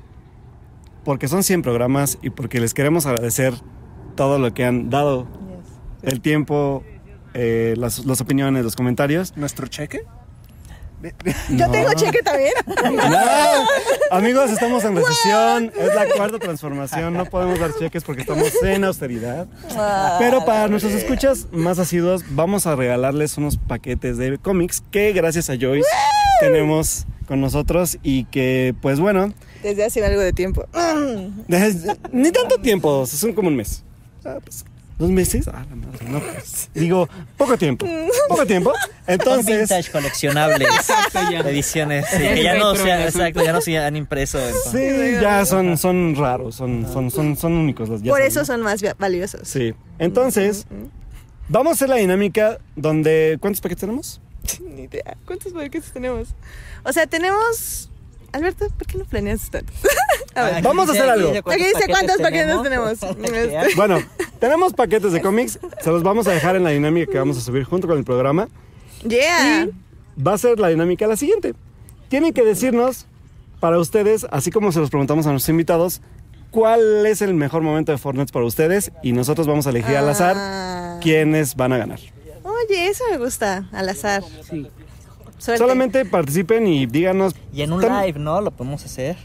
porque 1.02 1.28
son 1.28 1.42
100 1.42 1.62
programas 1.62 2.18
y 2.20 2.28
porque 2.28 2.60
les 2.60 2.74
queremos 2.74 3.06
agradecer 3.06 3.54
todo 4.16 4.38
lo 4.38 4.52
que 4.52 4.66
han 4.66 4.90
dado, 4.90 5.26
el 6.02 6.20
tiempo, 6.20 6.84
eh, 7.38 7.74
las, 7.76 8.04
las 8.06 8.20
opiniones, 8.20 8.64
los 8.64 8.74
comentarios. 8.76 9.36
¿Nuestro 9.36 9.66
cheque? 9.66 10.00
Yo 11.50 11.66
No. 11.66 11.70
tengo 11.70 11.92
cheque 11.92 12.20
también. 12.22 12.52
No, 12.66 13.18
amigos, 14.10 14.50
estamos 14.50 14.82
en 14.84 14.96
recesión, 14.96 15.70
es 15.78 15.94
la 15.94 16.06
cuarta 16.16 16.38
transformación, 16.38 17.12
no 17.14 17.26
podemos 17.26 17.60
dar 17.60 17.70
cheques 17.78 18.02
porque 18.02 18.22
estamos 18.22 18.50
en 18.62 18.82
austeridad. 18.84 19.46
Pero 20.18 20.44
para 20.44 20.68
nuestros 20.68 20.94
escuchas 20.94 21.46
más 21.52 21.78
asiduos, 21.78 22.24
vamos 22.30 22.66
a 22.66 22.74
regalarles 22.74 23.36
unos 23.36 23.58
paquetes 23.58 24.16
de 24.16 24.38
cómics 24.38 24.82
que 24.90 25.12
gracias 25.12 25.50
a 25.50 25.54
Joyce 25.60 25.86
tenemos 26.40 27.04
con 27.28 27.40
nosotros 27.40 27.98
y 28.02 28.24
que, 28.24 28.74
pues 28.80 28.98
bueno, 28.98 29.32
Desde 29.62 29.84
hace 29.84 30.04
algo 30.04 30.20
de 30.22 30.32
tiempo. 30.32 30.64
Desde- 31.46 31.94
ni 32.10 32.32
tanto 32.32 32.56
tiempo, 32.58 33.04
son 33.06 33.32
como 33.34 33.48
un 33.48 33.56
mes. 33.56 33.82
Ah, 34.24 34.38
pues, 34.42 34.64
¿Dos 34.98 35.10
meses? 35.10 35.46
Ah, 35.48 35.64
la 35.68 35.76
madre, 35.76 36.06
no, 36.08 36.20
pues, 36.20 36.70
digo, 36.74 37.08
poco 37.36 37.58
tiempo, 37.58 37.86
poco 38.28 38.46
tiempo. 38.46 38.72
Son 38.72 38.90
Entonces, 39.06 39.58
vintage 39.68 39.90
coleccionables. 39.92 40.68
Exacto, 40.74 41.20
ya. 41.30 41.40
Ediciones. 41.40 42.06
sí, 42.10 42.22
Ya 42.22 42.34
que 42.34 42.42
ya 42.42 42.54
no 42.58 42.72
exacto, 42.74 43.44
ya 43.44 43.52
no 43.52 43.60
se 43.60 43.78
han 43.78 43.96
impreso. 43.96 44.38
entonces. 44.38 44.72
sí, 44.72 45.20
ya 45.20 45.44
son, 45.44 45.76
son 45.76 46.14
raros, 46.16 46.54
son, 46.54 46.86
son, 46.90 47.10
son, 47.10 47.36
son 47.36 47.52
únicos. 47.52 47.88
los- 47.90 48.02
ya 48.02 48.10
Por 48.10 48.22
eso 48.22 48.44
son 48.44 48.62
más 48.62 48.82
va- 48.82 48.94
valiosos. 48.98 49.46
Sí. 49.48 49.74
Entonces, 49.98 50.66
Vamos 51.48 51.70
a 51.70 51.74
hacer 51.74 51.88
la 51.88 51.94
dinámica 51.96 52.58
donde... 52.74 53.36
¿Cuántos 53.40 53.60
paquetes 53.60 53.80
tenemos? 53.82 54.20
Ni 54.74 54.82
idea. 54.82 55.16
¿Cuántos 55.26 55.52
paquetes 55.52 55.92
tenemos? 55.92 56.30
O 56.82 56.92
sea, 56.92 57.06
tenemos. 57.06 57.88
Alberto, 58.32 58.68
¿por 58.76 58.84
qué 58.88 58.98
no 58.98 59.04
planeas 59.04 59.48
tanto? 59.48 59.72
A 60.36 60.44
ver. 60.44 60.54
Aquí 60.54 60.62
Vamos 60.62 60.88
a 60.88 60.92
hacer 60.92 61.08
algo. 61.08 61.30
Aquí 61.30 61.64
dice 61.64 61.86
cuántos 61.88 62.16
paquetes 62.18 62.62
tenemos. 62.62 62.98
Bueno, 63.76 63.98
tenemos 64.38 64.72
paquetes 64.74 65.12
de 65.12 65.20
cómics. 65.20 65.58
Se 65.80 65.90
los 65.90 66.02
vamos 66.02 66.26
a 66.26 66.32
dejar 66.32 66.56
en 66.56 66.64
la 66.64 66.70
dinámica 66.70 67.10
que 67.12 67.18
vamos 67.18 67.36
a 67.38 67.40
subir 67.40 67.64
junto 67.64 67.88
con 67.88 67.98
el 67.98 68.04
programa. 68.04 68.48
Yeah. 69.06 69.68
va 70.24 70.34
a 70.34 70.38
ser 70.38 70.58
la 70.58 70.68
dinámica 70.68 71.06
la 71.06 71.16
siguiente. 71.16 71.54
Tienen 72.08 72.32
que 72.32 72.42
decirnos, 72.44 73.06
para 73.60 73.78
ustedes, 73.78 74.26
así 74.30 74.50
como 74.50 74.72
se 74.72 74.80
los 74.80 74.90
preguntamos 74.90 75.26
a 75.26 75.30
nuestros 75.30 75.50
invitados, 75.50 76.00
cuál 76.50 77.04
es 77.06 77.20
el 77.22 77.34
mejor 77.34 77.62
momento 77.62 77.92
de 77.92 77.98
Fortnite 77.98 78.32
para 78.32 78.44
ustedes 78.44 78.92
y 79.02 79.12
nosotros 79.12 79.46
vamos 79.46 79.66
a 79.66 79.70
elegir 79.70 79.96
al 79.96 80.08
azar 80.08 80.34
Ah. 80.38 80.98
quiénes 81.02 81.54
van 81.56 81.72
a 81.72 81.78
ganar. 81.78 81.98
Oye, 82.42 82.88
eso 82.88 83.04
me 83.10 83.18
gusta. 83.18 83.68
Al 83.72 83.88
azar. 83.88 84.22
Sí. 84.48 84.66
Suerte. 85.38 85.58
Solamente 85.62 86.04
participen 86.06 86.66
y 86.66 86.86
díganos. 86.86 87.34
Y 87.52 87.62
en 87.62 87.72
un 87.72 87.82
live, 87.82 88.18
¿no? 88.18 88.40
Lo 88.40 88.50
podemos 88.50 88.84
hacer. 88.84 89.16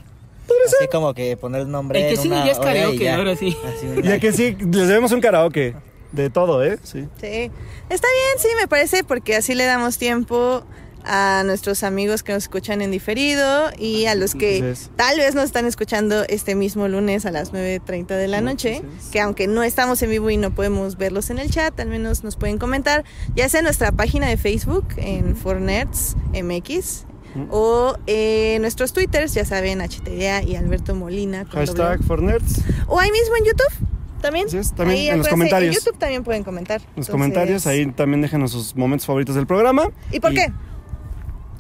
Así 0.68 0.88
como 0.92 1.14
que 1.14 1.36
poner 1.38 1.62
el 1.62 1.72
nombre. 1.72 2.00
El 2.02 2.06
que 2.08 2.14
en 2.16 2.22
sigue 2.22 2.36
una 2.36 2.46
ya 2.46 2.52
es 2.52 2.58
hora 2.60 2.72
y 2.72 2.76
karaoke, 2.76 3.04
ya. 3.04 3.16
ahora 3.18 3.36
sí. 3.36 3.58
Así 3.66 3.88
Ya 4.04 4.20
que 4.20 4.32
sí, 4.32 4.56
les 4.60 4.88
debemos 4.88 5.12
un 5.12 5.22
karaoke 5.22 5.76
de 6.12 6.30
todo, 6.30 6.64
¿eh? 6.64 6.78
Sí. 6.84 7.08
Sí. 7.20 7.52
Está 7.90 8.08
bien, 8.08 8.40
sí, 8.40 8.48
me 8.60 8.68
parece, 8.68 9.04
porque 9.04 9.36
así 9.36 9.56
le 9.56 9.66
damos 9.66 9.98
tiempo 9.98 10.64
a 11.04 11.42
nuestros 11.48 11.82
amigos 11.82 12.22
que 12.22 12.32
nos 12.32 12.44
escuchan 12.44 12.80
en 12.84 12.92
diferido 12.92 13.72
y 13.80 14.06
a 14.06 14.14
los 14.14 14.36
que 14.36 14.58
Entonces- 14.58 14.92
tal 14.96 15.18
vez 15.18 15.34
nos 15.34 15.46
están 15.46 15.66
escuchando 15.66 16.24
este 16.30 16.54
mismo 16.54 16.88
lunes 16.88 17.26
a 17.26 17.32
las 17.32 17.52
9.30 17.54 18.18
de 18.18 18.28
la 18.28 18.40
noche, 18.42 18.84
que 19.12 19.20
aunque 19.20 19.48
no 19.48 19.64
estamos 19.64 20.00
en 20.04 20.12
vivo 20.12 20.30
y 20.30 20.38
no 20.38 20.54
podemos 20.54 20.98
verlos 20.98 21.32
en 21.32 21.40
el 21.40 21.50
chat, 21.50 21.80
al 21.80 21.88
menos 21.88 22.24
nos 22.24 22.36
pueden 22.36 22.60
comentar, 22.60 23.04
ya 23.36 23.50
sea 23.50 23.62
en 23.62 23.66
nuestra 23.66 23.92
página 23.92 24.28
de 24.28 24.38
Facebook, 24.38 24.86
en 24.98 25.36
Fornerds 25.36 26.16
MX, 26.34 27.06
o 27.50 27.96
en 28.08 28.62
nuestros 28.62 28.94
twitters, 28.94 29.34
ya 29.34 29.46
saben, 29.46 29.80
HTDA 29.82 30.44
y 30.44 30.56
Alberto 30.56 30.96
Molina. 30.96 31.46
con 31.46 31.60
Hashtag 31.60 32.00
doble- 32.00 32.06
Fornerds. 32.08 32.62
O 32.88 33.00
ahí 33.00 33.12
mismo 33.12 33.36
en 33.38 33.46
YouTube. 33.46 33.88
También. 34.22 34.46
Es, 34.54 34.74
también 34.74 35.00
Ahí, 35.00 35.08
en 35.10 35.18
los 35.18 35.28
comentarios. 35.28 35.76
En 35.76 35.82
YouTube 35.84 35.98
también 35.98 36.24
pueden 36.24 36.44
comentar. 36.44 36.80
En 36.80 36.84
los 36.86 36.90
Entonces- 37.08 37.12
comentarios, 37.12 37.66
ahí 37.68 37.88
también 37.92 38.22
déjenos 38.22 38.52
sus 38.52 38.76
momentos 38.76 39.08
favoritos 39.08 39.36
del 39.36 39.48
programa. 39.48 39.90
¿Y 40.12 40.20
por 40.20 40.32
qué? 40.34 40.52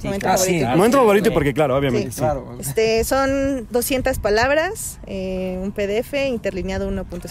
Sí, 0.01 0.07
Momento 0.07 0.23
claro. 0.25 0.39
favorito. 0.39 0.65
Ah, 0.65 0.71
sí. 0.71 0.77
Momento 0.77 0.97
sí, 0.97 1.01
favorito 1.01 1.29
sí. 1.29 1.33
porque, 1.33 1.53
claro, 1.53 1.77
obviamente. 1.77 2.09
Sí. 2.09 2.15
sí. 2.15 2.21
Claro. 2.21 2.57
Este, 2.59 3.03
son 3.03 3.67
200 3.69 4.17
palabras, 4.17 4.99
eh, 5.05 5.59
un 5.61 5.71
PDF 5.71 6.13
interlineado 6.27 6.89
1.5. 6.89 7.29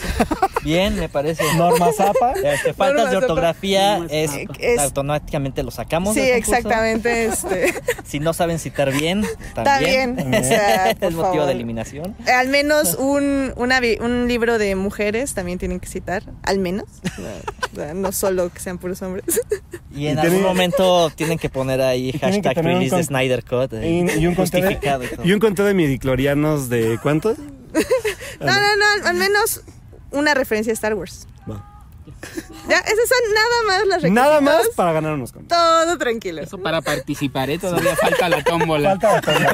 Bien, 0.63 0.95
me 0.97 1.09
parece. 1.09 1.43
Norma 1.57 1.93
Zapa. 1.93 2.35
Este, 2.45 2.73
faltas 2.75 2.97
Norma 2.97 3.11
de 3.11 3.17
ortografía 3.17 4.01
es, 4.09 4.31
automáticamente 4.79 5.63
lo 5.63 5.71
sacamos. 5.71 6.15
Sí, 6.15 6.21
exactamente. 6.21 7.27
Este, 7.27 7.75
Si 8.05 8.19
no 8.21 8.33
saben 8.33 8.59
citar 8.59 8.93
bien, 8.93 9.25
está 9.47 9.65
también. 9.65 10.17
bien. 10.17 10.35
O 10.35 10.45
sea, 10.45 10.95
por 10.99 11.09
es 11.09 11.15
motivo 11.15 11.33
favor. 11.35 11.47
de 11.47 11.53
eliminación. 11.53 12.17
Al 12.27 12.49
menos 12.49 12.95
un, 12.95 13.53
una 13.57 13.81
un 14.01 14.29
libro 14.29 14.59
de 14.59 14.75
mujeres 14.75 15.35
también 15.35 15.59
tienen 15.59 15.81
que 15.81 15.89
citar, 15.89 16.23
al 16.43 16.59
menos. 16.59 16.87
No, 17.73 17.95
no 17.95 18.13
solo 18.13 18.51
que 18.51 18.61
sean 18.61 18.79
puros 18.79 19.01
hombres. 19.03 19.41
Y 19.95 20.07
en 20.07 20.19
Y 20.19 20.21
algún 20.21 20.43
momento 20.43 21.11
tienen 21.11 21.39
que 21.39 21.49
poner 21.49 21.81
ahí 21.81 22.13
hashtag 22.13 22.60
tener 22.63 22.83
un 22.83 22.89
con- 22.91 23.05
Snyder 23.05 23.45
Cut. 23.45 23.73
eh, 23.75 23.89
Y, 23.89 24.21
y 24.21 24.27
un 24.27 24.35
conteo 24.35 24.61
justificado 24.63 25.05
y 25.05 25.07
de, 25.09 25.19
y 25.25 25.33
un 25.33 25.41
conteo 25.41 25.65
de 25.65 25.75
midiclorianos 25.75 26.69
de 26.69 26.99
cuántos? 27.03 27.37
No, 28.41 28.47
no, 28.47 28.77
no, 28.77 29.07
al 29.09 29.15
menos 29.17 29.61
una 30.13 30.35
referencia 30.35 30.73
a 30.73 30.75
Star 30.75 30.95
Wars. 30.95 31.27
Va. 31.49 31.67
Ya, 32.69 32.79
esas 32.79 33.09
son 33.09 33.35
nada 33.35 33.57
más 33.67 33.79
las 33.87 34.03
requisitos. 34.03 34.13
Nada 34.13 34.41
más 34.41 34.69
para 34.77 34.93
ganar 34.93 35.13
unos 35.15 35.33
cómics. 35.33 35.49
Todo 35.49 35.97
tranquilo. 35.99 36.41
Eso 36.43 36.59
para 36.59 36.81
participar, 36.83 37.51
¿eh? 37.51 37.59
Todavía 37.59 37.95
falta 37.97 38.29
la 38.29 38.43
tómbola. 38.43 38.91
Falta 38.99 39.13
bastante. 39.13 39.47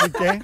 Así 0.00 0.10
que 0.12 0.42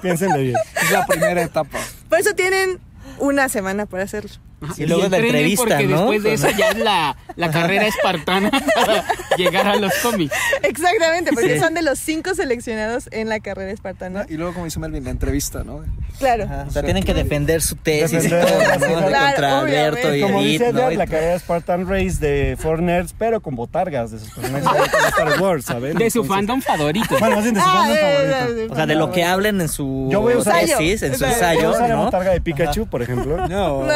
piénsenle 0.00 0.42
bien. 0.42 0.56
Es 0.82 0.90
la 0.90 1.06
primera 1.06 1.42
etapa. 1.42 1.78
Por 2.08 2.18
eso 2.18 2.34
tienen 2.34 2.80
una 3.18 3.48
semana 3.48 3.86
para 3.86 4.04
hacerlo. 4.04 4.30
Ajá. 4.64 4.74
Y 4.76 4.86
luego 4.86 5.00
la 5.02 5.06
entrenen 5.06 5.26
entrevista, 5.34 5.64
porque 5.64 5.86
¿no? 5.86 5.96
después 5.98 6.22
de 6.22 6.32
eso 6.34 6.48
ya 6.56 6.68
es 6.70 6.78
la, 6.78 7.16
la 7.36 7.50
carrera 7.50 7.86
espartana 7.86 8.50
para 8.74 9.04
llegar 9.36 9.68
a 9.68 9.76
los 9.76 9.92
cómics. 10.02 10.34
Exactamente, 10.62 11.32
porque 11.32 11.54
Sí. 11.54 11.60
son 11.60 11.74
de 11.74 11.82
los 11.82 11.98
cinco 11.98 12.34
seleccionados 12.34 13.08
en 13.12 13.28
la 13.28 13.40
carrera 13.40 13.70
espartana. 13.72 14.26
Y 14.28 14.34
luego, 14.34 14.52
como 14.54 14.64
dice 14.64 14.78
Melvin, 14.80 15.04
la 15.04 15.10
entrevista, 15.10 15.62
¿no? 15.64 15.84
Claro. 16.18 16.44
Ajá, 16.44 16.64
o 16.68 16.70
sea, 16.70 16.82
tienen 16.82 17.02
que 17.04 17.12
defender 17.14 17.60
su 17.60 17.76
tesis 17.76 18.22
Defender, 18.22 18.44
y 18.44 18.78
todo, 18.78 19.00
¿no? 19.00 19.06
claro, 19.08 19.26
Contra. 19.26 19.58
Alberto 19.60 20.14
y 20.14 20.20
Como 20.20 20.40
Edith, 20.40 20.60
dice 20.60 20.72
¿no? 20.72 20.90
Y- 20.92 20.96
la 20.96 21.06
carrera 21.06 21.38
Spartan 21.38 21.88
Race 21.88 22.18
de 22.20 22.56
Four 22.58 22.82
Nerds, 22.82 23.14
pero 23.18 23.40
con 23.40 23.56
botargas 23.56 24.10
de 24.12 24.18
sus 24.20 24.30
personajes 24.30 24.64
favoritos 24.64 25.02
de 25.02 25.08
Star 25.08 25.40
Wars, 25.42 25.64
¿saben? 25.64 25.98
De 25.98 26.10
su 26.10 26.20
Entonces- 26.20 26.28
fandom 26.36 26.62
favorito. 26.62 27.16
Bueno, 27.18 27.34
más 27.36 27.44
bien 27.44 27.54
de 27.54 27.60
su 27.60 27.66
Ah, 27.68 27.72
fandom 27.74 27.96
eh, 27.96 28.00
favorito. 28.30 28.60
eh, 28.62 28.68
O 28.70 28.74
sea, 28.76 28.86
de 28.86 28.94
lo 28.94 29.10
que 29.10 29.24
hablen 29.24 29.60
en 29.60 29.68
su 29.68 30.08
Yo 30.10 30.20
voy 30.20 30.34
a 30.34 30.38
usar- 30.38 30.60
tesis, 30.64 31.02
en 31.02 31.18
su 31.18 31.24
Ensayo. 31.24 31.72
La 31.72 31.88
¿no? 31.88 32.04
botarga 32.04 32.30
de 32.30 32.40
Pikachu, 32.40 32.86
por 32.86 33.02
ejemplo. 33.02 33.48
No. 33.48 33.48
No, 33.48 33.86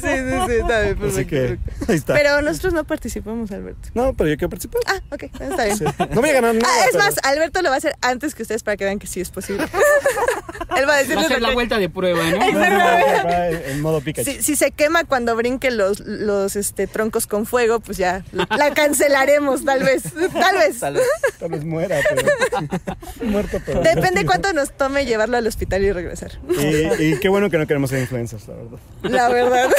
sí, 0.00 0.08
sí, 0.08 0.38
sí, 0.46 0.52
está 0.60 0.80
bien, 0.80 0.92
Así 0.98 1.00
perfecto, 1.00 1.30
que 1.30 1.40
perfecto. 1.40 1.84
ahí 1.92 1.96
está. 1.96 2.14
Pero 2.14 2.42
nosotros 2.42 2.72
no 2.74 2.84
participamos, 2.84 3.50
Alberto. 3.50 3.88
No, 3.94 4.14
pero 4.14 4.30
yo 4.30 4.36
quiero 4.36 4.50
participar. 4.50 4.80
Ah, 4.86 5.00
ok, 5.10 5.22
está 5.40 5.64
bien. 5.64 5.76
Sí. 5.76 5.84
No 6.10 6.20
voy 6.20 6.30
a 6.30 6.34
ganar 6.34 6.54
nada. 6.54 6.66
Ah, 6.68 6.84
es 6.86 6.92
pero- 6.92 7.04
más, 7.04 7.14
Alberto 7.24 7.62
lo 7.62 7.68
va 7.68 7.74
a 7.76 7.78
hacer 7.78 7.94
antes 8.00 8.34
que 8.34 8.42
ustedes 8.42 8.62
para 8.62 8.76
que 8.76 8.84
vean 8.84 8.98
que 8.98 9.06
sí 9.06 9.20
es 9.20 9.30
posible. 9.30 9.66
Él 10.76 10.84
va 10.88 10.94
a 10.98 11.16
Va 11.16 11.20
a 11.20 11.28
ser 11.28 11.40
la 11.42 11.48
que- 11.48 11.54
vuelta 11.54 11.78
de 11.78 11.88
prueba, 11.88 12.22
¿no? 12.30 12.42
En 12.42 13.80
modo 13.80 14.00
Pikachu. 14.00 14.30
Si, 14.30 14.42
si 14.42 14.56
se 14.56 14.70
quema 14.70 15.04
cuando 15.04 15.34
brinque 15.36 15.70
los, 15.70 16.00
los 16.00 16.56
este, 16.56 16.86
troncos 16.86 17.26
con 17.26 17.46
fuego, 17.46 17.80
pues 17.80 17.98
ya 17.98 18.24
la 18.32 18.72
cancelaremos, 18.74 19.64
tal 19.64 19.82
vez. 19.82 20.02
Tal 20.32 20.56
vez. 20.56 20.80
Tal 20.80 20.94
vez. 20.94 21.02
Tal 21.38 21.50
vez 21.50 21.64
muera, 21.64 21.98
pero. 22.08 23.30
Muerto, 23.30 23.58
pero. 23.64 23.80
Depende 23.82 24.24
cuánto 24.26 24.52
nos 24.52 24.72
tome 24.76 25.04
llevarlo 25.06 25.36
al 25.36 25.46
hospital 25.46 25.82
y 25.84 25.92
regresar. 25.92 26.32
Y, 26.48 27.02
y 27.04 27.18
qué 27.20 27.28
bueno 27.28 27.50
que 27.50 27.58
no 27.58 27.66
queremos 27.66 27.90
ser 27.90 28.00
influencers, 28.00 28.48
la 28.48 28.54
verdad. 28.54 28.78
La 29.02 29.28
verdad. 29.28 29.70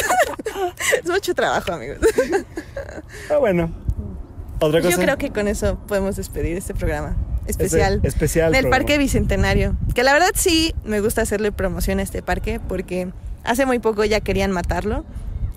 Es 1.03 1.09
mucho 1.09 1.33
trabajo, 1.33 1.71
amigos. 1.73 1.97
Pero 3.27 3.39
bueno. 3.39 3.71
Otra 4.59 4.81
cosa. 4.81 4.91
Yo 4.95 5.01
creo 5.01 5.17
que 5.17 5.29
con 5.31 5.47
eso 5.47 5.79
podemos 5.87 6.15
despedir 6.17 6.57
este 6.57 6.73
programa 6.73 7.15
especial. 7.51 7.99
Ese 7.99 8.07
especial 8.07 8.51
del. 8.51 8.69
Parque 8.69 8.97
Bicentenario. 8.97 9.75
Que 9.95 10.03
la 10.03 10.13
verdad 10.13 10.31
sí 10.35 10.73
me 10.83 11.01
gusta 11.01 11.21
hacerle 11.21 11.51
promoción 11.51 11.99
a 11.99 12.03
este 12.03 12.21
parque 12.21 12.59
porque 12.59 13.09
hace 13.43 13.65
muy 13.65 13.79
poco 13.79 14.05
ya 14.05 14.19
querían 14.21 14.51
matarlo. 14.51 15.05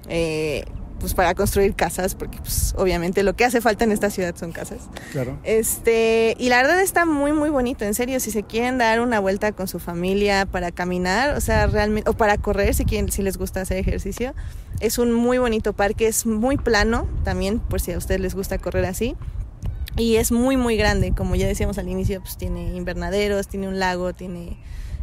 eh, 0.09 0.65
pues 1.03 1.15
para 1.15 1.35
construir 1.35 1.75
casas, 1.75 2.15
porque 2.15 2.39
pues 2.39 2.75
obviamente 2.79 3.25
lo 3.25 3.35
que 3.35 3.45
hace 3.45 3.61
falta 3.61 3.83
en 3.83 3.91
esta 3.91 4.09
ciudad 4.09 4.37
son 4.37 4.53
casas. 4.53 4.83
Claro. 5.11 5.37
Este, 5.43 6.37
y 6.39 6.49
la 6.49 6.59
verdad 6.59 6.81
está 6.81 7.05
muy 7.07 7.33
muy 7.33 7.51
bonito, 7.51 7.85
en 7.85 7.93
serio, 7.93 8.21
si 8.21 8.31
se 8.31 8.45
quieren 8.45 8.79
dar 8.79 9.01
una 9.01 9.19
vuelta 9.19 9.51
con 9.51 9.67
su 9.67 9.81
familia 9.81 10.47
para 10.47 10.71
caminar, 10.71 11.37
o 11.37 11.41
sea, 11.41 11.67
realmente 11.67 12.09
o 12.09 12.13
para 12.13 12.39
correr 12.39 12.73
si 12.73 12.85
quieren 12.85 13.11
si 13.11 13.21
les 13.23 13.37
gusta 13.37 13.63
hacer 13.63 13.79
ejercicio, 13.79 14.33
es 14.79 14.99
un 14.99 15.13
muy 15.13 15.39
bonito 15.39 15.73
parque, 15.73 16.07
es 16.07 16.25
muy 16.25 16.57
plano 16.57 17.09
también 17.25 17.59
por 17.59 17.81
si 17.81 17.91
a 17.91 17.99
ustedes 17.99 18.21
les 18.21 18.37
gusta 18.37 18.59
correr 18.59 18.85
así. 18.85 19.17
Y 19.97 20.17
es 20.17 20.33
muy 20.33 20.57
muy 20.57 20.77
grande, 20.77 21.13
como 21.13 21.35
ya 21.35 21.47
decíamos 21.47 21.79
al 21.79 21.89
inicio, 21.89 22.21
pues 22.21 22.37
tiene 22.37 22.75
invernaderos, 22.75 23.49
tiene 23.49 23.69
un 23.69 23.79
lago, 23.79 24.13
tiene 24.13 24.57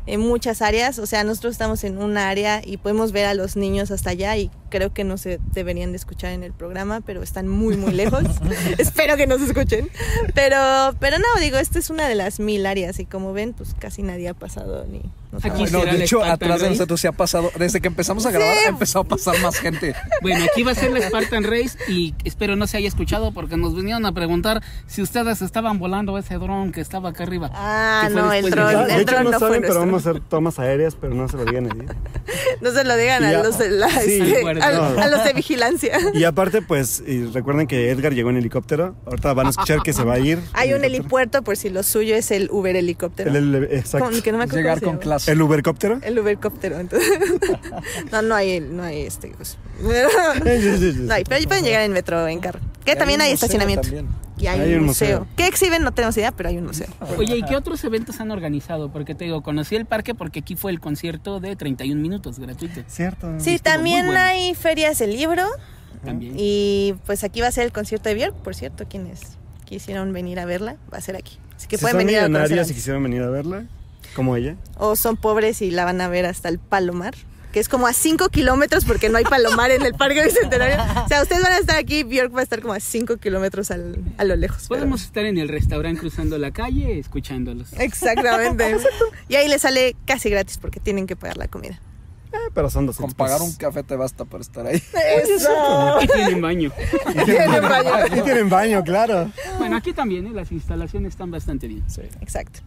eh, 0.08 0.18
muchas 0.18 0.64
áreas, 0.64 0.98
o 0.98 1.06
sea, 1.06 1.24
nosotros 1.24 1.52
estamos 1.52 1.84
en 1.84 2.00
un 2.00 2.18
área 2.18 2.62
y 2.66 2.78
podemos 2.78 3.12
ver 3.12 3.26
a 3.26 3.36
los 3.36 3.56
niños 3.56 3.92
hasta 3.92 4.10
allá 4.10 4.36
y 4.38 4.50
creo 4.70 4.92
que 4.92 5.04
no 5.04 5.18
se 5.18 5.40
deberían 5.54 5.92
de 5.92 5.98
escuchar 5.98 6.32
en 6.32 6.44
el 6.44 6.52
programa, 6.52 7.02
pero 7.02 7.22
están 7.22 7.48
muy 7.48 7.78
muy 7.78 7.92
lejos. 7.92 8.24
Espero 8.80 9.18
que 9.18 9.28
nos 9.28 9.42
escuchen. 9.42 9.90
Pero 10.34 10.58
pero 11.00 11.20
no, 11.20 11.40
digo, 11.40 11.60
esta 11.60 11.78
es 11.78 11.92
una 11.92 12.08
de 12.08 12.16
las 12.16 12.40
mil 12.40 12.66
áreas 12.66 13.00
y 13.00 13.06
como 13.06 13.34
ven, 13.34 13.54
pues 13.54 13.76
casi 13.78 14.02
nadie 14.02 14.30
ha 14.30 14.34
pasado 14.34 14.86
ni 14.86 15.02
no 15.32 15.38
Aquí 15.38 15.48
sabe. 15.50 15.60
No, 15.60 15.68
será 15.80 15.92
de 15.92 15.98
el 15.98 16.02
hecho, 16.04 16.18
Spartan 16.18 16.34
atrás 16.34 16.60
de 16.60 16.66
Race. 16.68 16.70
nosotros 16.78 17.02
se 17.02 17.08
ha 17.08 17.12
pasado, 17.12 17.52
desde 17.58 17.82
que 17.82 17.88
empezamos 17.88 18.26
a 18.26 18.32
grabar, 18.32 18.58
ha 18.66 18.70
empezado 18.70 19.02
a 19.02 19.08
pasar 19.08 19.40
más 19.42 19.58
gente. 19.60 19.94
Bueno, 20.22 20.44
aquí 20.52 20.64
va 20.64 20.72
a 20.72 20.76
ser 20.76 20.92
la 20.92 21.02
Spartan 21.08 21.44
Race 21.44 21.78
y 21.88 22.14
espero 22.24 22.56
no 22.56 22.66
se 22.68 22.78
haya 22.78 22.88
escuchado 22.88 23.32
porque 23.32 23.56
nos 23.58 23.76
vinieron 23.76 24.06
a 24.06 24.12
preguntar 24.12 24.62
si 24.88 25.02
ustedes 25.02 25.42
estaban 25.42 25.78
volando 25.80 26.18
ese 26.18 26.36
dron 26.36 26.72
que 26.72 26.82
estaba 26.82 27.10
acá 27.10 27.24
arriba. 27.24 27.52
Ah, 27.54 28.10
no, 28.12 28.32
el 28.34 28.46
de- 28.46 28.50
dron, 28.52 28.70
el 28.82 28.88
de 28.88 28.94
hecho, 29.02 29.06
dron 29.12 29.24
no 29.26 29.32
no 29.32 29.40
fue 29.40 29.48
saben, 29.50 29.62
pero 29.62 29.74
nuestro. 29.74 29.80
vamos 29.86 30.06
a 30.06 30.10
hacer 30.10 30.22
tomas 30.30 30.60
aéreas, 30.60 30.96
pero 31.00 31.14
no 31.14 31.28
se 31.28 31.38
lo 31.38 31.46
digan 31.46 31.66
a 31.72 31.74
nadie. 31.76 31.90
No 32.62 32.72
se 32.72 32.84
lo 32.84 32.96
digan 32.98 33.24
a 33.24 33.32
ya- 33.32 33.44
los 33.44 33.58
de 33.58 33.70
la, 33.72 33.90
Sí, 33.90 34.20
este, 34.22 34.42
bueno, 34.42 34.64
a, 34.64 34.72
no. 34.72 35.02
a 35.02 35.08
los 35.08 35.24
de 35.24 35.34
vigilancia. 35.34 35.98
Y 36.14 36.24
aparte, 36.26 36.62
pues, 36.62 37.02
y 37.06 37.26
recuerden 37.26 37.68
que 37.68 37.90
Edgar 37.90 38.14
llegó 38.14 38.30
en 38.30 38.38
helicóptero. 38.38 38.96
Ahorita 39.06 39.34
van 39.34 39.48
a 39.48 39.50
escuchar 39.52 39.82
que 39.82 39.94
se 39.94 40.04
va 40.04 40.16
a 40.16 40.20
ir. 40.20 40.40
Hay 40.54 40.74
un 40.74 40.84
helicóptero. 40.84 40.86
helipuerto 41.00 41.42
por 41.44 41.56
si 41.58 41.70
lo 41.70 41.84
suyo 41.84 42.16
es 42.16 42.32
el 42.32 42.50
Uber 42.52 42.76
helicóptero. 42.76 43.30
El, 43.30 43.56
el- 43.56 43.64
exacto. 43.72 44.10
Con- 44.10 44.22
que 44.22 44.32
no 44.32 44.38
me 44.40 44.48
Llegar 44.48 44.82
con 44.82 44.96
se 44.96 45.00
¿El 45.28 45.42
Ubercóptero? 45.42 46.00
El 46.02 46.20
Ubercóptero, 46.20 46.80
entonces. 46.80 47.10
no, 48.12 48.22
no 48.22 48.36
hay, 48.36 48.60
no 48.60 48.84
hay 48.84 49.02
este. 49.02 49.30
pues. 49.30 49.58
no 49.82 51.14
hay, 51.14 51.24
pero 51.24 51.48
pueden 51.48 51.64
llegar 51.64 51.84
en 51.84 51.92
metro, 51.92 52.28
en 52.28 52.40
carro. 52.40 52.60
Que 52.86 52.96
también 52.96 53.22
hay, 53.22 53.32
estacionamiento. 53.32 53.84
también. 53.84 54.08
Y 54.38 54.48
hay, 54.48 54.62
Hay 54.62 54.74
un 54.74 54.80
un 54.82 54.86
museo. 54.88 55.20
museo. 55.20 55.36
¿Qué 55.36 55.48
exhiben? 55.48 55.84
No 55.84 55.92
tenemos 55.92 56.16
idea, 56.18 56.32
pero 56.32 56.50
hay 56.50 56.58
un 56.58 56.66
museo. 56.66 56.88
Oye, 57.18 57.36
¿y 57.38 57.44
qué 57.44 57.56
otros 57.58 57.84
eventos 57.84 58.22
han 58.22 58.32
organizado? 58.32 58.90
Porque 58.90 59.14
te 59.14 59.26
digo, 59.26 59.42
conocí 59.44 59.76
el 59.76 59.86
parque 59.86 60.16
porque 60.16 60.40
aquí 60.40 60.56
fue 60.56 60.72
el 60.72 60.80
concierto 60.80 61.40
de 61.42 61.56
31 61.56 62.02
minutos 62.02 62.40
gratuito. 62.40 62.82
Cierto. 62.88 63.40
Sí, 63.40 63.60
también 63.60 64.06
bueno. 64.06 64.22
hay 64.22 64.56
ferias 64.56 64.98
de 65.00 65.08
libro. 65.08 65.46
También. 66.06 66.36
Y 66.38 66.96
pues 67.06 67.26
aquí 67.26 67.42
va 67.42 67.48
a 67.48 67.52
ser 67.52 67.66
el 67.66 67.74
concierto 67.74 68.08
de 68.08 68.16
Björk, 68.16 68.36
por 68.36 68.56
cierto, 68.56 68.86
quienes 68.88 69.20
quisieron 69.66 70.14
venir 70.14 70.40
a 70.40 70.46
verla, 70.46 70.78
va 70.92 70.98
a 71.00 71.02
ser 71.02 71.18
aquí. 71.18 71.38
Así 71.56 71.68
que 71.68 71.78
si 71.78 71.82
pueden 71.82 71.98
venir 71.98 72.20
a 72.20 72.24
conocerla. 72.24 72.64
y 72.64 72.74
quisieran 72.74 73.04
venir 73.04 73.22
a 73.22 73.30
verla, 73.30 73.66
como 74.16 74.36
ella. 74.36 74.56
O 74.78 74.96
son 74.96 75.18
pobres 75.18 75.62
y 75.62 75.72
la 75.72 75.86
van 75.86 76.02
a 76.02 76.08
ver 76.08 76.26
hasta 76.26 76.50
el 76.50 76.60
Palomar, 76.60 77.14
que 77.52 77.60
es 77.60 77.68
como 77.70 77.88
a 77.88 77.94
5 77.94 78.30
kilómetros 78.30 78.86
porque 78.86 79.10
no 79.10 79.18
hay 79.18 79.24
Palomar 79.24 79.72
en 79.72 79.82
el 79.84 79.94
Parque 79.96 80.24
Bicentenario. 80.24 80.78
O 81.04 81.08
sea, 81.08 81.22
ustedes 81.24 81.42
van 81.42 81.54
a 81.54 81.58
estar 81.58 81.78
aquí, 81.78 82.04
Björk 82.04 82.36
va 82.36 82.42
a 82.42 82.44
estar 82.44 82.62
como 82.62 82.74
a 82.74 82.80
5 82.80 83.18
kilómetros 83.18 83.72
al- 83.72 83.98
a 84.18 84.24
lo 84.24 84.36
lejos. 84.36 84.66
pero- 84.70 84.80
Podemos 84.82 85.02
estar 85.04 85.26
en 85.26 85.38
el 85.38 85.50
restaurante 85.50 86.00
cruzando 86.00 86.38
la 86.38 86.52
calle 86.52 87.00
escuchándolos. 87.00 87.74
Exactamente. 87.74 88.78
y 89.30 89.36
ahí 89.36 89.48
les 89.48 89.62
sale 89.64 89.96
casi 90.06 90.30
gratis 90.30 90.58
porque 90.60 90.80
tienen 90.80 91.08
que 91.08 91.16
pagar 91.16 91.38
la 91.38 91.48
comida. 91.48 91.80
Eh, 92.32 92.38
pero 92.54 92.70
son 92.70 92.86
200 92.86 93.16
Con 93.16 93.18
pagar 93.18 93.42
un 93.42 93.52
café 93.54 93.82
te 93.82 93.96
basta 93.96 94.24
para 94.24 94.42
estar 94.44 94.64
ahí. 94.68 94.76
¡Eso! 95.24 95.50
Y 96.02 96.08
tienen 96.08 96.40
baño. 96.40 96.72
Y 97.10 97.26
tienen 97.26 97.62
baño. 97.64 97.90
Y 98.16 98.22
tienen 98.22 98.50
baño, 98.50 98.84
claro. 98.84 99.32
Bueno, 99.58 99.76
aquí 99.78 99.94
también, 99.94 100.28
¿eh? 100.28 100.32
las 100.32 100.52
instalaciones 100.52 101.14
están 101.14 101.32
bastante 101.32 101.68
bien. 101.68 101.84
Exacto. 102.22 102.60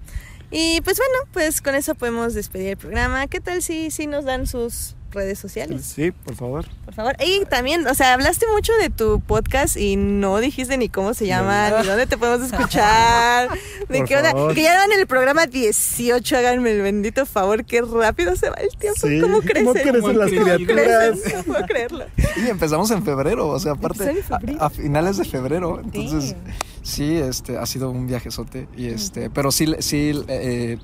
Y 0.53 0.81
pues 0.83 0.99
bueno, 0.99 1.15
pues 1.33 1.63
con 1.63 1.75
eso 1.75 1.95
podemos 1.95 2.35
despedir 2.35 2.69
el 2.71 2.77
programa. 2.77 3.27
¿Qué 3.27 3.41
tal 3.41 3.63
si, 3.63 3.91
si 3.91 4.07
nos 4.07 4.25
dan 4.27 4.47
sus 4.47 4.95
redes 5.11 5.39
sociales? 5.39 5.83
Sí, 5.85 6.11
por 6.11 6.35
favor. 6.37 6.67
Por 6.85 6.93
favor. 6.95 7.17
Y 7.25 7.45
también, 7.47 7.87
o 7.87 7.95
sea, 7.95 8.13
hablaste 8.13 8.45
mucho 8.53 8.73
de 8.81 8.91
tu 8.91 9.21
podcast 9.21 9.79
y 9.79 9.97
no 9.97 10.39
dijiste 10.41 10.77
ni 10.77 10.91
cómo 10.91 11.15
se 11.15 11.27
llama, 11.27 11.71
ni 11.81 11.87
dónde 11.87 12.07
te 12.07 12.19
podemos 12.19 12.51
escuchar, 12.53 13.49
de 13.89 13.99
Por 13.99 14.09
qué 14.09 14.17
onda. 14.19 14.33
favor. 14.33 14.55
Que 14.55 14.63
ya 14.63 14.77
van 14.77 14.93
en 14.93 15.01
el 15.01 15.07
programa 15.07 15.47
18, 15.47 16.37
háganme 16.37 16.73
el 16.73 16.83
bendito 16.83 17.25
favor, 17.25 17.65
qué 17.65 17.81
rápido 17.83 18.37
se 18.37 18.51
va 18.51 18.57
el 18.57 18.77
tiempo. 18.77 19.07
Sí, 19.07 19.21
¿Cómo 19.21 19.37
¿cómo 19.39 19.47
crecen? 19.49 19.73
crecen 19.93 20.19
las 20.19 20.31
¿Cómo 20.31 20.45
criaturas? 20.45 21.19
crecen? 21.23 21.33
No 21.39 21.43
puedo 21.45 21.67
creerlo. 21.67 22.05
Y 22.45 22.49
empezamos 22.51 22.91
en 22.91 23.03
febrero, 23.05 23.49
o 23.49 23.59
sea, 23.59 23.73
aparte 23.73 24.23
a, 24.59 24.67
a 24.67 24.71
finales 24.71 25.17
de 25.17 25.25
febrero, 25.25 25.81
entonces 25.83 26.33
Damn. 26.35 26.55
Sí, 26.83 27.17
este 27.17 27.59
ha 27.59 27.67
sido 27.67 27.91
un 27.91 28.07
viajezote 28.07 28.69
y 28.77 28.87
este, 28.89 29.31
pero 29.31 29.51
sí, 29.51 29.67
sí 29.79 30.13
eh, 30.29 30.79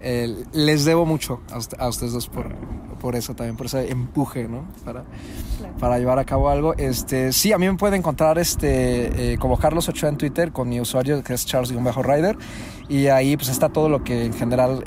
eh, 0.00 0.44
les 0.52 0.84
debo 0.84 1.06
mucho 1.06 1.40
a, 1.50 1.84
a 1.84 1.88
ustedes 1.88 2.12
dos 2.12 2.28
por, 2.28 2.54
por 3.00 3.16
eso 3.16 3.34
también, 3.34 3.56
por 3.56 3.66
ese 3.66 3.90
empuje, 3.90 4.48
¿no? 4.48 4.64
Para, 4.84 5.04
para 5.78 5.98
llevar 5.98 6.18
a 6.18 6.24
cabo 6.24 6.48
algo. 6.48 6.74
Este, 6.74 7.32
sí, 7.32 7.52
a 7.52 7.58
mí 7.58 7.68
me 7.68 7.76
pueden 7.76 7.98
encontrar 7.98 8.38
este, 8.38 9.32
eh, 9.32 9.38
como 9.38 9.58
Carlos 9.58 9.88
Ochoa 9.88 10.08
en 10.08 10.16
Twitter 10.16 10.52
con 10.52 10.68
mi 10.68 10.80
usuario 10.80 11.22
que 11.22 11.34
es 11.34 11.44
Charles-Rider 11.44 12.38
y 12.88 13.08
ahí 13.08 13.36
pues 13.36 13.48
está 13.48 13.68
todo 13.68 13.88
lo 13.88 14.04
que 14.04 14.24
en 14.26 14.32
general... 14.32 14.84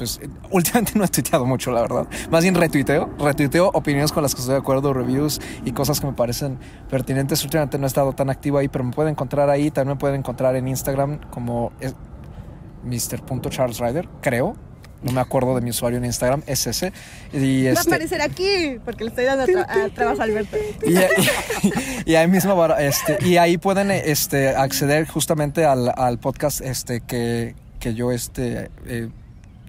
pues 0.00 0.18
eh, 0.22 0.28
últimamente 0.50 0.92
no 0.94 1.04
he 1.04 1.08
tuiteado 1.08 1.44
mucho, 1.44 1.70
la 1.72 1.82
verdad. 1.82 2.06
Más 2.30 2.42
bien 2.42 2.54
retuiteo. 2.54 3.10
Retuiteo 3.18 3.68
opiniones 3.74 4.12
con 4.12 4.22
las 4.22 4.34
que 4.34 4.40
estoy 4.40 4.54
de 4.54 4.60
acuerdo, 4.60 4.94
reviews 4.94 5.42
y 5.62 5.72
cosas 5.72 6.00
que 6.00 6.06
me 6.06 6.14
parecen 6.14 6.58
pertinentes. 6.88 7.44
Últimamente 7.44 7.76
no 7.76 7.84
he 7.84 7.86
estado 7.86 8.14
tan 8.14 8.30
activo 8.30 8.56
ahí, 8.56 8.68
pero 8.68 8.82
me 8.82 8.92
pueden 8.92 9.10
encontrar 9.10 9.50
ahí. 9.50 9.70
También 9.70 9.96
me 9.96 10.00
pueden 10.00 10.16
encontrar 10.20 10.56
en 10.56 10.68
Instagram 10.68 11.20
como 11.30 11.72
Mr.CharlesRider, 12.82 14.08
creo. 14.22 14.56
No 15.02 15.12
me 15.12 15.20
acuerdo 15.20 15.54
de 15.54 15.60
mi 15.60 15.68
usuario 15.70 15.98
en 15.98 16.06
Instagram, 16.06 16.42
es 16.46 16.66
ese. 16.66 16.92
Y, 17.32 17.64
Va 17.64 17.70
a 17.70 17.72
este, 17.72 17.90
aparecer 17.90 18.22
aquí, 18.22 18.78
porque 18.84 19.04
le 19.04 19.10
estoy 19.10 19.24
dando 19.26 19.44
tra- 19.46 19.66
a 19.68 19.94
trabajo 19.94 20.20
a 20.22 20.24
Alberto. 20.24 20.56
y, 20.86 20.94
y 22.10 22.14
ahí 22.14 22.26
mismo 22.28 22.66
este, 22.76 23.18
y 23.26 23.36
ahí 23.36 23.58
pueden 23.58 23.90
este, 23.90 24.48
acceder 24.48 25.06
justamente 25.06 25.66
al, 25.66 25.92
al 25.94 26.18
podcast 26.18 26.62
este 26.62 27.02
que, 27.02 27.54
que 27.78 27.94
yo 27.94 28.12
este 28.12 28.70
eh, 28.86 29.08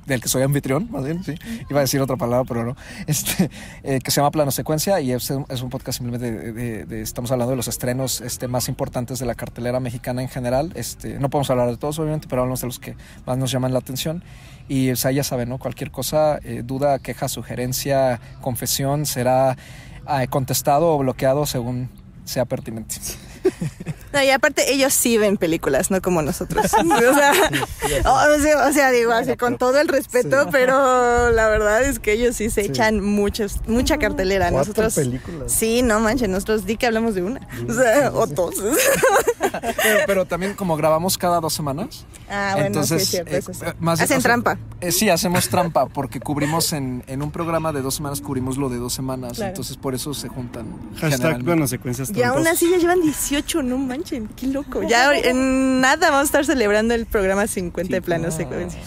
del 0.05 0.21
que 0.21 0.27
soy 0.29 0.41
anfitrión, 0.43 0.87
más 0.91 1.03
bien, 1.05 1.23
sí. 1.23 1.35
Iba 1.69 1.79
a 1.79 1.81
decir 1.81 2.01
otra 2.01 2.17
palabra, 2.17 2.45
pero 2.47 2.65
no. 2.65 2.75
Este, 3.07 3.49
eh, 3.83 3.99
que 4.03 4.11
se 4.11 4.19
llama 4.21 4.31
Plano 4.31 4.51
Secuencia 4.51 4.99
y 4.99 5.11
es, 5.11 5.31
es 5.49 5.61
un 5.61 5.69
podcast 5.69 5.99
simplemente 5.99 6.51
de- 6.53 7.01
estamos 7.01 7.31
hablando 7.31 7.51
de 7.51 7.57
los 7.57 7.67
estrenos 7.67 8.21
este, 8.21 8.47
más 8.47 8.67
importantes 8.69 9.19
de 9.19 9.25
la 9.25 9.35
cartelera 9.35 9.79
mexicana 9.79 10.21
en 10.21 10.29
general. 10.29 10.71
Este, 10.75 11.19
no 11.19 11.29
podemos 11.29 11.49
hablar 11.49 11.69
de 11.69 11.77
todos, 11.77 11.99
obviamente, 11.99 12.27
pero 12.29 12.41
hablamos 12.41 12.61
de 12.61 12.67
los 12.67 12.79
que 12.79 12.95
más 13.25 13.37
nos 13.37 13.51
llaman 13.51 13.73
la 13.73 13.79
atención. 13.79 14.23
Y 14.67 14.91
o 14.91 14.95
sea, 14.95 15.11
ya 15.11 15.23
saben, 15.23 15.49
¿no? 15.49 15.57
Cualquier 15.59 15.91
cosa, 15.91 16.39
eh, 16.43 16.63
duda, 16.65 16.99
queja, 16.99 17.27
sugerencia, 17.27 18.19
confesión, 18.41 19.05
será 19.05 19.57
eh, 20.09 20.27
contestado 20.29 20.93
o 20.93 20.97
bloqueado 20.97 21.45
según 21.45 21.89
sea 22.25 22.45
pertinente. 22.45 22.95
No, 24.13 24.21
y 24.21 24.29
aparte 24.29 24.73
ellos 24.73 24.93
sí 24.93 25.17
ven 25.17 25.37
películas, 25.37 25.89
no 25.89 26.01
como 26.01 26.21
nosotros. 26.21 26.65
O 26.81 27.13
sea, 27.13 27.31
o 28.05 28.39
sea, 28.39 28.67
o 28.67 28.73
sea, 28.73 28.91
digo 28.91 29.11
así 29.11 29.37
con 29.37 29.57
todo 29.57 29.79
el 29.79 29.87
respeto, 29.87 30.47
pero 30.51 31.31
la 31.31 31.47
verdad 31.47 31.83
es 31.83 31.99
que 31.99 32.13
ellos 32.13 32.35
sí 32.35 32.49
se 32.49 32.61
echan 32.61 32.99
muchos, 32.99 33.61
mucha 33.67 33.97
cartelera. 33.97 34.49
Cuatro 34.51 34.83
Nosotros 34.83 34.95
películas. 34.95 35.51
Sí, 35.51 35.81
no 35.81 35.99
manches, 35.99 36.29
nosotros 36.29 36.65
di 36.65 36.77
que 36.77 36.87
hablamos 36.87 37.15
de 37.15 37.23
una. 37.23 37.47
O 37.67 37.73
sea, 37.73 38.11
o 38.13 38.27
dos. 38.27 38.55
Pero, 39.83 39.99
pero 40.05 40.25
también 40.25 40.53
como 40.53 40.77
grabamos 40.77 41.17
cada 41.17 41.39
dos 41.39 41.53
semanas, 41.53 42.05
Ah, 42.33 42.51
bueno, 42.53 42.67
entonces 42.67 42.99
sí, 42.99 43.03
es 43.03 43.09
cierto, 43.09 43.35
eh, 43.35 43.37
eso 43.39 43.53
sí. 43.53 43.59
eh, 43.65 43.73
más- 43.81 43.99
Hacen 43.99 44.17
o 44.17 44.21
sea, 44.21 44.29
trampa. 44.31 44.57
eh, 44.79 44.91
sí, 44.93 45.09
hacemos 45.09 45.49
trampa 45.49 45.87
porque 45.87 46.19
cubrimos 46.21 46.71
en, 46.71 47.03
en 47.07 47.21
un 47.21 47.29
programa 47.29 47.73
de 47.73 47.81
dos 47.81 47.95
semanas, 47.95 48.21
cubrimos 48.21 48.57
lo 48.57 48.69
de 48.69 48.77
dos 48.77 48.93
semanas, 48.93 49.33
Claro. 49.33 49.49
entonces 49.49 49.75
por 49.75 49.93
eso 49.95 50.13
se 50.13 50.29
juntan. 50.29 50.65
Hashtag 50.97 51.43
plano 51.43 51.67
secuencias 51.67 52.11
Y 52.15 52.23
aún 52.23 52.47
así 52.47 52.69
ya 52.71 52.77
llevan 52.77 53.01
18, 53.01 53.63
no 53.63 53.77
manchen, 53.77 54.27
qué 54.29 54.47
loco. 54.47 54.81
Ya 54.83 55.13
en 55.13 55.81
nada 55.81 56.09
vamos 56.09 56.21
a 56.21 56.25
estar 56.25 56.45
celebrando 56.45 56.93
el 56.93 57.05
programa 57.05 57.47
50 57.47 57.91
de 57.93 58.01
plano 58.01 58.31
secuencia. 58.31 58.79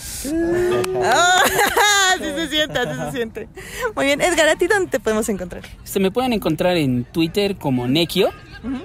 Ah, 1.04 1.42
así 2.14 2.24
se 2.24 2.48
siente, 2.48 2.78
así 2.78 3.00
se 3.00 3.12
siente. 3.12 3.48
Muy 3.94 4.06
bien, 4.06 4.20
Edgar, 4.20 4.48
¿a 4.48 4.56
ti 4.56 4.66
dónde 4.66 4.90
te 4.90 5.00
podemos 5.00 5.28
encontrar? 5.28 5.62
Se 5.84 6.00
me 6.00 6.10
pueden 6.10 6.32
encontrar 6.32 6.76
en 6.76 7.04
Twitter 7.04 7.56
como 7.56 7.86
Nekio 7.88 8.30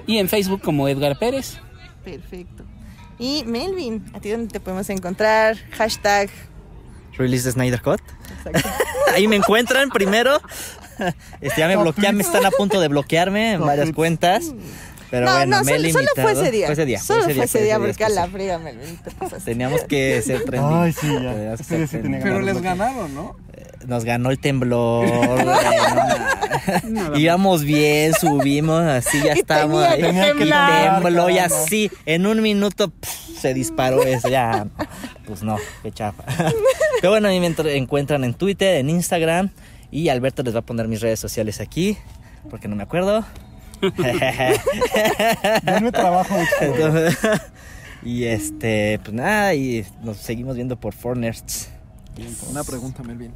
y 0.06 0.18
en 0.18 0.28
Facebook 0.28 0.60
como 0.62 0.86
Edgar 0.88 1.18
Pérez. 1.18 1.58
Perfecto. 2.04 2.64
Y 3.20 3.44
Melvin, 3.44 4.02
¿a 4.14 4.20
ti 4.20 4.30
dónde 4.30 4.48
te 4.48 4.60
podemos 4.60 4.88
encontrar? 4.88 5.58
Hashtag. 5.72 6.30
Release 7.18 7.52
Snyder 7.52 7.82
Cut. 7.82 8.00
Ahí 9.14 9.28
me 9.28 9.36
encuentran 9.36 9.90
primero. 9.90 10.40
Este, 11.42 11.60
ya 11.60 11.68
me 11.68 11.76
bloquean, 11.76 12.16
me 12.16 12.22
están 12.22 12.46
a 12.46 12.50
punto 12.50 12.80
de 12.80 12.88
bloquearme 12.88 13.52
en 13.52 13.60
varias 13.60 13.92
cuentas. 13.92 14.54
Pero 15.10 15.26
no, 15.26 15.32
bueno, 15.32 15.58
no, 15.58 15.64
me 15.64 15.72
he 15.74 15.92
solo, 15.92 16.06
solo 16.14 16.22
fue 16.22 16.32
ese 16.32 16.50
día. 16.50 16.66
Fue 16.66 16.72
ese 16.72 16.86
día. 16.86 16.98
Solo 17.02 17.24
fue 17.24 17.44
ese 17.44 17.62
día, 17.62 17.78
porque 17.78 18.04
a 18.04 18.06
fue 18.06 18.46
la 18.46 18.60
te 19.04 19.10
pasaste. 19.10 19.50
Teníamos 19.50 19.84
que 19.84 20.22
ser 20.22 20.44
trendy. 20.44 20.74
Ay, 20.74 20.92
sí, 20.94 21.08
ya. 21.12 21.52
Ese 21.52 21.76
día 21.76 21.86
sí 21.86 21.98
tenía. 21.98 22.20
Pero 22.20 22.40
les 22.40 22.62
ganaron, 22.62 23.14
¿no? 23.14 23.36
Nos 23.90 24.04
ganó 24.04 24.30
el 24.30 24.38
temblor. 24.38 25.04
güey, 25.04 25.56
no 26.84 27.18
Íbamos 27.18 27.64
bien, 27.64 28.12
subimos, 28.14 28.82
así 28.82 29.18
ya 29.20 29.34
Y 29.36 29.40
estábamos 29.40 29.82
tenía 29.82 29.90
ahí. 29.90 30.00
que 30.00 30.06
Tenía 30.06 30.22
que 30.26 30.28
temblar. 30.38 31.02
Tembló 31.02 31.28
y 31.30 31.38
así, 31.38 31.90
en 32.06 32.24
un 32.26 32.40
minuto 32.40 32.92
se 33.36 33.52
disparó 33.52 34.04
eso, 34.04 34.28
ya. 34.28 34.68
Pues 35.26 35.42
no, 35.42 35.56
qué 35.82 35.90
chafa. 35.90 36.22
Pero 37.00 37.10
bueno, 37.10 37.26
a 37.26 37.30
mí 37.32 37.40
me 37.40 37.48
entr- 37.50 37.74
encuentran 37.74 38.22
en 38.22 38.34
Twitter, 38.34 38.76
en 38.76 38.90
Instagram. 38.90 39.50
Y 39.90 40.08
Alberto 40.08 40.44
les 40.44 40.54
va 40.54 40.60
a 40.60 40.62
poner 40.62 40.86
mis 40.86 41.00
redes 41.00 41.18
sociales 41.18 41.60
aquí, 41.60 41.98
porque 42.48 42.68
no 42.68 42.76
me 42.76 42.84
acuerdo. 42.84 43.24
Denme 45.64 45.90
trabajo. 45.90 46.36
Entonces, 46.60 47.18
y 48.04 48.22
este, 48.24 49.00
pues 49.02 49.14
nada, 49.14 49.52
y 49.54 49.84
nos 50.04 50.18
seguimos 50.18 50.54
viendo 50.54 50.78
por 50.78 50.94
Four 50.94 51.16
Nerds. 51.16 51.70
Una 52.50 52.62
pregunta, 52.62 53.02
Melvin. 53.02 53.32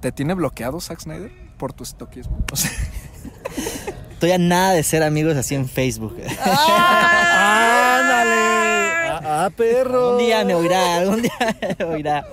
¿Te 0.00 0.12
tiene 0.12 0.34
bloqueado 0.34 0.80
Zack 0.80 1.00
Snyder 1.00 1.30
por 1.58 1.72
tu 1.72 1.84
estoquismo? 1.84 2.38
O 2.52 2.56
sea, 2.56 2.70
Estoy 4.12 4.32
a 4.32 4.38
nada 4.38 4.72
de 4.72 4.82
ser 4.82 5.02
amigos 5.02 5.34
así 5.36 5.54
en 5.54 5.66
Facebook. 5.66 6.14
¡Ándale! 6.20 6.40
¡Ah, 9.10 9.46
ah, 9.46 9.50
perro! 9.56 10.12
Un 10.12 10.18
día 10.18 10.44
me 10.44 10.54
oirá, 10.54 10.96
algún 10.96 11.22
día 11.22 11.32
me 11.78 11.84
oirá. 11.86 12.26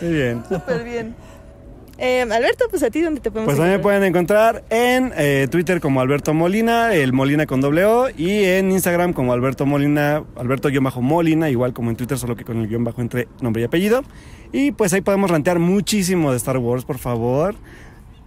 Muy 0.00 0.12
bien. 0.12 0.42
Súper 0.48 0.84
bien. 0.84 1.14
Eh, 1.96 2.22
Alberto, 2.22 2.66
pues 2.70 2.82
a 2.82 2.90
ti 2.90 3.00
dónde 3.00 3.20
te 3.20 3.30
podemos 3.30 3.54
Pues 3.54 3.56
también 3.56 3.80
me 3.80 4.04
encontrar? 4.08 4.62
pueden 4.62 4.62
encontrar 4.62 4.64
en 4.70 5.12
eh, 5.16 5.46
Twitter 5.50 5.80
como 5.80 6.00
Alberto 6.00 6.34
Molina, 6.34 6.92
el 6.92 7.12
Molina 7.12 7.46
con 7.46 7.60
doble 7.60 7.84
O, 7.84 8.08
y 8.10 8.44
en 8.44 8.72
Instagram 8.72 9.12
como 9.12 9.32
Alberto 9.32 9.64
Molina, 9.64 10.24
Alberto-Molina, 10.36 11.50
igual 11.50 11.72
como 11.72 11.90
en 11.90 11.96
Twitter, 11.96 12.18
solo 12.18 12.34
que 12.34 12.44
con 12.44 12.58
el 12.58 12.68
guion 12.68 12.82
bajo 12.84 13.00
entre 13.00 13.28
nombre 13.40 13.62
y 13.62 13.64
apellido. 13.64 14.02
Y 14.52 14.72
pues 14.72 14.92
ahí 14.92 15.00
podemos 15.00 15.30
rantear 15.30 15.58
muchísimo 15.58 16.30
de 16.30 16.36
Star 16.36 16.58
Wars, 16.58 16.84
por 16.84 16.98
favor. 16.98 17.54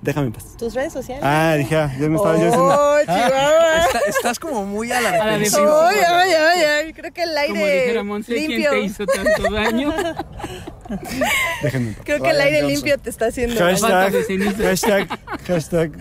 Déjame 0.01 0.27
en 0.27 0.33
paz. 0.33 0.55
tus 0.57 0.73
redes 0.75 0.93
sociales. 0.93 1.23
Ah, 1.25 1.55
dije, 1.57 1.75
ah, 1.75 1.91
ya 1.99 2.07
me 2.07 2.15
estaba 2.17 2.37
yo 2.37 2.45
diciendo. 2.45 2.67
Oh, 2.79 2.99
Chihuahua. 3.01 3.85
está- 3.85 3.99
estás 4.07 4.39
como 4.39 4.63
muy 4.65 4.91
a 4.91 5.01
la 5.01 5.11
defensiva. 5.11 5.89
Ay, 5.89 5.97
ay, 6.07 6.31
ay, 6.33 6.63
ay, 6.63 6.93
creo 6.93 7.11
que 7.11 7.23
el 7.23 7.29
Como 7.29 7.65
dijera 7.65 8.01
aire 8.01 8.23
¿quién 8.25 8.47
limpio. 8.49 8.69
te 8.71 8.79
hizo 8.81 9.05
tanto 9.07 9.51
daño? 9.51 9.93
Déjenme 11.63 11.87
en 11.89 11.93
paz. 11.95 12.05
Creo 12.05 12.21
que 12.21 12.29
el 12.29 12.41
aire 12.41 12.61
limpio 12.63 12.97
te 12.99 13.09
está 13.09 13.25
haciendo. 13.27 13.59
Hashtag, 13.59 14.13
hashtag, 14.61 15.19
hashtag, 15.47 15.91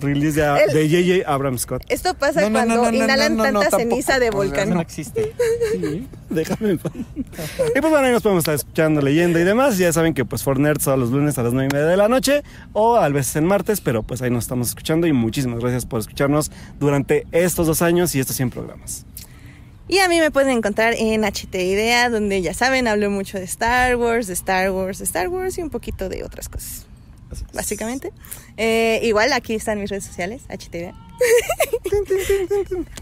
release 0.00 0.34
de, 0.40 0.42
J.J. 0.88 1.32
Abrams 1.32 1.62
Scott. 1.62 1.82
Esto 1.88 2.14
pasa 2.14 2.42
No, 2.42 2.50
no, 2.50 2.52
cuando 2.54 2.74
no, 2.76 2.82
no, 2.84 2.90
no, 2.90 2.96
inhalan 3.04 3.36
no, 3.36 3.38
no, 3.38 3.60
tanta 3.60 3.70
tampoco. 3.70 3.90
ceniza 3.90 4.18
de 4.18 4.30
volcán. 4.30 4.70
No 4.70 4.80
existe. 4.80 5.32
Déjame 6.30 6.70
en 6.70 6.78
paz. 6.78 6.92
Y 6.94 7.80
pues 7.80 7.90
bueno, 7.90 8.06
ahí 8.06 8.12
nos 8.12 8.22
podemos 8.22 8.42
estar 8.42 8.54
escuchando, 8.54 9.00
leyendo 9.00 9.38
y 9.38 9.44
demás. 9.44 9.78
Ya 9.78 9.92
saben 9.92 10.14
que 10.14 10.24
pues 10.24 10.42
For 10.42 10.58
Nerds 10.58 10.84
todos 10.84 10.98
los 10.98 11.10
lunes 11.10 11.38
a 11.38 11.42
las 11.42 11.52
9 11.52 11.68
y 11.70 11.74
media 11.74 11.86
de 11.88 11.96
la 11.96 12.08
noche 12.08 12.42
o 12.72 12.96
a 12.96 13.08
veces 13.08 13.36
en 13.36 13.44
martes, 13.44 13.80
pero 13.80 14.02
pues 14.02 14.22
ahí 14.22 14.30
nos 14.30 14.44
estamos 14.44 14.68
escuchando 14.68 15.06
y 15.06 15.12
muchísimas 15.12 15.60
gracias 15.60 15.86
por 15.86 16.00
escucharnos 16.00 16.50
durante 16.78 17.26
estos 17.32 17.66
dos 17.66 17.82
años 17.82 18.14
y 18.14 18.20
estos 18.20 18.36
100 18.36 18.50
programas. 18.50 19.06
Y 19.90 20.00
a 20.00 20.08
mí 20.08 20.20
me 20.20 20.30
pueden 20.30 20.50
encontrar 20.50 20.92
en 20.98 21.24
HT 21.24 21.54
Idea, 21.54 22.10
donde 22.10 22.42
ya 22.42 22.52
saben, 22.52 22.86
hablo 22.88 23.10
mucho 23.10 23.38
de 23.38 23.44
Star 23.44 23.96
Wars, 23.96 24.26
de 24.26 24.34
Star 24.34 24.70
Wars, 24.70 24.98
de 24.98 25.04
Star 25.04 25.28
Wars 25.30 25.56
y 25.56 25.62
un 25.62 25.70
poquito 25.70 26.10
de 26.10 26.24
otras 26.24 26.50
cosas. 26.50 26.87
Básicamente. 27.52 28.12
Eh, 28.56 29.00
igual 29.02 29.32
aquí 29.32 29.54
están 29.54 29.80
mis 29.80 29.90
redes 29.90 30.04
sociales, 30.04 30.42
HT 30.48 30.74
Idea. 30.74 30.94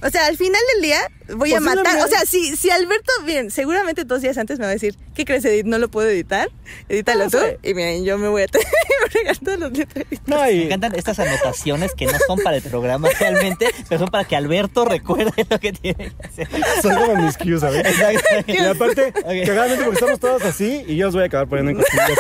O 0.03 0.11
sea, 0.11 0.27
al 0.27 0.37
final 0.37 0.61
del 0.75 0.83
día 0.83 1.01
voy 1.37 1.53
a 1.55 1.61
matar. 1.61 1.99
O 2.05 2.09
sea, 2.09 2.21
si, 2.27 2.57
si 2.57 2.71
Alberto, 2.71 3.13
bien, 3.25 3.51
seguramente 3.51 4.05
dos 4.05 4.23
días 4.23 4.39
antes 4.39 4.59
me 4.59 4.65
va 4.65 4.71
a 4.71 4.75
decir, 4.75 4.97
¿qué 5.15 5.25
crees, 5.25 5.45
Edith? 5.45 5.67
No 5.67 5.79
lo 5.79 5.89
puedo 5.89 6.09
editar. 6.09 6.51
Edítalo 6.89 7.29
tú. 7.31 7.39
Y 7.63 7.75
miren, 7.75 8.05
yo 8.05 8.19
me 8.19 8.29
voy 8.29 8.43
a 8.43 8.47
tener 9.13 9.39
todos 9.39 9.59
los 9.59 9.73
letreritos. 9.73 10.27
No, 10.29 10.43
Me 10.43 10.53
y 10.53 10.63
encantan 10.65 10.95
estas 10.95 11.19
anotaciones 11.19 11.93
que 11.95 12.07
no 12.07 12.19
son 12.27 12.39
para 12.41 12.57
el 12.57 12.63
programa 12.63 13.09
realmente, 13.19 13.69
pero 13.89 14.01
son 14.01 14.09
para 14.09 14.25
que 14.25 14.37
Alberto 14.37 14.85
recuerde 14.85 15.47
lo 15.51 15.59
que 15.59 15.73
tiene 15.73 16.13
que 16.13 16.27
hacer. 16.27 16.49
son 16.83 16.95
como 16.97 17.17
mis 17.17 17.37
cues, 17.37 17.61
¿sabes? 17.61 17.85
Exacto. 17.87 18.53
Y 18.53 18.59
aparte, 18.59 19.13
Ok. 19.17 19.47
cagadamente 19.47 19.85
porque 19.85 19.95
estamos 19.99 20.21
todos 20.21 20.43
así 20.45 20.85
y 20.87 20.97
yo 20.97 21.09
os 21.09 21.15
voy 21.15 21.25
a 21.25 21.27
acabar 21.27 21.49
poniendo 21.49 21.73
en 21.73 21.77
costillas. 21.79 22.19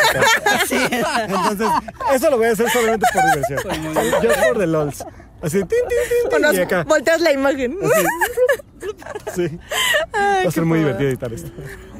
Entonces, 1.28 1.68
eso 2.14 2.30
lo 2.30 2.36
voy 2.38 2.47
a 2.47 2.53
hacer 2.53 2.70
solamente 2.70 3.07
por 3.12 3.22
diversión. 3.24 4.22
Yo 4.22 4.30
por 4.49 4.59
the 4.59 4.66
lols. 4.66 5.05
Así, 5.43 5.59
tin, 5.59 5.68
tin, 5.68 6.30
tin, 6.30 6.43
tin, 6.43 6.55
y 6.55 6.62
acá. 6.62 6.84
volteas 6.84 7.20
la 7.20 7.32
imagen. 7.32 7.78
Sí. 9.34 9.59
Va 10.14 10.49
a 10.49 10.51
ser 10.51 10.64
muy 10.64 10.78
divertido 10.78 11.09
editar 11.09 11.32
esto. 11.32 11.51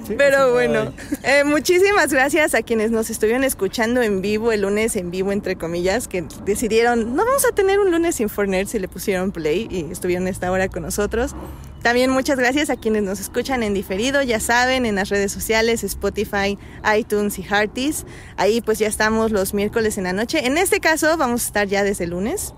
Sí. 0.07 0.14
Pero 0.16 0.53
bueno, 0.53 0.93
eh, 1.24 1.43
muchísimas 1.45 2.12
gracias 2.12 2.55
a 2.55 2.62
quienes 2.62 2.91
nos 2.91 3.11
estuvieron 3.11 3.43
escuchando 3.45 4.03
en 4.03 4.22
vivo, 4.22 4.53
el 4.53 4.62
lunes 4.62 4.95
en 4.95 5.11
vivo, 5.11 5.32
entre 5.32 5.57
comillas, 5.57 6.07
que 6.07 6.24
decidieron, 6.45 7.16
no 7.16 7.24
vamos 7.24 7.45
a 7.45 7.53
tener 7.53 7.80
un 7.80 7.91
lunes 7.91 8.14
sin 8.16 8.28
Fortnite 8.28 8.76
y 8.76 8.80
le 8.80 8.89
pusieron 8.89 9.32
play 9.32 9.66
y 9.70 9.91
estuvieron 9.91 10.28
esta 10.28 10.51
hora 10.53 10.68
con 10.68 10.84
nosotros. 10.84 11.34
También 11.82 12.11
muchas 12.11 12.39
gracias 12.39 12.70
a 12.70 12.76
quienes 12.76 13.03
nos 13.03 13.20
escuchan 13.20 13.62
en 13.62 13.74
diferido, 13.74 14.22
ya 14.22 14.39
saben, 14.39 14.87
en 14.87 14.95
las 14.95 15.09
redes 15.09 15.32
sociales, 15.32 15.82
Spotify, 15.82 16.57
iTunes 16.97 17.39
y 17.39 17.43
Hearties. 17.43 18.07
Ahí 18.37 18.61
pues 18.61 18.78
ya 18.78 18.87
estamos 18.87 19.32
los 19.32 19.55
miércoles 19.55 19.99
en 19.99 20.05
la 20.05 20.12
noche. 20.12 20.47
En 20.47 20.57
este 20.57 20.80
caso 20.80 21.16
vamos 21.16 21.43
a 21.43 21.47
estar 21.47 21.66
ya 21.66 21.82
desde 21.82 22.05
el 22.05 22.11
lunes 22.11 22.55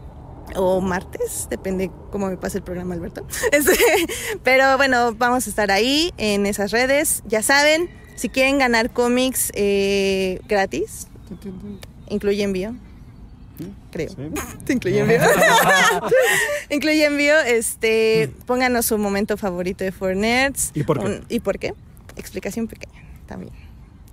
o 0.56 0.80
martes, 0.80 1.46
depende 1.50 1.90
cómo 2.10 2.28
me 2.28 2.36
pase 2.36 2.58
el 2.58 2.64
programa, 2.64 2.94
Alberto. 2.94 3.26
Este, 3.52 3.72
pero 4.42 4.76
bueno, 4.76 5.14
vamos 5.14 5.46
a 5.46 5.50
estar 5.50 5.70
ahí 5.70 6.12
en 6.16 6.46
esas 6.46 6.70
redes. 6.70 7.22
Ya 7.26 7.42
saben, 7.42 7.88
si 8.16 8.28
quieren 8.28 8.58
ganar 8.58 8.90
cómics 8.90 9.50
eh, 9.54 10.40
gratis, 10.48 11.08
incluye 12.08 12.42
envío. 12.42 12.74
Creo. 13.90 14.08
Sí. 14.10 14.16
Te 14.64 14.72
incluye 14.74 15.00
envío. 15.00 15.18
incluye 16.70 17.04
envío. 17.06 17.38
Este, 17.40 18.30
pónganos 18.46 18.86
su 18.86 18.98
momento 18.98 19.36
favorito 19.36 19.84
de 19.84 19.92
For 19.92 20.14
Nerds. 20.16 20.70
¿Y 20.74 20.82
por 20.84 21.00
qué? 21.00 21.06
Un- 21.06 21.24
¿Y 21.28 21.40
por 21.40 21.58
qué? 21.58 21.74
Explicación 22.16 22.66
pequeña 22.68 23.02
también. 23.26 23.52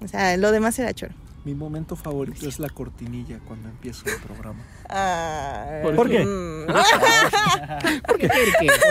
O 0.03 0.07
sea, 0.07 0.35
lo 0.37 0.51
demás 0.51 0.77
era 0.79 0.93
choro. 0.93 1.13
Mi 1.43 1.53
momento 1.53 1.95
favorito 1.95 2.47
es 2.49 2.59
la 2.59 2.69
cortinilla 2.69 3.39
cuando 3.47 3.69
empiezo 3.69 4.03
el 4.07 4.15
programa. 4.21 4.63
Ah, 4.89 5.79
¿Por 5.83 5.95
¿Por 5.95 6.09
qué? 6.09 6.25
mm. 6.25 6.65
¿Por 8.07 8.17
qué? 8.17 8.29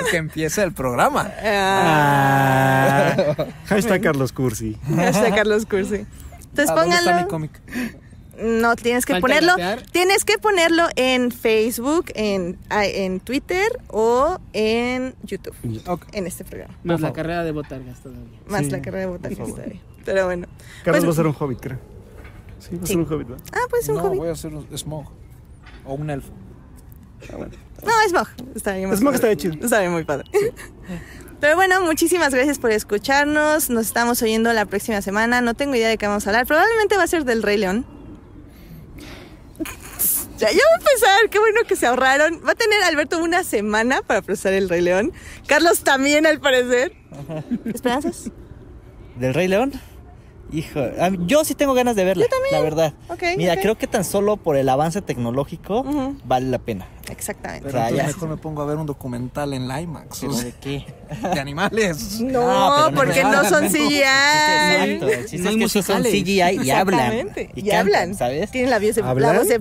Porque 0.01 0.17
empieza 0.17 0.63
el 0.63 0.73
programa. 0.73 1.31
Ah. 1.43 3.15
Ah. 3.39 3.47
Hashtag 3.67 4.01
Carlos 4.03 4.33
Cursi. 4.33 4.77
Hashtag 4.97 5.35
Carlos 5.35 5.67
Cursi. 5.67 6.07
Entonces 6.51 6.71
¿A 6.71 6.75
dónde 6.75 6.97
está 6.97 7.17
mi 7.17 7.25
pónganlo. 7.25 7.29
cómic? 7.29 7.61
No, 8.41 8.75
tienes 8.75 9.07
que 9.07 9.15
Falta 9.15 9.27
ponerlo. 9.27 9.55
Tienes 9.93 10.25
que 10.25 10.39
ponerlo 10.39 10.89
en 10.97 11.31
Facebook, 11.31 12.07
en, 12.15 12.59
en 12.71 13.21
Twitter 13.21 13.81
o 13.89 14.39
en 14.53 15.15
YouTube. 15.23 15.55
Ok. 15.87 16.07
En 16.13 16.27
este 16.27 16.45
programa. 16.45 16.75
Más 16.83 17.01
la 17.01 17.13
carrera 17.13 17.45
de 17.45 17.53
botargas 17.53 18.01
todavía. 18.01 18.25
Más 18.49 18.65
Sí, 18.65 18.71
la 18.71 18.83
carrera 18.83 19.01
de 19.01 19.07
botargas 19.07 19.49
todavía. 19.49 19.81
Pero 20.05 20.25
bueno. 20.27 20.47
Carlos 20.85 21.05
Pues- 21.05 21.07
va 21.07 21.13
a 21.13 21.17
ser 21.17 21.27
un 21.29 21.37
hobbit, 21.39 21.61
creo. 21.61 21.79
Sí, 22.59 22.77
va 22.77 22.83
a 22.83 22.87
Sí. 22.87 22.93
ser 22.95 23.03
un 23.03 23.13
hobbit, 23.13 23.29
¿no? 23.29 23.37
Ah, 23.53 23.59
pues 23.71 23.89
un 23.89 23.97
no, 23.97 24.03
hobby. 24.03 24.17
voy 24.19 24.29
a 24.29 24.33
hacer 24.33 24.53
un 24.55 24.67
Smog. 24.79 25.07
O 25.85 25.95
un 25.95 26.11
elfo. 26.11 26.33
No, 27.83 27.93
Smog. 28.09 28.29
Está 28.55 28.75
bien. 28.75 28.97
Smog 28.97 29.15
está 29.15 29.27
bien 29.29 29.39
chido. 29.39 29.55
Está 29.63 29.81
bien, 29.81 29.93
muy 29.93 30.05
padre. 30.05 30.25
Pero 31.41 31.57
bueno, 31.57 31.83
muchísimas 31.83 32.33
gracias 32.33 32.59
por 32.59 32.71
escucharnos. 32.71 33.71
Nos 33.71 33.87
estamos 33.87 34.23
oyendo 34.23 34.53
la 34.53 34.65
próxima 34.67 35.03
semana. 35.03 35.41
No 35.41 35.55
tengo 35.55 35.75
idea 35.75 35.89
de 35.89 35.99
qué 35.99 36.07
vamos 36.07 36.27
a 36.27 36.31
hablar. 36.31 36.47
Probablemente 36.47 36.97
va 36.97 37.03
a 37.03 37.07
ser 37.07 37.25
del 37.25 37.43
Rey 37.43 37.59
León. 37.59 37.87
Ya, 40.37 40.51
ya 40.51 40.57
va 40.57 40.75
a 40.75 40.79
empezar. 40.81 41.31
Qué 41.31 41.39
bueno 41.39 41.61
que 41.67 41.77
se 41.77 41.87
ahorraron. 41.87 42.41
Va 42.45 42.53
a 42.53 42.55
tener 42.57 42.83
Alberto 42.83 43.23
una 43.23 43.45
semana 43.45 44.03
para 44.03 44.21
procesar 44.21 44.53
el 44.53 44.69
Rey 44.69 44.81
León. 44.81 45.13
Carlos 45.47 45.85
también, 45.85 46.27
al 46.27 46.41
parecer. 46.41 46.93
¿Esperanzas? 47.65 48.33
¿Del 49.17 49.33
Rey 49.33 49.47
León? 49.47 49.73
Hijo, 50.53 50.81
yo 51.27 51.45
sí 51.45 51.55
tengo 51.55 51.75
ganas 51.75 51.97
de 51.97 52.05
verla, 52.05 52.27
la 52.53 52.61
verdad. 52.61 52.93
Ok, 53.09 53.23
Mira, 53.37 53.55
ok. 53.55 53.61
creo 53.63 53.79
que 53.79 53.87
tan 53.87 54.05
solo 54.05 54.37
por 54.37 54.57
el 54.57 54.69
avance 54.69 55.03
tecnológico 55.03 55.81
Ujú. 55.81 56.17
vale 56.25 56.47
la 56.49 56.59
pena. 56.59 56.87
Exactamente. 57.11 57.67
Pero 57.67 57.79
sea, 57.79 57.89
entonces 57.89 58.07
ya- 58.07 58.13
mejor 58.15 58.29
me 58.31 58.37
pongo 58.37 58.63
a 58.63 58.65
ver 58.67 58.77
un 58.77 58.87
documental 58.87 59.53
en 59.53 59.69
la 59.69 59.81
IMAX. 59.81 60.21
¿Pero 60.21 60.33
o 60.33 60.37
sea, 60.37 60.45
de 60.45 60.53
qué? 60.53 60.87
de 61.35 61.41
animales. 61.41 62.21
No, 62.21 62.43
Ah, 62.47 62.89
no 62.91 62.97
porque 62.97 63.23
no 63.25 63.45
son 63.45 63.69
CGI. 63.69 63.99
Exacto, 63.99 65.09
el 65.09 65.21
chiste 65.27 65.39
No 65.39 65.45
es 65.51 65.57
hay 65.57 65.83
que 65.83 65.83
son. 65.83 66.03
CGI 66.03 66.33
y 66.65 66.71
hablan. 66.71 67.13
Exactamente. 67.13 67.51
Y, 67.55 67.63
cantan, 67.63 67.81
hablan. 67.81 68.15
¿sabes? 68.15 68.51
Tienen 68.51 68.71
la, 68.71 68.79
voz 68.79 68.95
de 68.97 69.59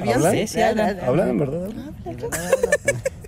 Beyoncé. 0.00 0.12
¿Hablan? 0.12 0.32
Sí, 0.32 0.46
sí, 0.48 0.60
hablan. 0.62 1.00
¿Hablan 1.00 1.28
en 1.28 1.38
verdad? 1.38 1.68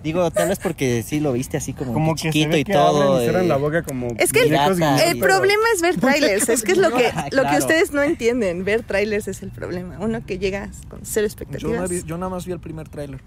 Digo, 0.03 0.29
tal 0.31 0.49
vez 0.49 0.59
porque 0.59 1.01
sí 1.01 1.19
lo 1.21 1.31
viste 1.31 1.55
así 1.57 1.71
como, 1.73 1.93
Como 1.93 2.13
que 2.15 2.23
chiquito 2.23 2.43
se 2.43 2.49
ve 2.49 2.59
y 2.59 2.63
que 2.65 2.73
todo. 2.73 3.23
y 3.23 3.27
eh, 3.27 3.43
la 3.43 3.55
boca 3.57 3.83
como 3.83 4.09
Es 4.17 4.33
que 4.33 4.41
el- 4.41 4.53
El 4.53 5.19
problema 5.19 5.63
es 5.73 5.81
ver 5.81 5.95
trailers, 5.97 6.49
es 6.49 6.63
que 6.63 6.73
es 6.73 6.77
lo 6.77 6.91
que, 6.97 7.11
lo 7.31 7.43
que 7.49 7.57
ustedes 7.57 7.91
no 7.93 8.01
entienden. 8.03 8.65
Ver 8.65 8.83
trailers 8.83 9.27
es 9.29 9.41
el 9.43 9.51
problema. 9.51 9.97
Uno 9.99 10.25
que 10.25 10.39
llega 10.39 10.69
con 10.89 10.99
cero 11.03 11.21
Yo, 11.23 11.27
expectativas. 11.27 11.81
no 11.81 11.87
vi- 11.87 12.03
yo 12.03 12.17
nada 12.17 12.29
más 12.29 12.45
vi 12.45 12.51
el 12.51 12.59
primer 12.59 12.89
tráiler. 12.89 13.21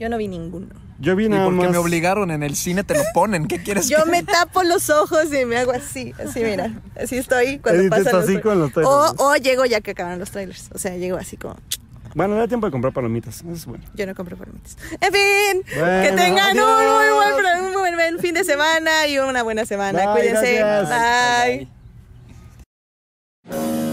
Yo 0.00 0.08
no 0.08 0.16
vi 0.16 0.28
ninguno. 0.28 0.66
Yo 1.00 1.14
vi 1.16 1.26
Y 1.26 1.28
nada 1.28 1.44
porque 1.44 1.60
más. 1.62 1.70
me 1.70 1.76
obligaron 1.78 2.30
en 2.32 2.42
el 2.42 2.56
cine 2.56 2.82
te 2.84 2.94
lo 2.94 3.02
ponen. 3.14 3.46
¿Qué 3.46 3.62
quieres 3.62 3.88
Yo 3.88 4.04
que- 4.04 4.10
me 4.10 4.22
tapo 4.24 4.64
los 4.64 4.90
ojos 4.90 5.32
y 5.32 5.44
me 5.44 5.56
hago 5.56 5.70
así, 5.72 6.12
así 6.24 6.42
mira, 6.42 6.80
así 7.00 7.16
estoy 7.16 7.58
cuando 7.60 7.88
pasan 7.90 8.12
los 8.14 8.24
así 8.24 8.34
tra- 8.36 8.42
con 8.42 8.58
los 8.60 8.76
o, 8.76 9.14
o 9.18 9.36
llego 9.36 9.64
ya 9.66 9.80
que 9.80 9.92
acaban 9.92 10.18
los 10.18 10.30
trailers, 10.32 10.68
o 10.74 10.78
sea, 10.78 10.96
llego 10.96 11.16
así 11.16 11.36
como 11.36 11.56
bueno, 12.14 12.36
da 12.36 12.48
tiempo 12.48 12.66
de 12.66 12.72
comprar 12.72 12.92
palomitas. 12.92 13.40
Eso 13.40 13.52
es 13.52 13.66
bueno. 13.66 13.84
Yo 13.94 14.06
no 14.06 14.14
compro 14.14 14.36
palomitas. 14.36 14.76
En 15.00 15.12
fin, 15.12 15.62
que 15.64 16.12
tengan 16.16 16.58
un 16.58 17.72
muy 17.72 17.94
buen, 17.94 18.18
fin 18.18 18.34
de 18.34 18.44
semana 18.44 19.06
y 19.06 19.18
una 19.18 19.42
buena 19.42 19.64
semana. 19.64 20.12
Bye, 20.12 20.20
Cuídense. 20.20 21.68
Bye. 23.50 23.87